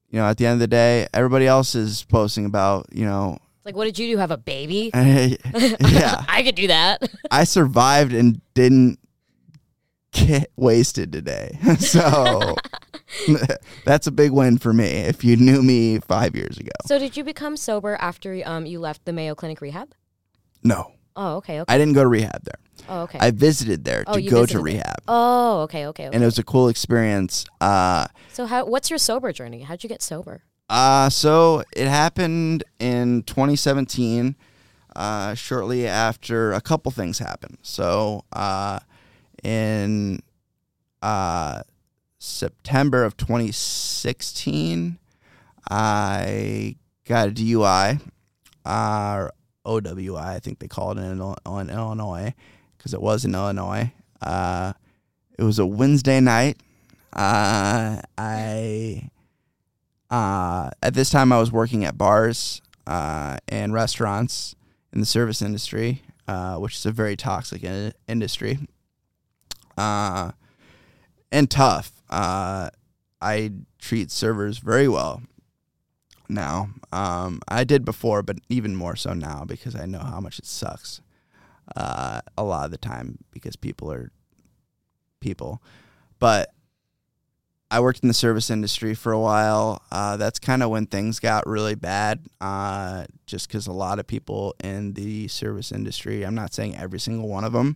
you 0.09 0.19
know, 0.19 0.25
at 0.27 0.37
the 0.37 0.45
end 0.45 0.53
of 0.55 0.59
the 0.59 0.67
day, 0.67 1.07
everybody 1.13 1.47
else 1.47 1.75
is 1.75 2.03
posting 2.03 2.45
about 2.45 2.87
you 2.93 3.05
know, 3.05 3.39
like, 3.67 3.75
what 3.75 3.83
did 3.85 3.99
you 3.99 4.07
do? 4.15 4.17
Have 4.17 4.31
a 4.31 4.37
baby? 4.37 4.91
yeah. 4.95 5.35
I 6.29 6.41
could 6.43 6.55
do 6.55 6.67
that. 6.67 7.03
I 7.29 7.43
survived 7.43 8.13
and 8.13 8.39
didn't 8.53 8.97
get 10.13 10.49
wasted 10.55 11.11
today. 11.11 11.59
so 11.79 12.55
that's 13.85 14.07
a 14.07 14.11
big 14.11 14.31
win 14.31 14.57
for 14.57 14.71
me. 14.71 14.85
If 14.85 15.25
you 15.25 15.35
knew 15.35 15.61
me 15.61 15.99
five 15.99 16.33
years 16.33 16.57
ago, 16.57 16.71
so, 16.85 16.97
did 16.97 17.17
you 17.17 17.25
become 17.25 17.57
sober 17.57 17.97
after 17.99 18.41
um, 18.45 18.65
you 18.65 18.79
left 18.79 19.03
the 19.03 19.11
Mayo 19.11 19.35
Clinic 19.35 19.59
rehab? 19.61 19.93
no, 20.63 20.93
Oh, 21.19 21.37
okay. 21.37 21.59
okay. 21.61 21.73
I 21.73 21.77
didn't 21.77 21.93
go 21.93 22.03
to 22.03 22.07
rehab 22.09 22.43
there. 22.43 22.59
Oh, 22.87 23.01
okay. 23.01 23.17
I 23.19 23.31
visited 23.31 23.83
there 23.83 24.03
Oh, 24.07 24.13
to 24.13 24.21
go 24.21 24.45
to 24.45 24.53
there. 24.53 24.61
rehab, 24.61 25.01
oh, 25.09 25.61
okay, 25.63 25.87
okay, 25.87 26.07
okay. 26.07 26.15
and 26.15 26.23
it 26.23 26.25
was 26.25 26.37
a 26.39 26.43
cool 26.43 26.69
experience. 26.69 27.45
Uh, 27.59 28.07
so, 28.31 28.45
how? 28.45 28.65
What's 28.65 28.89
your 28.89 28.99
sober 28.99 29.33
journey? 29.33 29.63
How'd 29.63 29.83
you 29.83 29.89
get 29.89 30.01
sober? 30.01 30.43
Uh, 30.69 31.09
so 31.09 31.63
it 31.75 31.87
happened 31.87 32.63
in 32.79 33.23
2017, 33.23 34.35
uh, 34.95 35.33
shortly 35.33 35.87
after 35.87 36.51
a 36.51 36.61
couple 36.61 36.91
things 36.91 37.19
happened. 37.19 37.57
So, 37.61 38.25
uh, 38.33 38.79
in 39.43 40.21
uh, 41.01 41.61
September 42.19 43.03
of 43.03 43.15
2016, 43.15 44.97
I 45.69 46.75
got 47.05 47.29
a 47.29 47.31
DUI, 47.31 48.01
uh, 48.65 49.29
OWI, 49.65 50.19
I 50.19 50.39
think 50.39 50.59
they 50.59 50.67
call 50.67 50.91
it 50.91 50.97
in, 50.97 51.21
in 51.21 51.69
Illinois, 51.69 52.33
because 52.77 52.93
it 52.93 53.01
was 53.01 53.23
in 53.23 53.35
Illinois. 53.35 53.93
Uh, 54.21 54.73
it 55.37 55.43
was 55.43 55.59
a 55.59 55.65
Wednesday 55.65 56.19
night. 56.19 56.57
Uh, 57.13 58.01
I 58.17 59.09
uh, 60.09 60.69
at 60.81 60.93
this 60.93 61.09
time, 61.09 61.31
I 61.31 61.39
was 61.39 61.51
working 61.51 61.83
at 61.85 61.97
bars 61.97 62.61
uh, 62.85 63.37
and 63.47 63.73
restaurants 63.73 64.55
in 64.93 64.99
the 64.99 65.05
service 65.05 65.41
industry, 65.41 66.03
uh, 66.27 66.55
which 66.55 66.75
is 66.75 66.85
a 66.85 66.91
very 66.91 67.15
toxic 67.15 67.63
in- 67.63 67.93
industry 68.07 68.59
uh, 69.77 70.31
and 71.31 71.49
tough. 71.49 71.91
Uh, 72.09 72.69
I 73.21 73.51
treat 73.79 74.11
servers 74.11 74.57
very 74.59 74.87
well 74.87 75.21
now. 76.29 76.69
Um, 76.91 77.41
I 77.47 77.63
did 77.63 77.85
before, 77.85 78.23
but 78.23 78.37
even 78.49 78.75
more 78.75 78.95
so 78.95 79.13
now 79.13 79.43
because 79.45 79.75
I 79.75 79.85
know 79.85 79.99
how 79.99 80.19
much 80.19 80.39
it 80.39 80.45
sucks 80.45 81.01
uh, 81.75 82.21
a 82.37 82.43
lot 82.43 82.65
of 82.65 82.71
the 82.71 82.77
time 82.77 83.19
because 83.31 83.55
people 83.55 83.91
are 83.91 84.11
people. 85.19 85.61
But 86.19 86.51
I 87.69 87.81
worked 87.81 88.01
in 88.01 88.07
the 88.07 88.13
service 88.13 88.49
industry 88.49 88.93
for 88.93 89.11
a 89.11 89.19
while. 89.19 89.81
Uh, 89.91 90.15
that's 90.15 90.39
kind 90.39 90.63
of 90.63 90.69
when 90.69 90.85
things 90.85 91.19
got 91.19 91.45
really 91.45 91.75
bad, 91.75 92.21
uh, 92.39 93.05
just 93.25 93.47
because 93.47 93.67
a 93.67 93.73
lot 93.73 93.99
of 93.99 94.07
people 94.07 94.55
in 94.63 94.93
the 94.93 95.27
service 95.27 95.71
industry, 95.71 96.25
I'm 96.25 96.35
not 96.35 96.53
saying 96.53 96.77
every 96.77 96.99
single 96.99 97.27
one 97.27 97.43
of 97.43 97.51
them, 97.51 97.75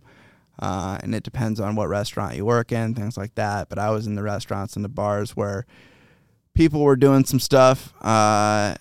uh, 0.58 0.98
and 1.02 1.14
it 1.14 1.22
depends 1.22 1.60
on 1.60 1.76
what 1.76 1.88
restaurant 1.88 2.36
you 2.36 2.46
work 2.46 2.72
in, 2.72 2.94
things 2.94 3.18
like 3.18 3.34
that. 3.34 3.68
But 3.68 3.78
I 3.78 3.90
was 3.90 4.06
in 4.06 4.14
the 4.14 4.22
restaurants 4.22 4.76
and 4.76 4.84
the 4.84 4.88
bars 4.88 5.36
where 5.36 5.66
people 6.54 6.80
were 6.80 6.96
doing 6.96 7.26
some 7.26 7.40
stuff, 7.40 7.92
uh, 8.02 8.76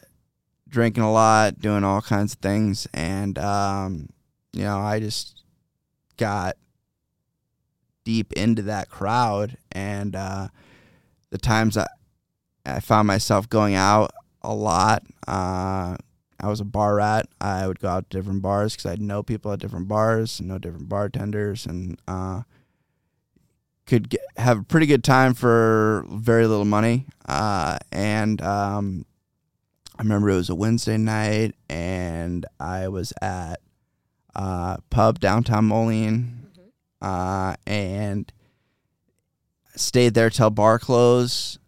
drinking 0.69 1.03
a 1.03 1.11
lot, 1.11 1.59
doing 1.59 1.83
all 1.83 2.01
kinds 2.01 2.33
of 2.33 2.39
things. 2.39 2.87
And, 2.93 3.37
um, 3.37 4.07
you 4.53 4.63
know, 4.63 4.79
I 4.79 5.01
just 5.01 5.43
got 6.15 6.55
deep 8.05 8.31
into 8.33 8.61
that 8.63 8.89
crowd 8.89 9.57
and, 9.73 10.15
uh, 10.15 10.47
the 11.31 11.37
times 11.37 11.77
I, 11.77 11.87
I 12.65 12.79
found 12.79 13.07
myself 13.07 13.49
going 13.49 13.73
out 13.73 14.11
a 14.41 14.53
lot. 14.53 15.03
Uh, 15.27 15.97
I 16.39 16.47
was 16.47 16.59
a 16.59 16.65
bar 16.65 16.95
rat. 16.95 17.27
I 17.39 17.67
would 17.67 17.79
go 17.79 17.89
out 17.89 18.09
to 18.09 18.17
different 18.17 18.41
bars 18.41 18.75
because 18.75 18.91
I'd 18.91 19.01
know 19.01 19.23
people 19.23 19.51
at 19.51 19.59
different 19.59 19.87
bars, 19.87 20.39
and 20.39 20.49
know 20.49 20.57
different 20.57 20.89
bartenders, 20.89 21.65
and 21.65 21.99
uh, 22.07 22.41
could 23.85 24.09
get, 24.09 24.21
have 24.37 24.59
a 24.59 24.63
pretty 24.63 24.85
good 24.85 25.03
time 25.03 25.33
for 25.33 26.05
very 26.09 26.47
little 26.47 26.65
money. 26.65 27.05
Uh, 27.27 27.77
and 27.91 28.41
um, 28.41 29.05
I 29.97 30.01
remember 30.01 30.29
it 30.29 30.35
was 30.35 30.49
a 30.49 30.55
Wednesday 30.55 30.97
night, 30.97 31.55
and 31.69 32.45
I 32.59 32.87
was 32.87 33.13
at 33.21 33.61
uh, 34.35 34.77
pub 34.89 35.19
downtown 35.19 35.65
Moline, 35.65 36.47
uh, 37.01 37.55
and 37.67 38.31
stayed 39.75 40.13
there 40.13 40.29
till 40.29 40.49
bar 40.49 40.79
close, 40.79 41.59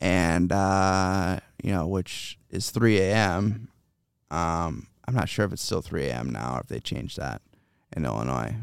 and 0.00 0.52
uh, 0.52 1.40
you 1.62 1.72
know, 1.72 1.86
which 1.86 2.38
is 2.50 2.70
three 2.70 2.98
a.m. 3.00 3.68
Um, 4.30 4.86
I'm 5.06 5.14
not 5.14 5.28
sure 5.28 5.44
if 5.44 5.52
it's 5.52 5.62
still 5.62 5.80
three 5.82 6.06
a.m. 6.08 6.30
now 6.30 6.56
or 6.56 6.60
if 6.60 6.68
they 6.68 6.80
changed 6.80 7.18
that 7.18 7.40
in 7.96 8.04
Illinois. 8.04 8.56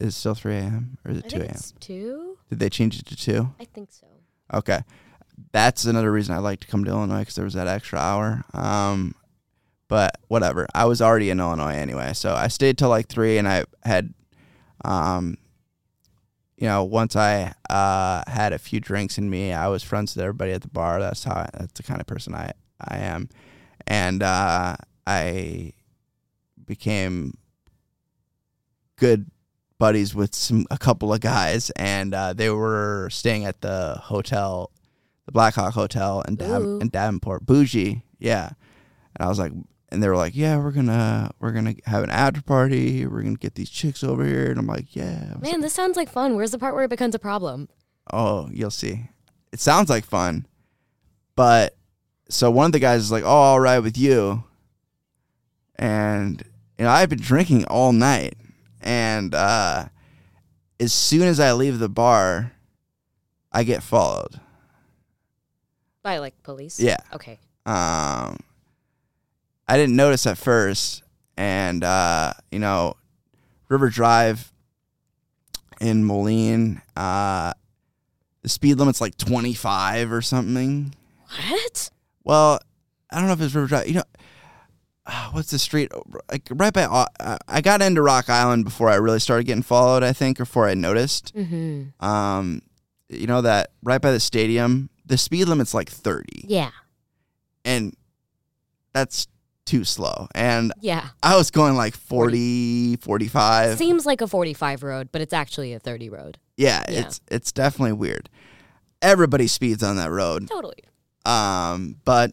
Is 0.00 0.08
it 0.08 0.18
still 0.18 0.34
three 0.34 0.56
a.m. 0.56 0.98
or 1.04 1.12
is 1.12 1.18
I 1.18 1.20
it 1.20 1.28
two 1.30 1.40
a.m.? 1.40 1.50
it's 1.50 1.72
two. 1.80 2.38
Did 2.50 2.58
they 2.58 2.70
change 2.70 2.98
it 2.98 3.06
to 3.06 3.16
two? 3.16 3.54
I 3.58 3.64
think 3.64 3.90
so. 3.90 4.06
Okay, 4.52 4.80
that's 5.52 5.84
another 5.84 6.12
reason 6.12 6.34
I 6.34 6.38
like 6.38 6.60
to 6.60 6.66
come 6.66 6.84
to 6.84 6.90
Illinois 6.90 7.20
because 7.20 7.34
there 7.34 7.44
was 7.44 7.54
that 7.54 7.68
extra 7.68 7.98
hour. 7.98 8.44
Um, 8.54 9.14
but 9.88 10.18
whatever, 10.28 10.66
I 10.74 10.84
was 10.84 11.00
already 11.00 11.30
in 11.30 11.40
Illinois 11.40 11.74
anyway, 11.74 12.12
so 12.12 12.34
I 12.34 12.48
stayed 12.48 12.76
till 12.78 12.90
like 12.90 13.08
three, 13.08 13.38
and 13.38 13.48
I 13.48 13.64
had, 13.84 14.12
um, 14.84 15.38
you 16.58 16.66
know, 16.66 16.82
once 16.84 17.14
I 17.16 17.54
uh 17.70 18.22
had 18.26 18.52
a 18.52 18.58
few 18.58 18.80
drinks 18.80 19.16
in 19.16 19.30
me, 19.30 19.52
I 19.52 19.68
was 19.68 19.82
friends 19.82 20.14
with 20.14 20.22
everybody 20.22 20.52
at 20.52 20.62
the 20.62 20.68
bar. 20.68 21.00
That's 21.00 21.24
how 21.24 21.34
I, 21.34 21.48
that's 21.54 21.72
the 21.74 21.82
kind 21.84 22.00
of 22.00 22.06
person 22.06 22.34
I 22.34 22.52
I 22.80 22.98
am, 22.98 23.28
and 23.86 24.22
uh, 24.22 24.76
I 25.06 25.72
became 26.66 27.38
good 28.96 29.30
buddies 29.78 30.14
with 30.14 30.34
some 30.34 30.66
a 30.70 30.78
couple 30.78 31.12
of 31.12 31.20
guys, 31.20 31.70
and 31.70 32.12
uh, 32.12 32.32
they 32.32 32.50
were 32.50 33.08
staying 33.10 33.44
at 33.44 33.60
the 33.60 33.96
hotel, 34.02 34.70
the 35.26 35.32
Blackhawk 35.32 35.74
Hotel 35.74 36.22
in, 36.22 36.34
Dav- 36.36 36.62
in 36.82 36.88
Davenport, 36.88 37.46
bougie, 37.46 38.02
yeah. 38.18 38.50
And 39.16 39.24
I 39.24 39.28
was 39.28 39.38
like, 39.38 39.52
and 39.90 40.02
they 40.02 40.08
were 40.08 40.16
like, 40.16 40.34
yeah, 40.36 40.56
we're 40.58 40.70
gonna 40.72 41.30
we're 41.40 41.52
gonna 41.52 41.74
have 41.86 42.04
an 42.04 42.10
after 42.10 42.42
party. 42.42 43.06
We're 43.06 43.22
gonna 43.22 43.36
get 43.36 43.54
these 43.54 43.70
chicks 43.70 44.04
over 44.04 44.24
here, 44.24 44.50
and 44.50 44.58
I'm 44.58 44.66
like, 44.66 44.94
yeah. 44.94 45.32
I 45.34 45.38
was 45.38 45.50
Man, 45.50 45.60
this 45.60 45.72
sounds 45.72 45.96
like 45.96 46.08
fun. 46.10 46.36
Where's 46.36 46.50
the 46.50 46.58
part 46.58 46.74
where 46.74 46.84
it 46.84 46.90
becomes 46.90 47.14
a 47.14 47.18
problem? 47.18 47.68
Oh, 48.12 48.48
you'll 48.52 48.70
see. 48.70 49.08
It 49.52 49.60
sounds 49.60 49.88
like 49.88 50.04
fun. 50.04 50.46
But 51.36 51.76
so 52.28 52.50
one 52.50 52.66
of 52.66 52.72
the 52.72 52.78
guys 52.78 53.00
is 53.02 53.12
like, 53.12 53.24
"Oh, 53.24 53.28
all 53.28 53.60
right 53.60 53.78
with 53.78 53.96
you." 53.96 54.44
And 55.76 56.42
you 56.78 56.84
know, 56.84 56.90
I've 56.90 57.08
been 57.08 57.20
drinking 57.20 57.64
all 57.66 57.92
night 57.92 58.34
and 58.80 59.34
uh 59.34 59.86
as 60.80 60.92
soon 60.92 61.22
as 61.22 61.40
I 61.40 61.52
leave 61.52 61.78
the 61.78 61.88
bar, 61.88 62.52
I 63.50 63.64
get 63.64 63.82
followed. 63.82 64.40
By 66.02 66.18
like 66.18 66.40
police? 66.42 66.78
Yeah. 66.78 66.98
Okay. 67.12 67.38
Um 67.66 68.38
I 69.68 69.76
didn't 69.76 69.96
notice 69.96 70.26
at 70.26 70.38
first 70.38 71.02
and 71.36 71.84
uh 71.84 72.32
you 72.50 72.58
know, 72.58 72.94
River 73.68 73.88
Drive 73.90 74.52
in 75.80 76.04
Moline, 76.04 76.82
uh 76.96 77.52
the 78.42 78.48
speed 78.48 78.78
limit's 78.78 79.00
like 79.00 79.16
25 79.16 80.12
or 80.12 80.22
something. 80.22 80.94
What? 81.48 81.90
Well, 82.24 82.60
I 83.10 83.18
don't 83.18 83.26
know 83.26 83.32
if 83.32 83.40
it's 83.40 83.54
River 83.54 83.66
Drive. 83.66 83.88
You 83.88 83.94
know, 83.94 84.04
uh, 85.06 85.30
what's 85.32 85.50
the 85.50 85.58
street 85.58 85.90
like 86.30 86.46
right 86.50 86.72
by 86.72 86.84
uh, 86.84 87.38
I 87.48 87.60
got 87.60 87.82
into 87.82 88.02
Rock 88.02 88.28
Island 88.28 88.64
before 88.64 88.90
I 88.90 88.96
really 88.96 89.20
started 89.20 89.44
getting 89.44 89.62
followed, 89.62 90.02
I 90.02 90.12
think, 90.12 90.38
or 90.38 90.44
before 90.44 90.68
I 90.68 90.74
noticed. 90.74 91.34
Mm-hmm. 91.34 92.04
Um, 92.04 92.62
you 93.08 93.26
know 93.26 93.40
that 93.40 93.70
right 93.82 94.00
by 94.00 94.12
the 94.12 94.20
stadium, 94.20 94.90
the 95.06 95.16
speed 95.16 95.46
limit's 95.46 95.72
like 95.74 95.88
30. 95.88 96.44
Yeah. 96.44 96.70
And 97.64 97.96
that's 98.92 99.26
too 99.68 99.84
slow. 99.84 100.26
And 100.34 100.72
Yeah. 100.80 101.08
I 101.22 101.36
was 101.36 101.50
going 101.50 101.76
like 101.76 101.94
40, 101.94 102.96
45. 102.96 103.78
Seems 103.78 104.06
like 104.06 104.20
a 104.20 104.26
45 104.26 104.82
road, 104.82 105.08
but 105.12 105.20
it's 105.20 105.32
actually 105.32 105.72
a 105.74 105.78
30 105.78 106.08
road. 106.10 106.38
Yeah, 106.56 106.82
Yeah. 106.88 107.00
it's 107.00 107.20
it's 107.30 107.52
definitely 107.52 107.92
weird. 107.92 108.28
Everybody 109.02 109.46
speeds 109.46 109.82
on 109.82 109.96
that 109.96 110.10
road. 110.10 110.48
Totally. 110.48 110.82
Um, 111.24 111.96
but 112.04 112.32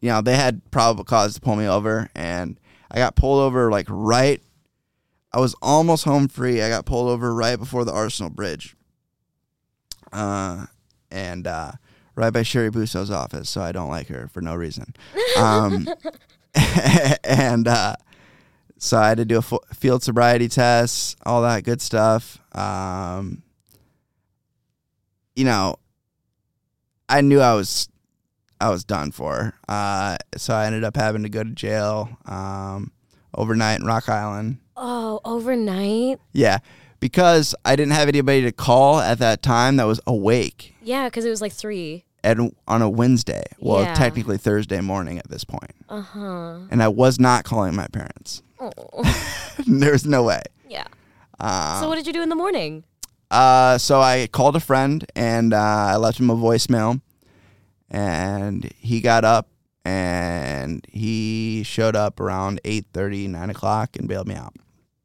you 0.00 0.08
know, 0.10 0.20
they 0.20 0.36
had 0.36 0.60
probable 0.70 1.04
cause 1.04 1.34
to 1.34 1.40
pull 1.40 1.56
me 1.56 1.66
over 1.66 2.08
and 2.14 2.58
I 2.90 2.98
got 2.98 3.16
pulled 3.16 3.40
over 3.40 3.70
like 3.70 3.86
right 3.88 4.40
I 5.32 5.38
was 5.40 5.54
almost 5.62 6.04
home 6.04 6.26
free. 6.28 6.60
I 6.60 6.68
got 6.68 6.86
pulled 6.86 7.08
over 7.08 7.32
right 7.34 7.56
before 7.58 7.84
the 7.84 7.92
Arsenal 7.92 8.30
Bridge. 8.30 8.74
Uh 10.12 10.66
and 11.10 11.46
uh 11.46 11.72
right 12.16 12.32
by 12.32 12.42
Cheri 12.42 12.70
Bustos's 12.70 13.10
office, 13.10 13.48
so 13.48 13.60
I 13.62 13.72
don't 13.72 13.88
like 13.90 14.08
her 14.08 14.28
for 14.28 14.40
no 14.40 14.54
reason. 14.54 14.94
Um 15.38 15.88
and 17.24 17.66
uh 17.68 17.96
so 18.78 18.96
I 18.96 19.08
had 19.08 19.18
to 19.18 19.24
do 19.24 19.38
a 19.38 19.74
field 19.74 20.02
sobriety 20.02 20.48
test, 20.48 21.18
all 21.26 21.42
that 21.42 21.64
good 21.64 21.80
stuff. 21.80 22.38
Um 22.56 23.42
you 25.36 25.44
know, 25.44 25.76
I 27.08 27.20
knew 27.20 27.40
I 27.40 27.54
was 27.54 27.88
I 28.60 28.68
was 28.68 28.84
done 28.84 29.10
for. 29.10 29.54
Uh, 29.68 30.18
so 30.36 30.54
I 30.54 30.66
ended 30.66 30.84
up 30.84 30.96
having 30.96 31.22
to 31.22 31.28
go 31.28 31.42
to 31.42 31.50
jail 31.50 32.10
um, 32.26 32.92
overnight 33.34 33.80
in 33.80 33.86
Rock 33.86 34.08
Island. 34.08 34.58
Oh, 34.76 35.20
overnight? 35.24 36.18
Yeah, 36.32 36.58
because 37.00 37.54
I 37.64 37.74
didn't 37.74 37.92
have 37.92 38.08
anybody 38.08 38.42
to 38.42 38.52
call 38.52 39.00
at 39.00 39.18
that 39.18 39.42
time 39.42 39.76
that 39.76 39.84
was 39.84 40.00
awake 40.06 40.74
Yeah, 40.82 41.06
because 41.08 41.24
it 41.24 41.30
was 41.30 41.40
like 41.40 41.52
three. 41.52 42.04
And 42.22 42.54
on 42.68 42.82
a 42.82 42.88
Wednesday. 42.88 43.44
Well, 43.60 43.82
Yeah. 43.82 43.94
technically 43.94 44.38
Thursday 44.38 44.80
morning 44.80 45.18
at 45.18 45.28
this 45.28 45.44
point, 45.44 45.72
Uh 45.88 46.00
huh. 46.02 46.58
and 46.70 46.82
I 46.82 46.88
was 46.88 47.18
not 47.18 47.44
calling 47.44 47.74
my 47.74 47.86
parents. 47.88 48.42
Oh. 48.60 48.70
There's 49.66 50.04
no 50.06 50.22
way. 50.24 50.42
yeah. 50.68 50.86
Uh, 51.38 51.80
So 51.80 51.88
what 51.88 51.96
did 51.96 52.06
you 52.06 52.12
do 52.12 52.22
in 52.22 52.28
the 52.28 52.34
morning? 52.36 52.84
Uh, 53.30 53.78
so 53.78 54.00
I 54.00 54.26
called 54.26 54.56
a 54.56 54.60
friend 54.60 55.06
and 55.14 55.54
uh, 55.54 55.56
I 55.58 55.96
left 55.96 56.18
him 56.20 56.30
a 56.30 56.36
voicemail, 56.36 57.00
and 57.88 58.70
he 58.76 59.00
got 59.00 59.24
up 59.24 59.48
and 59.84 60.84
he 60.88 61.62
showed 61.64 61.96
up 61.96 62.20
around 62.20 62.60
8 62.64 62.86
30, 62.92 63.28
9 63.28 63.50
o'clock 63.50 63.96
and 63.96 64.08
bailed 64.08 64.28
me 64.28 64.34
out. 64.34 64.54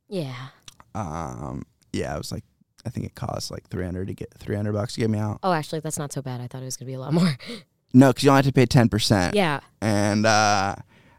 Yeah. 0.09 0.47
Um, 0.93 1.63
yeah, 1.93 2.13
I 2.13 2.17
was 2.17 2.31
like 2.31 2.43
I 2.85 2.89
think 2.89 3.05
it 3.05 3.15
cost 3.15 3.49
like 3.51 3.67
three 3.69 3.83
hundred 3.85 4.07
to 4.07 4.13
get 4.13 4.33
three 4.37 4.55
hundred 4.55 4.73
bucks 4.73 4.93
to 4.93 4.99
get 4.99 5.09
me 5.09 5.17
out. 5.19 5.39
Oh, 5.43 5.51
actually, 5.53 5.79
that's 5.79 5.97
not 5.97 6.13
so 6.13 6.21
bad. 6.21 6.39
I 6.41 6.47
thought 6.47 6.61
it 6.61 6.65
was 6.65 6.77
gonna 6.77 6.87
be 6.87 6.93
a 6.95 6.99
lot 6.99 7.13
more. 7.13 7.37
No, 7.93 8.09
because 8.09 8.25
you 8.25 8.29
only 8.29 8.39
have 8.39 8.45
to 8.45 8.51
pay 8.51 8.65
ten 8.65 8.89
percent. 8.89 9.35
yeah. 9.35 9.61
and 9.79 10.25
uh, 10.25 10.75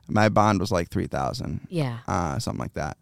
my 0.08 0.28
bond 0.28 0.60
was 0.60 0.70
like 0.70 0.90
three 0.90 1.06
thousand. 1.06 1.66
Yeah. 1.70 2.00
uh, 2.06 2.38
something 2.38 2.60
like 2.60 2.74
that. 2.74 2.98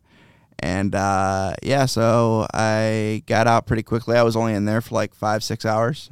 And 0.60 0.94
uh, 0.94 1.54
yeah, 1.60 1.86
so 1.86 2.46
I 2.54 3.24
got 3.26 3.48
out 3.48 3.66
pretty 3.66 3.82
quickly. 3.82 4.16
I 4.16 4.22
was 4.22 4.36
only 4.36 4.54
in 4.54 4.64
there 4.64 4.80
for 4.80 4.94
like 4.94 5.12
five, 5.12 5.42
six 5.42 5.66
hours. 5.66 6.08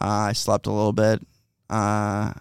Uh, 0.00 0.30
I 0.30 0.32
slept 0.32 0.66
a 0.66 0.72
little 0.72 0.94
bit. 0.94 1.20
Uh, 1.68 2.32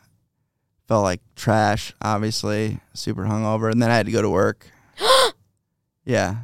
felt 0.88 1.04
like 1.04 1.20
trash, 1.36 1.94
obviously, 2.02 2.80
super 2.94 3.24
hungover, 3.26 3.70
and 3.70 3.82
then 3.82 3.92
I 3.92 3.98
had 3.98 4.06
to 4.06 4.14
go 4.14 4.22
to 4.22 4.30
work. 4.30 4.66
yeah, 6.06 6.36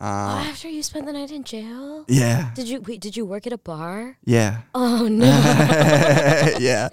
Oh, 0.00 0.04
uh, 0.06 0.44
after 0.48 0.68
you 0.68 0.82
spent 0.82 1.06
the 1.06 1.12
night 1.12 1.30
in 1.30 1.44
jail? 1.44 2.04
yeah, 2.08 2.50
Did 2.54 2.68
you 2.68 2.80
wait? 2.80 3.00
Did 3.00 3.16
you 3.16 3.24
work 3.24 3.46
at 3.46 3.52
a 3.52 3.58
bar? 3.58 4.18
yeah, 4.24 4.62
Oh 4.74 5.06
no. 5.10 5.26
yeah. 6.58 6.88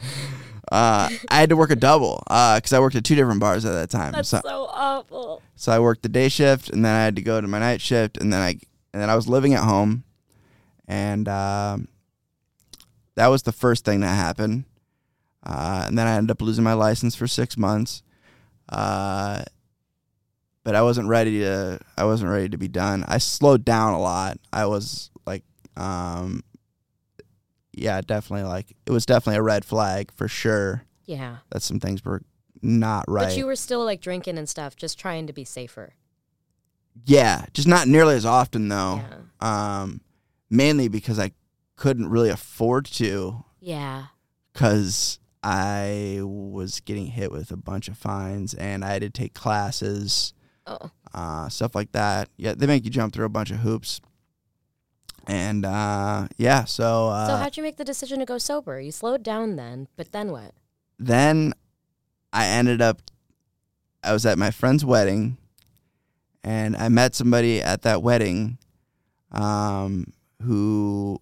Uh, 0.72 1.10
I 1.30 1.40
had 1.40 1.50
to 1.50 1.58
work 1.58 1.72
a 1.72 1.76
double 1.76 2.24
because 2.28 2.72
I 2.72 2.80
worked 2.80 2.96
at 2.96 3.04
two 3.04 3.16
different 3.16 3.42
bars 3.42 3.66
at 3.66 3.74
that 3.74 3.90
time. 3.90 4.14
That's 4.14 4.30
so, 4.30 4.40
so 4.44 4.68
awful. 4.72 5.42
So 5.56 5.72
I 5.72 5.80
worked 5.80 6.04
the 6.04 6.10
day 6.10 6.30
shift, 6.30 6.70
and 6.70 6.86
then 6.86 6.96
I 6.96 7.04
had 7.04 7.16
to 7.18 7.22
go 7.22 7.42
to 7.42 7.48
my 7.48 7.60
night 7.60 7.82
shift, 7.82 8.18
and 8.18 8.32
then 8.32 8.40
I 8.42 8.50
and 8.94 9.02
then 9.02 9.10
I 9.10 9.16
was 9.16 9.28
living 9.28 9.54
at 9.54 9.64
home, 9.64 10.04
and 10.88 11.28
um, 11.28 11.88
that 13.16 13.28
was 13.28 13.44
the 13.44 13.52
first 13.52 13.84
thing 13.84 14.00
that 14.02 14.16
happened. 14.16 14.64
Uh, 15.44 15.86
and 15.88 15.98
then 15.98 16.08
I 16.08 16.16
ended 16.16 16.32
up 16.32 16.42
losing 16.42 16.64
my 16.64 16.74
license 16.74 17.16
for 17.16 17.28
six 17.28 17.58
months. 17.58 18.04
Uh, 18.70 19.44
but 20.64 20.76
I 20.76 20.82
wasn't 20.82 21.08
ready 21.08 21.40
to. 21.40 21.80
I 21.98 22.06
wasn't 22.06 22.32
ready 22.32 22.50
to 22.50 22.58
be 22.58 22.68
done. 22.68 23.04
I 23.08 23.18
slowed 23.18 23.66
down 23.66 23.94
a 23.94 24.00
lot. 24.00 24.38
I 24.54 24.66
was 24.66 25.10
like, 25.26 25.44
um, 25.76 26.44
yeah, 27.74 28.02
definitely 28.02 28.48
like 28.48 28.76
it 28.86 28.92
was 28.92 29.06
definitely 29.06 29.38
a 29.40 29.44
red 29.44 29.66
flag 29.66 30.12
for 30.12 30.28
sure. 30.28 30.84
Yeah. 31.06 31.38
That 31.52 31.62
some 31.64 31.80
things 31.80 32.04
were 32.06 32.22
not 32.62 33.06
right. 33.08 33.30
But 33.30 33.38
you 33.38 33.46
were 33.46 33.56
still 33.56 33.84
like 33.84 34.02
drinking 34.02 34.38
and 34.38 34.48
stuff, 34.48 34.76
just 34.76 35.00
trying 35.00 35.28
to 35.28 35.34
be 35.34 35.44
safer. 35.44 35.94
Yeah, 37.06 37.46
just 37.54 37.68
not 37.68 37.88
nearly 37.88 38.16
as 38.16 38.26
often 38.26 38.68
though. 38.68 39.02
Yeah. 39.42 39.82
Um, 39.82 40.02
mainly 40.50 40.88
because 40.90 41.18
I 41.20 41.32
couldn't 41.78 42.10
really 42.10 42.30
afford 42.30 42.86
to 42.86 43.44
Yeah. 43.60 44.08
because 44.54 45.20
I 45.42 46.20
was 46.22 46.82
getting 46.82 47.08
hit 47.08 47.32
with 47.32 47.50
a 47.52 47.58
bunch 47.58 47.88
of 47.88 47.98
fines 47.98 48.54
and 48.54 48.86
I 48.86 48.90
had 48.94 49.02
to 49.02 49.10
take 49.10 49.34
classes, 49.34 50.34
Oh. 50.68 50.92
uh, 51.14 51.50
stuff 51.50 51.76
like 51.76 51.92
that. 51.94 52.30
Yeah, 52.38 52.54
they 52.56 52.68
make 52.68 52.86
you 52.86 52.92
jump 52.92 53.14
through 53.14 53.26
a 53.26 53.30
bunch 53.30 53.52
of 53.52 53.58
hoops. 53.58 54.00
And 55.28 55.66
uh, 55.66 56.28
yeah, 56.38 56.66
so, 56.66 57.10
uh, 57.10 57.28
so 57.28 57.36
how'd 57.38 57.58
you 57.58 57.64
make 57.64 57.78
the 57.78 57.84
decision 57.84 58.20
to 58.20 58.26
go 58.26 58.38
sober? 58.38 58.80
You 58.80 58.92
slowed 58.92 59.24
down 59.24 59.56
then, 59.56 59.88
but 59.96 60.12
then 60.12 60.32
what? 60.32 60.54
then 61.02 61.54
I 62.32 62.48
ended 62.48 62.82
up 62.82 63.02
I 64.04 64.14
was 64.14 64.26
at 64.26 64.38
my 64.38 64.52
friend's 64.52 64.86
wedding 64.86 65.38
and 66.44 66.76
I 66.78 66.90
met 66.90 67.16
somebody 67.16 67.62
at 67.62 67.82
that 67.82 68.02
wedding 68.02 68.58
um, 69.32 70.14
who 70.42 71.20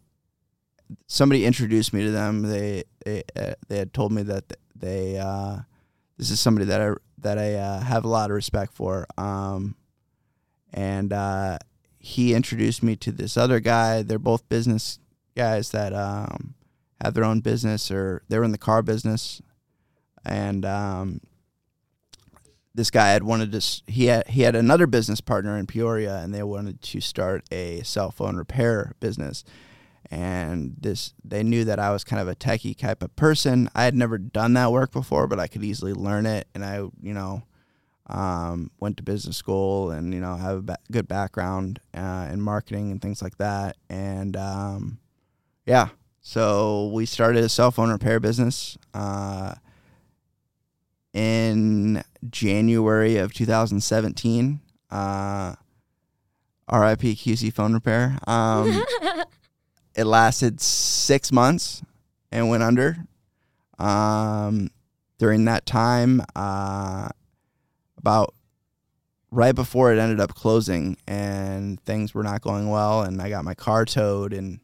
somebody 1.08 1.46
introduced 1.46 1.94
me 1.94 2.04
to 2.04 2.12
them 2.12 2.44
they 2.44 2.84
they 3.06 3.24
uh, 3.36 3.54
they 3.68 3.78
had 3.78 3.94
told 3.94 4.12
me 4.12 4.22
that 4.24 4.54
they 4.76 5.18
uh, 5.18 5.60
this 6.18 6.30
is 6.30 6.40
somebody 6.40 6.66
that 6.66 6.82
I 6.82 6.94
that 7.22 7.38
I 7.38 7.56
uh, 7.56 7.82
have 7.82 8.06
a 8.06 8.10
lot 8.10 8.30
of 8.30 8.36
respect 8.36 8.74
for 8.74 9.08
um, 9.18 9.76
and 10.72 11.12
uh, 11.12 11.58
he 12.00 12.34
introduced 12.34 12.82
me 12.82 12.96
to 12.98 13.12
this 13.12 13.38
other 13.38 13.60
guy. 13.60 14.02
They're 14.02 14.20
both 14.20 14.48
business 14.50 15.00
guys 15.36 15.72
that 15.72 15.94
um, 15.94 16.56
have 17.02 17.14
their 17.14 17.24
own 17.24 17.42
business 17.42 17.92
or 17.92 18.24
they're 18.30 18.44
in 18.44 18.52
the 18.52 18.58
car 18.58 18.82
business. 18.82 19.42
And 20.26 20.66
um, 20.66 21.22
this 22.74 22.92
guy 22.92 23.10
had 23.10 23.24
wanted 23.24 23.52
to 23.52 23.82
he 23.88 24.06
had 24.06 24.28
he 24.28 24.42
had 24.42 24.56
another 24.56 24.88
business 24.88 25.22
partner 25.22 25.58
in 25.58 25.66
Peoria 25.66 26.18
and 26.18 26.34
they 26.34 26.44
wanted 26.44 26.82
to 26.82 27.02
start 27.02 27.44
a 27.52 27.82
cell 27.84 28.12
phone 28.12 28.36
repair 28.36 28.94
business 29.00 29.44
and 30.12 30.76
this 30.80 31.14
they 31.24 31.44
knew 31.44 31.64
that 31.66 31.80
I 31.80 31.92
was 31.92 32.04
kind 32.04 32.22
of 32.22 32.28
a 32.28 32.36
techie 32.36 32.78
type 32.78 33.04
of 33.04 33.16
person 33.16 33.70
I 33.76 33.84
had 33.84 33.96
never 33.96 34.18
done 34.18 34.54
that 34.54 34.72
work 34.72 34.92
before 34.92 35.28
but 35.28 35.40
I 35.40 35.48
could 35.48 35.64
easily 35.64 35.94
learn 35.94 36.26
it 36.26 36.48
and 36.54 36.66
I 36.66 36.78
you 36.78 37.14
know 37.14 37.44
um, 38.08 38.72
went 38.80 38.98
to 38.98 39.04
business 39.04 39.38
school 39.38 39.92
and 39.92 40.14
you 40.14 40.20
know 40.20 40.36
have 40.36 40.58
a 40.58 40.62
ba- 40.62 40.80
good 40.92 41.08
background 41.08 41.80
uh, 41.94 42.28
in 42.32 42.42
marketing 42.42 42.92
and 42.92 43.02
things 43.02 43.22
like 43.22 43.38
that 43.38 43.78
and 43.90 44.36
um, 44.36 45.00
yeah 45.66 45.90
so 46.22 46.88
we 46.94 47.06
started 47.06 47.44
a 47.44 47.50
cell 47.50 47.72
phone 47.72 47.90
repair 47.90 48.20
business 48.20 48.78
uh, 48.94 49.56
in 51.14 52.04
January 52.30 53.18
of 53.18 53.34
2017. 53.34 54.60
Uh, 54.92 55.56
RIP 56.72 57.02
QC 57.02 57.52
phone 57.52 57.74
repair. 57.74 58.20
Um, 58.28 58.84
it 60.00 60.06
lasted 60.06 60.62
six 60.62 61.30
months 61.30 61.82
and 62.32 62.48
went 62.48 62.64
under. 62.64 63.06
Um, 63.78 64.70
during 65.18 65.44
that 65.44 65.66
time, 65.66 66.22
uh, 66.38 67.10
about 67.98 68.34
right 69.30 69.54
before 69.54 69.92
it 69.92 70.00
ended 70.00 70.22
up 70.22 70.34
closing 70.34 70.96
and 71.06 71.84
things 71.84 72.14
were 72.14 72.24
not 72.24 72.40
going 72.40 72.70
well, 72.70 73.02
and 73.02 73.22
I 73.22 73.30
got 73.30 73.44
my 73.44 73.54
car 73.54 73.84
towed, 73.84 74.32
and 74.32 74.62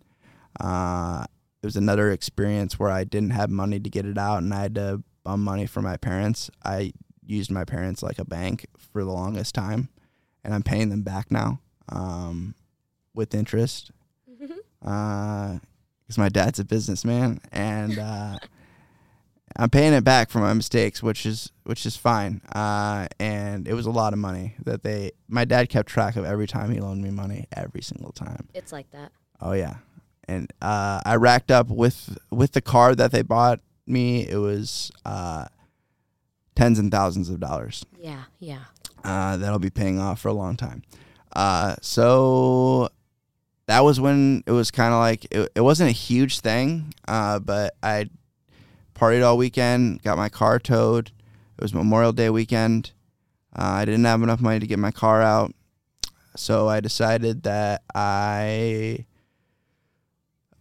uh, 0.62 1.26
it 1.62 1.66
was 1.66 1.76
another 1.76 2.12
experience 2.12 2.80
where 2.80 2.90
I 2.90 3.04
didn't 3.04 3.32
have 3.32 3.50
money 3.50 3.78
to 3.82 3.90
get 3.90 4.06
it 4.06 4.18
out, 4.18 4.38
and 4.38 4.54
I 4.54 4.62
had 4.62 4.76
to 4.76 5.04
bum 5.26 5.44
money 5.44 5.66
from 5.66 5.84
my 5.84 5.98
parents. 5.98 6.50
I 6.64 6.94
used 7.26 7.52
my 7.52 7.66
parents 7.66 8.02
like 8.02 8.20
a 8.20 8.26
bank 8.26 8.68
for 8.78 9.04
the 9.04 9.12
longest 9.12 9.54
time, 9.54 9.90
and 10.46 10.54
I'm 10.54 10.64
paying 10.64 10.88
them 10.88 11.02
back 11.02 11.30
now 11.30 11.60
um, 11.90 12.56
with 13.14 13.36
interest 13.36 13.92
because 14.86 16.18
my 16.18 16.30
dad's 16.30 16.60
a 16.60 16.64
businessman, 16.64 17.42
and 17.52 17.98
uh, 17.98 18.38
I'm 19.56 19.70
paying 19.70 19.94
it 19.94 20.04
back 20.04 20.30
for 20.30 20.40
my 20.40 20.54
mistakes, 20.54 21.02
which 21.02 21.26
is 21.26 21.52
which 21.64 21.86
is 21.86 21.98
fine. 21.98 22.42
Uh, 22.54 23.08
and 23.20 23.68
it 23.68 23.74
was 23.74 23.86
a 23.86 23.92
lot 23.92 24.14
of 24.14 24.20
money 24.20 24.56
that 24.64 24.84
they. 24.84 25.12
My 25.28 25.46
dad 25.46 25.70
kept 25.70 25.90
track 25.90 26.16
of 26.16 26.26
every 26.26 26.48
time 26.48 26.72
he 26.72 26.80
loaned 26.80 27.02
me 27.02 27.10
money, 27.10 27.48
every 27.56 27.82
single 27.82 28.12
time. 28.12 28.48
It's 28.54 28.72
like 28.72 28.90
that. 28.92 29.12
Oh 29.42 29.54
yeah, 29.54 29.78
and 30.28 30.52
uh, 30.62 31.02
I 31.06 31.16
racked 31.16 31.52
up 31.52 31.70
with 31.70 32.18
with 32.30 32.52
the 32.52 32.62
car 32.62 32.94
that 32.96 33.12
they 33.12 33.24
bought 33.24 33.60
me. 33.88 34.28
It 34.28 34.38
was 34.38 34.92
uh, 35.04 35.46
tens 36.56 36.78
and 36.78 36.92
thousands 36.92 37.30
of 37.30 37.40
dollars. 37.40 37.86
Yeah, 38.00 38.26
yeah. 38.40 38.66
Uh, 39.04 39.38
that 39.38 39.50
I'll 39.50 39.60
be 39.60 39.70
paying 39.70 40.00
off 40.00 40.22
for 40.22 40.30
a 40.30 40.34
long 40.34 40.58
time. 40.58 40.84
Uh, 41.36 41.76
so 41.82 42.90
that 43.68 43.82
was 43.82 44.00
when 44.00 44.44
it 44.46 44.52
was 44.52 44.72
kind 44.72 44.94
of 44.94 45.00
like 45.00 45.26
it, 45.32 45.52
it 45.56 45.62
wasn't 45.62 45.90
a 45.90 45.94
huge 45.94 46.40
thing, 46.40 46.94
uh, 47.08 47.40
but 47.40 47.76
I 47.82 48.10
partied 48.94 49.26
all 49.26 49.38
weekend, 49.38 50.04
got 50.04 50.18
my 50.18 50.30
car 50.30 50.60
towed. 50.60 51.12
It 51.58 51.62
was 51.62 51.74
Memorial 51.74 52.12
Day 52.12 52.30
weekend. 52.30 52.92
Uh, 53.58 53.64
I 53.64 53.86
didn't 53.86 54.06
have 54.06 54.22
enough 54.22 54.42
money 54.42 54.60
to 54.60 54.68
get 54.68 54.80
my 54.80 54.92
car 54.92 55.22
out, 55.22 55.54
so 56.36 56.68
I 56.68 56.80
decided 56.80 57.44
that 57.44 57.84
I 57.94 59.06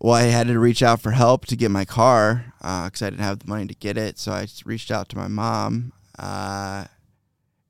well, 0.05 0.15
I 0.15 0.23
had 0.25 0.49
to 0.49 0.59
reach 0.59 0.83
out 0.83 1.01
for 1.01 1.13
help 1.13 1.47
to 1.47 1.57
get 1.57 1.71
my 1.71 1.85
car 1.87 2.53
because 2.59 3.03
uh, 3.03 3.07
I 3.07 3.11
didn't 3.11 3.25
have 3.25 3.39
the 3.39 3.49
money 3.49 3.67
to 3.67 3.75
get 3.75 3.97
it. 3.97 4.19
So 4.19 4.33
I 4.33 4.47
reached 4.67 4.91
out 4.91 5.09
to 5.11 5.17
my 5.17 5.29
mom, 5.29 5.93
uh, 6.19 6.85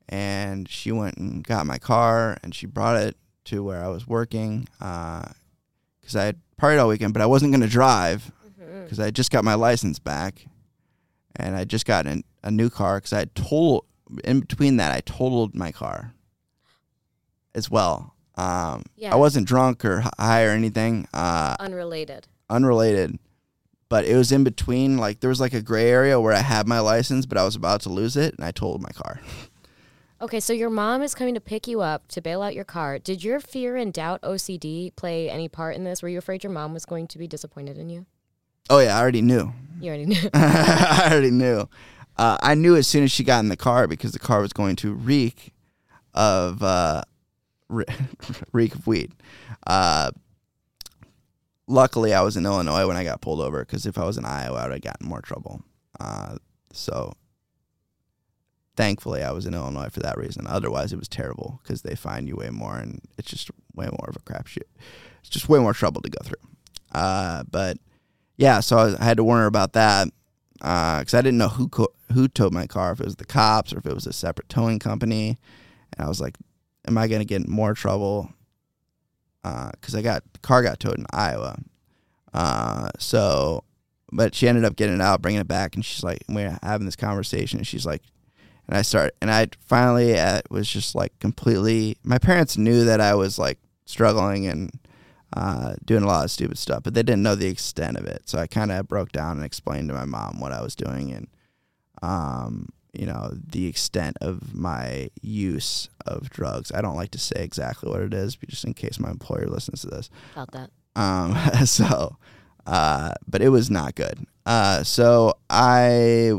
and 0.09 0.67
she 0.67 0.91
went 0.91 1.17
and 1.17 1.43
got 1.45 1.65
my 1.65 1.77
car, 1.77 2.37
and 2.43 2.53
she 2.53 2.65
brought 2.65 2.97
it 2.97 3.15
to 3.45 3.63
where 3.63 3.83
I 3.83 3.87
was 3.87 4.07
working 4.07 4.67
because 4.79 6.15
I 6.15 6.23
had 6.25 6.39
partied 6.61 6.79
all 6.81 6.87
weekend, 6.89 7.13
but 7.13 7.21
I 7.21 7.25
wasn't 7.25 7.51
going 7.51 7.61
to 7.61 7.67
drive 7.67 8.31
because 8.83 8.99
I 8.99 9.11
just 9.11 9.31
got 9.31 9.43
my 9.43 9.55
license 9.55 9.99
back, 9.99 10.45
and 11.35 11.55
I 11.55 11.63
just 11.65 11.85
got 11.85 12.05
an, 12.07 12.23
a 12.43 12.51
new 12.51 12.69
car 12.69 12.97
because 12.97 13.13
I 13.13 13.19
had 13.19 13.33
totaled 13.35 13.85
in 14.23 14.39
between 14.41 14.77
that 14.77 14.91
I 14.95 15.01
totaled 15.01 15.55
my 15.55 15.71
car 15.71 16.13
as 17.53 17.69
well. 17.69 18.13
Um, 18.35 18.83
Yeah. 18.95 19.13
I 19.13 19.15
wasn't 19.15 19.47
drunk 19.47 19.85
or 19.85 20.03
high 20.19 20.43
or 20.45 20.49
anything. 20.49 21.07
Uh, 21.13 21.55
Unrelated. 21.59 22.27
unrelated, 22.49 23.17
but 23.89 24.05
it 24.05 24.15
was 24.15 24.31
in 24.31 24.43
between. 24.43 24.97
Like 24.97 25.21
there 25.21 25.29
was 25.29 25.39
like 25.41 25.53
a 25.53 25.61
gray 25.61 25.89
area 25.89 26.19
where 26.19 26.33
I 26.33 26.39
had 26.41 26.67
my 26.67 26.79
license, 26.79 27.25
but 27.25 27.37
I 27.37 27.43
was 27.45 27.55
about 27.55 27.81
to 27.81 27.89
lose 27.89 28.15
it, 28.17 28.35
and 28.35 28.45
I 28.45 28.51
totaled 28.51 28.81
my 28.81 28.89
car. 28.91 29.19
Okay, 30.21 30.39
so 30.39 30.53
your 30.53 30.69
mom 30.69 31.01
is 31.01 31.13
coming 31.13 31.33
to 31.33 31.41
pick 31.41 31.67
you 31.67 31.81
up 31.81 32.07
to 32.09 32.21
bail 32.21 32.41
out 32.41 32.55
your 32.55 32.63
car. 32.63 32.99
Did 32.99 33.23
your 33.23 33.41
fear 33.41 33.75
and 33.75 33.91
doubt 33.91 34.21
OCD 34.21 34.95
play 34.95 35.29
any 35.29 35.49
part 35.49 35.75
in 35.75 35.83
this? 35.83 36.01
Were 36.01 36.07
you 36.07 36.17
afraid 36.17 36.41
your 36.41 36.53
mom 36.53 36.73
was 36.73 36.85
going 36.85 37.07
to 37.07 37.17
be 37.17 37.27
disappointed 37.27 37.77
in 37.77 37.89
you? 37.89 38.05
Oh 38.69 38.79
yeah, 38.79 38.97
I 38.97 39.01
already 39.01 39.21
knew. 39.21 39.51
You 39.79 39.89
already 39.89 40.05
knew. 40.05 40.29
I 40.33 41.09
already 41.11 41.31
knew. 41.31 41.67
Uh, 42.17 42.37
I 42.41 42.55
knew 42.55 42.77
as 42.77 42.87
soon 42.87 43.03
as 43.03 43.11
she 43.11 43.25
got 43.25 43.39
in 43.39 43.49
the 43.49 43.57
car 43.57 43.87
because 43.87 44.13
the 44.13 44.19
car 44.19 44.39
was 44.39 44.53
going 44.53 44.77
to 44.77 44.93
reek 44.93 45.53
of 46.13 46.63
uh, 46.63 47.03
re- 47.67 47.85
reek 48.53 48.73
of 48.73 48.87
weed. 48.87 49.11
Uh, 49.67 50.11
luckily, 51.67 52.13
I 52.13 52.21
was 52.21 52.37
in 52.37 52.45
Illinois 52.45 52.87
when 52.87 52.95
I 52.95 53.03
got 53.03 53.19
pulled 53.19 53.41
over 53.41 53.59
because 53.59 53.85
if 53.85 53.97
I 53.97 54.05
was 54.05 54.17
in 54.17 54.23
Iowa, 54.23 54.59
I 54.59 54.63
would 54.63 54.71
have 54.71 54.81
gotten 54.81 55.07
more 55.09 55.21
trouble. 55.21 55.61
Uh, 55.99 56.37
so 56.71 57.13
thankfully, 58.75 59.23
I 59.23 59.31
was 59.31 59.45
in 59.45 59.53
Illinois 59.53 59.89
for 59.89 59.99
that 60.01 60.17
reason. 60.17 60.45
Otherwise, 60.47 60.93
it 60.93 60.99
was 60.99 61.07
terrible 61.07 61.59
because 61.63 61.81
they 61.81 61.95
fine 61.95 62.27
you 62.27 62.35
way 62.35 62.49
more, 62.49 62.77
and 62.77 63.01
it's 63.17 63.29
just 63.29 63.49
way 63.73 63.85
more 63.85 64.09
of 64.09 64.15
a 64.15 64.19
crapshoot. 64.19 64.67
It's 65.19 65.29
just 65.29 65.49
way 65.49 65.59
more 65.59 65.73
trouble 65.73 66.01
to 66.01 66.09
go 66.09 66.19
through. 66.23 66.49
Uh, 66.91 67.43
but 67.49 67.77
yeah, 68.37 68.59
so 68.59 68.95
I, 68.99 69.03
had 69.03 69.17
to 69.17 69.23
wonder 69.23 69.45
about 69.45 69.73
that 69.73 70.07
because 70.59 71.13
I 71.13 71.21
didn't 71.21 71.37
know 71.37 71.49
who 71.49 71.67
co- 71.67 71.93
who 72.13 72.27
towed 72.27 72.53
my 72.53 72.67
car, 72.67 72.91
if 72.91 72.99
it 72.99 73.05
was 73.05 73.15
the 73.15 73.25
cops 73.25 73.73
or 73.73 73.79
if 73.79 73.85
it 73.85 73.93
was 73.93 74.07
a 74.07 74.13
separate 74.13 74.49
towing 74.49 74.79
company. 74.79 75.37
And 75.97 76.05
I 76.05 76.09
was 76.09 76.21
like, 76.21 76.37
"Am 76.87 76.97
I 76.97 77.07
going 77.07 77.19
to 77.19 77.25
get 77.25 77.45
in 77.45 77.51
more 77.51 77.73
trouble?" 77.73 78.29
Because 79.43 79.95
I 79.95 80.01
got 80.01 80.23
the 80.33 80.39
car 80.39 80.63
got 80.63 80.79
towed 80.79 80.97
in 80.97 81.05
Iowa. 81.13 81.59
Uh, 82.33 82.89
so, 82.97 83.63
but 84.11 84.33
she 84.35 84.47
ended 84.47 84.65
up 84.65 84.75
getting 84.75 84.95
it 84.95 85.01
out, 85.01 85.21
bringing 85.21 85.41
it 85.41 85.47
back, 85.47 85.75
and 85.75 85.85
she's 85.85 86.03
like, 86.03 86.23
"We're 86.27 86.57
having 86.61 86.85
this 86.85 86.95
conversation," 86.95 87.59
and 87.59 87.67
she's 87.67 87.85
like, 87.85 88.01
and 88.67 88.77
I 88.77 88.81
started 88.81 89.13
and 89.21 89.31
I 89.31 89.47
finally 89.59 90.17
uh, 90.17 90.41
was 90.49 90.67
just 90.67 90.95
like 90.95 91.17
completely. 91.19 91.97
My 92.03 92.17
parents 92.17 92.57
knew 92.57 92.85
that 92.85 93.01
I 93.01 93.15
was 93.15 93.37
like 93.37 93.59
struggling 93.85 94.47
and 94.47 94.71
uh, 95.33 95.75
doing 95.83 96.03
a 96.03 96.07
lot 96.07 96.23
of 96.23 96.31
stupid 96.31 96.57
stuff, 96.57 96.83
but 96.83 96.93
they 96.93 97.03
didn't 97.03 97.23
know 97.23 97.35
the 97.35 97.47
extent 97.47 97.97
of 97.97 98.05
it. 98.05 98.23
So 98.25 98.39
I 98.39 98.47
kind 98.47 98.71
of 98.71 98.87
broke 98.87 99.11
down 99.11 99.37
and 99.37 99.45
explained 99.45 99.89
to 99.89 99.93
my 99.93 100.05
mom 100.05 100.39
what 100.39 100.51
I 100.51 100.61
was 100.61 100.75
doing 100.75 101.11
and, 101.11 101.27
um, 102.01 102.69
you 102.93 103.05
know, 103.05 103.33
the 103.33 103.67
extent 103.67 104.17
of 104.21 104.55
my 104.55 105.09
use 105.21 105.89
of 106.05 106.29
drugs. 106.29 106.71
I 106.73 106.81
don't 106.81 106.95
like 106.95 107.11
to 107.11 107.19
say 107.19 107.43
exactly 107.43 107.91
what 107.91 108.01
it 108.01 108.13
is, 108.13 108.35
but 108.35 108.49
just 108.49 108.63
in 108.63 108.73
case 108.73 108.99
my 108.99 109.11
employer 109.11 109.47
listens 109.47 109.81
to 109.81 109.87
this. 109.87 110.09
About 110.33 110.51
that. 110.51 110.69
Um, 110.95 111.35
so, 111.65 112.15
uh, 112.65 113.13
but 113.27 113.41
it 113.41 113.49
was 113.49 113.69
not 113.69 113.95
good. 113.95 114.25
Uh, 114.45 114.83
so 114.83 115.33
I 115.49 116.33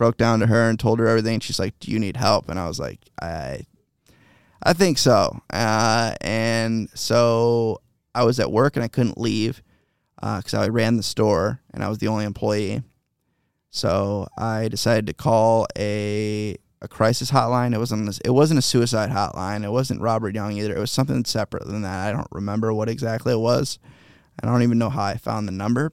broke 0.00 0.16
down 0.16 0.40
to 0.40 0.46
her 0.46 0.70
and 0.70 0.80
told 0.80 0.98
her 0.98 1.06
everything. 1.06 1.40
She's 1.40 1.58
like, 1.58 1.78
"Do 1.78 1.90
you 1.90 1.98
need 1.98 2.16
help?" 2.16 2.48
And 2.48 2.58
I 2.58 2.66
was 2.66 2.80
like, 2.80 3.00
"I, 3.20 3.66
I 4.62 4.72
think 4.72 4.96
so." 4.96 5.42
Uh, 5.50 6.14
and 6.22 6.88
so 6.94 7.82
I 8.14 8.24
was 8.24 8.40
at 8.40 8.50
work 8.50 8.76
and 8.76 8.82
I 8.82 8.88
couldn't 8.88 9.20
leave 9.20 9.62
because 10.16 10.54
I 10.54 10.68
ran 10.68 10.96
the 10.96 11.02
store 11.02 11.60
and 11.74 11.84
I 11.84 11.90
was 11.90 11.98
the 11.98 12.08
only 12.08 12.24
employee. 12.24 12.82
So 13.68 14.26
I 14.38 14.68
decided 14.68 15.06
to 15.08 15.12
call 15.12 15.66
a 15.78 16.56
a 16.80 16.88
crisis 16.88 17.30
hotline. 17.30 17.74
It 17.74 17.78
wasn't 17.78 18.18
it 18.24 18.30
wasn't 18.30 18.56
a 18.56 18.62
suicide 18.62 19.10
hotline. 19.10 19.64
It 19.64 19.70
wasn't 19.70 20.00
Robert 20.00 20.34
Young 20.34 20.56
either. 20.56 20.74
It 20.74 20.80
was 20.80 20.90
something 20.90 21.26
separate 21.26 21.66
than 21.66 21.82
that. 21.82 22.08
I 22.08 22.12
don't 22.12 22.32
remember 22.32 22.72
what 22.72 22.88
exactly 22.88 23.34
it 23.34 23.38
was. 23.38 23.78
I 24.42 24.46
don't 24.46 24.62
even 24.62 24.78
know 24.78 24.88
how 24.88 25.04
I 25.04 25.18
found 25.18 25.46
the 25.46 25.52
number. 25.52 25.92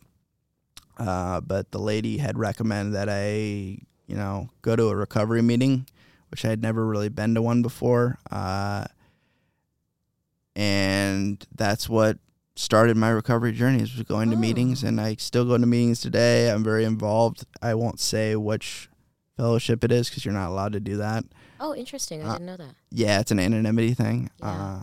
Uh, 0.97 1.41
but 1.41 1.71
the 1.71 1.79
lady 1.79 2.17
had 2.17 2.37
recommended 2.37 2.93
that 2.95 3.07
I, 3.09 3.79
you 4.07 4.15
know, 4.15 4.49
go 4.61 4.75
to 4.75 4.87
a 4.89 4.95
recovery 4.95 5.41
meeting, 5.41 5.85
which 6.31 6.43
I 6.45 6.49
had 6.49 6.61
never 6.61 6.85
really 6.85 7.09
been 7.09 7.35
to 7.35 7.41
one 7.41 7.61
before. 7.61 8.17
Uh, 8.31 8.85
and 10.55 11.45
that's 11.55 11.87
what 11.87 12.17
started 12.55 12.97
my 12.97 13.09
recovery 13.09 13.51
journey 13.51 13.83
is 13.83 13.91
going 14.03 14.29
to 14.31 14.35
Oh. 14.35 14.39
meetings 14.39 14.83
and 14.83 14.99
I 14.99 15.15
still 15.15 15.45
go 15.45 15.57
to 15.57 15.65
meetings 15.65 16.01
today. 16.01 16.49
I'm 16.49 16.63
very 16.63 16.85
involved. 16.85 17.45
I 17.61 17.75
won't 17.75 17.99
say 17.99 18.35
which 18.35 18.89
fellowship 19.35 19.83
it 19.83 19.91
is 19.91 20.09
because 20.09 20.25
you're 20.25 20.33
not 20.33 20.49
allowed 20.49 20.73
to 20.73 20.79
do 20.79 20.97
that. 20.97 21.23
Oh, 21.59 21.75
interesting. 21.75 22.23
I 22.23 22.29
Uh, 22.29 22.33
didn't 22.33 22.45
know 22.47 22.57
that. 22.57 22.73
Yeah, 22.91 23.19
it's 23.19 23.29
an 23.31 23.39
anonymity 23.39 23.93
thing. 23.93 24.31
Yeah. 24.39 24.49
Uh, 24.51 24.81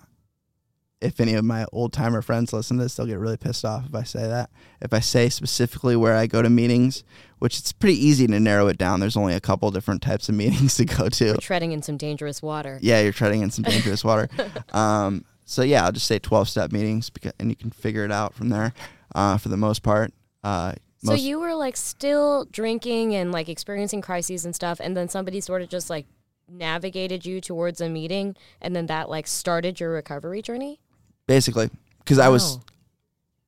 if 1.05 1.21
any 1.21 1.35
of 1.35 1.45
my 1.45 1.67
old 1.71 1.93
timer 1.93 2.23
friends 2.23 2.53
listen 2.53 2.79
to 2.79 2.83
this, 2.83 2.97
they'll 2.97 3.07
get 3.07 3.19
really 3.19 3.37
pissed 3.37 3.65
off 3.65 3.85
if 3.87 3.95
I 3.95 4.03
say 4.03 4.27
that. 4.27 4.51
If 4.81 4.95
I 4.95 5.01
say 5.01 5.29
specifically 5.29 5.97
where 5.97 6.17
I 6.17 6.27
go 6.27 6.41
to 6.41 6.49
meetings, 6.49 7.05
which 7.39 7.59
it's 7.59 7.73
pretty 7.73 8.03
easy 8.03 8.27
to 8.27 8.41
narrow 8.41 8.69
it 8.69 8.79
down. 8.79 9.01
There's 9.01 9.17
only 9.17 9.35
a 9.35 9.41
couple 9.41 9.71
different 9.71 10.01
types 10.01 10.31
of 10.31 10.35
meetings 10.43 10.77
to 10.77 10.87
go 10.87 11.11
to. 11.11 11.33
We're 11.33 11.37
treading 11.37 11.73
in 11.73 11.83
some 11.83 11.99
dangerous 11.99 12.41
water. 12.43 12.79
Yeah, 12.81 13.01
you're 13.01 13.13
treading 13.13 13.43
in 13.43 13.51
some 13.51 13.65
dangerous 13.65 14.03
water. 14.03 14.29
Um, 14.73 15.25
so 15.45 15.63
yeah, 15.63 15.85
I'll 15.85 15.93
just 15.93 16.07
say 16.07 16.19
12 16.19 16.49
step 16.49 16.73
meetings, 16.73 17.11
because, 17.11 17.33
and 17.39 17.51
you 17.51 17.57
can 17.57 17.71
figure 17.71 18.05
it 18.05 18.11
out 18.11 18.35
from 18.35 18.49
there. 18.49 18.73
Uh, 19.15 19.37
for 19.37 19.51
the 19.51 19.57
most 19.57 19.83
part, 19.83 20.13
uh, 20.43 20.73
So 21.05 21.13
most, 21.13 21.23
you 21.23 21.39
were 21.39 21.55
like 21.55 21.77
still 21.77 22.47
drinking 22.47 23.15
and 23.15 23.31
like 23.31 23.49
experiencing 23.49 24.01
crises 24.01 24.45
and 24.45 24.55
stuff, 24.55 24.81
and 24.81 24.97
then 24.97 25.09
somebody 25.09 25.41
sort 25.41 25.63
of 25.63 25.69
just 25.69 25.91
like 25.91 26.07
navigated 26.49 27.25
you 27.27 27.41
towards 27.41 27.81
a 27.81 27.89
meeting, 27.89 28.37
and 28.61 28.75
then 28.75 28.87
that 28.87 29.09
like 29.09 29.27
started 29.27 29.79
your 29.79 29.91
recovery 29.91 30.43
journey. 30.43 30.81
Basically, 31.27 31.71
because 31.99 32.19
I 32.19 32.29
was 32.29 32.57
Wow. 32.57 32.63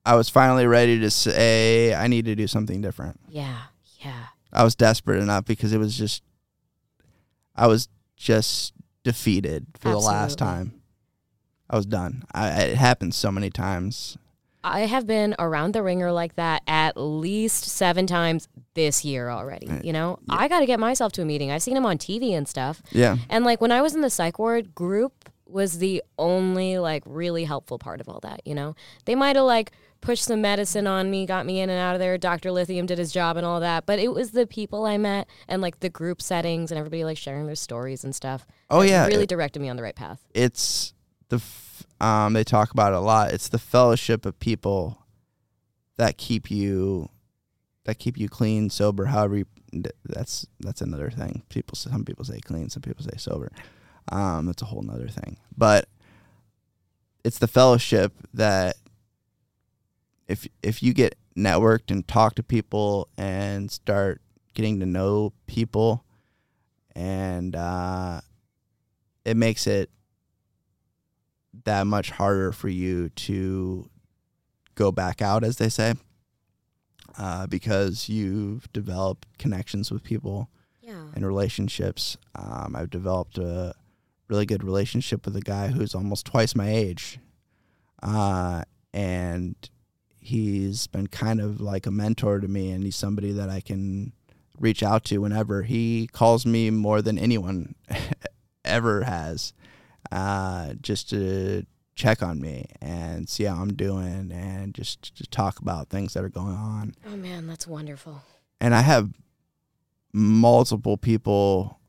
I 0.05 0.15
was 0.15 0.29
finally 0.29 0.65
ready 0.65 0.99
to 1.01 1.11
say 1.11 1.93
I 1.93 2.07
need 2.07 2.25
to 2.25 2.35
do 2.35 2.47
something 2.47 2.81
different. 2.81 3.19
Yeah, 3.29 3.57
yeah. 3.99 4.27
I 4.53 4.63
was 4.63 4.73
desperate 4.75 5.21
enough 5.21 5.45
because 5.45 5.73
it 5.73 5.77
was 5.79 5.97
just 5.97 6.23
I 7.55 7.67
was 7.67 7.89
just 8.15 8.73
defeated 9.03 9.67
for 9.79 9.89
the 9.89 9.97
last 9.97 10.33
Absolutely. 10.41 10.55
time. 10.69 10.81
I 11.69 11.75
was 11.75 11.85
done. 11.85 12.23
I, 12.31 12.49
it 12.63 12.77
happened 12.77 13.13
so 13.13 13.31
many 13.31 13.49
times. 13.49 14.17
I 14.63 14.81
have 14.81 15.05
been 15.07 15.35
around 15.39 15.73
the 15.73 15.83
ringer 15.83 16.11
like 16.11 16.35
that 16.35 16.61
at 16.67 16.97
least 16.97 17.65
seven 17.65 18.07
times 18.07 18.47
this 18.73 19.05
year 19.05 19.29
already. 19.29 19.69
You 19.83 19.93
know, 19.93 20.19
I 20.29 20.47
got 20.47 20.59
to 20.59 20.65
get 20.65 20.79
myself 20.79 21.13
to 21.13 21.21
a 21.21 21.25
meeting. 21.25 21.51
I've 21.51 21.61
seen 21.61 21.77
him 21.77 21.85
on 21.85 21.97
TV 21.97 22.31
and 22.31 22.47
stuff. 22.47 22.81
Yeah. 22.91 23.17
And 23.29 23.45
like 23.45 23.61
when 23.61 23.71
I 23.71 23.81
was 23.81 23.95
in 23.95 24.01
the 24.01 24.09
psych 24.09 24.39
ward, 24.39 24.75
group 24.75 25.29
was 25.49 25.79
the 25.79 26.03
only 26.17 26.77
like 26.77 27.03
really 27.05 27.43
helpful 27.45 27.79
part 27.79 28.01
of 28.01 28.09
all 28.09 28.19
that, 28.21 28.41
you 28.45 28.53
know? 28.55 28.75
They 29.05 29.15
might 29.15 29.35
have 29.35 29.45
like 29.45 29.71
pushed 30.01 30.25
some 30.25 30.41
medicine 30.41 30.85
on 30.87 31.09
me, 31.09 31.25
got 31.25 31.45
me 31.45 31.59
in 31.59 31.69
and 31.69 31.79
out 31.79 31.95
of 31.95 31.99
there. 31.99 32.17
Dr. 32.17 32.51
Lithium 32.51 32.85
did 32.85 32.97
his 32.97 33.11
job 33.11 33.35
and 33.37 33.45
all 33.45 33.59
that, 33.61 33.85
but 33.85 33.97
it 33.99 34.09
was 34.13 34.31
the 34.31 34.45
people 34.45 34.85
I 34.85 34.97
met 34.97 35.27
and 35.47 35.61
like 35.61 35.79
the 35.79 35.89
group 35.89 36.21
settings 36.21 36.71
and 36.71 36.77
everybody 36.77 37.03
like 37.03 37.17
sharing 37.17 37.45
their 37.47 37.55
stories 37.55 38.03
and 38.03 38.13
stuff. 38.15 38.45
Oh 38.69 38.81
yeah. 38.81 39.05
Really 39.07 39.23
it- 39.23 39.29
directed 39.29 39.59
me 39.61 39.69
on 39.69 39.75
the 39.75 39.83
right 39.83 39.95
path. 39.95 40.19
it's 40.33 40.93
the 41.29 41.37
f- 41.37 41.85
um 41.99 42.33
they 42.33 42.43
talk 42.43 42.71
about 42.71 42.93
it 42.93 42.97
a 42.97 42.99
lot. 43.01 43.33
It's 43.33 43.49
the 43.49 43.57
fellowship 43.59 44.25
of 44.25 44.39
people 44.39 45.05
that 45.97 46.17
keep 46.17 46.51
you 46.51 47.09
that 47.85 47.97
keep 47.99 48.17
you 48.17 48.27
clean, 48.29 48.69
sober, 48.69 49.05
however 49.05 49.37
you 49.37 49.45
that's 50.05 50.45
that's 50.59 50.81
another 50.81 51.09
thing. 51.09 51.43
People 51.49 51.75
some 51.75 52.05
people 52.05 52.23
say 52.23 52.39
clean, 52.39 52.69
some 52.69 52.81
people 52.81 53.03
say 53.03 53.17
sober. 53.17 53.51
Um, 54.11 54.45
that's 54.45 54.61
a 54.61 54.65
whole 54.65 54.81
nother 54.81 55.07
thing. 55.07 55.37
But 55.57 55.87
it's 57.23 57.39
the 57.39 57.47
fellowship 57.47 58.13
that 58.33 58.77
if 60.27 60.47
if 60.63 60.81
you 60.83 60.93
get 60.93 61.15
networked 61.37 61.91
and 61.91 62.07
talk 62.07 62.35
to 62.35 62.43
people 62.43 63.07
and 63.17 63.69
start 63.71 64.21
getting 64.53 64.79
to 64.79 64.85
know 64.85 65.33
people 65.45 66.03
and 66.95 67.55
uh, 67.55 68.19
it 69.23 69.37
makes 69.37 69.67
it 69.67 69.89
that 71.65 71.85
much 71.85 72.09
harder 72.11 72.51
for 72.51 72.69
you 72.69 73.09
to 73.09 73.87
go 74.75 74.91
back 74.91 75.21
out 75.21 75.43
as 75.43 75.57
they 75.57 75.69
say 75.69 75.93
uh, 77.17 77.45
because 77.47 78.09
you've 78.09 78.71
developed 78.73 79.27
connections 79.37 79.91
with 79.91 80.03
people 80.03 80.49
Yeah. 80.81 81.05
and 81.15 81.25
relationships 81.25 82.17
um, 82.35 82.75
i've 82.75 82.89
developed 82.89 83.37
a 83.37 83.73
really 84.29 84.45
good 84.45 84.63
relationship 84.63 85.25
with 85.25 85.35
a 85.35 85.41
guy 85.41 85.67
who's 85.69 85.95
almost 85.95 86.25
twice 86.25 86.55
my 86.55 86.69
age. 86.69 87.19
Uh, 88.03 88.63
and 88.93 89.55
he's 90.19 90.87
been 90.87 91.07
kind 91.07 91.39
of 91.39 91.61
like 91.61 91.85
a 91.85 91.91
mentor 91.91 92.39
to 92.39 92.47
me 92.47 92.71
and 92.71 92.83
he's 92.83 92.95
somebody 92.95 93.31
that 93.31 93.49
i 93.49 93.61
can 93.61 94.11
reach 94.59 94.81
out 94.83 95.03
to 95.05 95.19
whenever. 95.19 95.63
He 95.63 96.07
calls 96.11 96.45
me 96.45 96.69
more 96.71 97.01
than 97.01 97.17
anyone 97.19 97.75
ever 98.65 99.03
has 99.03 99.53
uh, 100.11 100.73
just 100.81 101.09
to 101.11 101.65
check 101.95 102.21
on 102.23 102.39
me 102.41 102.65
and 102.81 103.27
see 103.27 103.43
how 103.45 103.55
i'm 103.55 103.73
doing 103.73 104.31
and 104.31 104.73
just 104.73 105.15
to 105.17 105.23
talk 105.27 105.59
about 105.59 105.89
things 105.89 106.13
that 106.13 106.23
are 106.23 106.29
going 106.29 106.55
on. 106.55 106.93
Oh 107.07 107.15
man, 107.17 107.47
that's 107.47 107.65
wonderful. 107.67 108.21
and 108.59 108.73
I 108.75 108.81
have 108.81 109.11
multiple 110.13 110.97
people 110.97 111.79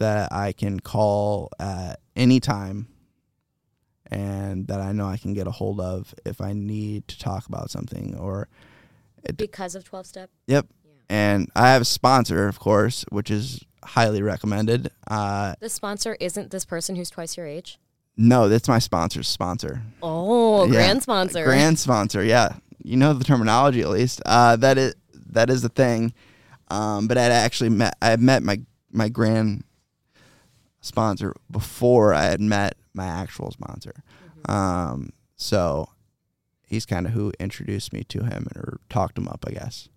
that 0.00 0.32
I 0.32 0.52
can 0.52 0.80
call 0.80 1.50
at 1.60 2.00
any 2.16 2.40
time 2.40 2.88
and 4.10 4.66
that 4.68 4.80
I 4.80 4.92
know 4.92 5.06
I 5.06 5.16
can 5.16 5.34
get 5.34 5.46
a 5.46 5.50
hold 5.50 5.80
of 5.80 6.14
if 6.26 6.40
I 6.40 6.52
need 6.52 7.06
to 7.08 7.18
talk 7.18 7.46
about 7.46 7.70
something 7.70 8.16
or 8.18 8.48
Because 9.36 9.74
of 9.74 9.84
12 9.84 10.06
step? 10.06 10.30
Yep. 10.48 10.66
Yeah. 10.84 10.90
and 11.08 11.48
I 11.54 11.68
have 11.72 11.82
a 11.82 11.86
sponsor 11.86 12.48
of 12.48 12.58
course 12.58 13.04
which 13.10 13.30
is 13.30 13.64
highly 13.84 14.22
recommended 14.22 14.90
uh 15.08 15.54
The 15.60 15.68
sponsor 15.68 16.16
isn't 16.20 16.50
this 16.50 16.64
person 16.64 16.96
who's 16.96 17.10
twice 17.10 17.36
your 17.36 17.46
age? 17.46 17.78
no 18.16 18.48
that's 18.48 18.68
my 18.68 18.78
sponsor's 18.80 19.28
sponsor 19.28 19.82
Oh, 20.02 20.64
Yeah. 20.66 20.72
grand 20.72 21.02
sponsor. 21.02 21.44
Grand 21.44 21.78
sponsor, 21.78 22.24
yeah. 22.24 22.54
You 22.82 22.96
know 22.96 23.12
the 23.12 23.24
terminology 23.24 23.82
at 23.82 23.90
least. 23.90 24.22
Uh, 24.24 24.56
that 24.56 24.78
is 24.78 24.94
that 25.32 25.50
is 25.50 25.60
the 25.62 25.68
thing. 25.68 26.12
Um, 26.68 27.06
but 27.08 27.18
I 27.18 27.24
actually 27.24 27.68
met 27.70 27.94
I 28.00 28.16
met 28.16 28.42
my 28.42 28.60
my 28.90 29.08
grand 29.10 29.64
sponsor 30.80 31.34
before 31.50 32.14
I 32.14 32.24
had 32.24 32.40
met 32.40 32.76
my 32.94 33.06
actual 33.06 33.50
sponsor. 33.50 34.02
Um, 34.46 35.10
so 35.36 35.90
he's 36.66 36.86
kind 36.86 37.06
of 37.06 37.12
who 37.12 37.32
introduced 37.38 37.92
me 37.92 38.04
to 38.04 38.24
him 38.24 38.46
or 38.54 38.80
talked 38.88 39.18
him 39.18 39.28
up, 39.28 39.44
I 39.46 39.52
guess. 39.52 39.88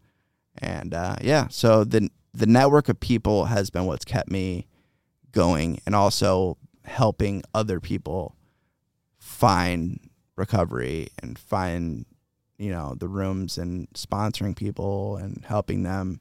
And 0.58 0.94
uh, 0.94 1.16
yeah, 1.22 1.48
so 1.50 1.84
the 1.84 2.10
the 2.34 2.46
network 2.46 2.90
of 2.90 3.00
people 3.00 3.46
has 3.46 3.70
been 3.70 3.86
what's 3.86 4.06
kept 4.06 4.30
me 4.30 4.68
going, 5.32 5.80
and 5.86 5.96
also 5.96 6.58
helping 6.86 7.44
other 7.54 7.80
people 7.80 8.36
find 9.18 10.00
recovery 10.36 11.10
and 11.22 11.38
find 11.38 12.06
you 12.58 12.72
know 12.72 12.96
the 12.98 13.08
rooms 13.08 13.58
and 13.58 13.88
sponsoring 13.94 14.56
people 14.56 15.18
and 15.18 15.44
helping 15.48 15.84
them 15.84 16.20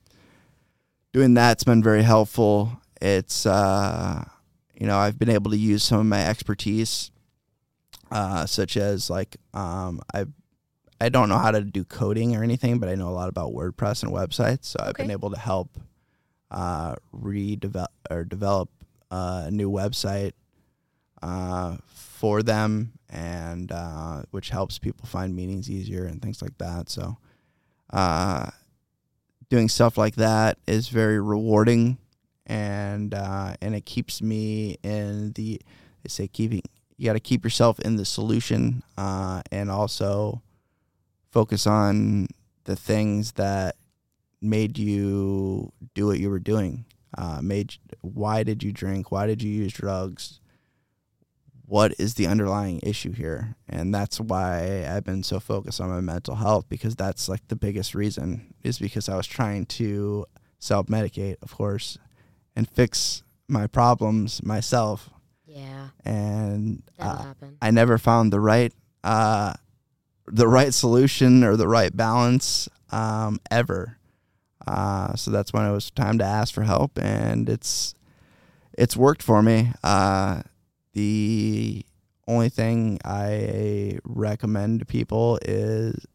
doing 1.12 1.34
that's 1.34 1.64
been 1.64 1.82
very 1.82 2.02
helpful 2.02 2.80
it's 3.01 3.47
uh 3.47 4.24
you 4.82 4.88
know 4.88 4.98
i've 4.98 5.18
been 5.18 5.30
able 5.30 5.50
to 5.52 5.56
use 5.56 5.84
some 5.84 6.00
of 6.00 6.06
my 6.06 6.26
expertise 6.26 7.12
uh 8.10 8.44
such 8.44 8.76
as 8.76 9.09
like 9.09 9.36
um 9.54 10.00
i 10.12 10.24
i 11.00 11.09
don't 11.09 11.28
know 11.28 11.38
how 11.38 11.52
to 11.52 11.60
do 11.62 11.84
coding 11.84 12.34
or 12.34 12.42
anything 12.42 12.80
but 12.80 12.88
i 12.88 12.94
know 12.96 13.09
a 13.09 13.10
lot 13.10 13.28
about 13.28 13.52
wordpress 13.52 14.02
and 14.02 14.12
websites. 14.12 14.64
So 14.64 14.80
i've 14.82 14.94
been 14.94 15.12
able 15.12 15.30
to 15.30 15.38
help 15.38 15.78
uh 16.50 16.96
redevelop 17.14 17.86
or 18.10 18.24
develop 18.24 18.68
uh, 19.12 19.44
a 19.46 19.50
new 19.50 19.70
website 19.70 20.32
uh, 21.22 21.76
for 21.86 22.42
them, 22.42 22.92
and 23.10 23.70
uh, 23.70 24.22
which 24.30 24.48
helps 24.48 24.78
people 24.78 25.06
find 25.06 25.36
meetings 25.36 25.70
easier 25.70 26.06
and 26.06 26.22
things 26.22 26.40
like 26.40 26.56
that. 26.59 26.88
So, 26.88 27.18
uh, 27.90 28.50
doing 29.50 29.68
stuff 29.68 29.98
like 29.98 30.16
that 30.16 30.56
is 30.66 30.88
very 30.88 31.20
rewarding, 31.20 31.98
and 32.47 33.14
uh, 33.14 33.55
and 33.60 33.74
it 33.74 33.85
keeps 33.85 34.23
me 34.23 34.78
in 34.82 35.32
the. 35.32 35.60
They 36.02 36.09
say 36.09 36.28
keeping 36.28 36.62
you 36.97 37.06
got 37.06 37.14
to 37.14 37.20
keep 37.20 37.44
yourself 37.44 37.81
in 37.81 37.97
the 37.97 38.05
solution, 38.05 38.82
uh, 38.97 39.43
and 39.51 39.70
also 39.70 40.43
focus 41.31 41.66
on 41.66 42.28
the 42.64 42.77
things 42.77 43.32
that 43.32 43.77
made 44.40 44.78
you 44.78 45.73
do 45.94 46.06
what 46.06 46.19
you 46.19 46.31
were 46.31 46.39
doing. 46.39 46.85
Uh, 47.16 47.40
made 47.43 47.74
why 48.01 48.43
did 48.43 48.62
you 48.62 48.73
drink? 48.73 49.10
Why 49.10 49.27
did 49.27 49.43
you 49.43 49.51
use 49.51 49.73
drugs? 49.73 50.40
What 51.66 51.94
is 51.98 52.14
the 52.14 52.27
underlying 52.27 52.81
issue 52.82 53.12
here? 53.12 53.56
And 53.69 53.94
that's 53.94 54.20
why 54.20 54.86
I've 54.89 55.05
been 55.05 55.23
so 55.23 55.40
focused 55.40 55.81
on 55.81 55.89
my 55.89 56.01
mental 56.01 56.35
health 56.35 56.69
because 56.69 56.97
that's 56.97 57.28
like 57.28 57.48
the 57.48 57.56
biggest 57.56 57.94
reason 57.94 58.55
is 58.62 58.78
because 58.78 59.09
I 59.09 59.16
was 59.16 59.27
trying 59.27 59.66
to 59.66 60.27
self 60.59 60.86
medicate, 60.86 61.36
of 61.43 61.55
course, 61.55 61.98
and 62.56 62.68
fix 62.68 63.22
my 63.48 63.66
problems 63.66 64.42
myself. 64.42 65.10
Yeah, 65.46 65.88
And 66.04 66.82
uh. 66.98 67.34
I 67.60 67.70
never 67.70 67.98
found 67.98 68.32
the 68.32 68.40
right 68.40 68.72
uh, 69.04 69.52
the 70.26 70.48
right 70.48 70.72
solution 70.72 71.44
or 71.44 71.56
the 71.56 71.68
right 71.68 71.94
balance 71.94 72.68
um, 72.90 73.38
ever. 73.50 73.98
Uh, 74.66 75.14
so 75.16 75.30
that's 75.30 75.52
when 75.52 75.66
it 75.66 75.72
was 75.72 75.90
time 75.90 76.18
to 76.18 76.24
ask 76.24 76.54
for 76.54 76.62
help, 76.62 76.98
and 76.98 77.48
it's 77.48 77.94
it's 78.78 78.96
worked 78.96 79.22
for 79.22 79.42
me. 79.42 79.72
Uh, 79.82 80.42
the 80.92 81.84
only 82.28 82.48
thing 82.48 82.98
I 83.04 83.98
recommend 84.04 84.80
to 84.80 84.86
people 84.86 85.38
is 85.42 86.06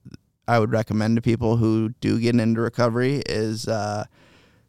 I 0.47 0.59
would 0.59 0.71
recommend 0.71 1.17
to 1.17 1.21
people 1.21 1.57
who 1.57 1.89
do 1.99 2.19
get 2.19 2.35
into 2.35 2.61
recovery 2.61 3.21
is 3.25 3.67
uh, 3.67 4.05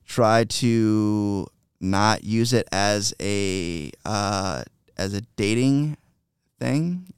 try 0.05 0.45
to 0.45 1.47
not 1.81 2.25
use 2.25 2.53
it 2.53 2.69
as 2.73 3.15
a 3.21 3.91
uh, 4.05 4.63
as 4.97 5.15
a 5.15 5.21
dating 5.37 5.97
thing. 6.59 7.13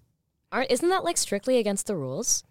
Aren't 0.53 0.71
isn't 0.71 0.89
that 0.89 1.05
like 1.05 1.17
strictly 1.17 1.59
against 1.59 1.87
the 1.87 1.97
rules? 1.97 2.45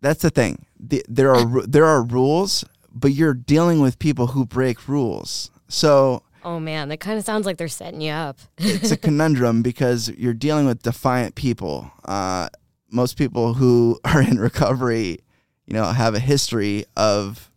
That's 0.00 0.22
the 0.22 0.30
thing. 0.30 0.66
The, 0.78 1.04
there 1.08 1.34
are 1.34 1.66
there 1.66 1.84
are 1.84 2.02
rules, 2.02 2.64
but 2.92 3.12
you're 3.12 3.34
dealing 3.34 3.80
with 3.80 3.98
people 3.98 4.28
who 4.28 4.44
break 4.44 4.88
rules. 4.88 5.50
So 5.68 6.22
Oh 6.44 6.58
man, 6.58 6.88
that 6.88 6.98
kind 6.98 7.18
of 7.18 7.24
sounds 7.24 7.46
like 7.46 7.56
they're 7.56 7.68
setting 7.68 8.00
you 8.00 8.10
up. 8.12 8.38
it's 8.58 8.90
a 8.90 8.96
conundrum 8.96 9.62
because 9.70 10.08
you're 10.10 10.34
dealing 10.34 10.66
with 10.66 10.82
defiant 10.82 11.34
people. 11.34 11.90
Uh, 12.04 12.48
most 12.90 13.16
people 13.16 13.54
who 13.54 13.98
are 14.04 14.22
in 14.22 14.38
recovery, 14.38 15.20
you 15.66 15.74
know, 15.74 15.84
have 15.84 16.14
a 16.14 16.20
history 16.20 16.84
of 16.96 17.50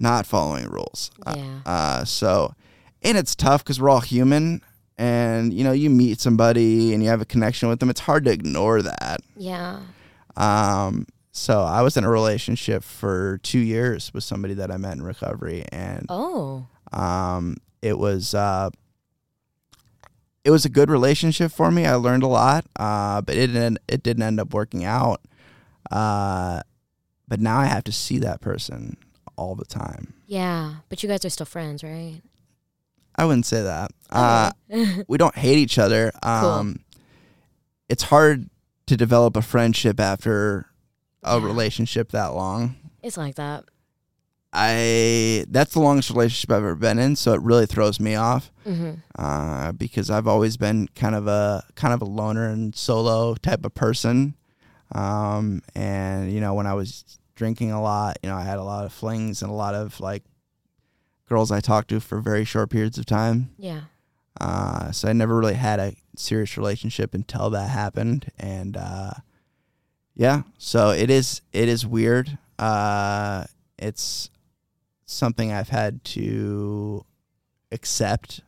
not 0.00 0.26
following 0.26 0.66
rules. 0.68 1.10
Uh, 1.24 1.34
Yeah. 1.36 1.60
Uh, 1.66 2.04
so, 2.04 2.54
and 3.02 3.16
it's 3.16 3.36
tough 3.36 3.62
because 3.62 3.80
we're 3.80 3.90
all 3.90 4.00
human, 4.00 4.60
and 4.98 5.52
you 5.54 5.62
know, 5.62 5.72
you 5.72 5.88
meet 5.90 6.20
somebody 6.20 6.92
and 6.92 7.02
you 7.02 7.08
have 7.08 7.20
a 7.20 7.24
connection 7.26 7.68
with 7.68 7.78
them. 7.80 7.90
It's 7.90 8.00
hard 8.00 8.24
to 8.24 8.32
ignore 8.32 8.82
that. 8.82 9.20
Yeah. 9.36 9.80
Um, 10.36 11.06
so 11.32 11.62
I 11.62 11.82
was 11.82 11.96
in 11.96 12.04
a 12.04 12.10
relationship 12.10 12.82
for 12.82 13.38
two 13.42 13.58
years 13.60 14.12
with 14.12 14.24
somebody 14.24 14.54
that 14.54 14.70
I 14.70 14.76
met 14.78 14.94
in 14.96 15.02
recovery, 15.02 15.64
and 15.70 16.06
Oh. 16.08 16.66
um, 16.92 17.56
it 17.82 17.98
was 17.98 18.34
uh, 18.34 18.70
it 20.44 20.50
was 20.50 20.64
a 20.64 20.68
good 20.70 20.90
relationship 20.90 21.52
for 21.52 21.70
me. 21.70 21.86
I 21.86 21.94
learned 21.94 22.22
a 22.22 22.26
lot, 22.26 22.64
uh, 22.76 23.20
but 23.20 23.36
it 23.36 23.48
didn't 23.48 23.78
it 23.88 24.02
didn't 24.02 24.22
end 24.22 24.40
up 24.40 24.52
working 24.54 24.84
out. 24.84 25.20
Uh, 25.90 26.60
but 27.28 27.40
now 27.40 27.58
I 27.58 27.66
have 27.66 27.84
to 27.84 27.92
see 27.92 28.18
that 28.20 28.40
person 28.40 28.96
all 29.40 29.54
the 29.56 29.64
time. 29.64 30.12
Yeah, 30.26 30.74
but 30.88 31.02
you 31.02 31.08
guys 31.08 31.24
are 31.24 31.30
still 31.30 31.46
friends, 31.46 31.82
right? 31.82 32.20
I 33.16 33.24
wouldn't 33.24 33.46
say 33.46 33.62
that. 33.62 33.90
Uh, 34.10 34.52
we 35.08 35.16
don't 35.18 35.34
hate 35.34 35.58
each 35.58 35.78
other. 35.78 36.12
Um, 36.22 36.80
It's 37.88 38.04
hard 38.04 38.48
to 38.86 38.96
develop 38.96 39.36
a 39.36 39.42
friendship 39.42 39.98
after 39.98 40.66
a 41.22 41.38
Yeah. 41.38 41.44
relationship 41.46 42.12
that 42.12 42.34
long. 42.34 42.76
it's 43.02 43.16
like 43.16 43.34
that. 43.36 43.64
I 44.52 45.44
that's 45.48 45.72
the 45.74 45.80
longest 45.80 46.10
relationship 46.10 46.50
I've 46.50 46.56
ever 46.58 46.74
been 46.74 46.98
in, 46.98 47.14
so 47.16 47.32
it 47.34 47.40
really 47.40 47.66
throws 47.66 48.00
me 48.00 48.16
off 48.16 48.50
hmm 48.64 48.94
uh, 49.16 49.70
because 49.72 50.10
I've 50.10 50.26
always 50.26 50.56
been 50.56 50.88
kind 50.96 51.14
of 51.14 51.26
a 51.28 51.62
kind 51.76 51.94
of 51.94 52.02
a 52.02 52.04
loner 52.04 52.48
and 52.48 52.74
solo 52.74 53.34
type 53.36 53.64
of 53.64 53.74
person. 53.74 54.34
Um, 54.92 55.62
and 55.76 56.32
you 56.32 56.40
know, 56.40 56.54
when 56.54 56.66
I 56.66 56.74
was 56.74 57.04
drinking 57.40 57.72
a 57.72 57.80
lot, 57.80 58.18
you 58.22 58.28
know, 58.28 58.36
I 58.36 58.42
had 58.42 58.58
a 58.58 58.62
lot 58.62 58.84
of 58.84 58.92
flings 58.92 59.40
and 59.40 59.50
a 59.50 59.54
lot 59.54 59.74
of 59.74 59.98
like 59.98 60.24
girls 61.26 61.50
I 61.50 61.60
talked 61.60 61.88
to 61.88 61.98
for 61.98 62.20
very 62.20 62.44
short 62.44 62.68
periods 62.68 62.98
of 62.98 63.06
time. 63.06 63.48
Yeah. 63.56 63.84
Uh, 64.38 64.92
so 64.92 65.08
I 65.08 65.14
never 65.14 65.38
really 65.38 65.54
had 65.54 65.80
a 65.80 65.94
serious 66.16 66.58
relationship 66.58 67.14
until 67.14 67.48
that 67.48 67.70
happened, 67.70 68.30
and 68.38 68.76
uh, 68.76 69.12
yeah, 70.14 70.42
so 70.58 70.90
it 70.90 71.08
is 71.08 71.40
it 71.54 71.66
is 71.66 71.86
weird. 71.86 72.36
Uh, 72.58 73.44
it's 73.78 74.28
something 75.06 75.50
I've 75.50 75.70
had 75.70 76.04
to 76.16 77.06
accept, 77.72 78.42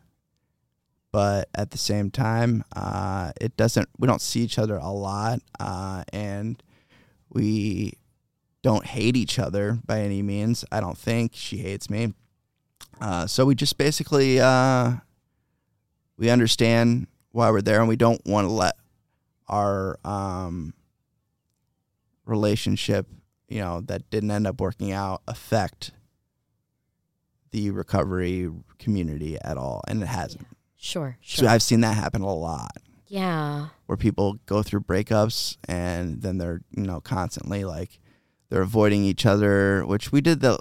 but 1.12 1.48
at 1.54 1.70
the 1.70 1.78
same 1.78 2.10
time, 2.10 2.62
uh, 2.76 3.32
it 3.40 3.56
doesn't. 3.56 3.88
We 3.98 4.06
don't 4.06 4.20
see 4.20 4.40
each 4.40 4.58
other 4.58 4.76
a 4.76 4.90
lot, 4.90 5.40
uh, 5.58 6.04
and 6.12 6.62
we 7.30 7.94
don't 8.62 8.86
hate 8.86 9.16
each 9.16 9.38
other 9.38 9.78
by 9.84 10.00
any 10.00 10.22
means. 10.22 10.64
I 10.70 10.80
don't 10.80 10.96
think 10.98 11.32
she 11.34 11.58
hates 11.58 11.90
me. 11.90 12.14
Uh, 13.00 13.26
so 13.26 13.44
we 13.44 13.54
just 13.54 13.76
basically 13.78 14.40
uh, 14.40 14.92
we 16.16 16.30
understand 16.30 17.08
why 17.32 17.50
we're 17.50 17.62
there, 17.62 17.80
and 17.80 17.88
we 17.88 17.96
don't 17.96 18.24
want 18.26 18.46
to 18.46 18.52
let 18.52 18.76
our 19.48 19.98
um, 20.04 20.74
relationship, 22.26 23.06
you 23.48 23.60
know, 23.60 23.80
that 23.82 24.08
didn't 24.10 24.30
end 24.30 24.46
up 24.46 24.60
working 24.60 24.92
out, 24.92 25.22
affect 25.26 25.92
the 27.50 27.70
recovery 27.70 28.50
community 28.78 29.36
at 29.42 29.56
all, 29.56 29.82
and 29.88 30.02
it 30.02 30.06
hasn't. 30.06 30.46
Sure. 30.76 31.16
So 31.22 31.42
Sure. 31.42 31.48
I've 31.48 31.62
seen 31.62 31.80
that 31.82 31.96
happen 31.96 32.22
a 32.22 32.34
lot, 32.34 32.76
yeah. 33.06 33.68
where 33.86 33.96
people 33.96 34.38
go 34.46 34.62
through 34.62 34.80
breakups, 34.80 35.56
and 35.68 36.22
then 36.22 36.38
they're 36.38 36.60
you 36.76 36.84
know 36.84 37.00
constantly 37.00 37.64
like 37.64 37.98
they're 38.52 38.60
avoiding 38.60 39.02
each 39.02 39.24
other. 39.24 39.82
Which 39.86 40.12
we 40.12 40.20
did 40.20 40.40
the 40.40 40.58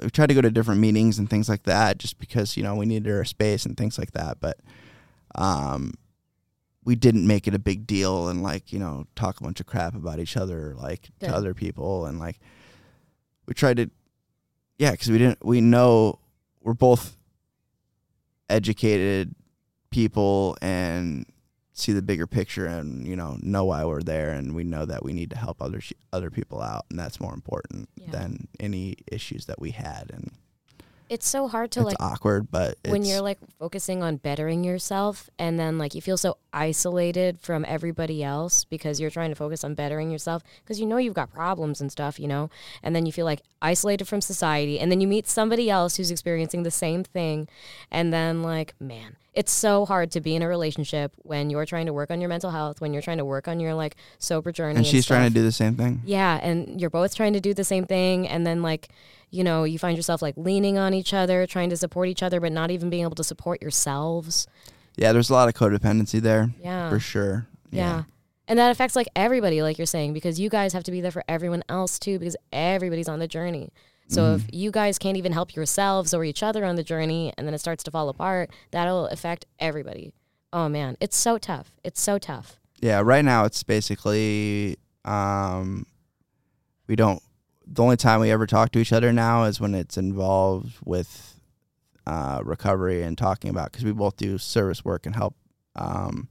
we 0.00 0.08
tried 0.10 0.28
to 0.28 0.34
go 0.34 0.40
to 0.40 0.52
different 0.52 0.80
meetings 0.80 1.18
and 1.18 1.28
things 1.28 1.48
like 1.48 1.64
that, 1.64 1.98
just 1.98 2.20
because 2.20 2.56
you 2.56 2.62
know 2.62 2.76
we 2.76 2.86
needed 2.86 3.12
our 3.12 3.24
space 3.24 3.66
and 3.66 3.76
things 3.76 3.98
like 3.98 4.12
that, 4.12 4.38
but 4.40 4.58
um 5.34 5.94
we 6.84 6.94
didn't 6.94 7.26
make 7.26 7.48
it 7.48 7.54
a 7.54 7.58
big 7.58 7.86
deal 7.88 8.28
and 8.28 8.42
like 8.42 8.72
you 8.72 8.78
know 8.78 9.04
talk 9.16 9.40
a 9.40 9.42
bunch 9.42 9.58
of 9.58 9.66
crap 9.66 9.94
about 9.94 10.18
each 10.20 10.36
other 10.36 10.74
like 10.78 11.10
to 11.20 11.26
other 11.36 11.52
people 11.52 12.06
and 12.06 12.18
like 12.18 12.40
we 13.46 13.52
tried 13.52 13.76
to 13.76 13.90
yeah 14.78 14.92
because 14.92 15.10
we 15.10 15.18
didn't 15.18 15.44
we 15.44 15.60
know 15.60 16.18
we're 16.62 16.72
both 16.72 17.16
educated 18.48 19.34
people 19.90 20.56
and 20.62 21.26
see 21.78 21.92
the 21.92 22.02
bigger 22.02 22.26
picture 22.26 22.66
and 22.66 23.06
you 23.06 23.14
know 23.16 23.36
know 23.40 23.64
why 23.64 23.84
we're 23.84 24.02
there 24.02 24.30
and 24.30 24.54
we 24.54 24.64
know 24.64 24.84
that 24.84 25.04
we 25.04 25.12
need 25.12 25.30
to 25.30 25.38
help 25.38 25.62
other 25.62 25.80
sh- 25.80 25.92
other 26.12 26.30
people 26.30 26.60
out 26.60 26.84
and 26.90 26.98
that's 26.98 27.20
more 27.20 27.34
important 27.34 27.88
Yeah. 27.96 28.10
than 28.10 28.48
any 28.58 28.96
issues 29.10 29.46
that 29.46 29.60
we 29.60 29.70
had 29.70 30.10
and 30.12 30.32
It's 31.08 31.28
so 31.28 31.48
hard 31.48 31.70
to 31.72 31.80
it's 31.80 31.86
like 31.86 31.96
awkward 32.00 32.50
but 32.50 32.76
when 32.86 33.04
you're 33.04 33.20
like 33.20 33.38
focusing 33.58 34.02
on 34.02 34.16
bettering 34.16 34.64
yourself 34.64 35.30
and 35.38 35.58
then 35.58 35.78
like 35.78 35.94
you 35.94 36.02
feel 36.02 36.16
so 36.16 36.36
isolated 36.52 37.40
from 37.40 37.64
everybody 37.68 38.22
else 38.22 38.64
because 38.64 39.00
you're 39.00 39.10
trying 39.10 39.30
to 39.30 39.34
focus 39.34 39.64
on 39.64 39.74
bettering 39.74 40.10
yourself 40.10 40.42
because 40.62 40.80
you 40.80 40.86
know 40.86 40.96
you've 40.96 41.14
got 41.14 41.32
problems 41.32 41.80
and 41.80 41.90
stuff, 41.90 42.18
you 42.18 42.28
know, 42.28 42.50
and 42.82 42.94
then 42.94 43.06
you 43.06 43.12
feel 43.12 43.24
like 43.24 43.42
isolated 43.62 44.06
from 44.06 44.20
society 44.20 44.78
and 44.78 44.90
then 44.90 45.00
you 45.00 45.08
meet 45.08 45.26
somebody 45.26 45.70
else 45.70 45.96
who's 45.96 46.10
experiencing 46.10 46.62
the 46.62 46.70
same 46.70 47.04
thing 47.04 47.48
and 47.90 48.12
then 48.12 48.42
like, 48.42 48.74
man, 48.80 49.16
it's 49.34 49.52
so 49.52 49.86
hard 49.86 50.10
to 50.10 50.20
be 50.20 50.34
in 50.34 50.42
a 50.42 50.48
relationship 50.48 51.12
when 51.18 51.48
you're 51.48 51.66
trying 51.66 51.86
to 51.86 51.92
work 51.92 52.10
on 52.10 52.20
your 52.20 52.28
mental 52.28 52.50
health, 52.50 52.80
when 52.80 52.92
you're 52.92 53.02
trying 53.02 53.18
to 53.18 53.24
work 53.24 53.46
on 53.46 53.60
your 53.60 53.74
like 53.74 53.94
sober 54.18 54.50
journey 54.50 54.76
and 54.76 54.86
she's 54.86 55.06
trying 55.06 55.22
stuff. 55.22 55.32
to 55.32 55.34
do 55.34 55.42
the 55.44 55.52
same 55.52 55.76
thing 55.76 56.02
Yeah, 56.04 56.40
and 56.42 56.80
you're 56.80 56.90
both 56.90 57.14
trying 57.14 57.34
to 57.34 57.40
do 57.40 57.54
the 57.54 57.64
same 57.64 57.84
thing 57.86 58.26
and 58.26 58.46
then 58.46 58.62
like, 58.62 58.88
you 59.30 59.44
know, 59.44 59.64
you 59.64 59.78
find 59.78 59.96
yourself 59.96 60.22
like 60.22 60.34
leaning 60.36 60.78
on 60.78 60.94
each 60.94 61.12
other, 61.12 61.46
trying 61.46 61.70
to 61.70 61.76
support 61.76 62.08
each 62.08 62.22
other 62.22 62.40
but 62.40 62.52
not 62.52 62.70
even 62.70 62.88
being 62.90 63.02
able 63.02 63.14
to 63.16 63.24
support 63.24 63.60
yourselves. 63.62 64.46
yeah 64.96 65.12
there's 65.12 65.30
a 65.30 65.32
lot 65.32 65.48
of 65.48 65.54
codependency 65.54 66.20
there 66.20 66.50
Yeah. 66.62 66.88
for 66.90 66.98
sure 67.00 67.46
Yeah. 67.70 68.04
And 68.48 68.58
that 68.58 68.70
affects 68.70 68.96
like 68.96 69.08
everybody 69.14 69.60
like 69.62 69.76
you're 69.78 69.86
saying 69.86 70.14
because 70.14 70.40
you 70.40 70.48
guys 70.48 70.72
have 70.72 70.82
to 70.84 70.90
be 70.90 71.02
there 71.02 71.10
for 71.10 71.22
everyone 71.28 71.62
else 71.68 71.98
too 71.98 72.18
because 72.18 72.36
everybody's 72.52 73.06
on 73.08 73.18
the 73.18 73.28
journey. 73.28 73.70
So 74.10 74.36
if 74.36 74.42
you 74.50 74.70
guys 74.70 74.98
can't 74.98 75.18
even 75.18 75.32
help 75.32 75.54
yourselves 75.54 76.14
or 76.14 76.24
each 76.24 76.42
other 76.42 76.64
on 76.64 76.76
the 76.76 76.82
journey 76.82 77.30
and 77.36 77.46
then 77.46 77.52
it 77.52 77.58
starts 77.58 77.84
to 77.84 77.90
fall 77.90 78.08
apart, 78.08 78.48
that'll 78.70 79.04
affect 79.08 79.44
everybody. 79.58 80.14
Oh 80.50 80.66
man, 80.70 80.96
it's 80.98 81.14
so 81.18 81.36
tough. 81.36 81.72
It's 81.84 82.00
so 82.00 82.16
tough. 82.18 82.58
yeah 82.80 83.00
right 83.04 83.22
now 83.24 83.44
it's 83.44 83.62
basically 83.62 84.78
um 85.04 85.84
we 86.86 86.96
don't 86.96 87.22
the 87.70 87.82
only 87.82 87.96
time 87.96 88.20
we 88.20 88.30
ever 88.30 88.46
talk 88.46 88.72
to 88.72 88.78
each 88.78 88.92
other 88.92 89.12
now 89.12 89.44
is 89.44 89.60
when 89.60 89.74
it's 89.74 89.96
involved 89.96 90.76
with 90.84 91.40
uh 92.06 92.40
recovery 92.42 93.02
and 93.02 93.18
talking 93.18 93.50
about 93.50 93.70
because 93.70 93.84
we 93.84 93.92
both 93.92 94.16
do 94.16 94.38
service 94.38 94.84
work 94.84 95.06
and 95.06 95.14
help 95.14 95.34
um 95.76 96.28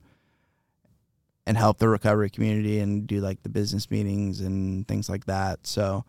and 1.46 1.58
help 1.58 1.78
the 1.78 1.88
recovery 1.88 2.30
community 2.30 2.80
and 2.80 3.08
do 3.08 3.22
like 3.22 3.42
the 3.44 3.50
business 3.50 3.90
meetings 3.92 4.42
and 4.42 4.88
things 4.88 5.10
like 5.10 5.26
that 5.26 5.66
so 5.66 6.04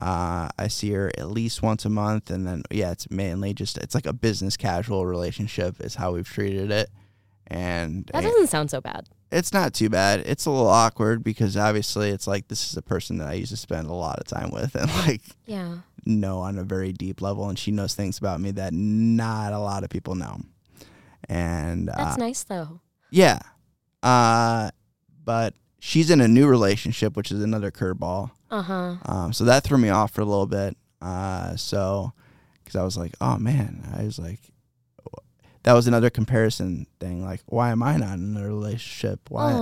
uh, 0.00 0.48
I 0.58 0.68
see 0.68 0.90
her 0.92 1.10
at 1.18 1.30
least 1.30 1.62
once 1.62 1.84
a 1.84 1.88
month, 1.88 2.30
and 2.30 2.46
then 2.46 2.62
yeah, 2.70 2.92
it's 2.92 3.10
mainly 3.10 3.54
just 3.54 3.78
it's 3.78 3.94
like 3.94 4.06
a 4.06 4.12
business 4.12 4.56
casual 4.56 5.06
relationship 5.06 5.80
is 5.80 5.94
how 5.96 6.12
we've 6.12 6.28
treated 6.28 6.70
it, 6.70 6.90
and 7.46 8.08
That 8.12 8.22
doesn't 8.22 8.48
sound 8.48 8.70
so 8.70 8.80
bad. 8.80 9.08
It's 9.30 9.52
not 9.52 9.74
too 9.74 9.88
bad. 9.90 10.20
It's 10.26 10.46
a 10.46 10.50
little 10.50 10.68
awkward 10.68 11.22
because 11.22 11.56
obviously 11.56 12.10
it's 12.10 12.26
like 12.26 12.48
this 12.48 12.70
is 12.70 12.76
a 12.76 12.82
person 12.82 13.18
that 13.18 13.28
I 13.28 13.34
used 13.34 13.50
to 13.50 13.56
spend 13.56 13.88
a 13.88 13.92
lot 13.94 14.18
of 14.18 14.26
time 14.26 14.50
with 14.50 14.74
and 14.74 14.90
like 15.06 15.22
Yeah. 15.46 15.78
know 16.06 16.38
on 16.40 16.58
a 16.58 16.64
very 16.64 16.92
deep 16.92 17.20
level, 17.20 17.48
and 17.48 17.58
she 17.58 17.70
knows 17.70 17.94
things 17.94 18.18
about 18.18 18.40
me 18.40 18.50
that 18.52 18.72
not 18.72 19.52
a 19.52 19.58
lot 19.58 19.84
of 19.84 19.90
people 19.90 20.14
know. 20.14 20.40
And 21.28 21.90
uh, 21.90 21.94
That's 21.96 22.18
nice 22.18 22.44
though. 22.44 22.80
yeah, 23.10 23.38
uh, 24.02 24.70
but 25.24 25.54
she's 25.78 26.10
in 26.10 26.20
a 26.20 26.28
new 26.28 26.46
relationship, 26.46 27.16
which 27.16 27.30
is 27.30 27.42
another 27.42 27.70
curveball. 27.70 28.30
Uh-huh. 28.50 28.94
Um, 29.04 29.32
so 29.32 29.44
that 29.44 29.62
threw 29.64 29.76
me 29.78 29.90
off 29.90 30.12
for 30.12 30.22
a 30.22 30.24
little 30.24 30.46
bit. 30.46 30.76
Uh, 31.02 31.54
so 31.56 32.12
because 32.64 32.76
I 32.76 32.82
was 32.84 32.96
like, 32.96 33.12
oh 33.20 33.36
man, 33.38 33.86
I 33.98 34.04
was 34.04 34.18
like, 34.18 34.40
that 35.68 35.74
was 35.74 35.86
another 35.86 36.08
comparison 36.08 36.86
thing. 36.98 37.22
Like, 37.22 37.42
why 37.44 37.72
am 37.72 37.82
I 37.82 37.98
not 37.98 38.14
in 38.14 38.34
a 38.38 38.46
relationship? 38.46 39.20
Why? 39.28 39.52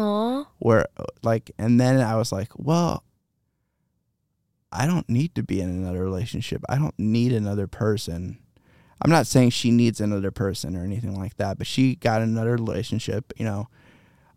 Where 0.59 0.87
like 1.27 1.51
and 1.59 1.78
then 1.78 2.01
i 2.01 2.16
was 2.16 2.33
like 2.33 2.49
well 2.57 3.03
i 4.73 4.87
don't 4.87 5.09
need 5.09 5.35
to 5.35 5.43
be 5.43 5.61
in 5.61 5.69
another 5.69 6.03
relationship 6.03 6.62
i 6.69 6.77
don't 6.77 6.99
need 6.99 7.33
another 7.33 7.66
person 7.66 8.39
i'm 9.03 9.11
not 9.11 9.27
saying 9.27 9.51
she 9.51 9.70
needs 9.70 10.01
another 10.01 10.31
person 10.31 10.77
or 10.77 10.85
anything 10.85 11.19
like 11.19 11.37
that 11.37 11.59
but 11.59 11.66
she 11.66 11.97
got 11.97 12.23
another 12.23 12.53
relationship 12.53 13.33
you 13.37 13.45
know 13.45 13.69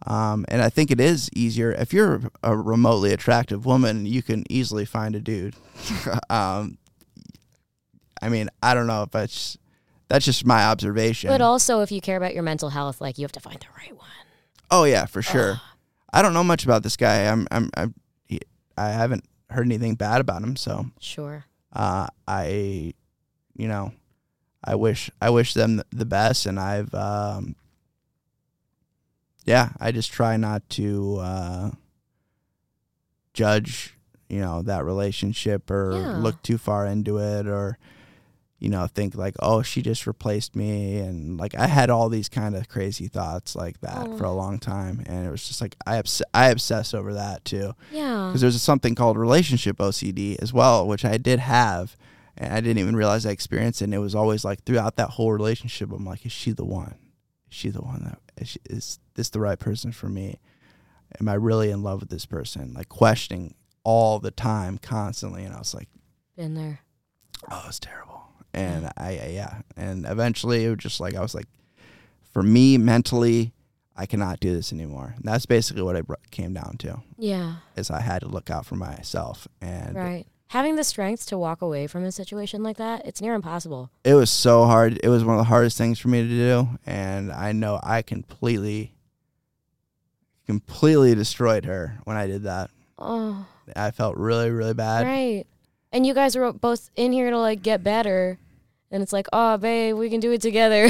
um, 0.08 0.46
and 0.50 0.62
i 0.62 0.70
think 0.70 0.92
it 0.92 1.00
is 1.00 1.30
easier 1.34 1.72
if 1.72 1.94
you're 1.94 2.22
a 2.44 2.58
remotely 2.58 3.14
attractive 3.14 3.66
woman 3.66 4.06
you 4.06 4.24
can 4.24 4.44
easily 4.50 4.86
find 4.86 5.16
a 5.16 5.20
dude 5.20 5.56
um, 6.30 6.78
i 8.22 8.28
mean 8.28 8.50
i 8.64 8.74
don't 8.74 8.88
know 8.88 9.04
if 9.04 9.12
that's 9.12 9.58
that's 10.10 10.26
just 10.26 10.46
my 10.46 10.66
observation 10.66 11.30
But 11.30 11.40
also 11.42 11.82
if 11.82 11.92
you 11.92 12.02
care 12.02 12.18
about 12.18 12.34
your 12.34 12.44
mental 12.44 12.70
health, 12.70 13.00
like 13.00 13.18
you 13.18 13.24
have 13.24 13.32
to 13.34 13.40
find 13.40 13.60
the 13.60 13.68
right 13.78 13.96
one. 13.96 14.10
Oh 14.70 14.84
yeah, 14.84 15.06
for 15.06 15.22
sure. 15.22 15.52
Ugh. 15.54 15.60
I 16.12 16.22
don't 16.22 16.34
know 16.34 16.44
much 16.44 16.64
about 16.66 16.84
this 16.84 16.98
guy. 16.98 17.24
I'm 17.32 17.48
I'm, 17.52 17.70
I'm 17.78 17.94
he, 18.26 18.40
I 18.78 18.90
haven't 18.90 19.24
heard 19.50 19.66
anything 19.66 19.96
bad 19.96 20.20
about 20.22 20.42
him, 20.44 20.56
so 20.56 20.88
Sure. 21.00 21.46
uh, 21.74 22.08
I, 22.28 22.94
you 23.56 23.68
know, 23.68 23.94
I 24.64 24.76
wish 24.76 25.10
I 25.22 25.30
wish 25.30 25.54
them 25.54 25.82
the 25.92 26.06
best, 26.06 26.46
and 26.46 26.60
I've 26.60 26.94
um, 26.94 27.56
yeah, 29.46 29.70
I 29.80 29.92
just 29.92 30.12
try 30.12 30.38
not 30.38 30.68
to 30.72 31.18
uh, 31.22 31.72
judge, 33.34 33.96
you 34.28 34.40
know, 34.40 34.62
that 34.64 34.84
relationship 34.86 35.70
or 35.72 35.94
Yeah. 35.96 36.18
look 36.18 36.42
too 36.44 36.58
far 36.58 36.86
into 36.86 37.18
it 37.18 37.48
or 37.48 37.78
you 38.60 38.70
know 38.70 38.86
think 38.88 39.16
like 39.16 39.36
oh 39.40 39.62
she 39.62 39.82
just 39.82 40.06
replaced 40.06 40.56
me 40.56 40.98
and 40.98 41.38
like 41.38 41.56
i 41.56 41.66
had 41.68 41.90
all 41.90 42.10
these 42.10 42.28
kind 42.28 42.56
of 42.56 42.68
crazy 42.68 43.08
thoughts 43.08 43.56
like 43.56 43.80
that 43.82 44.06
Oh. 44.08 44.18
for 44.18 44.26
a 44.26 44.30
oh. 44.32 44.36
long 44.36 44.60
time 44.60 45.02
and 45.06 45.26
it 45.26 45.32
was 45.32 45.48
just 45.48 45.62
like 45.62 45.76
i 45.88 45.98
obs- 45.98 46.22
i 46.34 46.50
obsess 46.50 46.94
over 46.94 47.14
that 47.14 47.46
too 47.46 47.74
Yeah. 47.92 48.28
because 48.28 48.42
there's 48.42 48.62
something 48.62 48.96
called 48.96 49.18
relationship 49.18 49.78
OCD 49.78 50.38
as 50.42 50.52
well, 50.54 50.86
which 50.88 51.06
I 51.06 51.18
did 51.18 51.40
have, 51.40 51.96
and 52.38 52.54
I 52.54 52.60
didn't 52.62 52.80
even 52.80 52.96
realize 52.96 53.26
I 53.26 53.32
experienced 53.32 53.82
it. 53.82 53.86
And 53.86 53.94
it 53.94 54.00
was 54.00 54.14
always 54.16 54.44
like 54.44 54.64
throughout 54.64 54.96
that 54.98 55.12
whole 55.12 55.32
relationship, 55.32 55.92
I'm 55.92 56.06
like, 56.06 56.26
is 56.26 56.32
she 56.32 56.52
the 56.52 56.66
one? 56.66 56.96
Is 57.50 57.56
she 57.58 57.70
the 57.70 57.82
one 57.82 58.04
that 58.04 58.20
is, 58.42 58.50
she, 58.50 58.60
is 58.70 59.00
this 59.16 59.30
the 59.30 59.40
right 59.40 59.58
person 59.60 59.92
for 59.92 60.10
me? 60.10 60.40
Am 61.20 61.28
I 61.30 61.34
really 61.36 61.72
in 61.72 61.82
love 61.82 62.02
with 62.02 62.10
this 62.10 62.26
person? 62.26 62.74
Like 62.74 62.90
questioning 62.90 63.56
all 63.84 64.20
the 64.20 64.32
time, 64.32 64.78
constantly, 64.78 65.44
and 65.46 65.56
I 65.56 65.60
was 65.60 65.74
like, 65.74 65.88
Been 66.36 66.54
there. 66.56 66.82
oh, 67.50 67.66
it's 67.68 67.80
terrible. 67.80 68.19
And 68.54 68.90
I, 68.98 69.30
yeah, 69.34 69.62
and 69.78 70.06
eventually 70.06 70.66
it 70.66 70.70
was 70.70 70.80
just 70.80 71.00
like 71.00 71.16
I 71.16 71.22
was 71.22 71.36
like, 71.36 71.48
for 72.32 72.42
me 72.44 72.78
mentally, 72.78 73.54
I 73.96 74.06
cannot 74.06 74.40
do 74.40 74.54
this 74.54 74.72
anymore. 74.74 75.14
And 75.16 75.26
that's 75.26 75.46
basically 75.46 75.84
what 75.84 75.96
it 75.96 76.08
br- 76.08 76.16
came 76.32 76.54
down 76.54 76.78
to 76.80 77.02
Yeah. 77.18 77.56
is 77.76 77.92
I 77.92 78.02
had 78.02 78.22
to 78.22 78.28
look 78.28 78.50
out 78.50 78.66
for 78.66 78.76
myself 78.76 79.48
and 79.62 79.96
Right. 79.96 80.26
having 80.48 80.76
the 80.78 80.84
strength 80.84 81.26
to 81.28 81.38
walk 81.38 81.62
away 81.62 81.86
from 81.88 82.04
a 82.04 82.12
situation 82.12 82.64
like 82.64 82.78
that, 82.78 83.06
it's 83.06 83.22
near 83.22 83.34
impossible. 83.36 83.92
It 84.04 84.14
was 84.16 84.32
so 84.32 84.66
hard. 84.66 85.00
It 85.04 85.10
was 85.10 85.24
one 85.26 85.36
of 85.36 85.40
the 85.40 85.50
hardest 85.50 85.78
things 85.78 86.00
for 86.00 86.08
me 86.08 86.22
to 86.24 86.28
do, 86.30 86.70
and 86.86 87.32
I 87.32 87.52
know 87.52 87.80
I 87.84 88.02
completely, 88.02 88.94
completely 90.46 91.14
destroyed 91.16 91.66
her 91.66 92.00
when 92.06 92.18
I 92.18 92.28
did 92.28 92.44
that. 92.44 92.72
Oh, 92.98 93.46
I 93.76 93.92
felt 93.92 94.18
really, 94.18 94.50
really 94.50 94.74
bad. 94.74 95.06
right. 95.06 95.46
And 95.92 96.06
you 96.06 96.14
guys 96.14 96.36
were 96.36 96.54
both 96.54 96.90
in 96.96 97.12
here 97.12 97.30
to 97.32 97.40
like 97.40 97.62
get 97.62 97.84
better. 97.84 98.38
And 98.92 99.02
it's 99.04 99.14
like, 99.14 99.28
oh, 99.34 99.58
babe, 99.58 99.96
we 99.96 100.10
can 100.10 100.20
do 100.20 100.32
it 100.32 100.42
together. 100.42 100.90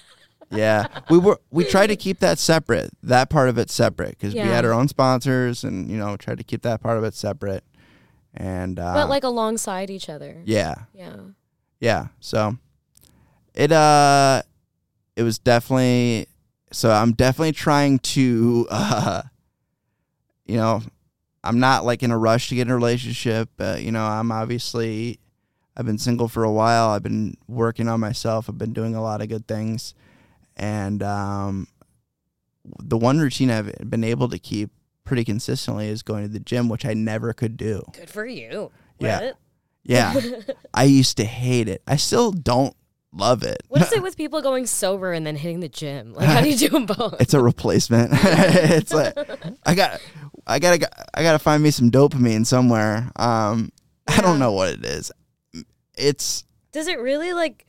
yeah, 0.50 0.86
we 1.10 1.18
were 1.18 1.38
we 1.50 1.64
tried 1.64 1.88
to 1.88 1.96
keep 1.96 2.20
that 2.20 2.38
separate. 2.38 2.90
That 3.02 3.30
part 3.30 3.48
of 3.48 3.58
it 3.58 3.70
separate 3.70 4.10
because 4.10 4.34
we 4.34 4.40
had 4.40 4.64
our 4.64 4.72
own 4.72 4.88
sponsors, 4.88 5.64
and 5.64 5.90
you 5.90 5.96
know, 5.96 6.16
tried 6.16 6.38
to 6.38 6.44
keep 6.44 6.62
that 6.62 6.82
part 6.82 6.98
of 6.98 7.04
it 7.04 7.14
separate. 7.14 7.64
And 8.34 8.78
uh, 8.78 8.94
but 8.94 9.08
like 9.08 9.24
alongside 9.24 9.90
each 9.90 10.08
other. 10.08 10.42
yeah, 10.44 10.74
Yeah. 10.94 11.16
yeah. 11.80 12.06
So 12.20 12.56
it 13.54 13.72
uh, 13.72 14.42
it 15.16 15.22
was 15.22 15.38
definitely. 15.38 16.26
So 16.70 16.90
I'm 16.90 17.12
definitely 17.12 17.52
trying 17.52 17.98
to, 18.00 18.66
uh, 18.70 19.22
you 20.44 20.56
know, 20.56 20.82
I'm 21.44 21.60
not 21.60 21.84
like 21.84 22.02
in 22.02 22.10
a 22.10 22.18
rush 22.18 22.48
to 22.48 22.54
get 22.54 22.62
in 22.62 22.70
a 22.70 22.76
relationship. 22.76 23.48
Uh, 23.58 23.76
you 23.78 23.92
know, 23.92 24.04
I'm 24.04 24.32
obviously, 24.32 25.20
I've 25.76 25.86
been 25.86 25.98
single 25.98 26.28
for 26.28 26.44
a 26.44 26.52
while. 26.52 26.88
I've 26.88 27.02
been 27.02 27.36
working 27.46 27.88
on 27.88 28.00
myself. 28.00 28.48
I've 28.48 28.58
been 28.58 28.72
doing 28.72 28.94
a 28.94 29.02
lot 29.02 29.22
of 29.22 29.28
good 29.28 29.46
things, 29.46 29.94
and 30.56 31.02
um, 31.02 31.68
the 32.82 32.98
one 32.98 33.18
routine 33.18 33.50
I've 33.50 33.72
been 33.88 34.04
able 34.04 34.28
to 34.28 34.38
keep 34.38 34.70
pretty 35.04 35.24
consistently 35.24 35.88
is 35.88 36.02
going 36.02 36.24
to 36.24 36.28
the 36.28 36.40
gym, 36.40 36.68
which 36.68 36.84
I 36.84 36.94
never 36.94 37.32
could 37.32 37.56
do. 37.56 37.82
Good 37.92 38.10
for 38.10 38.26
you. 38.26 38.70
Yeah. 38.98 39.20
What? 39.20 39.38
Yeah, 39.84 40.20
I 40.74 40.84
used 40.84 41.16
to 41.16 41.24
hate 41.24 41.66
it. 41.66 41.82
I 41.86 41.96
still 41.96 42.30
don't 42.30 42.76
love 43.12 43.42
it. 43.42 43.62
What 43.68 43.80
is 43.80 43.92
it 43.92 44.02
with 44.02 44.16
people 44.16 44.42
going 44.42 44.66
sober 44.66 45.12
and 45.12 45.26
then 45.26 45.34
hitting 45.34 45.60
the 45.60 45.68
gym? 45.68 46.12
Like, 46.12 46.28
how 46.28 46.42
do 46.42 46.50
you 46.50 46.56
do 46.56 46.68
them 46.68 46.86
both? 46.86 47.20
it's 47.20 47.34
a 47.34 47.40
replacement. 47.40 48.10
it's 48.12 48.92
like 48.92 49.16
I 49.64 49.74
got, 49.74 50.00
I 50.48 50.58
gotta, 50.58 50.88
I 51.14 51.22
gotta 51.22 51.38
find 51.38 51.62
me 51.62 51.70
some 51.70 51.90
dopamine 51.90 52.46
somewhere. 52.46 53.10
Um, 53.16 53.70
I 54.06 54.20
don't 54.20 54.38
know 54.38 54.52
what 54.52 54.70
it 54.72 54.84
is. 54.84 55.12
It's 55.96 56.44
Does 56.72 56.86
it 56.88 56.98
really 56.98 57.32
like 57.32 57.66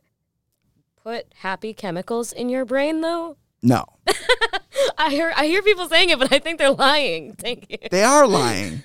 put 1.04 1.26
happy 1.36 1.74
chemicals 1.74 2.32
in 2.32 2.50
your 2.50 2.66
brain 2.66 3.02
though? 3.02 3.38
no, 3.62 3.84
I 4.98 5.10
hear 5.10 5.34
I 5.36 5.46
hear 5.48 5.62
people 5.62 5.88
saying 5.90 6.10
it, 6.10 6.20
but 6.20 6.32
I 6.32 6.40
think 6.40 6.58
they're 6.60 6.72
lying. 6.72 7.34
Thank 7.34 7.70
you. 7.70 7.78
they 7.92 8.04
are 8.04 8.26
lying. 8.26 8.84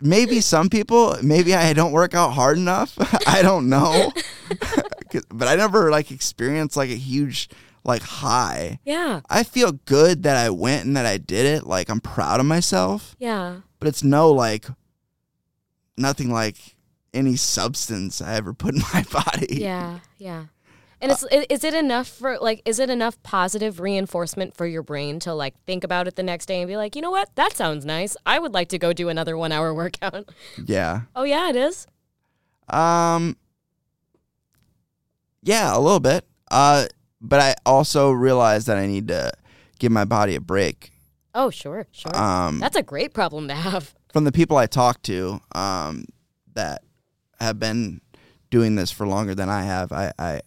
Maybe 0.00 0.40
some 0.54 0.68
people, 0.68 1.16
maybe 1.22 1.54
I 1.54 1.72
don't 1.72 1.92
work 1.92 2.14
out 2.14 2.30
hard 2.30 2.56
enough. 2.58 2.96
I 3.28 3.42
don't 3.42 3.68
know. 3.68 4.10
but 5.28 5.46
I 5.46 5.54
never 5.54 5.90
like 5.90 6.10
experienced 6.10 6.76
like 6.76 6.90
a 6.90 6.96
huge 6.96 7.48
like 7.84 8.02
high. 8.02 8.78
Yeah. 8.84 9.20
I 9.30 9.42
feel 9.42 9.72
good 9.72 10.22
that 10.24 10.36
I 10.36 10.50
went 10.50 10.84
and 10.86 10.96
that 10.96 11.06
I 11.06 11.16
did 11.18 11.46
it. 11.46 11.66
Like 11.66 11.88
I'm 11.88 12.00
proud 12.00 12.40
of 12.40 12.46
myself. 12.46 13.16
Yeah. 13.18 13.60
but 13.78 13.88
it's 13.88 14.02
no 14.04 14.30
like 14.30 14.66
nothing 15.96 16.30
like 16.30 16.56
any 17.14 17.36
substance 17.36 18.20
I 18.22 18.34
ever 18.34 18.52
put 18.54 18.74
in 18.74 18.82
my 18.94 19.04
body. 19.10 19.56
Yeah. 19.60 20.00
Yeah. 20.18 20.44
And 21.02 21.10
it's 21.10 21.24
i- 21.32 21.46
is 21.48 21.64
it 21.64 21.72
enough 21.72 22.06
for 22.08 22.38
like 22.38 22.60
is 22.66 22.78
it 22.78 22.90
enough 22.90 23.20
positive 23.22 23.80
reinforcement 23.80 24.54
for 24.54 24.66
your 24.66 24.82
brain 24.82 25.18
to 25.20 25.32
like 25.32 25.54
think 25.64 25.82
about 25.82 26.06
it 26.06 26.16
the 26.16 26.22
next 26.22 26.44
day 26.44 26.60
and 26.60 26.68
be 26.68 26.76
like, 26.76 26.94
"You 26.94 27.00
know 27.00 27.10
what? 27.10 27.34
That 27.36 27.56
sounds 27.56 27.86
nice. 27.86 28.18
I 28.26 28.38
would 28.38 28.52
like 28.52 28.68
to 28.68 28.78
go 28.78 28.92
do 28.92 29.08
another 29.08 29.34
1-hour 29.34 29.72
workout." 29.82 30.28
Yeah. 30.66 31.00
Oh 31.16 31.22
yeah, 31.24 31.48
it 31.48 31.56
is. 31.56 31.86
Um 32.68 33.38
Yeah, 35.42 35.74
a 35.74 35.80
little 35.80 36.00
bit. 36.00 36.26
Uh 36.50 36.86
but 37.20 37.40
I 37.40 37.54
also 37.66 38.10
realized 38.10 38.66
that 38.66 38.78
I 38.78 38.86
need 38.86 39.08
to 39.08 39.32
give 39.78 39.92
my 39.92 40.04
body 40.04 40.34
a 40.34 40.40
break. 40.40 40.92
Oh, 41.34 41.50
sure. 41.50 41.86
Sure. 41.92 42.16
Um 42.16 42.58
That's 42.58 42.76
a 42.76 42.82
great 42.82 43.14
problem 43.14 43.48
to 43.48 43.54
have. 43.54 43.94
from 44.12 44.24
the 44.24 44.32
people 44.32 44.56
I 44.56 44.66
talk 44.66 45.02
to 45.02 45.40
um 45.54 46.04
that 46.54 46.82
have 47.40 47.58
been 47.58 48.00
doing 48.50 48.74
this 48.74 48.90
for 48.90 49.06
longer 49.06 49.34
than 49.34 49.48
I 49.48 49.62
have, 49.62 49.92
I, 49.92 50.12
I 50.18 50.40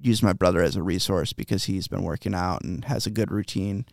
use 0.00 0.22
my 0.22 0.32
brother 0.34 0.60
as 0.62 0.76
a 0.76 0.82
resource 0.82 1.32
because 1.32 1.64
he's 1.64 1.88
been 1.88 2.02
working 2.02 2.34
out 2.34 2.62
and 2.62 2.84
has 2.84 3.06
a 3.06 3.10
good 3.10 3.30
routine. 3.30 3.86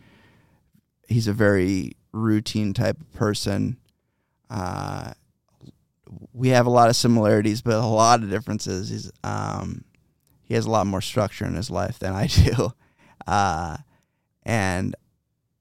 He's 1.08 1.26
a 1.26 1.32
very 1.32 1.96
routine 2.12 2.74
type 2.74 3.00
of 3.00 3.10
person. 3.14 3.78
Uh, 4.50 5.12
we 6.34 6.50
have 6.50 6.66
a 6.66 6.70
lot 6.70 6.90
of 6.90 6.96
similarities, 6.96 7.62
but 7.62 7.74
a 7.74 7.86
lot 7.86 8.22
of 8.22 8.28
differences. 8.28 8.90
He's 8.90 9.10
um, 9.24 9.84
he 10.52 10.56
has 10.56 10.66
a 10.66 10.70
lot 10.70 10.86
more 10.86 11.00
structure 11.00 11.46
in 11.46 11.54
his 11.54 11.70
life 11.70 11.98
than 11.98 12.12
I 12.12 12.26
do, 12.26 12.74
uh, 13.26 13.78
and 14.42 14.94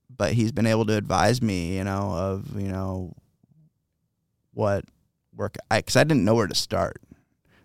but 0.09 0.33
he's 0.33 0.51
been 0.51 0.67
able 0.67 0.85
to 0.87 0.97
advise 0.97 1.41
me, 1.41 1.77
you 1.77 1.85
know, 1.85 2.11
of 2.11 2.61
you 2.61 2.67
know 2.67 3.13
what 4.53 4.83
work 5.33 5.55
because 5.69 5.95
I 5.95 6.03
didn't 6.03 6.25
know 6.25 6.35
where 6.35 6.47
to 6.47 6.55
start. 6.55 7.01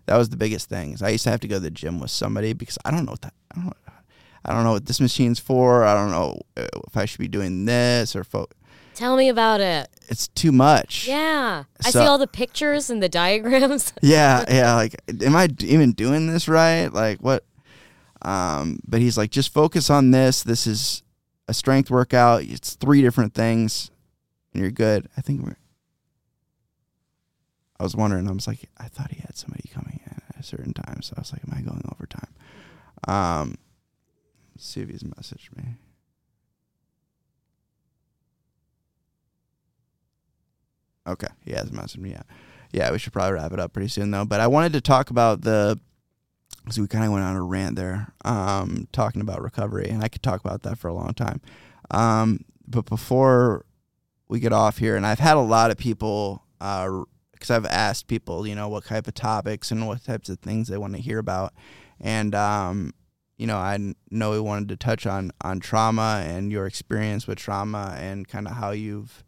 That 0.05 0.15
was 0.15 0.29
the 0.29 0.37
biggest 0.37 0.69
thing. 0.69 0.95
I 1.01 1.09
used 1.09 1.25
to 1.25 1.29
have 1.29 1.41
to 1.41 1.49
go 1.49 1.55
to 1.55 1.59
the 1.59 1.69
gym 1.69 1.99
with 1.99 2.11
somebody 2.11 2.53
because 2.53 2.77
I 2.85 2.91
don't 2.91 3.03
know 3.03 3.11
what 3.11 3.21
that 3.23 3.33
I 3.53 3.59
don't 3.59 3.73
I 4.45 4.53
don't 4.53 4.63
know 4.63 4.71
what 4.71 4.85
this 4.85 5.01
machine's 5.01 5.37
for. 5.37 5.83
I 5.83 5.93
don't 5.95 6.11
know 6.11 6.39
uh, 6.55 6.67
if 6.87 6.95
I 6.95 7.03
should 7.03 7.19
be 7.19 7.27
doing 7.27 7.65
this 7.65 8.15
or 8.15 8.23
fo- 8.23 8.47
Tell 8.95 9.17
me 9.17 9.27
about 9.27 9.59
it. 9.59 9.89
It's 10.07 10.27
too 10.29 10.51
much. 10.51 11.07
Yeah. 11.07 11.63
I 11.85 11.89
see 11.89 11.99
all 11.99 12.17
the 12.17 12.27
pictures 12.27 12.89
and 12.89 13.01
the 13.03 13.09
diagrams. 13.09 13.93
yeah, 14.01 14.45
yeah. 14.49 14.75
Like, 14.75 14.95
am 15.21 15.35
I 15.35 15.49
even 15.61 15.91
doing 15.91 16.27
this 16.27 16.47
right? 16.47 16.87
Like, 16.87 17.19
what? 17.19 17.43
Um, 18.21 18.79
but 18.87 19.01
he's 19.01 19.17
like, 19.17 19.31
just 19.31 19.53
focus 19.53 19.89
on 19.89 20.11
this. 20.11 20.43
This 20.43 20.65
is 20.65 21.03
a 21.47 21.53
strength 21.53 21.91
workout. 21.91 22.43
It's 22.43 22.75
three 22.75 23.01
different 23.01 23.33
things, 23.33 23.91
and 24.53 24.61
you're 24.61 24.71
good. 24.71 25.07
I 25.17 25.21
think 25.21 25.43
we're. 25.43 25.57
I 27.79 27.83
was 27.83 27.95
wondering. 27.95 28.27
I 28.27 28.31
was 28.31 28.47
like, 28.47 28.69
I 28.77 28.87
thought 28.87 29.11
he 29.11 29.19
had 29.19 29.37
somebody 29.37 29.69
coming 29.73 29.99
in 30.05 30.21
at 30.29 30.39
a 30.39 30.43
certain 30.43 30.73
time, 30.73 31.01
so 31.01 31.13
I 31.15 31.21
was 31.21 31.31
like, 31.31 31.43
am 31.47 31.57
I 31.57 31.61
going 31.61 31.83
overtime? 31.91 32.33
Um, 33.07 33.57
let's 34.55 34.67
see 34.67 34.81
if 34.81 34.89
he's 34.89 35.03
messaged 35.03 35.55
me. 35.55 35.75
Okay, 41.07 41.27
he 41.45 41.51
has 41.51 41.71
messaged 41.71 41.99
me. 41.99 42.11
Yeah, 42.11 42.23
yeah. 42.71 42.91
We 42.91 42.99
should 42.99 43.13
probably 43.13 43.33
wrap 43.33 43.53
it 43.53 43.59
up 43.59 43.73
pretty 43.73 43.89
soon 43.89 44.11
though. 44.11 44.25
But 44.25 44.39
I 44.39 44.47
wanted 44.47 44.73
to 44.73 44.81
talk 44.81 45.09
about 45.09 45.41
the. 45.41 45.79
So 46.69 46.81
we 46.81 46.89
kind 46.89 47.05
of 47.05 47.11
went 47.11 47.23
on 47.23 47.37
a 47.37 47.41
rant 47.41 47.77
there, 47.77 48.13
um, 48.25 48.89
talking 48.91 49.21
about 49.21 49.41
recovery, 49.41 49.87
and 49.89 50.03
I 50.03 50.09
could 50.09 50.21
talk 50.21 50.41
about 50.41 50.63
that 50.63 50.77
for 50.77 50.89
a 50.89 50.93
long 50.93 51.13
time. 51.13 51.39
Um, 51.91 52.41
but 52.67 52.85
before 52.85 53.65
we 54.27 54.41
get 54.41 54.51
off 54.51 54.77
here, 54.77 54.97
and 54.97 55.05
I've 55.05 55.19
had 55.19 55.37
a 55.37 55.41
lot 55.41 55.71
of 55.71 55.77
people, 55.77 56.43
because 56.59 57.49
I've 57.49 57.65
asked 57.65 58.07
people, 58.07 58.45
you 58.45 58.53
know, 58.53 58.67
what 58.67 58.83
type 58.83 59.07
of 59.07 59.13
topics 59.13 59.71
and 59.71 59.87
what 59.87 60.03
types 60.03 60.27
of 60.27 60.39
things 60.39 60.67
they 60.67 60.77
want 60.77 60.93
to 60.95 61.01
hear 61.01 61.19
about, 61.19 61.53
and 62.01 62.35
um, 62.35 62.93
you 63.37 63.47
know, 63.47 63.57
I 63.57 63.93
know 64.09 64.31
we 64.31 64.39
wanted 64.41 64.67
to 64.69 64.75
touch 64.75 65.05
on 65.05 65.31
on 65.41 65.59
trauma 65.59 66.23
and 66.27 66.51
your 66.51 66.65
experience 66.65 67.27
with 67.27 67.37
trauma 67.37 67.95
and 67.97 68.27
kind 68.27 68.47
of 68.47 68.53
how 68.53 68.71
you've 68.71 69.23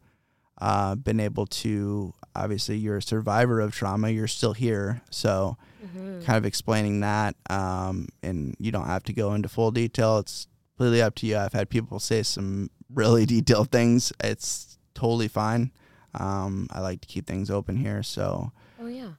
uh, 0.61 0.95
been 0.95 1.19
able 1.19 1.45
to. 1.47 2.13
Obviously, 2.35 2.77
you're 2.77 2.97
a 2.97 3.01
survivor 3.01 3.59
of 3.59 3.73
trauma. 3.73 4.09
You're 4.09 4.27
still 4.27 4.53
here, 4.53 5.01
so 5.09 5.57
Mhm. 5.83 6.23
kind 6.23 6.37
of 6.37 6.45
explaining 6.45 6.99
that. 7.01 7.35
Um, 7.49 8.07
and 8.21 8.55
you 8.59 8.71
don't 8.71 8.85
have 8.85 9.03
to 9.05 9.13
go 9.13 9.33
into 9.33 9.49
full 9.49 9.71
detail. 9.71 10.19
It's 10.19 10.47
completely 10.77 11.01
up 11.01 11.15
to 11.15 11.25
you. 11.27 11.37
I've 11.37 11.53
had 11.53 11.69
people 11.69 11.99
say 11.99 12.23
some 12.23 12.69
really 12.93 13.25
detailed 13.35 13.71
things. 13.71 14.13
It's 14.23 14.77
totally 14.93 15.27
fine. 15.27 15.71
Um, 16.13 16.67
I 16.71 16.79
like 16.81 17.01
to 17.01 17.07
keep 17.07 17.25
things 17.27 17.49
open 17.49 17.75
here, 17.77 18.03
so 18.03 18.51
Oh 18.81 18.87
yeah. 18.87 19.13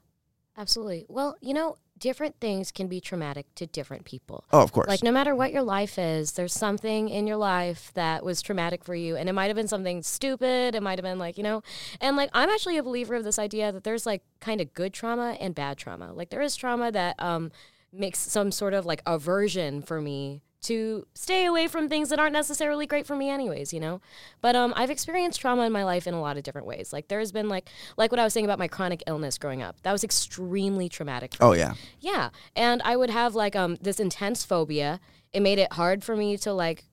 Absolutely. 0.57 1.07
Well, 1.09 1.37
you 1.41 1.55
know, 1.55 1.77
different 2.01 2.41
things 2.41 2.73
can 2.73 2.89
be 2.89 3.01
traumatic 3.01 3.47
to 3.55 3.67
different 3.67 4.05
people. 4.05 4.45
oh, 4.53 4.63
of 4.63 4.73
course, 4.73 4.89
Like 4.89 5.03
no 5.03 5.13
matter 5.13 5.35
what 5.35 5.53
your 5.53 5.63
life 5.63 5.99
is, 5.99 6.33
there's 6.33 6.53
something 6.53 7.09
in 7.09 7.27
your 7.27 7.37
life 7.37 7.93
that 7.95 8.25
was 8.25 8.43
traumatic 8.43 8.83
for 8.83 8.95
you 8.95 9.17
and 9.17 9.29
it 9.29 9.33
might 9.33 9.47
have 9.47 9.57
been 9.57 9.69
something 9.69 10.03
stupid, 10.03 10.75
it 10.75 10.83
might 10.83 10.99
have 10.99 11.05
been 11.05 11.19
like, 11.19 11.37
you 11.37 11.45
know, 11.45 11.63
and 12.01 12.17
like 12.17 12.31
I'm 12.33 12.49
actually 12.49 12.79
a 12.79 12.83
believer 12.83 13.15
of 13.15 13.25
this 13.25 13.39
idea 13.39 13.71
that 13.71 13.85
there's 13.85 14.07
like 14.07 14.23
kind 14.41 14.61
of 14.61 14.75
good 14.75 14.93
trauma 14.93 15.37
and 15.41 15.55
bad 15.55 15.77
trauma. 15.77 16.13
Like 16.13 16.31
there 16.31 16.43
is 16.43 16.57
trauma 16.57 16.91
that 16.91 17.15
um 17.19 17.53
makes 17.93 18.19
some 18.19 18.51
sort 18.51 18.73
of 18.73 18.87
like 18.87 19.03
aversion 19.07 19.83
for 19.83 20.01
me 20.01 20.43
to 20.63 21.07
stay 21.15 21.47
away 21.47 21.67
from 21.67 21.89
things 21.89 22.11
that 22.11 22.19
aren't 22.19 22.35
necessarily 22.35 22.87
great 22.87 23.07
for 23.07 23.17
me 23.17 23.31
anyways, 23.31 23.73
you 23.73 23.81
know? 23.81 24.01
But 24.41 24.55
um 24.57 24.73
I've 24.77 24.91
experienced 24.91 25.41
trauma 25.41 25.63
in 25.63 25.73
my 25.73 25.85
life 25.85 26.07
in 26.07 26.15
a 26.15 26.21
lot 26.21 26.37
of 26.37 26.43
different 26.43 26.67
ways. 26.67 26.93
Like 26.93 27.09
there's 27.09 27.33
been 27.33 27.49
like 27.49 27.69
like 27.97 28.11
what 28.11 28.19
I 28.19 28.25
was 28.25 28.33
saying 28.35 28.45
about 28.47 28.59
my 28.59 28.69
chronic 28.69 29.03
illness 29.07 29.39
growing 29.39 29.63
up. 29.63 29.81
That 29.83 29.93
was 29.93 30.05
extremely 30.05 30.89
traumatic 30.89 31.35
for 31.35 31.45
oh 31.45 31.53
me. 31.53 31.59
yeah, 31.59 31.75
Yeah, 32.01 32.31
and 32.55 32.83
I 32.85 32.97
would 32.97 33.11
have 33.11 33.35
like 33.35 33.57
um 33.57 33.79
this 33.81 33.99
intense 34.01 34.45
phobia. 34.45 35.01
It 35.33 35.41
made 35.41 35.59
it 35.59 35.73
hard 35.75 36.05
for 36.05 36.17
me 36.17 36.37
to 36.39 36.53
like 36.53 36.85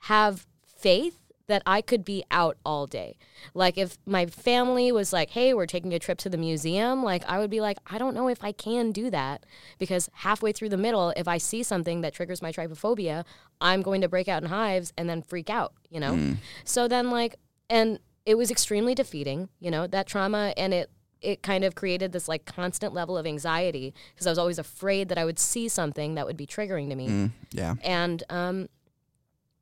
have 0.00 0.46
faith 0.66 1.18
that 1.46 1.62
I 1.66 1.82
could 1.82 2.04
be 2.04 2.24
out 2.30 2.56
all 2.64 2.86
day. 2.86 3.16
Like 3.52 3.76
if 3.76 3.98
my 4.06 4.26
family 4.26 4.90
was 4.92 5.12
like, 5.12 5.30
"Hey, 5.30 5.52
we're 5.54 5.66
taking 5.66 5.92
a 5.92 5.98
trip 5.98 6.18
to 6.18 6.28
the 6.28 6.36
museum," 6.36 7.02
like 7.02 7.24
I 7.26 7.38
would 7.38 7.50
be 7.50 7.60
like, 7.60 7.78
"I 7.86 7.98
don't 7.98 8.14
know 8.14 8.28
if 8.28 8.42
I 8.42 8.52
can 8.52 8.92
do 8.92 9.10
that 9.10 9.44
because 9.78 10.08
halfway 10.12 10.52
through 10.52 10.70
the 10.70 10.76
middle, 10.76 11.12
if 11.16 11.28
I 11.28 11.38
see 11.38 11.62
something 11.62 12.00
that 12.00 12.14
triggers 12.14 12.40
my 12.40 12.52
trypophobia, 12.52 13.24
I'm 13.60 13.82
going 13.82 14.00
to 14.00 14.08
break 14.08 14.28
out 14.28 14.42
in 14.42 14.48
hives 14.48 14.92
and 14.96 15.08
then 15.08 15.22
freak 15.22 15.50
out, 15.50 15.74
you 15.90 16.00
know?" 16.00 16.14
Mm. 16.14 16.36
So 16.64 16.88
then 16.88 17.10
like 17.10 17.36
and 17.68 17.98
it 18.26 18.36
was 18.36 18.50
extremely 18.50 18.94
defeating, 18.94 19.48
you 19.60 19.70
know, 19.70 19.86
that 19.86 20.06
trauma 20.06 20.54
and 20.56 20.72
it 20.72 20.90
it 21.20 21.42
kind 21.42 21.64
of 21.64 21.74
created 21.74 22.12
this 22.12 22.28
like 22.28 22.44
constant 22.44 22.92
level 22.92 23.16
of 23.16 23.26
anxiety 23.26 23.94
because 24.14 24.26
I 24.26 24.30
was 24.30 24.38
always 24.38 24.58
afraid 24.58 25.08
that 25.08 25.16
I 25.16 25.24
would 25.24 25.38
see 25.38 25.68
something 25.68 26.14
that 26.16 26.26
would 26.26 26.36
be 26.36 26.46
triggering 26.46 26.90
to 26.90 26.94
me. 26.94 27.08
Mm, 27.08 27.30
yeah. 27.50 27.74
And 27.82 28.22
um, 28.28 28.68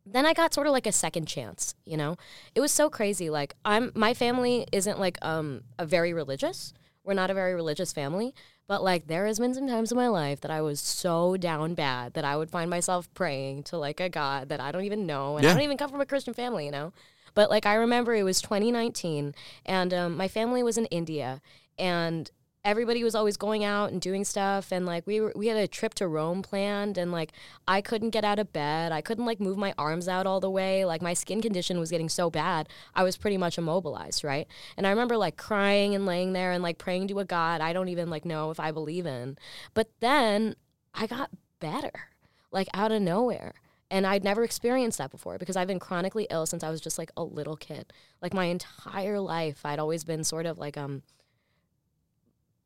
then 0.05 0.27
I 0.27 0.33
got 0.35 0.53
sort 0.53 0.67
of 0.67 0.73
like 0.73 0.87
a 0.87 0.93
second 0.93 1.27
chance, 1.27 1.75
you 1.85 1.97
know? 1.97 2.17
It 2.55 2.61
was 2.61 2.73
so 2.73 2.91
crazy. 2.91 3.31
Like 3.31 3.55
I'm 3.65 3.93
my 3.95 4.15
family 4.15 4.67
isn't 4.73 4.99
like 4.99 5.19
um 5.23 5.63
a 5.79 5.87
very 5.87 6.13
religious. 6.13 6.73
We're 7.05 7.15
not 7.15 7.31
a 7.31 7.35
very 7.35 7.55
religious 7.55 7.93
family, 7.93 8.35
but 8.69 8.83
like 8.83 9.07
there 9.07 9.27
has 9.27 9.39
been 9.39 9.55
some 9.55 9.67
times 9.67 9.91
in 9.91 9.97
my 9.99 10.09
life 10.09 10.41
that 10.43 10.51
I 10.51 10.61
was 10.61 10.81
so 10.81 11.37
down 11.37 11.75
bad 11.75 12.15
that 12.15 12.25
I 12.25 12.37
would 12.37 12.51
find 12.51 12.71
myself 12.71 13.13
praying 13.15 13.65
to 13.65 13.77
like 13.79 14.01
a 14.01 14.09
god 14.09 14.49
that 14.51 14.61
I 14.61 14.71
don't 14.73 14.85
even 14.85 15.07
know 15.07 15.37
and 15.37 15.45
Yeah. 15.45 15.51
I 15.51 15.55
don't 15.55 15.63
even 15.65 15.77
come 15.77 15.91
from 15.91 16.01
a 16.01 16.07
Christian 16.07 16.35
family, 16.35 16.65
you 16.67 16.71
know? 16.73 16.93
But 17.35 17.51
like 17.51 17.67
I 17.67 17.75
remember 17.75 18.15
it 18.15 18.25
was 18.25 18.41
2019 18.43 19.35
and 19.67 19.95
um, 19.95 20.17
my 20.17 20.29
family 20.29 20.63
was 20.63 20.77
in 20.79 20.87
India 20.87 21.41
and 21.79 22.31
everybody 22.65 23.03
was 23.03 23.15
always 23.15 23.37
going 23.37 23.65
out 23.65 23.91
and 23.91 24.01
doing 24.01 24.25
stuff 24.25 24.71
and 24.71 24.87
like 24.87 25.05
we 25.05 25.21
were 25.21 25.33
we 25.35 25.49
had 25.49 25.57
a 25.57 25.67
trip 25.67 25.95
to 25.95 26.07
Rome 26.07 26.43
planned 26.43 26.97
and 26.97 27.11
like 27.11 27.33
I 27.67 27.81
couldn't 27.81 28.11
get 28.11 28.25
out 28.25 28.39
of 28.39 28.53
bed. 28.53 28.93
I 28.93 29.01
couldn't 29.01 29.27
like 29.27 29.41
move 29.41 29.59
my 29.59 29.75
arms 29.77 30.07
out 30.07 30.27
all 30.27 30.39
the 30.39 30.51
way. 30.51 30.85
Like 30.85 31.03
my 31.03 31.13
skin 31.13 31.43
condition 31.43 31.81
was 31.81 31.91
getting 31.91 32.09
so 32.09 32.31
bad. 32.31 32.69
I 32.95 33.03
was 33.03 33.17
pretty 33.17 33.37
much 33.37 33.59
immobilized, 33.59 34.23
right? 34.23 34.47
And 34.77 34.87
I 34.87 34.91
remember 34.91 35.17
like 35.17 35.37
crying 35.37 35.95
and 35.95 36.07
laying 36.07 36.35
there 36.35 36.53
and 36.53 36.63
like 36.63 36.79
praying 36.79 37.09
to 37.09 37.19
a 37.19 37.25
god 37.25 37.61
I 37.61 37.73
don't 37.73 37.89
even 37.89 38.11
like 38.11 38.25
know 38.25 38.51
if 38.53 38.61
I 38.61 38.71
believe 38.71 39.07
in. 39.07 39.39
But 39.75 39.89
then 40.01 40.55
I 40.95 41.07
got 41.07 41.31
better. 41.59 42.11
Like 42.53 42.69
out 42.75 42.93
of 42.93 43.03
nowhere. 43.03 43.55
And 43.91 44.07
I'd 44.07 44.25
never 44.25 44.43
experienced 44.43 44.99
that 44.99 45.11
before 45.11 45.37
because 45.37 45.57
I've 45.57 45.67
been 45.67 45.79
chronically 45.79 46.27
ill 46.31 46.47
since 46.47 46.65
I 46.65 46.71
was 46.71 46.81
just 46.81 46.97
like 46.97 47.11
a 47.17 47.25
little 47.25 47.57
kid. 47.57 47.93
Like 48.23 48.33
my 48.33 48.47
entire 48.47 49.21
life, 49.21 49.67
I'd 49.67 49.79
always 49.79 50.05
been 50.05 50.25
sort 50.25 50.47
of 50.47 50.59
like 50.59 50.79
um 50.79 51.03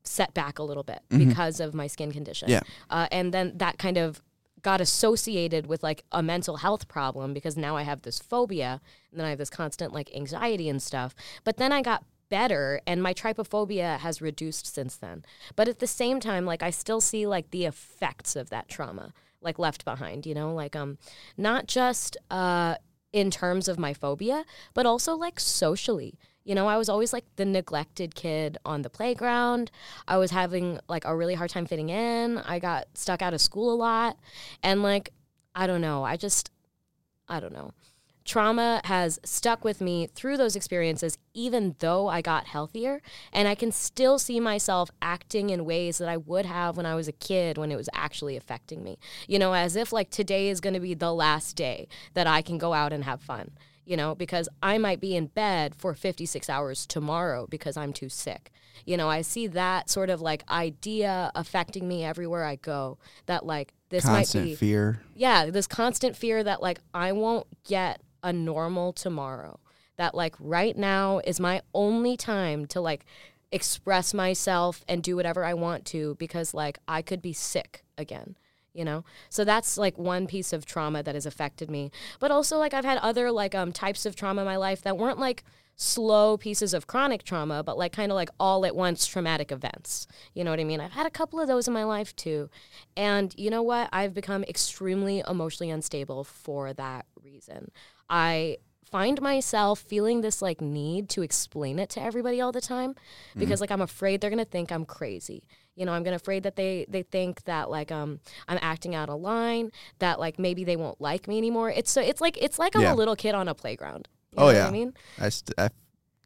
set 0.06 0.32
back 0.34 0.58
a 0.58 0.62
little 0.62 0.82
bit 0.82 1.00
Mhm. 1.10 1.28
because 1.28 1.60
of 1.60 1.74
my 1.74 1.86
skin 1.86 2.12
condition. 2.12 2.48
Yeah. 2.48 2.60
Uh, 2.88 3.06
and 3.10 3.34
then 3.34 3.52
that 3.58 3.78
kind 3.78 3.96
of 3.98 4.22
got 4.62 4.80
associated 4.80 5.66
with 5.66 5.82
like 5.82 6.04
a 6.12 6.22
mental 6.22 6.56
health 6.56 6.88
problem 6.88 7.32
because 7.34 7.56
now 7.56 7.76
I 7.76 7.82
have 7.82 8.02
this 8.02 8.18
phobia 8.18 8.80
and 9.10 9.20
then 9.20 9.26
I 9.26 9.30
have 9.30 9.38
this 9.38 9.50
constant 9.50 9.92
like 9.92 10.14
anxiety 10.14 10.68
and 10.68 10.82
stuff. 10.82 11.14
But 11.44 11.56
then 11.58 11.72
I 11.72 11.82
got 11.82 12.04
better 12.28 12.80
and 12.86 13.00
my 13.02 13.14
trypophobia 13.14 13.98
has 13.98 14.20
reduced 14.20 14.66
since 14.66 14.96
then. 14.96 15.24
But 15.54 15.68
at 15.68 15.78
the 15.78 15.86
same 15.86 16.18
time 16.18 16.44
like 16.44 16.62
I 16.62 16.70
still 16.70 17.00
see 17.00 17.26
like 17.26 17.50
the 17.50 17.64
effects 17.66 18.34
of 18.34 18.50
that 18.50 18.68
trauma 18.68 19.12
like 19.40 19.58
left 19.58 19.84
behind, 19.84 20.26
you 20.26 20.34
know, 20.34 20.52
like 20.52 20.74
um 20.74 20.98
not 21.36 21.66
just 21.68 22.16
uh 22.30 22.76
in 23.12 23.30
terms 23.30 23.68
of 23.68 23.78
my 23.78 23.94
phobia, 23.94 24.44
but 24.74 24.84
also 24.86 25.14
like 25.14 25.38
socially. 25.38 26.18
You 26.46 26.54
know, 26.54 26.68
I 26.68 26.76
was 26.76 26.88
always 26.88 27.12
like 27.12 27.24
the 27.34 27.44
neglected 27.44 28.14
kid 28.14 28.56
on 28.64 28.82
the 28.82 28.88
playground. 28.88 29.72
I 30.06 30.16
was 30.16 30.30
having 30.30 30.78
like 30.88 31.04
a 31.04 31.14
really 31.14 31.34
hard 31.34 31.50
time 31.50 31.66
fitting 31.66 31.88
in. 31.88 32.38
I 32.38 32.60
got 32.60 32.86
stuck 32.94 33.20
out 33.20 33.34
of 33.34 33.40
school 33.40 33.74
a 33.74 33.74
lot. 33.74 34.16
And 34.62 34.80
like, 34.80 35.12
I 35.56 35.66
don't 35.66 35.80
know. 35.80 36.04
I 36.04 36.16
just, 36.16 36.52
I 37.28 37.40
don't 37.40 37.52
know. 37.52 37.72
Trauma 38.24 38.80
has 38.84 39.18
stuck 39.24 39.64
with 39.64 39.80
me 39.80 40.06
through 40.06 40.36
those 40.36 40.54
experiences, 40.54 41.18
even 41.34 41.74
though 41.80 42.06
I 42.06 42.20
got 42.20 42.46
healthier. 42.46 43.02
And 43.32 43.48
I 43.48 43.56
can 43.56 43.72
still 43.72 44.16
see 44.16 44.38
myself 44.38 44.88
acting 45.02 45.50
in 45.50 45.64
ways 45.64 45.98
that 45.98 46.08
I 46.08 46.16
would 46.16 46.46
have 46.46 46.76
when 46.76 46.86
I 46.86 46.94
was 46.94 47.08
a 47.08 47.12
kid 47.12 47.58
when 47.58 47.72
it 47.72 47.76
was 47.76 47.88
actually 47.92 48.36
affecting 48.36 48.84
me. 48.84 48.98
You 49.26 49.40
know, 49.40 49.52
as 49.52 49.74
if 49.74 49.92
like 49.92 50.10
today 50.10 50.48
is 50.48 50.60
going 50.60 50.74
to 50.74 50.80
be 50.80 50.94
the 50.94 51.12
last 51.12 51.56
day 51.56 51.88
that 52.14 52.28
I 52.28 52.40
can 52.40 52.56
go 52.56 52.72
out 52.72 52.92
and 52.92 53.02
have 53.02 53.20
fun 53.20 53.50
you 53.86 53.96
know, 53.96 54.14
because 54.14 54.48
I 54.62 54.76
might 54.78 55.00
be 55.00 55.16
in 55.16 55.28
bed 55.28 55.74
for 55.76 55.94
56 55.94 56.50
hours 56.50 56.86
tomorrow 56.86 57.46
because 57.48 57.76
I'm 57.76 57.92
too 57.92 58.08
sick. 58.08 58.50
You 58.84 58.96
know, 58.96 59.08
I 59.08 59.22
see 59.22 59.46
that 59.46 59.88
sort 59.88 60.10
of 60.10 60.20
like 60.20 60.44
idea 60.50 61.30
affecting 61.34 61.88
me 61.88 62.04
everywhere 62.04 62.44
I 62.44 62.56
go 62.56 62.98
that 63.26 63.46
like 63.46 63.72
this 63.88 64.04
Constant 64.04 64.44
might 64.44 64.50
be 64.50 64.56
fear. 64.56 65.00
yeah, 65.14 65.46
this 65.46 65.66
constant 65.66 66.16
fear 66.16 66.42
that 66.42 66.60
like 66.60 66.80
I 66.92 67.12
won't 67.12 67.46
get 67.64 68.02
a 68.22 68.32
normal 68.32 68.92
tomorrow. 68.92 69.60
That 69.96 70.14
like 70.14 70.34
right 70.38 70.76
now 70.76 71.20
is 71.24 71.40
my 71.40 71.62
only 71.72 72.16
time 72.16 72.66
to 72.66 72.80
like 72.80 73.06
express 73.52 74.12
myself 74.12 74.84
and 74.88 75.02
do 75.02 75.16
whatever 75.16 75.44
I 75.44 75.54
want 75.54 75.84
to 75.86 76.16
because 76.16 76.52
like 76.52 76.78
I 76.88 77.00
could 77.00 77.22
be 77.22 77.32
sick 77.32 77.84
again 77.96 78.36
you 78.76 78.84
know? 78.84 79.04
So 79.28 79.44
that's 79.44 79.78
like 79.78 79.98
one 79.98 80.26
piece 80.26 80.52
of 80.52 80.66
trauma 80.66 81.02
that 81.02 81.14
has 81.14 81.26
affected 81.26 81.70
me. 81.70 81.90
But 82.20 82.30
also 82.30 82.58
like 82.58 82.74
i've 82.74 82.84
had 82.84 82.98
other 82.98 83.30
like 83.30 83.54
um 83.54 83.72
types 83.72 84.06
of 84.06 84.14
trauma 84.14 84.42
in 84.42 84.46
my 84.46 84.56
life 84.56 84.82
that 84.82 84.98
weren't 84.98 85.18
like 85.18 85.44
slow 85.78 86.38
pieces 86.38 86.72
of 86.72 86.86
chronic 86.86 87.22
trauma 87.22 87.62
but 87.62 87.76
like 87.76 87.92
kind 87.92 88.10
of 88.10 88.16
like 88.16 88.30
all 88.40 88.64
at 88.64 88.74
once 88.74 89.06
traumatic 89.06 89.52
events. 89.52 90.06
You 90.34 90.44
know 90.44 90.50
what 90.50 90.60
i 90.60 90.64
mean? 90.64 90.80
I've 90.80 90.92
had 90.92 91.06
a 91.06 91.10
couple 91.10 91.40
of 91.40 91.48
those 91.48 91.68
in 91.68 91.74
my 91.74 91.84
life 91.84 92.14
too. 92.16 92.50
And 92.96 93.34
you 93.36 93.50
know 93.50 93.62
what? 93.62 93.88
I've 93.92 94.14
become 94.14 94.44
extremely 94.44 95.22
emotionally 95.28 95.70
unstable 95.70 96.24
for 96.24 96.72
that 96.74 97.06
reason. 97.22 97.70
I 98.08 98.58
find 98.90 99.20
myself 99.20 99.80
feeling 99.80 100.20
this 100.20 100.40
like 100.40 100.60
need 100.60 101.08
to 101.10 101.22
explain 101.22 101.78
it 101.78 101.90
to 101.90 102.00
everybody 102.00 102.40
all 102.40 102.52
the 102.52 102.60
time 102.60 102.94
because 103.36 103.60
like 103.60 103.70
i'm 103.70 103.80
afraid 103.80 104.20
they're 104.20 104.30
going 104.30 104.38
to 104.38 104.44
think 104.44 104.70
i'm 104.70 104.84
crazy 104.84 105.42
you 105.76 105.86
know 105.86 105.92
i'm 105.92 106.02
gonna 106.02 106.16
afraid 106.16 106.42
that 106.42 106.56
they 106.56 106.84
they 106.88 107.02
think 107.02 107.44
that 107.44 107.70
like 107.70 107.92
um 107.92 108.18
i'm 108.48 108.58
acting 108.62 108.94
out 108.94 109.08
of 109.08 109.20
line 109.20 109.70
that 110.00 110.18
like 110.18 110.38
maybe 110.38 110.64
they 110.64 110.76
won't 110.76 111.00
like 111.00 111.28
me 111.28 111.38
anymore 111.38 111.70
it's 111.70 111.90
so 111.90 112.00
it's 112.00 112.20
like 112.20 112.36
it's 112.42 112.58
like 112.58 112.74
i'm 112.74 112.82
Yeah. 112.82 112.92
a 112.92 112.96
little 112.96 113.14
kid 113.16 113.34
on 113.34 113.46
a 113.48 113.54
playground 113.54 114.08
you 114.32 114.38
Oh, 114.38 114.40
know 114.40 114.46
what 114.46 114.56
yeah. 114.56 114.66
i 114.66 114.70
mean 114.70 114.92
I, 115.20 115.28
st- 115.28 115.54
I 115.58 115.68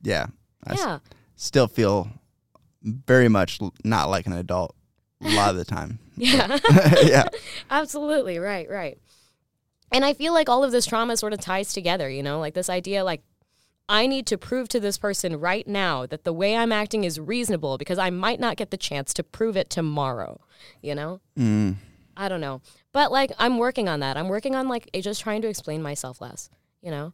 yeah. 0.03 0.27
I 0.67 0.75
yeah 0.75 0.99
still 1.37 1.69
feel 1.69 2.09
very 2.83 3.29
much 3.29 3.61
l- 3.61 3.75
not 3.85 4.09
like 4.09 4.27
an 4.27 4.33
adult 4.33 4.75
a 5.23 5.29
lot 5.35 5.51
of 5.51 5.57
the 5.57 5.65
time. 5.67 5.99
yeah 6.17 6.59
yeah. 7.03 7.25
Absolutely, 7.71 8.39
right, 8.39 8.69
right. 8.71 8.99
And 9.93 10.05
I 10.05 10.15
feel 10.15 10.33
like 10.33 10.49
all 10.49 10.65
of 10.65 10.73
this 10.73 10.87
trauma 10.87 11.17
sort 11.17 11.33
of 11.35 11.41
ties 11.41 11.73
together, 11.75 12.09
you 12.09 12.23
know, 12.23 12.39
like 12.41 12.55
this 12.55 12.71
idea 12.71 13.05
like 13.05 13.23
I 13.91 14.07
need 14.07 14.25
to 14.27 14.39
prove 14.39 14.69
to 14.69 14.79
this 14.79 14.99
person 14.99 15.41
right 15.41 15.67
now 15.67 16.07
that 16.07 16.23
the 16.23 16.33
way 16.33 16.57
I'm 16.57 16.71
acting 16.71 17.03
is 17.03 17.19
reasonable 17.19 17.77
because 17.77 17.99
I 17.99 18.09
might 18.09 18.39
not 18.39 18.57
get 18.57 18.71
the 18.71 18.77
chance 18.77 19.12
to 19.15 19.25
prove 19.25 19.57
it 19.57 19.69
tomorrow, 19.69 20.41
you 20.81 20.95
know? 20.95 21.21
Mm. 21.37 21.75
I 22.17 22.29
don't 22.29 22.41
know. 22.41 22.62
But 22.93 23.11
like 23.11 23.33
I'm 23.37 23.59
working 23.59 23.89
on 23.89 23.99
that. 23.99 24.17
I'm 24.17 24.29
working 24.29 24.55
on 24.55 24.69
like 24.69 24.89
just 24.95 25.21
trying 25.21 25.43
to 25.43 25.49
explain 25.49 25.83
myself 25.83 26.21
less, 26.21 26.51
you 26.81 26.93
know? 26.93 27.12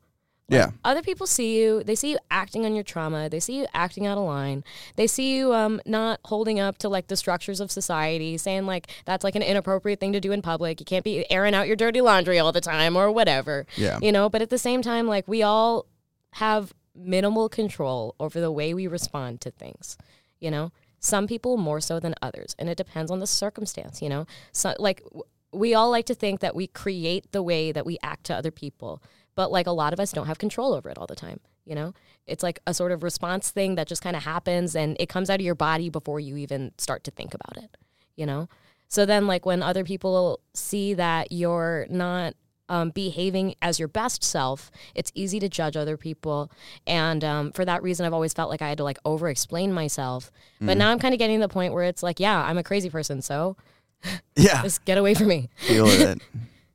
Yeah. 0.50 0.70
Other 0.84 1.00
people 1.00 1.26
see 1.26 1.58
you, 1.58 1.82
they 1.82 1.94
see 1.94 2.10
you 2.10 2.18
acting 2.30 2.66
on 2.66 2.74
your 2.74 2.84
trauma, 2.84 3.30
they 3.30 3.40
see 3.40 3.58
you 3.58 3.66
acting 3.72 4.06
out 4.06 4.18
of 4.18 4.24
line. 4.24 4.62
They 4.96 5.06
see 5.06 5.34
you 5.34 5.54
um 5.54 5.80
not 5.86 6.20
holding 6.26 6.60
up 6.60 6.76
to 6.78 6.90
like 6.90 7.06
the 7.06 7.16
structures 7.16 7.58
of 7.58 7.70
society, 7.70 8.36
saying 8.36 8.66
like 8.66 8.88
that's 9.06 9.24
like 9.24 9.34
an 9.34 9.42
inappropriate 9.42 9.98
thing 9.98 10.12
to 10.12 10.20
do 10.20 10.30
in 10.30 10.42
public. 10.42 10.78
You 10.78 10.84
can't 10.84 11.04
be 11.04 11.24
airing 11.32 11.54
out 11.54 11.66
your 11.66 11.76
dirty 11.76 12.02
laundry 12.02 12.38
all 12.38 12.52
the 12.52 12.60
time 12.60 12.96
or 12.96 13.10
whatever. 13.10 13.66
Yeah. 13.76 13.98
You 14.02 14.12
know, 14.12 14.28
but 14.28 14.42
at 14.42 14.50
the 14.50 14.58
same 14.58 14.82
time 14.82 15.06
like 15.06 15.26
we 15.26 15.42
all 15.42 15.86
have 16.36 16.74
minimal 16.94 17.48
control 17.48 18.14
over 18.20 18.40
the 18.40 18.50
way 18.50 18.74
we 18.74 18.86
respond 18.86 19.40
to 19.40 19.50
things, 19.50 19.96
you 20.40 20.50
know? 20.50 20.70
Some 20.98 21.26
people 21.26 21.56
more 21.56 21.80
so 21.80 22.00
than 22.00 22.14
others, 22.20 22.54
and 22.58 22.68
it 22.68 22.76
depends 22.76 23.10
on 23.10 23.20
the 23.20 23.26
circumstance, 23.26 24.02
you 24.02 24.08
know? 24.08 24.26
So 24.52 24.74
like 24.78 25.02
we 25.52 25.74
all 25.74 25.90
like 25.90 26.06
to 26.06 26.14
think 26.14 26.40
that 26.40 26.54
we 26.54 26.66
create 26.66 27.32
the 27.32 27.42
way 27.42 27.72
that 27.72 27.86
we 27.86 27.98
act 28.02 28.24
to 28.24 28.34
other 28.34 28.50
people, 28.50 29.02
but 29.34 29.50
like 29.50 29.66
a 29.66 29.72
lot 29.72 29.92
of 29.92 30.00
us 30.00 30.12
don't 30.12 30.26
have 30.26 30.38
control 30.38 30.74
over 30.74 30.90
it 30.90 30.98
all 30.98 31.06
the 31.06 31.14
time, 31.14 31.40
you 31.64 31.74
know? 31.74 31.94
It's 32.26 32.42
like 32.42 32.60
a 32.66 32.74
sort 32.74 32.92
of 32.92 33.02
response 33.02 33.50
thing 33.50 33.76
that 33.76 33.88
just 33.88 34.02
kind 34.02 34.16
of 34.16 34.24
happens 34.24 34.76
and 34.76 34.96
it 35.00 35.08
comes 35.08 35.30
out 35.30 35.40
of 35.40 35.46
your 35.46 35.54
body 35.54 35.88
before 35.88 36.20
you 36.20 36.36
even 36.36 36.72
start 36.76 37.04
to 37.04 37.10
think 37.10 37.32
about 37.32 37.56
it, 37.56 37.76
you 38.14 38.26
know? 38.26 38.48
So 38.88 39.06
then 39.06 39.26
like 39.26 39.46
when 39.46 39.62
other 39.62 39.84
people 39.84 40.40
see 40.54 40.94
that 40.94 41.32
you're 41.32 41.86
not 41.88 42.34
um, 42.68 42.90
behaving 42.90 43.54
as 43.62 43.78
your 43.78 43.88
best 43.88 44.24
self, 44.24 44.70
it's 44.94 45.12
easy 45.14 45.38
to 45.40 45.48
judge 45.48 45.76
other 45.76 45.96
people. 45.96 46.50
And 46.86 47.22
um, 47.24 47.52
for 47.52 47.64
that 47.64 47.82
reason, 47.82 48.04
I've 48.06 48.12
always 48.14 48.32
felt 48.32 48.50
like 48.50 48.62
I 48.62 48.68
had 48.68 48.78
to 48.78 48.84
like 48.84 48.98
over 49.04 49.28
explain 49.28 49.72
myself. 49.72 50.30
But 50.60 50.76
now 50.76 50.90
I'm 50.90 50.98
kind 50.98 51.14
of 51.14 51.18
getting 51.18 51.38
to 51.40 51.46
the 51.46 51.52
point 51.52 51.72
where 51.74 51.84
it's 51.84 52.02
like, 52.02 52.18
yeah, 52.20 52.42
I'm 52.44 52.58
a 52.58 52.62
crazy 52.64 52.90
person. 52.90 53.22
So 53.22 53.56
Yeah. 54.36 54.62
just 54.62 54.84
get 54.84 54.98
away 54.98 55.14
from 55.14 55.28
me. 55.28 55.48
Deal 55.68 55.84
with 55.84 56.00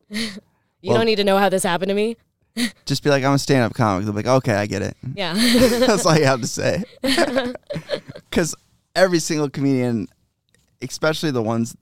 it. 0.09 0.39
You 0.83 0.89
Well- 0.89 0.97
don't 0.97 1.05
need 1.05 1.17
to 1.17 1.23
know 1.23 1.37
how 1.37 1.47
this 1.49 1.61
happened 1.63 1.89
to 1.89 1.95
me. 1.95 2.17
Just 2.85 3.03
be 3.03 3.09
like, 3.11 3.23
I'm 3.23 3.33
a 3.35 3.39
stand 3.39 3.63
up 3.63 3.73
comic. 3.75 4.03
They'll 4.03 4.13
be 4.13 4.23
like, 4.23 4.25
okay, 4.43 4.55
I 4.55 4.65
get 4.65 4.81
it. 4.81 4.97
Yeah. 5.13 5.35
That's 5.35 6.05
all 6.07 6.17
you 6.17 6.25
have 6.25 6.41
to 6.41 6.47
say. 6.47 6.83
Because 8.29 8.55
every 8.95 9.19
single 9.19 9.49
comedian, 9.49 10.07
especially 10.81 11.31
the 11.31 11.41
ones, 11.41 11.75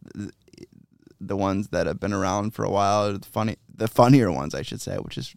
the 1.19 1.35
ones 1.35 1.69
that 1.69 1.87
have 1.87 1.99
been 1.99 2.13
around 2.13 2.53
for 2.53 2.63
a 2.63 2.69
while, 2.69 3.17
the 3.17 3.25
funny, 3.25 3.57
the 3.73 3.87
funnier 3.87 4.31
ones, 4.31 4.55
I 4.55 4.61
should 4.61 4.81
say, 4.81 4.97
which 4.97 5.17
is, 5.17 5.35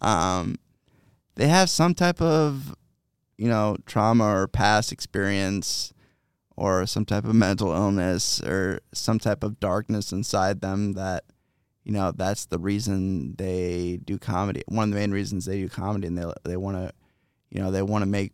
um, 0.00 0.56
they 1.36 1.48
have 1.48 1.70
some 1.70 1.94
type 1.94 2.20
of 2.20 2.74
you 3.38 3.48
know 3.48 3.76
trauma 3.86 4.24
or 4.24 4.48
past 4.48 4.92
experience 4.92 5.92
or 6.56 6.86
some 6.86 7.04
type 7.04 7.24
of 7.24 7.34
mental 7.34 7.72
illness 7.72 8.40
or 8.42 8.80
some 8.92 9.18
type 9.18 9.42
of 9.42 9.58
darkness 9.58 10.12
inside 10.12 10.60
them 10.60 10.92
that 10.92 11.24
you 11.84 11.92
know 11.92 12.12
that's 12.12 12.46
the 12.46 12.58
reason 12.58 13.34
they 13.36 13.98
do 14.04 14.18
comedy. 14.18 14.62
One 14.68 14.84
of 14.84 14.90
the 14.90 15.00
main 15.00 15.10
reasons 15.10 15.44
they 15.44 15.58
do 15.58 15.68
comedy 15.68 16.06
and 16.06 16.16
they 16.16 16.30
they 16.44 16.56
want 16.56 16.76
to 16.76 16.92
you 17.50 17.60
know 17.60 17.70
they 17.70 17.82
want 17.82 18.02
to 18.02 18.06
make 18.06 18.32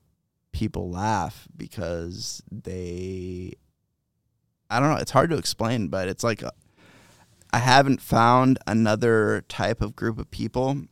people 0.52 0.90
laugh 0.90 1.47
because 1.56 2.43
they 2.51 3.52
I 4.69 4.81
don't 4.81 4.90
know 4.90 4.97
it's 4.97 5.12
hard 5.12 5.31
to 5.31 5.39
explain 5.39 5.89
but 5.89 6.09
it's 6.09 6.24
like 6.24 6.43
a, 6.43 6.52
I 7.53 7.59
haven't 7.59 8.01
found 8.01 8.59
another 8.66 9.45
type 9.49 9.81
of 9.81 9.97
group 9.97 10.19
of 10.19 10.31
people 10.31 10.83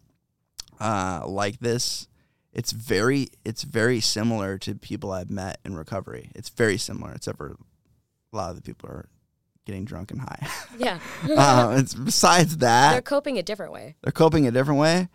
uh, 0.80 1.22
like 1.26 1.60
this 1.60 2.08
it's 2.56 2.72
very 2.72 3.28
it's 3.44 3.64
very 3.64 4.00
similar 4.00 4.56
to 4.56 4.74
people 4.74 5.12
I've 5.12 5.28
met 5.28 5.60
in 5.62 5.76
recovery. 5.76 6.30
It's 6.34 6.48
very 6.48 6.78
similar, 6.78 7.12
except 7.12 7.36
for 7.36 7.58
a 8.32 8.36
lot 8.36 8.48
of 8.48 8.56
the 8.56 8.62
people 8.62 8.88
are 8.88 9.10
getting 9.66 9.84
drunk 9.84 10.10
and 10.10 10.22
high. 10.22 10.48
Yeah. 10.78 10.98
uh, 11.36 11.76
it's 11.78 11.94
besides 11.94 12.56
that 12.58 12.92
They're 12.92 13.02
coping 13.02 13.36
a 13.36 13.42
different 13.42 13.72
way. 13.72 13.96
they're 14.02 14.10
coping 14.10 14.46
a 14.46 14.50
different 14.50 14.80
way. 14.80 15.08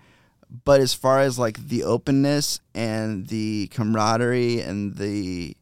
But 0.64 0.82
as 0.82 0.94
far 0.94 1.22
as 1.22 1.40
like 1.40 1.58
the 1.68 1.84
openness 1.84 2.60
and 2.76 3.26
the 3.28 3.70
camaraderie 3.72 4.62
and 4.62 4.96
the 4.98 5.58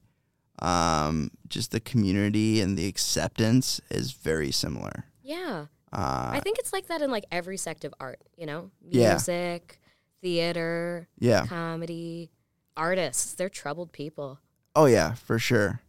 um, 0.61 1.31
just 1.47 1.71
the 1.71 1.79
community 1.79 2.59
and 2.59 2.77
the 2.77 2.87
acceptance 2.87 3.79
is 3.89 4.11
very 4.11 4.51
similar. 4.51 5.05
Yeah. 5.29 5.67
Uh, 5.93 6.31
I 6.33 6.39
think 6.43 6.57
it's 6.57 6.73
like 6.73 6.87
that 6.87 7.03
in 7.03 7.11
like 7.11 7.25
every 7.31 7.57
sect 7.57 7.85
of 7.85 7.93
art, 7.99 8.19
you 8.35 8.47
know? 8.47 8.71
Yeah. 8.81 9.11
Music, 9.11 9.79
theater, 10.23 11.07
yeah. 11.19 11.45
comedy, 11.45 12.31
artists. 12.75 13.35
They're 13.35 13.47
troubled 13.47 13.91
people. 13.91 14.39
Oh 14.75 14.85
yeah, 14.85 15.13
for 15.13 15.37
sure. 15.37 15.81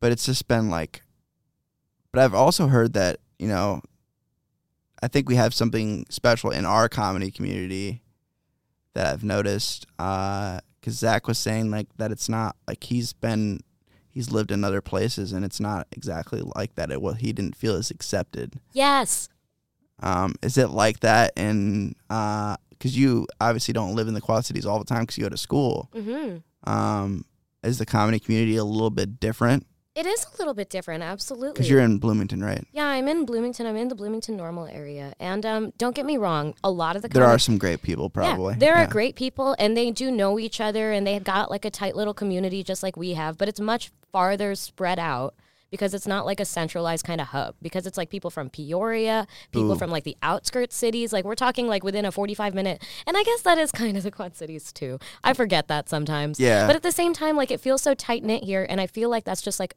But 0.00 0.12
it's 0.12 0.24
just 0.24 0.48
been 0.48 0.70
like 0.70 1.02
but 2.10 2.22
I've 2.22 2.34
also 2.34 2.68
heard 2.68 2.94
that, 2.94 3.18
you 3.38 3.48
know, 3.48 3.82
I 5.02 5.08
think 5.08 5.28
we 5.28 5.34
have 5.34 5.52
something 5.52 6.06
special 6.08 6.50
in 6.50 6.64
our 6.64 6.88
comedy 6.88 7.30
community 7.30 8.02
that 8.94 9.12
I've 9.12 9.24
noticed. 9.24 9.84
Uh, 9.98 10.60
cause 10.80 10.94
Zach 10.94 11.28
was 11.28 11.38
saying 11.38 11.70
like 11.70 11.88
that 11.98 12.12
it's 12.12 12.30
not 12.30 12.56
like 12.66 12.84
he's 12.84 13.12
been 13.12 13.60
he's 14.14 14.30
lived 14.30 14.50
in 14.50 14.64
other 14.64 14.80
places 14.80 15.32
and 15.32 15.44
it's 15.44 15.60
not 15.60 15.86
exactly 15.92 16.40
like 16.56 16.74
that. 16.76 16.90
It 16.90 17.02
well 17.02 17.14
he 17.14 17.32
didn't 17.32 17.56
feel 17.56 17.74
as 17.74 17.90
accepted. 17.90 18.54
Yes. 18.72 19.28
Um, 20.02 20.34
is 20.42 20.56
it 20.56 20.70
like 20.70 21.00
that 21.00 21.32
in 21.36 21.94
uh 22.08 22.56
because 22.70 22.96
you 22.96 23.26
obviously 23.40 23.72
don't 23.72 23.94
live 23.94 24.08
in 24.08 24.14
the 24.14 24.20
Quad 24.20 24.44
Cities 24.44 24.66
all 24.66 24.78
the 24.78 24.84
time 24.84 25.02
because 25.02 25.16
you 25.18 25.24
go 25.24 25.28
to 25.30 25.36
school. 25.36 25.90
Mm-hmm. 25.94 26.70
Um, 26.70 27.24
is 27.62 27.78
the 27.78 27.86
comedy 27.86 28.18
community 28.18 28.56
a 28.56 28.64
little 28.64 28.90
bit 28.90 29.18
different? 29.20 29.66
It 29.94 30.06
is 30.06 30.26
a 30.34 30.38
little 30.38 30.54
bit 30.54 30.70
different, 30.70 31.04
absolutely. 31.04 31.52
Because 31.52 31.70
you're 31.70 31.80
in 31.80 31.98
Bloomington, 31.98 32.42
right? 32.42 32.64
yeah, 32.72 32.86
I'm 32.86 33.06
in 33.06 33.24
Bloomington. 33.24 33.64
I'm 33.64 33.76
in 33.76 33.86
the 33.86 33.94
Bloomington 33.94 34.36
normal 34.36 34.66
area. 34.66 35.14
And 35.20 35.46
um, 35.46 35.72
don't 35.78 35.94
get 35.94 36.04
me 36.04 36.16
wrong, 36.16 36.54
a 36.64 36.70
lot 36.70 36.96
of 36.96 37.02
the 37.02 37.08
There 37.08 37.22
comic- 37.22 37.36
are 37.36 37.38
some 37.38 37.58
great 37.58 37.80
people, 37.80 38.10
probably. 38.10 38.54
Yeah, 38.54 38.58
there 38.58 38.74
Yeah. 38.74 38.84
are 38.84 38.86
great 38.88 39.14
people, 39.14 39.54
and 39.56 39.76
they 39.76 39.92
do 39.92 40.10
know 40.10 40.36
each 40.40 40.60
other, 40.60 40.90
and 40.90 41.06
they 41.06 41.18
got 41.20 41.48
like 41.48 41.64
a 41.64 41.70
tight 41.70 41.94
little 41.94 42.12
community 42.12 42.64
just 42.64 42.82
like 42.82 42.96
we 42.96 43.12
have, 43.14 43.38
but 43.38 43.48
it's 43.48 43.60
much 43.60 43.92
farther 44.14 44.54
spread 44.54 45.00
out 45.00 45.34
because 45.72 45.92
it's 45.92 46.06
not 46.06 46.24
like 46.24 46.38
a 46.38 46.44
centralized 46.44 47.04
kind 47.04 47.20
of 47.20 47.26
hub. 47.26 47.56
Because 47.60 47.84
it's 47.84 47.98
like 47.98 48.08
people 48.08 48.30
from 48.30 48.48
Peoria, 48.48 49.26
people 49.50 49.72
Ooh. 49.72 49.76
from 49.76 49.90
like 49.90 50.04
the 50.04 50.16
outskirts 50.22 50.76
cities. 50.76 51.12
Like 51.12 51.24
we're 51.24 51.34
talking 51.34 51.66
like 51.66 51.82
within 51.82 52.04
a 52.04 52.12
45 52.12 52.54
minute, 52.54 52.80
and 53.08 53.16
I 53.16 53.24
guess 53.24 53.42
that 53.42 53.58
is 53.58 53.72
kind 53.82 53.96
of 53.96 54.04
the 54.04 54.12
Quad 54.12 54.36
Cities 54.36 54.72
too. 54.72 55.00
I 55.24 55.32
forget 55.32 55.66
that 55.66 55.88
sometimes. 55.88 56.38
Yeah. 56.38 56.68
But 56.68 56.76
at 56.76 56.84
the 56.84 56.92
same 56.92 57.12
time, 57.12 57.34
like 57.34 57.50
it 57.50 57.58
feels 57.58 57.82
so 57.82 57.92
tight 57.92 58.22
knit 58.22 58.44
here, 58.44 58.64
and 58.70 58.80
I 58.80 58.86
feel 58.86 59.10
like 59.10 59.24
that's 59.24 59.42
just 59.42 59.58
like 59.58 59.74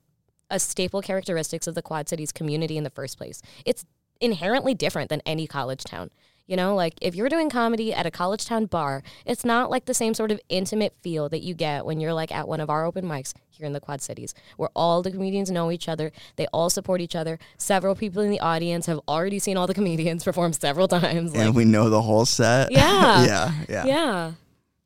a 0.52 0.60
staple 0.60 1.02
characteristics 1.02 1.66
of 1.66 1.74
the 1.74 1.82
Quad 1.82 2.08
Cities 2.08 2.32
community 2.32 2.78
in 2.78 2.84
the 2.84 2.92
first 2.92 3.18
place. 3.18 3.42
It's 3.66 3.84
inherently 4.22 4.76
different 4.76 5.10
than 5.10 5.22
any 5.26 5.48
college 5.48 5.84
town. 5.84 6.12
You 6.48 6.56
know, 6.56 6.76
like 6.76 6.94
if 7.02 7.14
you're 7.14 7.28
doing 7.28 7.49
comedy 7.49 7.94
at 7.94 8.06
a 8.06 8.11
college 8.11 8.45
town 8.45 8.65
bar, 8.65 9.03
it's 9.26 9.44
not 9.44 9.69
like 9.69 9.86
the 9.86 9.94
same 9.94 10.14
sort 10.14 10.32
of 10.32 10.40
intimate 10.48 10.94
feel 11.02 11.28
that 11.30 11.41
you 11.44 11.53
get 11.53 11.86
when 11.86 11.99
you're 11.99 12.14
like 12.14 12.32
at 12.32 12.48
one 12.48 12.61
of 12.61 12.69
our 12.69 12.86
open 12.86 13.06
mics 13.06 13.34
here 13.49 13.65
in 13.65 13.74
the 13.74 13.82
Quad 13.82 14.02
Cities, 14.02 14.34
where 14.56 14.69
all 14.74 15.02
the 15.02 15.11
comedians 15.11 15.52
know 15.52 15.72
each 15.72 15.90
other, 15.90 16.11
they 16.38 16.48
all 16.53 16.69
support 16.69 17.02
each 17.02 17.15
other. 17.15 17.38
Several 17.57 17.95
people 17.95 18.22
in 18.22 18.32
the 18.32 18.40
audience 18.40 18.86
have 18.86 19.02
already 19.10 19.40
seen 19.40 19.57
all 19.57 19.68
the 19.68 19.74
comedians 19.74 20.24
perform 20.24 20.53
several 20.53 20.88
times. 20.88 21.34
and 21.36 21.53
we 21.53 21.65
know 21.65 21.90
the 21.90 22.02
whole 22.02 22.26
set. 22.26 22.72
Yeah. 22.72 23.26
yeah. 23.26 23.52
Yeah. 23.68 23.86
yeah, 23.86 24.32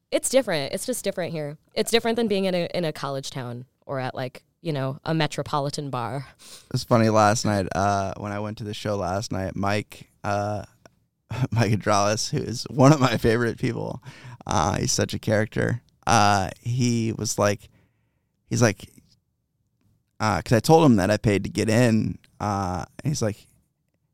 it's 0.09 0.29
different. 0.29 0.73
It's 0.73 0.87
just 0.87 1.03
different 1.03 1.31
here. 1.31 1.57
It's 1.75 1.91
different 1.91 2.15
than 2.15 2.27
being 2.27 2.45
in 2.45 2.55
a 2.55 2.67
in 2.73 2.85
a 2.85 2.91
college 2.91 3.29
town 3.29 3.65
or 3.85 3.99
at 3.99 4.15
like 4.15 4.43
you 4.61 4.73
know 4.73 4.97
a 5.05 5.13
metropolitan 5.13 5.91
bar. 5.91 6.25
It 6.39 6.73
was 6.73 6.83
funny 6.83 7.09
last 7.09 7.45
night 7.45 7.67
uh, 7.75 8.15
when 8.17 8.31
I 8.31 8.39
went 8.39 8.57
to 8.59 8.63
the 8.63 8.73
show 8.73 8.95
last 8.95 9.31
night. 9.31 9.55
Mike, 9.55 10.09
uh, 10.23 10.63
Mike 11.51 11.71
Adralis, 11.71 12.29
who 12.31 12.37
is 12.37 12.65
one 12.69 12.93
of 12.93 12.99
my 12.99 13.17
favorite 13.17 13.57
people, 13.57 14.03
uh, 14.47 14.77
he's 14.77 14.91
such 14.91 15.13
a 15.13 15.19
character. 15.19 15.81
Uh, 16.07 16.49
he 16.59 17.13
was 17.17 17.37
like, 17.37 17.69
he's 18.49 18.61
like, 18.61 18.89
because 20.19 20.53
I 20.53 20.59
told 20.59 20.85
him 20.85 20.97
that 20.97 21.09
I 21.09 21.17
paid 21.17 21.43
to 21.43 21.49
get 21.49 21.69
in. 21.69 22.17
Uh, 22.39 22.85
and 23.03 23.11
he's 23.11 23.21
like, 23.21 23.35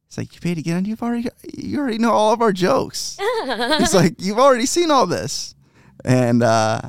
he's 0.07 0.17
like, 0.17 0.33
you 0.35 0.41
paid 0.41 0.55
to 0.55 0.61
get 0.61 0.77
in. 0.77 0.85
You've 0.85 1.03
already, 1.03 1.29
you 1.53 1.79
already 1.79 1.97
know 1.97 2.11
all 2.11 2.33
of 2.33 2.41
our 2.41 2.53
jokes. 2.53 3.17
he's 3.77 3.93
like, 3.93 4.15
you've 4.19 4.39
already 4.39 4.65
seen 4.65 4.91
all 4.91 5.05
this, 5.05 5.55
and 6.05 6.43
uh, 6.43 6.81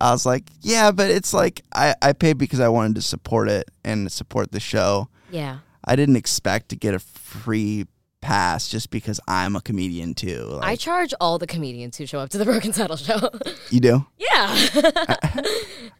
I 0.00 0.10
was 0.12 0.26
like, 0.26 0.44
yeah, 0.60 0.90
but 0.90 1.10
it's 1.10 1.32
like 1.32 1.62
I 1.74 1.94
I 2.02 2.12
paid 2.12 2.38
because 2.38 2.60
I 2.60 2.68
wanted 2.68 2.96
to 2.96 3.02
support 3.02 3.48
it 3.48 3.70
and 3.84 4.10
support 4.10 4.52
the 4.52 4.60
show. 4.60 5.08
yeah. 5.30 5.58
I 5.84 5.96
didn't 5.96 6.14
expect 6.14 6.68
to 6.68 6.76
get 6.76 6.94
a 6.94 7.00
free 7.00 7.86
pass 8.22 8.68
just 8.68 8.90
because 8.90 9.20
I'm 9.28 9.54
a 9.54 9.60
comedian 9.60 10.14
too. 10.14 10.58
I 10.62 10.76
charge 10.76 11.12
all 11.20 11.38
the 11.38 11.46
comedians 11.46 11.98
who 11.98 12.06
show 12.06 12.20
up 12.20 12.30
to 12.30 12.38
the 12.38 12.44
Broken 12.52 12.72
Saddle 12.72 12.96
show. 12.96 13.28
you 13.70 13.80
do? 13.80 14.06
yeah. 14.18 14.70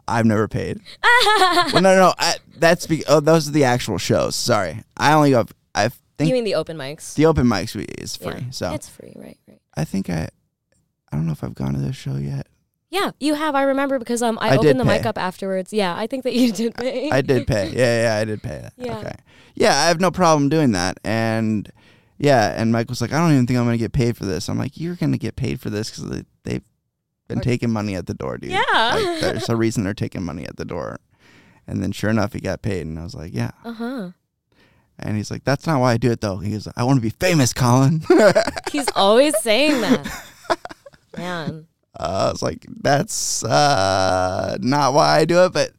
I've 0.09 0.25
never 0.27 0.49
paid. 0.49 0.81
well, 1.03 1.75
no, 1.75 1.81
no, 1.81 1.97
no. 1.97 2.15
I, 2.19 2.37
that's 2.57 2.87
be- 2.87 3.05
oh, 3.07 3.21
those 3.21 3.49
are 3.49 3.53
the 3.53 3.65
actual 3.65 3.99
shows. 3.99 4.35
Sorry, 4.37 4.83
I 4.97 5.13
only 5.13 5.31
go. 5.33 5.45
I 5.75 5.91
think 6.17 6.29
you 6.29 6.35
mean 6.35 6.45
the 6.45 6.55
open 6.55 6.77
mics? 6.77 7.15
the 7.15 7.27
open 7.27 7.47
mics 7.47 7.75
we- 7.75 7.85
is 7.85 8.17
free. 8.17 8.33
Yeah. 8.35 8.51
So 8.51 8.73
It's 8.73 8.89
free, 8.89 9.13
right, 9.17 9.39
right. 9.47 9.61
I 9.77 9.85
think 9.85 10.09
I. 10.09 10.29
I 11.11 11.17
don't 11.17 11.27
know 11.27 11.33
if 11.33 11.45
I've 11.45 11.55
gone 11.55 11.75
to 11.75 11.79
this 11.81 11.95
show 11.97 12.17
yet. 12.17 12.47
Yeah, 12.89 13.11
you 13.21 13.35
have. 13.35 13.55
I 13.55 13.63
remember 13.63 13.99
because 13.99 14.23
um 14.23 14.39
I, 14.41 14.49
I 14.49 14.51
did 14.53 14.59
opened 14.61 14.81
the 14.81 14.85
mic 14.85 15.03
pay. 15.03 15.09
up 15.09 15.19
afterwards. 15.19 15.73
Yeah, 15.73 15.95
I 15.97 16.07
think 16.07 16.25
that 16.25 16.35
you 16.35 16.53
did 16.53 16.75
pay. 16.75 17.11
I 17.11 17.21
did 17.23 17.47
pay. 17.47 17.71
Yeah, 17.71 18.03
yeah, 18.05 18.17
I 18.21 18.25
did 18.25 18.43
pay 18.43 18.59
that. 18.61 18.73
Yeah. 18.77 18.99
Okay. 18.99 19.15
Yeah, 19.55 19.75
I 19.79 19.89
have 19.89 20.01
no 20.01 20.11
problem 20.11 20.49
doing 20.49 20.73
that. 20.73 20.99
And 21.05 21.71
yeah, 22.23 22.55
and 22.57 22.71
Mike 22.71 22.89
was 22.89 23.01
like, 23.01 23.13
I 23.13 23.19
don't 23.19 23.33
even 23.33 23.49
think 23.49 23.59
I'm 23.59 23.65
going 23.65 23.75
to 23.75 23.83
get 23.83 23.93
paid 23.93 24.17
for 24.17 24.25
this. 24.25 24.49
I'm 24.49 24.57
like, 24.57 24.79
you're 24.79 24.95
going 24.95 25.11
to 25.11 25.19
get 25.19 25.35
paid 25.35 25.61
for 25.61 25.71
this 25.71 25.91
because 25.91 26.09
they, 26.09 26.23
they've 26.45 26.63
been 27.27 27.41
taking 27.41 27.69
money 27.69 27.97
at 27.97 28.07
the 28.07 28.15
door, 28.15 28.39
dude. 28.39 28.53
Yeah. 28.53 28.63
Like, 28.71 29.03
there's 29.21 29.49
a 29.49 29.57
reason 29.57 29.83
they're 29.83 29.93
taking 29.93 30.23
money 30.23 30.47
at 30.47 30.57
the 30.57 30.65
door. 30.65 31.01
And 31.67 31.83
then 31.83 31.91
sure 31.91 32.11
enough, 32.11 32.33
he 32.33 32.39
got 32.39 32.63
paid. 32.63 32.87
And 32.87 32.97
I 32.97 33.03
was 33.03 33.17
like, 33.17 33.35
yeah. 33.35 33.51
Uh 33.65 33.73
huh. 33.73 34.11
And 35.01 35.17
he's 35.17 35.33
like, 35.33 35.43
that's 35.43 35.67
not 35.67 35.81
why 35.81 35.95
I 35.95 35.97
do 35.97 36.13
it, 36.13 36.21
though. 36.21 36.37
He 36.37 36.53
goes, 36.53 36.69
I 36.77 36.85
want 36.85 36.99
to 36.99 37.03
be 37.03 37.11
famous, 37.11 37.53
Colin. 37.53 38.05
He's 38.71 38.89
always 38.95 39.37
saying 39.39 39.81
that. 39.81 40.27
Man. 41.17 41.67
Uh, 41.99 42.27
I 42.29 42.31
was 42.31 42.41
like, 42.41 42.65
that's 42.83 43.43
uh, 43.43 44.59
not 44.61 44.95
why 44.95 45.19
I 45.19 45.25
do 45.25 45.45
it, 45.45 45.53
but 45.53 45.73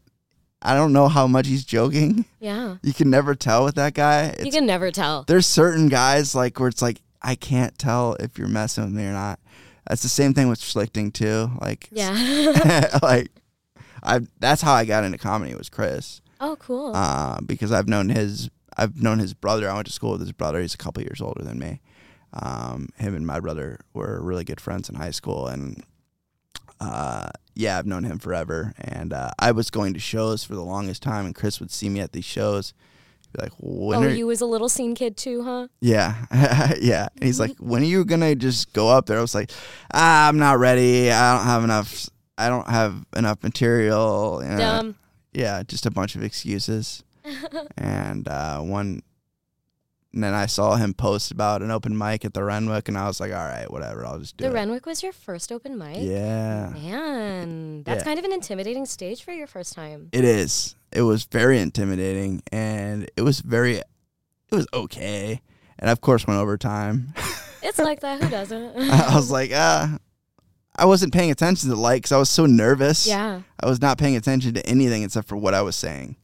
I 0.63 0.73
don't 0.75 0.93
know 0.93 1.09
how 1.09 1.27
much 1.27 1.47
he's 1.47 1.65
joking. 1.65 2.25
Yeah. 2.39 2.77
You 2.81 2.93
can 2.93 3.09
never 3.09 3.35
tell 3.35 3.65
with 3.65 3.75
that 3.75 3.93
guy. 3.93 4.27
It's 4.27 4.45
you 4.45 4.51
can 4.51 4.65
never 4.65 4.91
tell. 4.91 5.23
there's 5.27 5.45
certain 5.45 5.89
guys 5.89 6.33
like 6.33 6.59
where 6.59 6.69
it's 6.69 6.81
like 6.81 7.01
I 7.21 7.35
can't 7.35 7.77
tell 7.77 8.13
if 8.15 8.37
you're 8.37 8.47
messing 8.47 8.85
with 8.85 8.93
me 8.93 9.05
or 9.05 9.11
not. 9.11 9.39
That's 9.87 10.01
the 10.01 10.09
same 10.09 10.33
thing 10.33 10.47
with 10.47 10.61
schlichting 10.61 11.13
too. 11.13 11.51
Like 11.59 11.89
Yeah. 11.91 12.87
like 13.03 13.29
I 14.01 14.21
that's 14.39 14.61
how 14.61 14.73
I 14.73 14.85
got 14.85 15.03
into 15.03 15.17
comedy 15.17 15.53
was 15.53 15.69
Chris. 15.69 16.21
oh, 16.39 16.55
cool. 16.57 16.93
Uh, 16.95 17.39
because 17.41 17.71
I've 17.71 17.87
known 17.87 18.09
his 18.09 18.49
I've 18.77 19.01
known 19.01 19.19
his 19.19 19.33
brother. 19.33 19.69
I 19.69 19.73
went 19.75 19.87
to 19.87 19.93
school 19.93 20.11
with 20.11 20.21
his 20.21 20.31
brother. 20.31 20.61
He's 20.61 20.73
a 20.73 20.77
couple 20.77 21.03
years 21.03 21.21
older 21.21 21.43
than 21.43 21.59
me. 21.59 21.81
Um, 22.33 22.89
him 22.97 23.15
and 23.15 23.27
my 23.27 23.39
brother 23.39 23.81
were 23.93 24.19
really 24.21 24.43
good 24.43 24.59
friends 24.59 24.89
in 24.89 24.95
high 24.95 25.11
school 25.11 25.47
and 25.47 25.83
uh, 26.79 27.29
yeah, 27.55 27.77
I've 27.77 27.85
known 27.85 28.03
him 28.03 28.19
forever. 28.19 28.73
And 28.77 29.13
uh, 29.13 29.31
I 29.39 29.51
was 29.51 29.69
going 29.69 29.93
to 29.93 29.99
shows 29.99 30.43
for 30.43 30.55
the 30.55 30.63
longest 30.63 31.03
time, 31.03 31.25
and 31.25 31.35
Chris 31.35 31.59
would 31.59 31.71
see 31.71 31.89
me 31.89 31.99
at 31.99 32.11
these 32.11 32.25
shows. 32.25 32.73
He'd 33.21 33.37
Be 33.37 33.43
like, 33.43 33.53
when 33.59 34.03
oh, 34.03 34.07
you 34.07 34.27
was 34.27 34.41
a 34.41 34.45
little 34.45 34.69
scene 34.69 34.95
kid 34.95 35.17
too, 35.17 35.43
huh? 35.43 35.67
yeah, 35.81 36.25
yeah. 36.79 37.07
And 37.15 37.23
he's 37.23 37.39
like, 37.39 37.55
when 37.57 37.81
are 37.81 37.85
you 37.85 38.05
gonna 38.05 38.35
just 38.35 38.73
go 38.73 38.89
up 38.89 39.05
there? 39.05 39.17
I 39.17 39.21
was 39.21 39.35
like, 39.35 39.51
ah, 39.93 40.27
I'm 40.27 40.37
not 40.37 40.59
ready. 40.59 41.11
I 41.11 41.37
don't 41.37 41.45
have 41.45 41.63
enough. 41.63 42.09
I 42.37 42.49
don't 42.49 42.67
have 42.67 43.05
enough 43.15 43.43
material. 43.43 44.41
you 44.43 44.49
know. 44.49 44.57
Dumb. 44.57 44.95
Yeah, 45.33 45.63
just 45.63 45.85
a 45.85 45.91
bunch 45.91 46.15
of 46.15 46.23
excuses. 46.23 47.03
and 47.77 48.27
uh, 48.27 48.59
one, 48.59 49.01
And 50.13 50.23
then 50.23 50.33
I 50.35 50.45
saw 50.45 50.75
him 50.75 50.93
post 50.93 51.31
about 51.31 51.61
an 51.63 51.71
open 51.71 51.97
mic 51.97 52.23
at 52.23 52.33
the 52.35 52.43
Renwick, 52.43 52.87
and 52.87 52.95
I 52.97 53.07
was 53.07 53.19
like, 53.19 53.31
all 53.31 53.37
right, 53.45 53.69
whatever, 53.71 54.05
I'll 54.05 54.19
just 54.19 54.37
do 54.37 54.43
the 54.43 54.47
it. 54.47 54.49
The 54.51 54.55
Renwick 54.55 54.85
was 54.85 55.01
your 55.01 55.11
first 55.11 55.51
open 55.51 55.75
mic. 55.77 55.97
yeah, 55.99 56.69
Man, 56.73 57.81
that's 57.83 57.99
Yeah. 58.01 58.03
kind 58.03 58.19
of 58.19 58.25
an 58.25 58.31
intimidating 58.31 58.85
stage 58.85 59.23
for 59.23 59.31
your 59.31 59.47
first 59.47 59.73
time. 59.73 60.09
it 60.11 60.23
is. 60.23 60.75
It 60.91 61.01
was 61.01 61.23
very 61.23 61.59
intimidating, 61.59 62.43
and 62.51 63.09
it 63.17 63.21
was 63.23 63.39
very, 63.39 63.77
it 63.77 63.85
was 64.51 64.67
okay. 64.73 65.41
And 65.79 65.89
of 65.89 66.01
course, 66.01 66.27
went 66.27 66.39
overtime. 66.39 67.13
It's 67.65 67.79
like 67.79 68.01
that. 68.01 68.21
Who 68.21 68.29
doesn't? 68.29 68.77
I 68.91 69.15
was 69.15 69.31
like, 69.31 69.51
ah. 69.55 69.97
I 70.75 70.83
wasn't 70.85 71.13
paying 71.13 71.31
attention 71.31 71.69
to 71.69 71.75
the 71.75 71.81
light 71.81 72.01
because 72.01 72.11
I 72.11 72.17
was 72.17 72.29
so 72.29 72.45
nervous. 72.45 73.07
yeah. 73.07 73.41
I 73.57 73.67
was 73.69 73.81
not 73.81 73.97
paying 73.97 74.17
attention 74.17 74.53
to 74.55 74.65
anything 74.67 75.03
except 75.03 75.29
for 75.29 75.37
what 75.37 75.53
I 75.53 75.61
was 75.61 75.77
saying. 75.77 76.17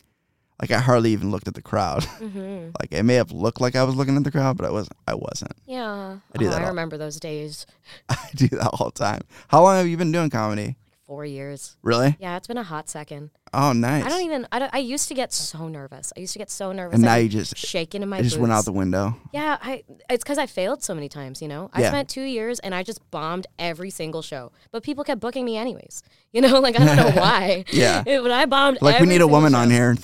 Like 0.62 0.72
I 0.72 0.80
hardly 0.80 1.12
even 1.12 1.32
looked 1.32 1.48
at 1.48 1.54
the 1.54 1.62
crowd. 1.62 2.04
hmm 2.20 2.70
like 2.80 2.92
it 2.92 3.04
may 3.04 3.16
have 3.16 3.32
looked 3.32 3.62
like 3.62 3.76
I 3.76 3.84
was 3.84 3.96
looking 3.96 4.18
at 4.18 4.24
the 4.24 4.32
crowd, 4.32 4.58
but 4.58 4.66
I 4.66 4.72
wasn't. 4.72 4.98
I 5.08 5.16
wasn't. 5.16 5.54
Yeah. 5.66 6.18
I 6.34 6.38
do 6.38 6.48
oh, 6.48 6.50
that 6.50 6.60
I 6.60 6.64
all- 6.64 6.70
remember 6.70 6.98
those 6.98 7.20
days. 7.20 7.66
I 8.10 8.18
do 8.36 8.48
that 8.50 8.68
all 8.74 8.92
the 8.92 9.00
time. 9.00 9.22
How 9.48 9.62
long 9.64 9.78
have 9.78 9.88
you 9.88 9.98
been 9.98 10.12
doing 10.12 10.30
comedy? 10.30 10.76
Four 11.06 11.26
years. 11.26 11.76
Really? 11.82 12.16
Yeah, 12.20 12.38
it's 12.38 12.48
been 12.48 12.58
a 12.58 12.64
hot 12.64 12.88
second. 12.90 13.32
Oh, 13.54 13.74
nice. 13.74 14.06
I 14.06 14.10
don't 14.10 14.22
even. 14.24 14.48
I, 14.52 14.60
don't, 14.60 14.74
I 14.74 14.78
used 14.80 15.08
to 15.08 15.14
get 15.14 15.34
so 15.34 15.68
nervous. 15.68 16.12
I 16.16 16.20
used 16.20 16.34
to 16.34 16.40
get 16.40 16.50
so 16.50 16.72
nervous. 16.72 16.96
and 16.96 17.04
now 17.04 17.16
you 17.16 17.30
just 17.30 17.58
shaking 17.58 18.02
in 18.04 18.10
my. 18.10 18.20
it 18.20 18.24
just 18.24 18.38
went 18.38 18.54
out 18.54 18.66
the 18.66 18.72
window. 18.72 19.16
Yeah, 19.34 19.58
I. 19.62 19.84
It's 20.10 20.24
because 20.24 20.38
I 20.38 20.46
failed 20.46 20.84
so 20.84 20.94
many 20.94 21.10
times. 21.10 21.42
You 21.42 21.48
know, 21.48 21.70
I 21.74 21.82
Yeah. 21.82 21.90
spent 21.90 22.10
two 22.10 22.22
years 22.24 22.60
and 22.60 22.74
I 22.76 22.84
just 22.84 23.00
bombed 23.12 23.48
every 23.58 23.90
single 23.90 24.22
show, 24.22 24.52
but 24.72 24.84
people 24.84 25.04
kept 25.04 25.20
booking 25.22 25.46
me 25.46 25.58
anyways. 25.58 26.04
You 26.32 26.42
know, 26.42 26.60
like 26.60 26.80
I 26.80 26.86
don't 26.86 26.96
know 26.96 27.10
why. 27.22 27.66
Yeah. 27.72 28.04
It- 28.06 28.22
but 28.22 28.30
I 28.30 28.46
bombed. 28.46 28.78
Like 28.84 29.00
we 29.00 29.08
need 29.08 29.22
a 29.22 29.26
woman 29.28 29.54
show. 29.54 29.58
on 29.58 29.72
here. 29.72 29.96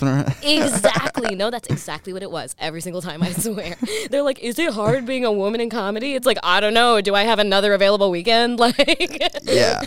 Exactly. 0.42 1.36
No, 1.36 1.50
that's 1.50 1.68
exactly 1.68 2.12
what 2.12 2.22
it 2.24 2.30
was. 2.32 2.56
Every 2.58 2.80
single 2.80 3.00
time, 3.00 3.22
I 3.22 3.30
swear. 3.30 3.76
They're 4.10 4.22
like, 4.24 4.40
"Is 4.40 4.58
it 4.58 4.72
hard 4.72 5.06
being 5.06 5.24
a 5.24 5.30
woman 5.30 5.60
in 5.60 5.70
comedy?" 5.70 6.14
It's 6.14 6.26
like, 6.26 6.38
I 6.42 6.58
don't 6.58 6.74
know. 6.74 7.00
Do 7.00 7.14
I 7.14 7.22
have 7.22 7.38
another 7.38 7.74
available 7.74 8.10
weekend? 8.10 8.58
Like, 8.58 8.76
Yeah. 9.44 9.82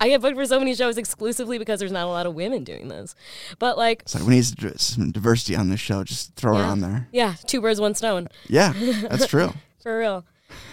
I 0.00 0.08
get 0.08 0.22
booked 0.22 0.36
for 0.36 0.46
so 0.46 0.58
many 0.58 0.74
shows 0.74 0.96
exclusively 0.96 1.58
because 1.58 1.78
there's 1.80 1.92
not 1.92 2.04
a 2.04 2.10
lot 2.10 2.24
of 2.26 2.34
women 2.34 2.61
doing 2.64 2.88
this. 2.88 3.14
But 3.58 3.76
like, 3.76 4.02
it's 4.02 4.14
like 4.14 4.24
we 4.24 4.34
need 4.34 4.44
some- 4.80 5.12
diversity 5.12 5.56
on 5.56 5.70
this 5.70 5.80
show. 5.80 6.04
Just 6.04 6.34
throw 6.34 6.56
her 6.56 6.64
on 6.64 6.80
there. 6.80 7.08
yeah, 7.12 7.34
two 7.46 7.60
birds, 7.60 7.80
one 7.80 7.94
stone. 7.94 8.28
Yeah, 8.48 8.72
that's 8.76 9.26
true. 9.26 9.52
For 9.82 9.98
real. 9.98 10.24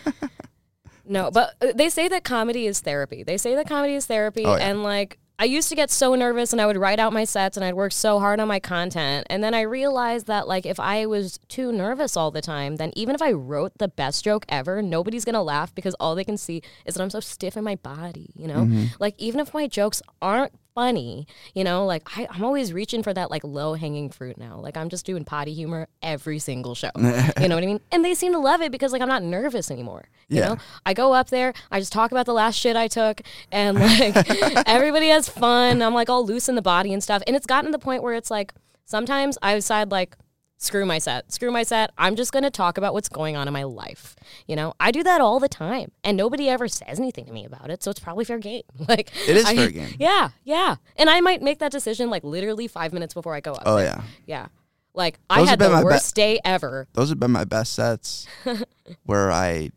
no, 1.06 1.32
but 1.32 1.56
uh, 1.62 1.72
they 1.74 1.90
say 1.90 2.08
that 2.08 2.24
comedy 2.24 2.68
is 2.68 2.80
therapy. 2.80 3.24
They 3.24 3.38
say 3.38 3.56
that 3.56 3.68
comedy 3.68 3.96
is 3.96 4.06
therapy. 4.06 4.46
Oh, 4.46 4.56
yeah. 4.56 4.70
And 4.70 4.84
like, 4.84 5.18
I 5.42 5.46
used 5.46 5.70
to 5.70 5.76
get 5.76 5.90
so 5.90 6.16
nervous 6.16 6.52
and 6.52 6.62
I 6.62 6.66
would 6.66 6.76
write 6.76 7.00
out 7.00 7.14
my 7.14 7.24
sets 7.24 7.56
and 7.56 7.64
I'd 7.64 7.74
work 7.74 7.94
so 7.94 8.20
hard 8.20 8.42
on 8.42 8.50
my 8.50 8.60
content. 8.60 9.26
And 9.30 9.42
then 9.42 9.54
I 9.54 9.62
realized 9.62 10.28
that, 10.28 10.50
like, 10.50 10.66
if 10.66 10.82
I 10.82 11.06
was 11.06 11.40
too 11.48 11.72
nervous 11.72 12.18
all 12.18 12.30
the 12.30 12.42
time, 12.42 12.76
then 12.76 12.92
even 12.94 13.16
if 13.16 13.22
I 13.22 13.32
wrote 13.32 13.78
the 13.78 13.88
best 13.88 14.26
joke 14.26 14.46
ever, 14.50 14.82
nobody's 14.82 15.24
to 15.24 15.42
laugh 15.42 15.74
because 15.74 15.96
all 15.98 16.14
they 16.14 16.26
can 16.26 16.38
see 16.38 16.62
is 16.86 16.96
that 16.96 17.02
I'm 17.02 17.10
so 17.10 17.22
stiff 17.22 17.56
in 17.56 17.64
my 17.64 17.76
body, 17.76 18.32
you 18.36 18.48
know? 18.48 18.66
Mm-hmm. 18.66 18.86
Like, 19.00 19.16
even 19.18 19.40
if 19.40 19.54
my 19.54 19.68
jokes 19.68 20.02
aren't 20.22 20.52
funny, 20.80 21.28
you 21.54 21.64
know, 21.66 21.86
like, 21.86 22.04
I, 22.18 22.26
I'm 22.30 22.44
always 22.44 22.72
reaching 22.72 23.04
for 23.04 23.14
that, 23.14 23.30
like, 23.30 23.44
low 23.44 23.74
hanging 23.74 24.10
fruit 24.10 24.38
now. 24.38 24.58
Like, 24.60 24.78
I'm 24.78 24.88
just 24.88 25.06
doing 25.06 25.26
potty 25.26 25.54
humor 25.54 25.88
every 26.02 26.40
single 26.40 26.74
show. 26.74 26.90
you 26.96 27.02
know 27.50 27.56
what 27.56 27.64
I 27.64 27.68
mean? 27.68 27.82
And 27.92 28.06
they 28.06 28.14
seem 28.16 28.32
to 28.32 28.40
love 28.40 28.62
it 28.62 28.72
because, 28.72 28.94
like, 28.94 29.02
I'm 29.02 29.10
not 29.10 29.22
nervous 29.24 29.70
anymore. 29.70 30.06
You 30.30 30.38
Yeah. 30.40 30.48
know, 30.50 30.58
I 30.86 30.94
go 30.94 31.14
up 31.14 31.30
there, 31.32 31.54
I 31.70 31.80
just 31.82 31.92
talk 31.92 32.12
about 32.12 32.26
the 32.26 32.34
last 32.34 32.56
shit 32.56 32.78
I 32.78 32.88
took, 32.88 33.22
and 33.52 33.78
like 33.78 34.16
everybody 34.68 35.10
has 35.10 35.28
fun. 35.28 35.82
I'm 35.82 35.94
like 35.94 36.10
all 36.10 36.26
loose 36.26 36.48
in 36.48 36.56
the 36.56 36.62
body 36.62 36.94
and 36.94 37.04
stuff. 37.04 37.22
And 37.28 37.36
it's 37.36 37.46
gotten 37.48 37.72
to 37.72 37.78
the 37.78 37.84
point 37.84 38.02
where 38.04 38.14
it's 38.14 38.32
like 38.32 38.54
sometimes 38.86 39.38
I 39.42 39.56
decide 39.56 39.92
like, 39.92 40.16
screw 40.62 40.86
my 40.86 41.00
set, 41.00 41.32
screw 41.32 41.50
my 41.52 41.64
set. 41.64 41.90
I'm 41.98 42.16
just 42.16 42.32
gonna 42.32 42.52
talk 42.52 42.78
about 42.78 42.94
what's 42.94 43.10
going 43.10 43.36
on 43.36 43.48
in 43.48 43.54
my 43.54 43.64
life. 43.64 44.16
You 44.48 44.56
know, 44.56 44.74
I 44.80 44.92
do 44.92 45.02
that 45.04 45.22
all 45.22 45.40
the 45.40 45.50
time, 45.50 45.92
and 46.04 46.16
nobody 46.16 46.48
ever 46.50 46.68
says 46.68 47.00
anything 47.00 47.26
to 47.26 47.32
me 47.34 47.46
about 47.46 47.72
it, 47.72 47.82
so 47.82 47.90
it's 47.90 48.00
probably 48.00 48.26
fair 48.26 48.38
game. 48.40 48.62
Like 48.88 49.12
It 49.28 49.36
is 49.38 49.46
I- 49.46 49.56
fair 49.56 49.72
game. 49.72 49.96
Yeah, 49.98 50.30
yeah. 50.44 50.76
And 50.98 51.10
I 51.10 51.22
might 51.22 51.42
make 51.42 51.60
that 51.60 51.72
decision 51.72 52.10
like 52.12 52.24
literally 52.24 52.68
five 52.68 52.94
minutes 52.94 53.14
before 53.16 53.34
I 53.34 53.40
go 53.40 53.54
up. 53.54 53.64
Oh 53.66 53.78
there. 53.78 53.86
yeah, 53.86 54.02
yeah. 54.28 54.48
Like 54.94 55.20
I 55.30 55.40
Those 55.40 55.50
have 55.50 55.60
had 55.62 55.70
the 55.70 55.74
my 55.74 55.80
be- 55.82 55.86
worst 55.86 56.14
day 56.16 56.40
ever. 56.46 56.88
those 56.94 57.10
have 57.10 57.20
been 57.20 57.32
my 57.32 57.46
best 57.46 57.74
sets, 57.74 58.28
where 59.06 59.32
I 59.32 59.72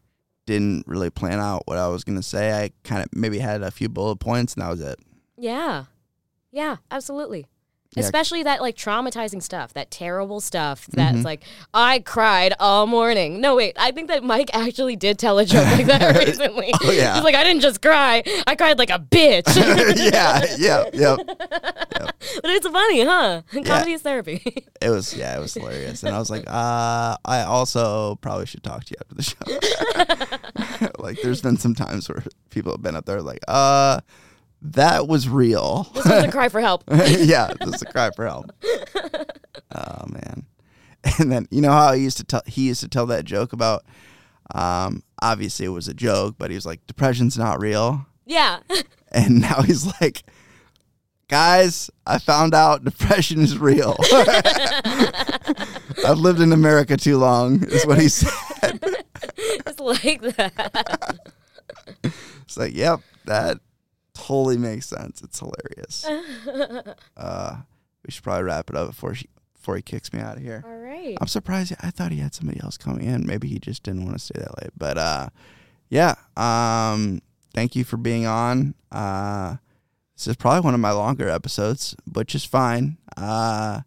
didn't 0.46 0.86
really 0.88 1.10
plan 1.10 1.38
out 1.38 1.62
what 1.66 1.78
I 1.78 1.86
was 1.88 2.02
gonna 2.02 2.22
say. 2.22 2.52
I 2.52 2.70
kind 2.82 3.02
of 3.02 3.08
maybe 3.14 3.38
had 3.38 3.62
a 3.62 3.70
few 3.70 3.88
bullet 3.88 4.16
points, 4.16 4.54
and 4.54 4.62
that 4.62 4.70
was 4.70 4.80
it. 4.80 4.98
Yeah. 5.36 5.84
Yeah, 6.50 6.76
absolutely. 6.90 7.46
Yeah. 7.94 8.04
Especially 8.04 8.42
that 8.44 8.62
like 8.62 8.74
traumatizing 8.74 9.42
stuff, 9.42 9.74
that 9.74 9.90
terrible 9.90 10.40
stuff 10.40 10.86
that's 10.86 11.18
Mhm. 11.18 11.24
like, 11.24 11.42
I 11.74 11.98
cried 11.98 12.54
all 12.58 12.86
morning. 12.86 13.40
No, 13.42 13.54
wait, 13.56 13.76
I 13.78 13.90
think 13.90 14.08
that 14.08 14.24
Mike 14.24 14.48
actually 14.54 14.96
did 14.96 15.18
tell 15.18 15.38
a 15.38 15.44
joke 15.44 15.66
like 15.66 15.84
that 15.86 16.16
recently. 16.26 16.70
Oh, 16.84 16.90
yeah. 16.90 17.14
He's 17.16 17.24
like, 17.24 17.34
I 17.34 17.44
didn't 17.44 17.60
just 17.60 17.82
cry, 17.82 18.22
I 18.46 18.56
cried 18.56 18.78
like 18.78 18.88
a 18.88 18.98
bitch. 18.98 19.44
yeah, 20.12 20.42
yeah, 20.56 20.84
yep. 20.94 21.18
but 21.26 22.14
it's 22.44 22.66
funny, 22.66 23.04
huh? 23.04 23.42
Comedy 23.64 23.92
is 23.92 24.00
therapy. 24.02 24.42
It 24.80 24.88
was 24.88 25.14
yeah, 25.14 25.36
it 25.36 25.40
was 25.40 25.52
hilarious, 25.54 26.02
and 26.02 26.14
I 26.14 26.18
was 26.18 26.30
like, 26.30 26.44
uh, 26.48 27.16
I 27.24 27.42
also 27.46 28.16
probably 28.16 28.46
should 28.46 28.62
talk 28.62 28.84
to 28.84 28.94
you 28.94 28.96
after 29.00 29.14
the 29.14 29.22
show. 30.88 31.02
like, 31.02 31.20
there's 31.22 31.42
been 31.42 31.56
some 31.56 31.74
times 31.74 32.08
where 32.08 32.24
people 32.50 32.72
have 32.72 32.82
been 32.82 32.96
up 32.96 33.04
there 33.06 33.20
like, 33.22 33.40
uh, 33.48 34.00
that 34.62 35.08
was 35.08 35.28
real. 35.28 35.90
this 35.94 36.04
was 36.04 36.24
a 36.24 36.30
cry 36.30 36.48
for 36.48 36.60
help. 36.60 36.84
yeah, 36.90 37.52
this 37.60 37.74
is 37.76 37.82
a 37.82 37.86
cry 37.86 38.10
for 38.14 38.26
help. 38.26 38.52
Oh 39.74 40.04
man. 40.06 40.44
And 41.18 41.32
then 41.32 41.46
you 41.50 41.62
know 41.62 41.70
how 41.72 41.92
he 41.92 42.02
used 42.02 42.18
to 42.18 42.24
tell 42.24 42.42
he 42.46 42.66
used 42.66 42.80
to 42.82 42.88
tell 42.88 43.06
that 43.06 43.24
joke 43.24 43.54
about 43.54 43.84
um 44.54 45.02
obviously 45.22 45.64
it 45.64 45.70
was 45.70 45.88
a 45.88 45.94
joke, 45.94 46.34
but 46.38 46.50
he 46.50 46.54
was 46.56 46.66
like, 46.66 46.86
Depression's 46.86 47.38
not 47.38 47.60
real. 47.60 48.06
Yeah. 48.26 48.60
And 49.14 49.40
now 49.42 49.60
he's 49.62 49.86
like, 50.00 50.22
Guys, 51.28 51.90
I 52.06 52.18
found 52.18 52.54
out 52.54 52.84
depression 52.84 53.40
is 53.40 53.58
real. 53.58 53.96
I've 56.04 56.18
lived 56.18 56.40
in 56.40 56.52
America 56.52 56.96
too 56.96 57.16
long, 57.18 57.62
is 57.64 57.86
what 57.86 57.98
he 58.00 58.08
said. 58.08 58.78
it's 59.36 59.80
like 59.80 60.20
that. 60.36 61.18
It's 62.04 62.56
like, 62.56 62.74
yep, 62.74 63.00
that 63.24 63.60
totally 64.26 64.56
makes 64.56 64.86
sense. 64.86 65.22
It's 65.22 65.40
hilarious. 65.40 66.06
Uh, 67.16 67.56
we 68.04 68.10
should 68.10 68.24
probably 68.24 68.42
wrap 68.44 68.68
it 68.68 68.76
up 68.76 68.88
before 68.88 69.14
she 69.14 69.28
before 69.54 69.76
he 69.76 69.82
kicks 69.82 70.12
me 70.12 70.18
out 70.20 70.36
of 70.36 70.42
here. 70.42 70.64
All 70.66 70.76
right. 70.76 71.16
I'm 71.20 71.28
surprised. 71.28 71.72
I 71.80 71.90
thought 71.90 72.10
he 72.10 72.18
had 72.18 72.34
somebody 72.34 72.60
else 72.60 72.76
coming 72.76 73.06
in. 73.06 73.24
Maybe 73.24 73.46
he 73.46 73.60
just 73.60 73.84
didn't 73.84 74.04
want 74.04 74.16
to 74.16 74.18
stay 74.18 74.40
that 74.40 74.60
late. 74.60 74.72
But 74.76 74.98
uh, 74.98 75.28
yeah. 75.88 76.14
Um, 76.36 77.22
thank 77.54 77.76
you 77.76 77.84
for 77.84 77.96
being 77.96 78.26
on. 78.26 78.74
Uh, 78.90 79.56
this 80.16 80.26
is 80.26 80.36
probably 80.36 80.62
one 80.62 80.74
of 80.74 80.80
my 80.80 80.90
longer 80.90 81.28
episodes, 81.28 81.94
which 82.12 82.34
is 82.34 82.44
fine. 82.44 82.98
Uh, 83.16 83.82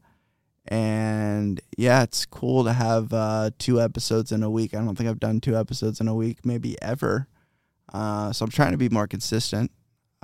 and 0.68 1.60
yeah, 1.78 2.03
it's 2.03 2.26
cool 2.26 2.64
to 2.64 2.74
have 2.74 3.12
uh, 3.12 3.52
two 3.60 3.82
episodes 3.82 4.32
in 4.32 4.44
a 4.44 4.49
week. 4.49 4.74
I 4.74 4.78
don't 4.78 4.95
think 4.95 5.10
I've 5.10 5.20
done 5.20 5.41
two 5.41 5.57
episodes 5.57 5.99
in 5.99 6.07
a 6.07 6.16
week, 6.16 6.45
maybe 6.45 6.82
ever. 6.82 7.28
Uh, 7.94 8.32
so 8.32 8.45
I'm 8.45 8.52
trying 8.52 8.72
to 8.72 8.78
be 8.78 8.90
more 8.90 9.07
consistent. 9.07 9.72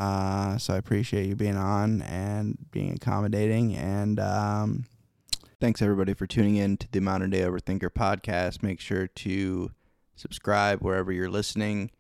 Uh, 0.02 0.58
so 0.58 0.74
I 0.74 0.78
appreciate 0.78 1.28
you 1.28 1.36
being 1.36 1.58
on 1.58 2.02
and 2.02 2.58
being 2.72 2.94
accommodating. 2.94 3.76
And 3.76 4.20
um, 4.20 4.86
thanks 5.60 5.80
everybody 5.80 6.16
for 6.16 6.26
tuning 6.26 6.56
in 6.56 6.78
to 6.78 6.92
the 6.92 7.02
Modern 7.02 7.30
Day 7.30 7.42
Overthinker 7.42 7.92
podcast. 7.92 8.64
Make 8.64 8.80
sure 8.80 9.06
to 9.06 9.70
subscribe 10.16 10.82
wherever 10.82 11.12
you're 11.12 11.30
listening. 11.30 11.92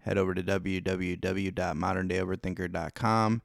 Head 0.00 0.18
over 0.18 0.34
to 0.34 0.42
www.moderndayoverthinker.com 0.42 3.42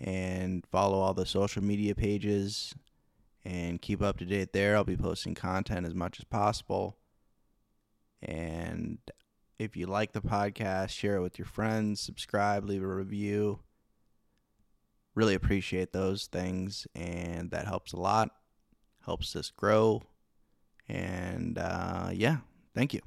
and 0.00 0.64
follow 0.72 0.98
all 0.98 1.12
the 1.12 1.26
social 1.26 1.62
media 1.62 1.94
pages 1.94 2.74
and 3.44 3.82
keep 3.82 4.00
up 4.00 4.16
to 4.16 4.24
date 4.24 4.54
there. 4.54 4.76
I'll 4.76 4.84
be 4.84 4.96
posting 4.96 5.34
content 5.34 5.84
as 5.84 5.94
much 5.94 6.18
as 6.18 6.24
possible. 6.24 6.96
And 8.22 8.96
if 9.58 9.76
you 9.76 9.86
like 9.86 10.12
the 10.12 10.20
podcast, 10.20 10.90
share 10.90 11.16
it 11.16 11.22
with 11.22 11.38
your 11.38 11.46
friends, 11.46 12.00
subscribe, 12.00 12.64
leave 12.64 12.82
a 12.82 12.86
review. 12.86 13.60
Really 15.14 15.34
appreciate 15.34 15.92
those 15.92 16.26
things, 16.26 16.86
and 16.94 17.50
that 17.50 17.66
helps 17.66 17.92
a 17.92 17.96
lot, 17.96 18.30
helps 19.04 19.34
us 19.34 19.50
grow. 19.50 20.02
And 20.88 21.58
uh, 21.58 22.10
yeah, 22.12 22.38
thank 22.74 22.92
you. 22.92 23.00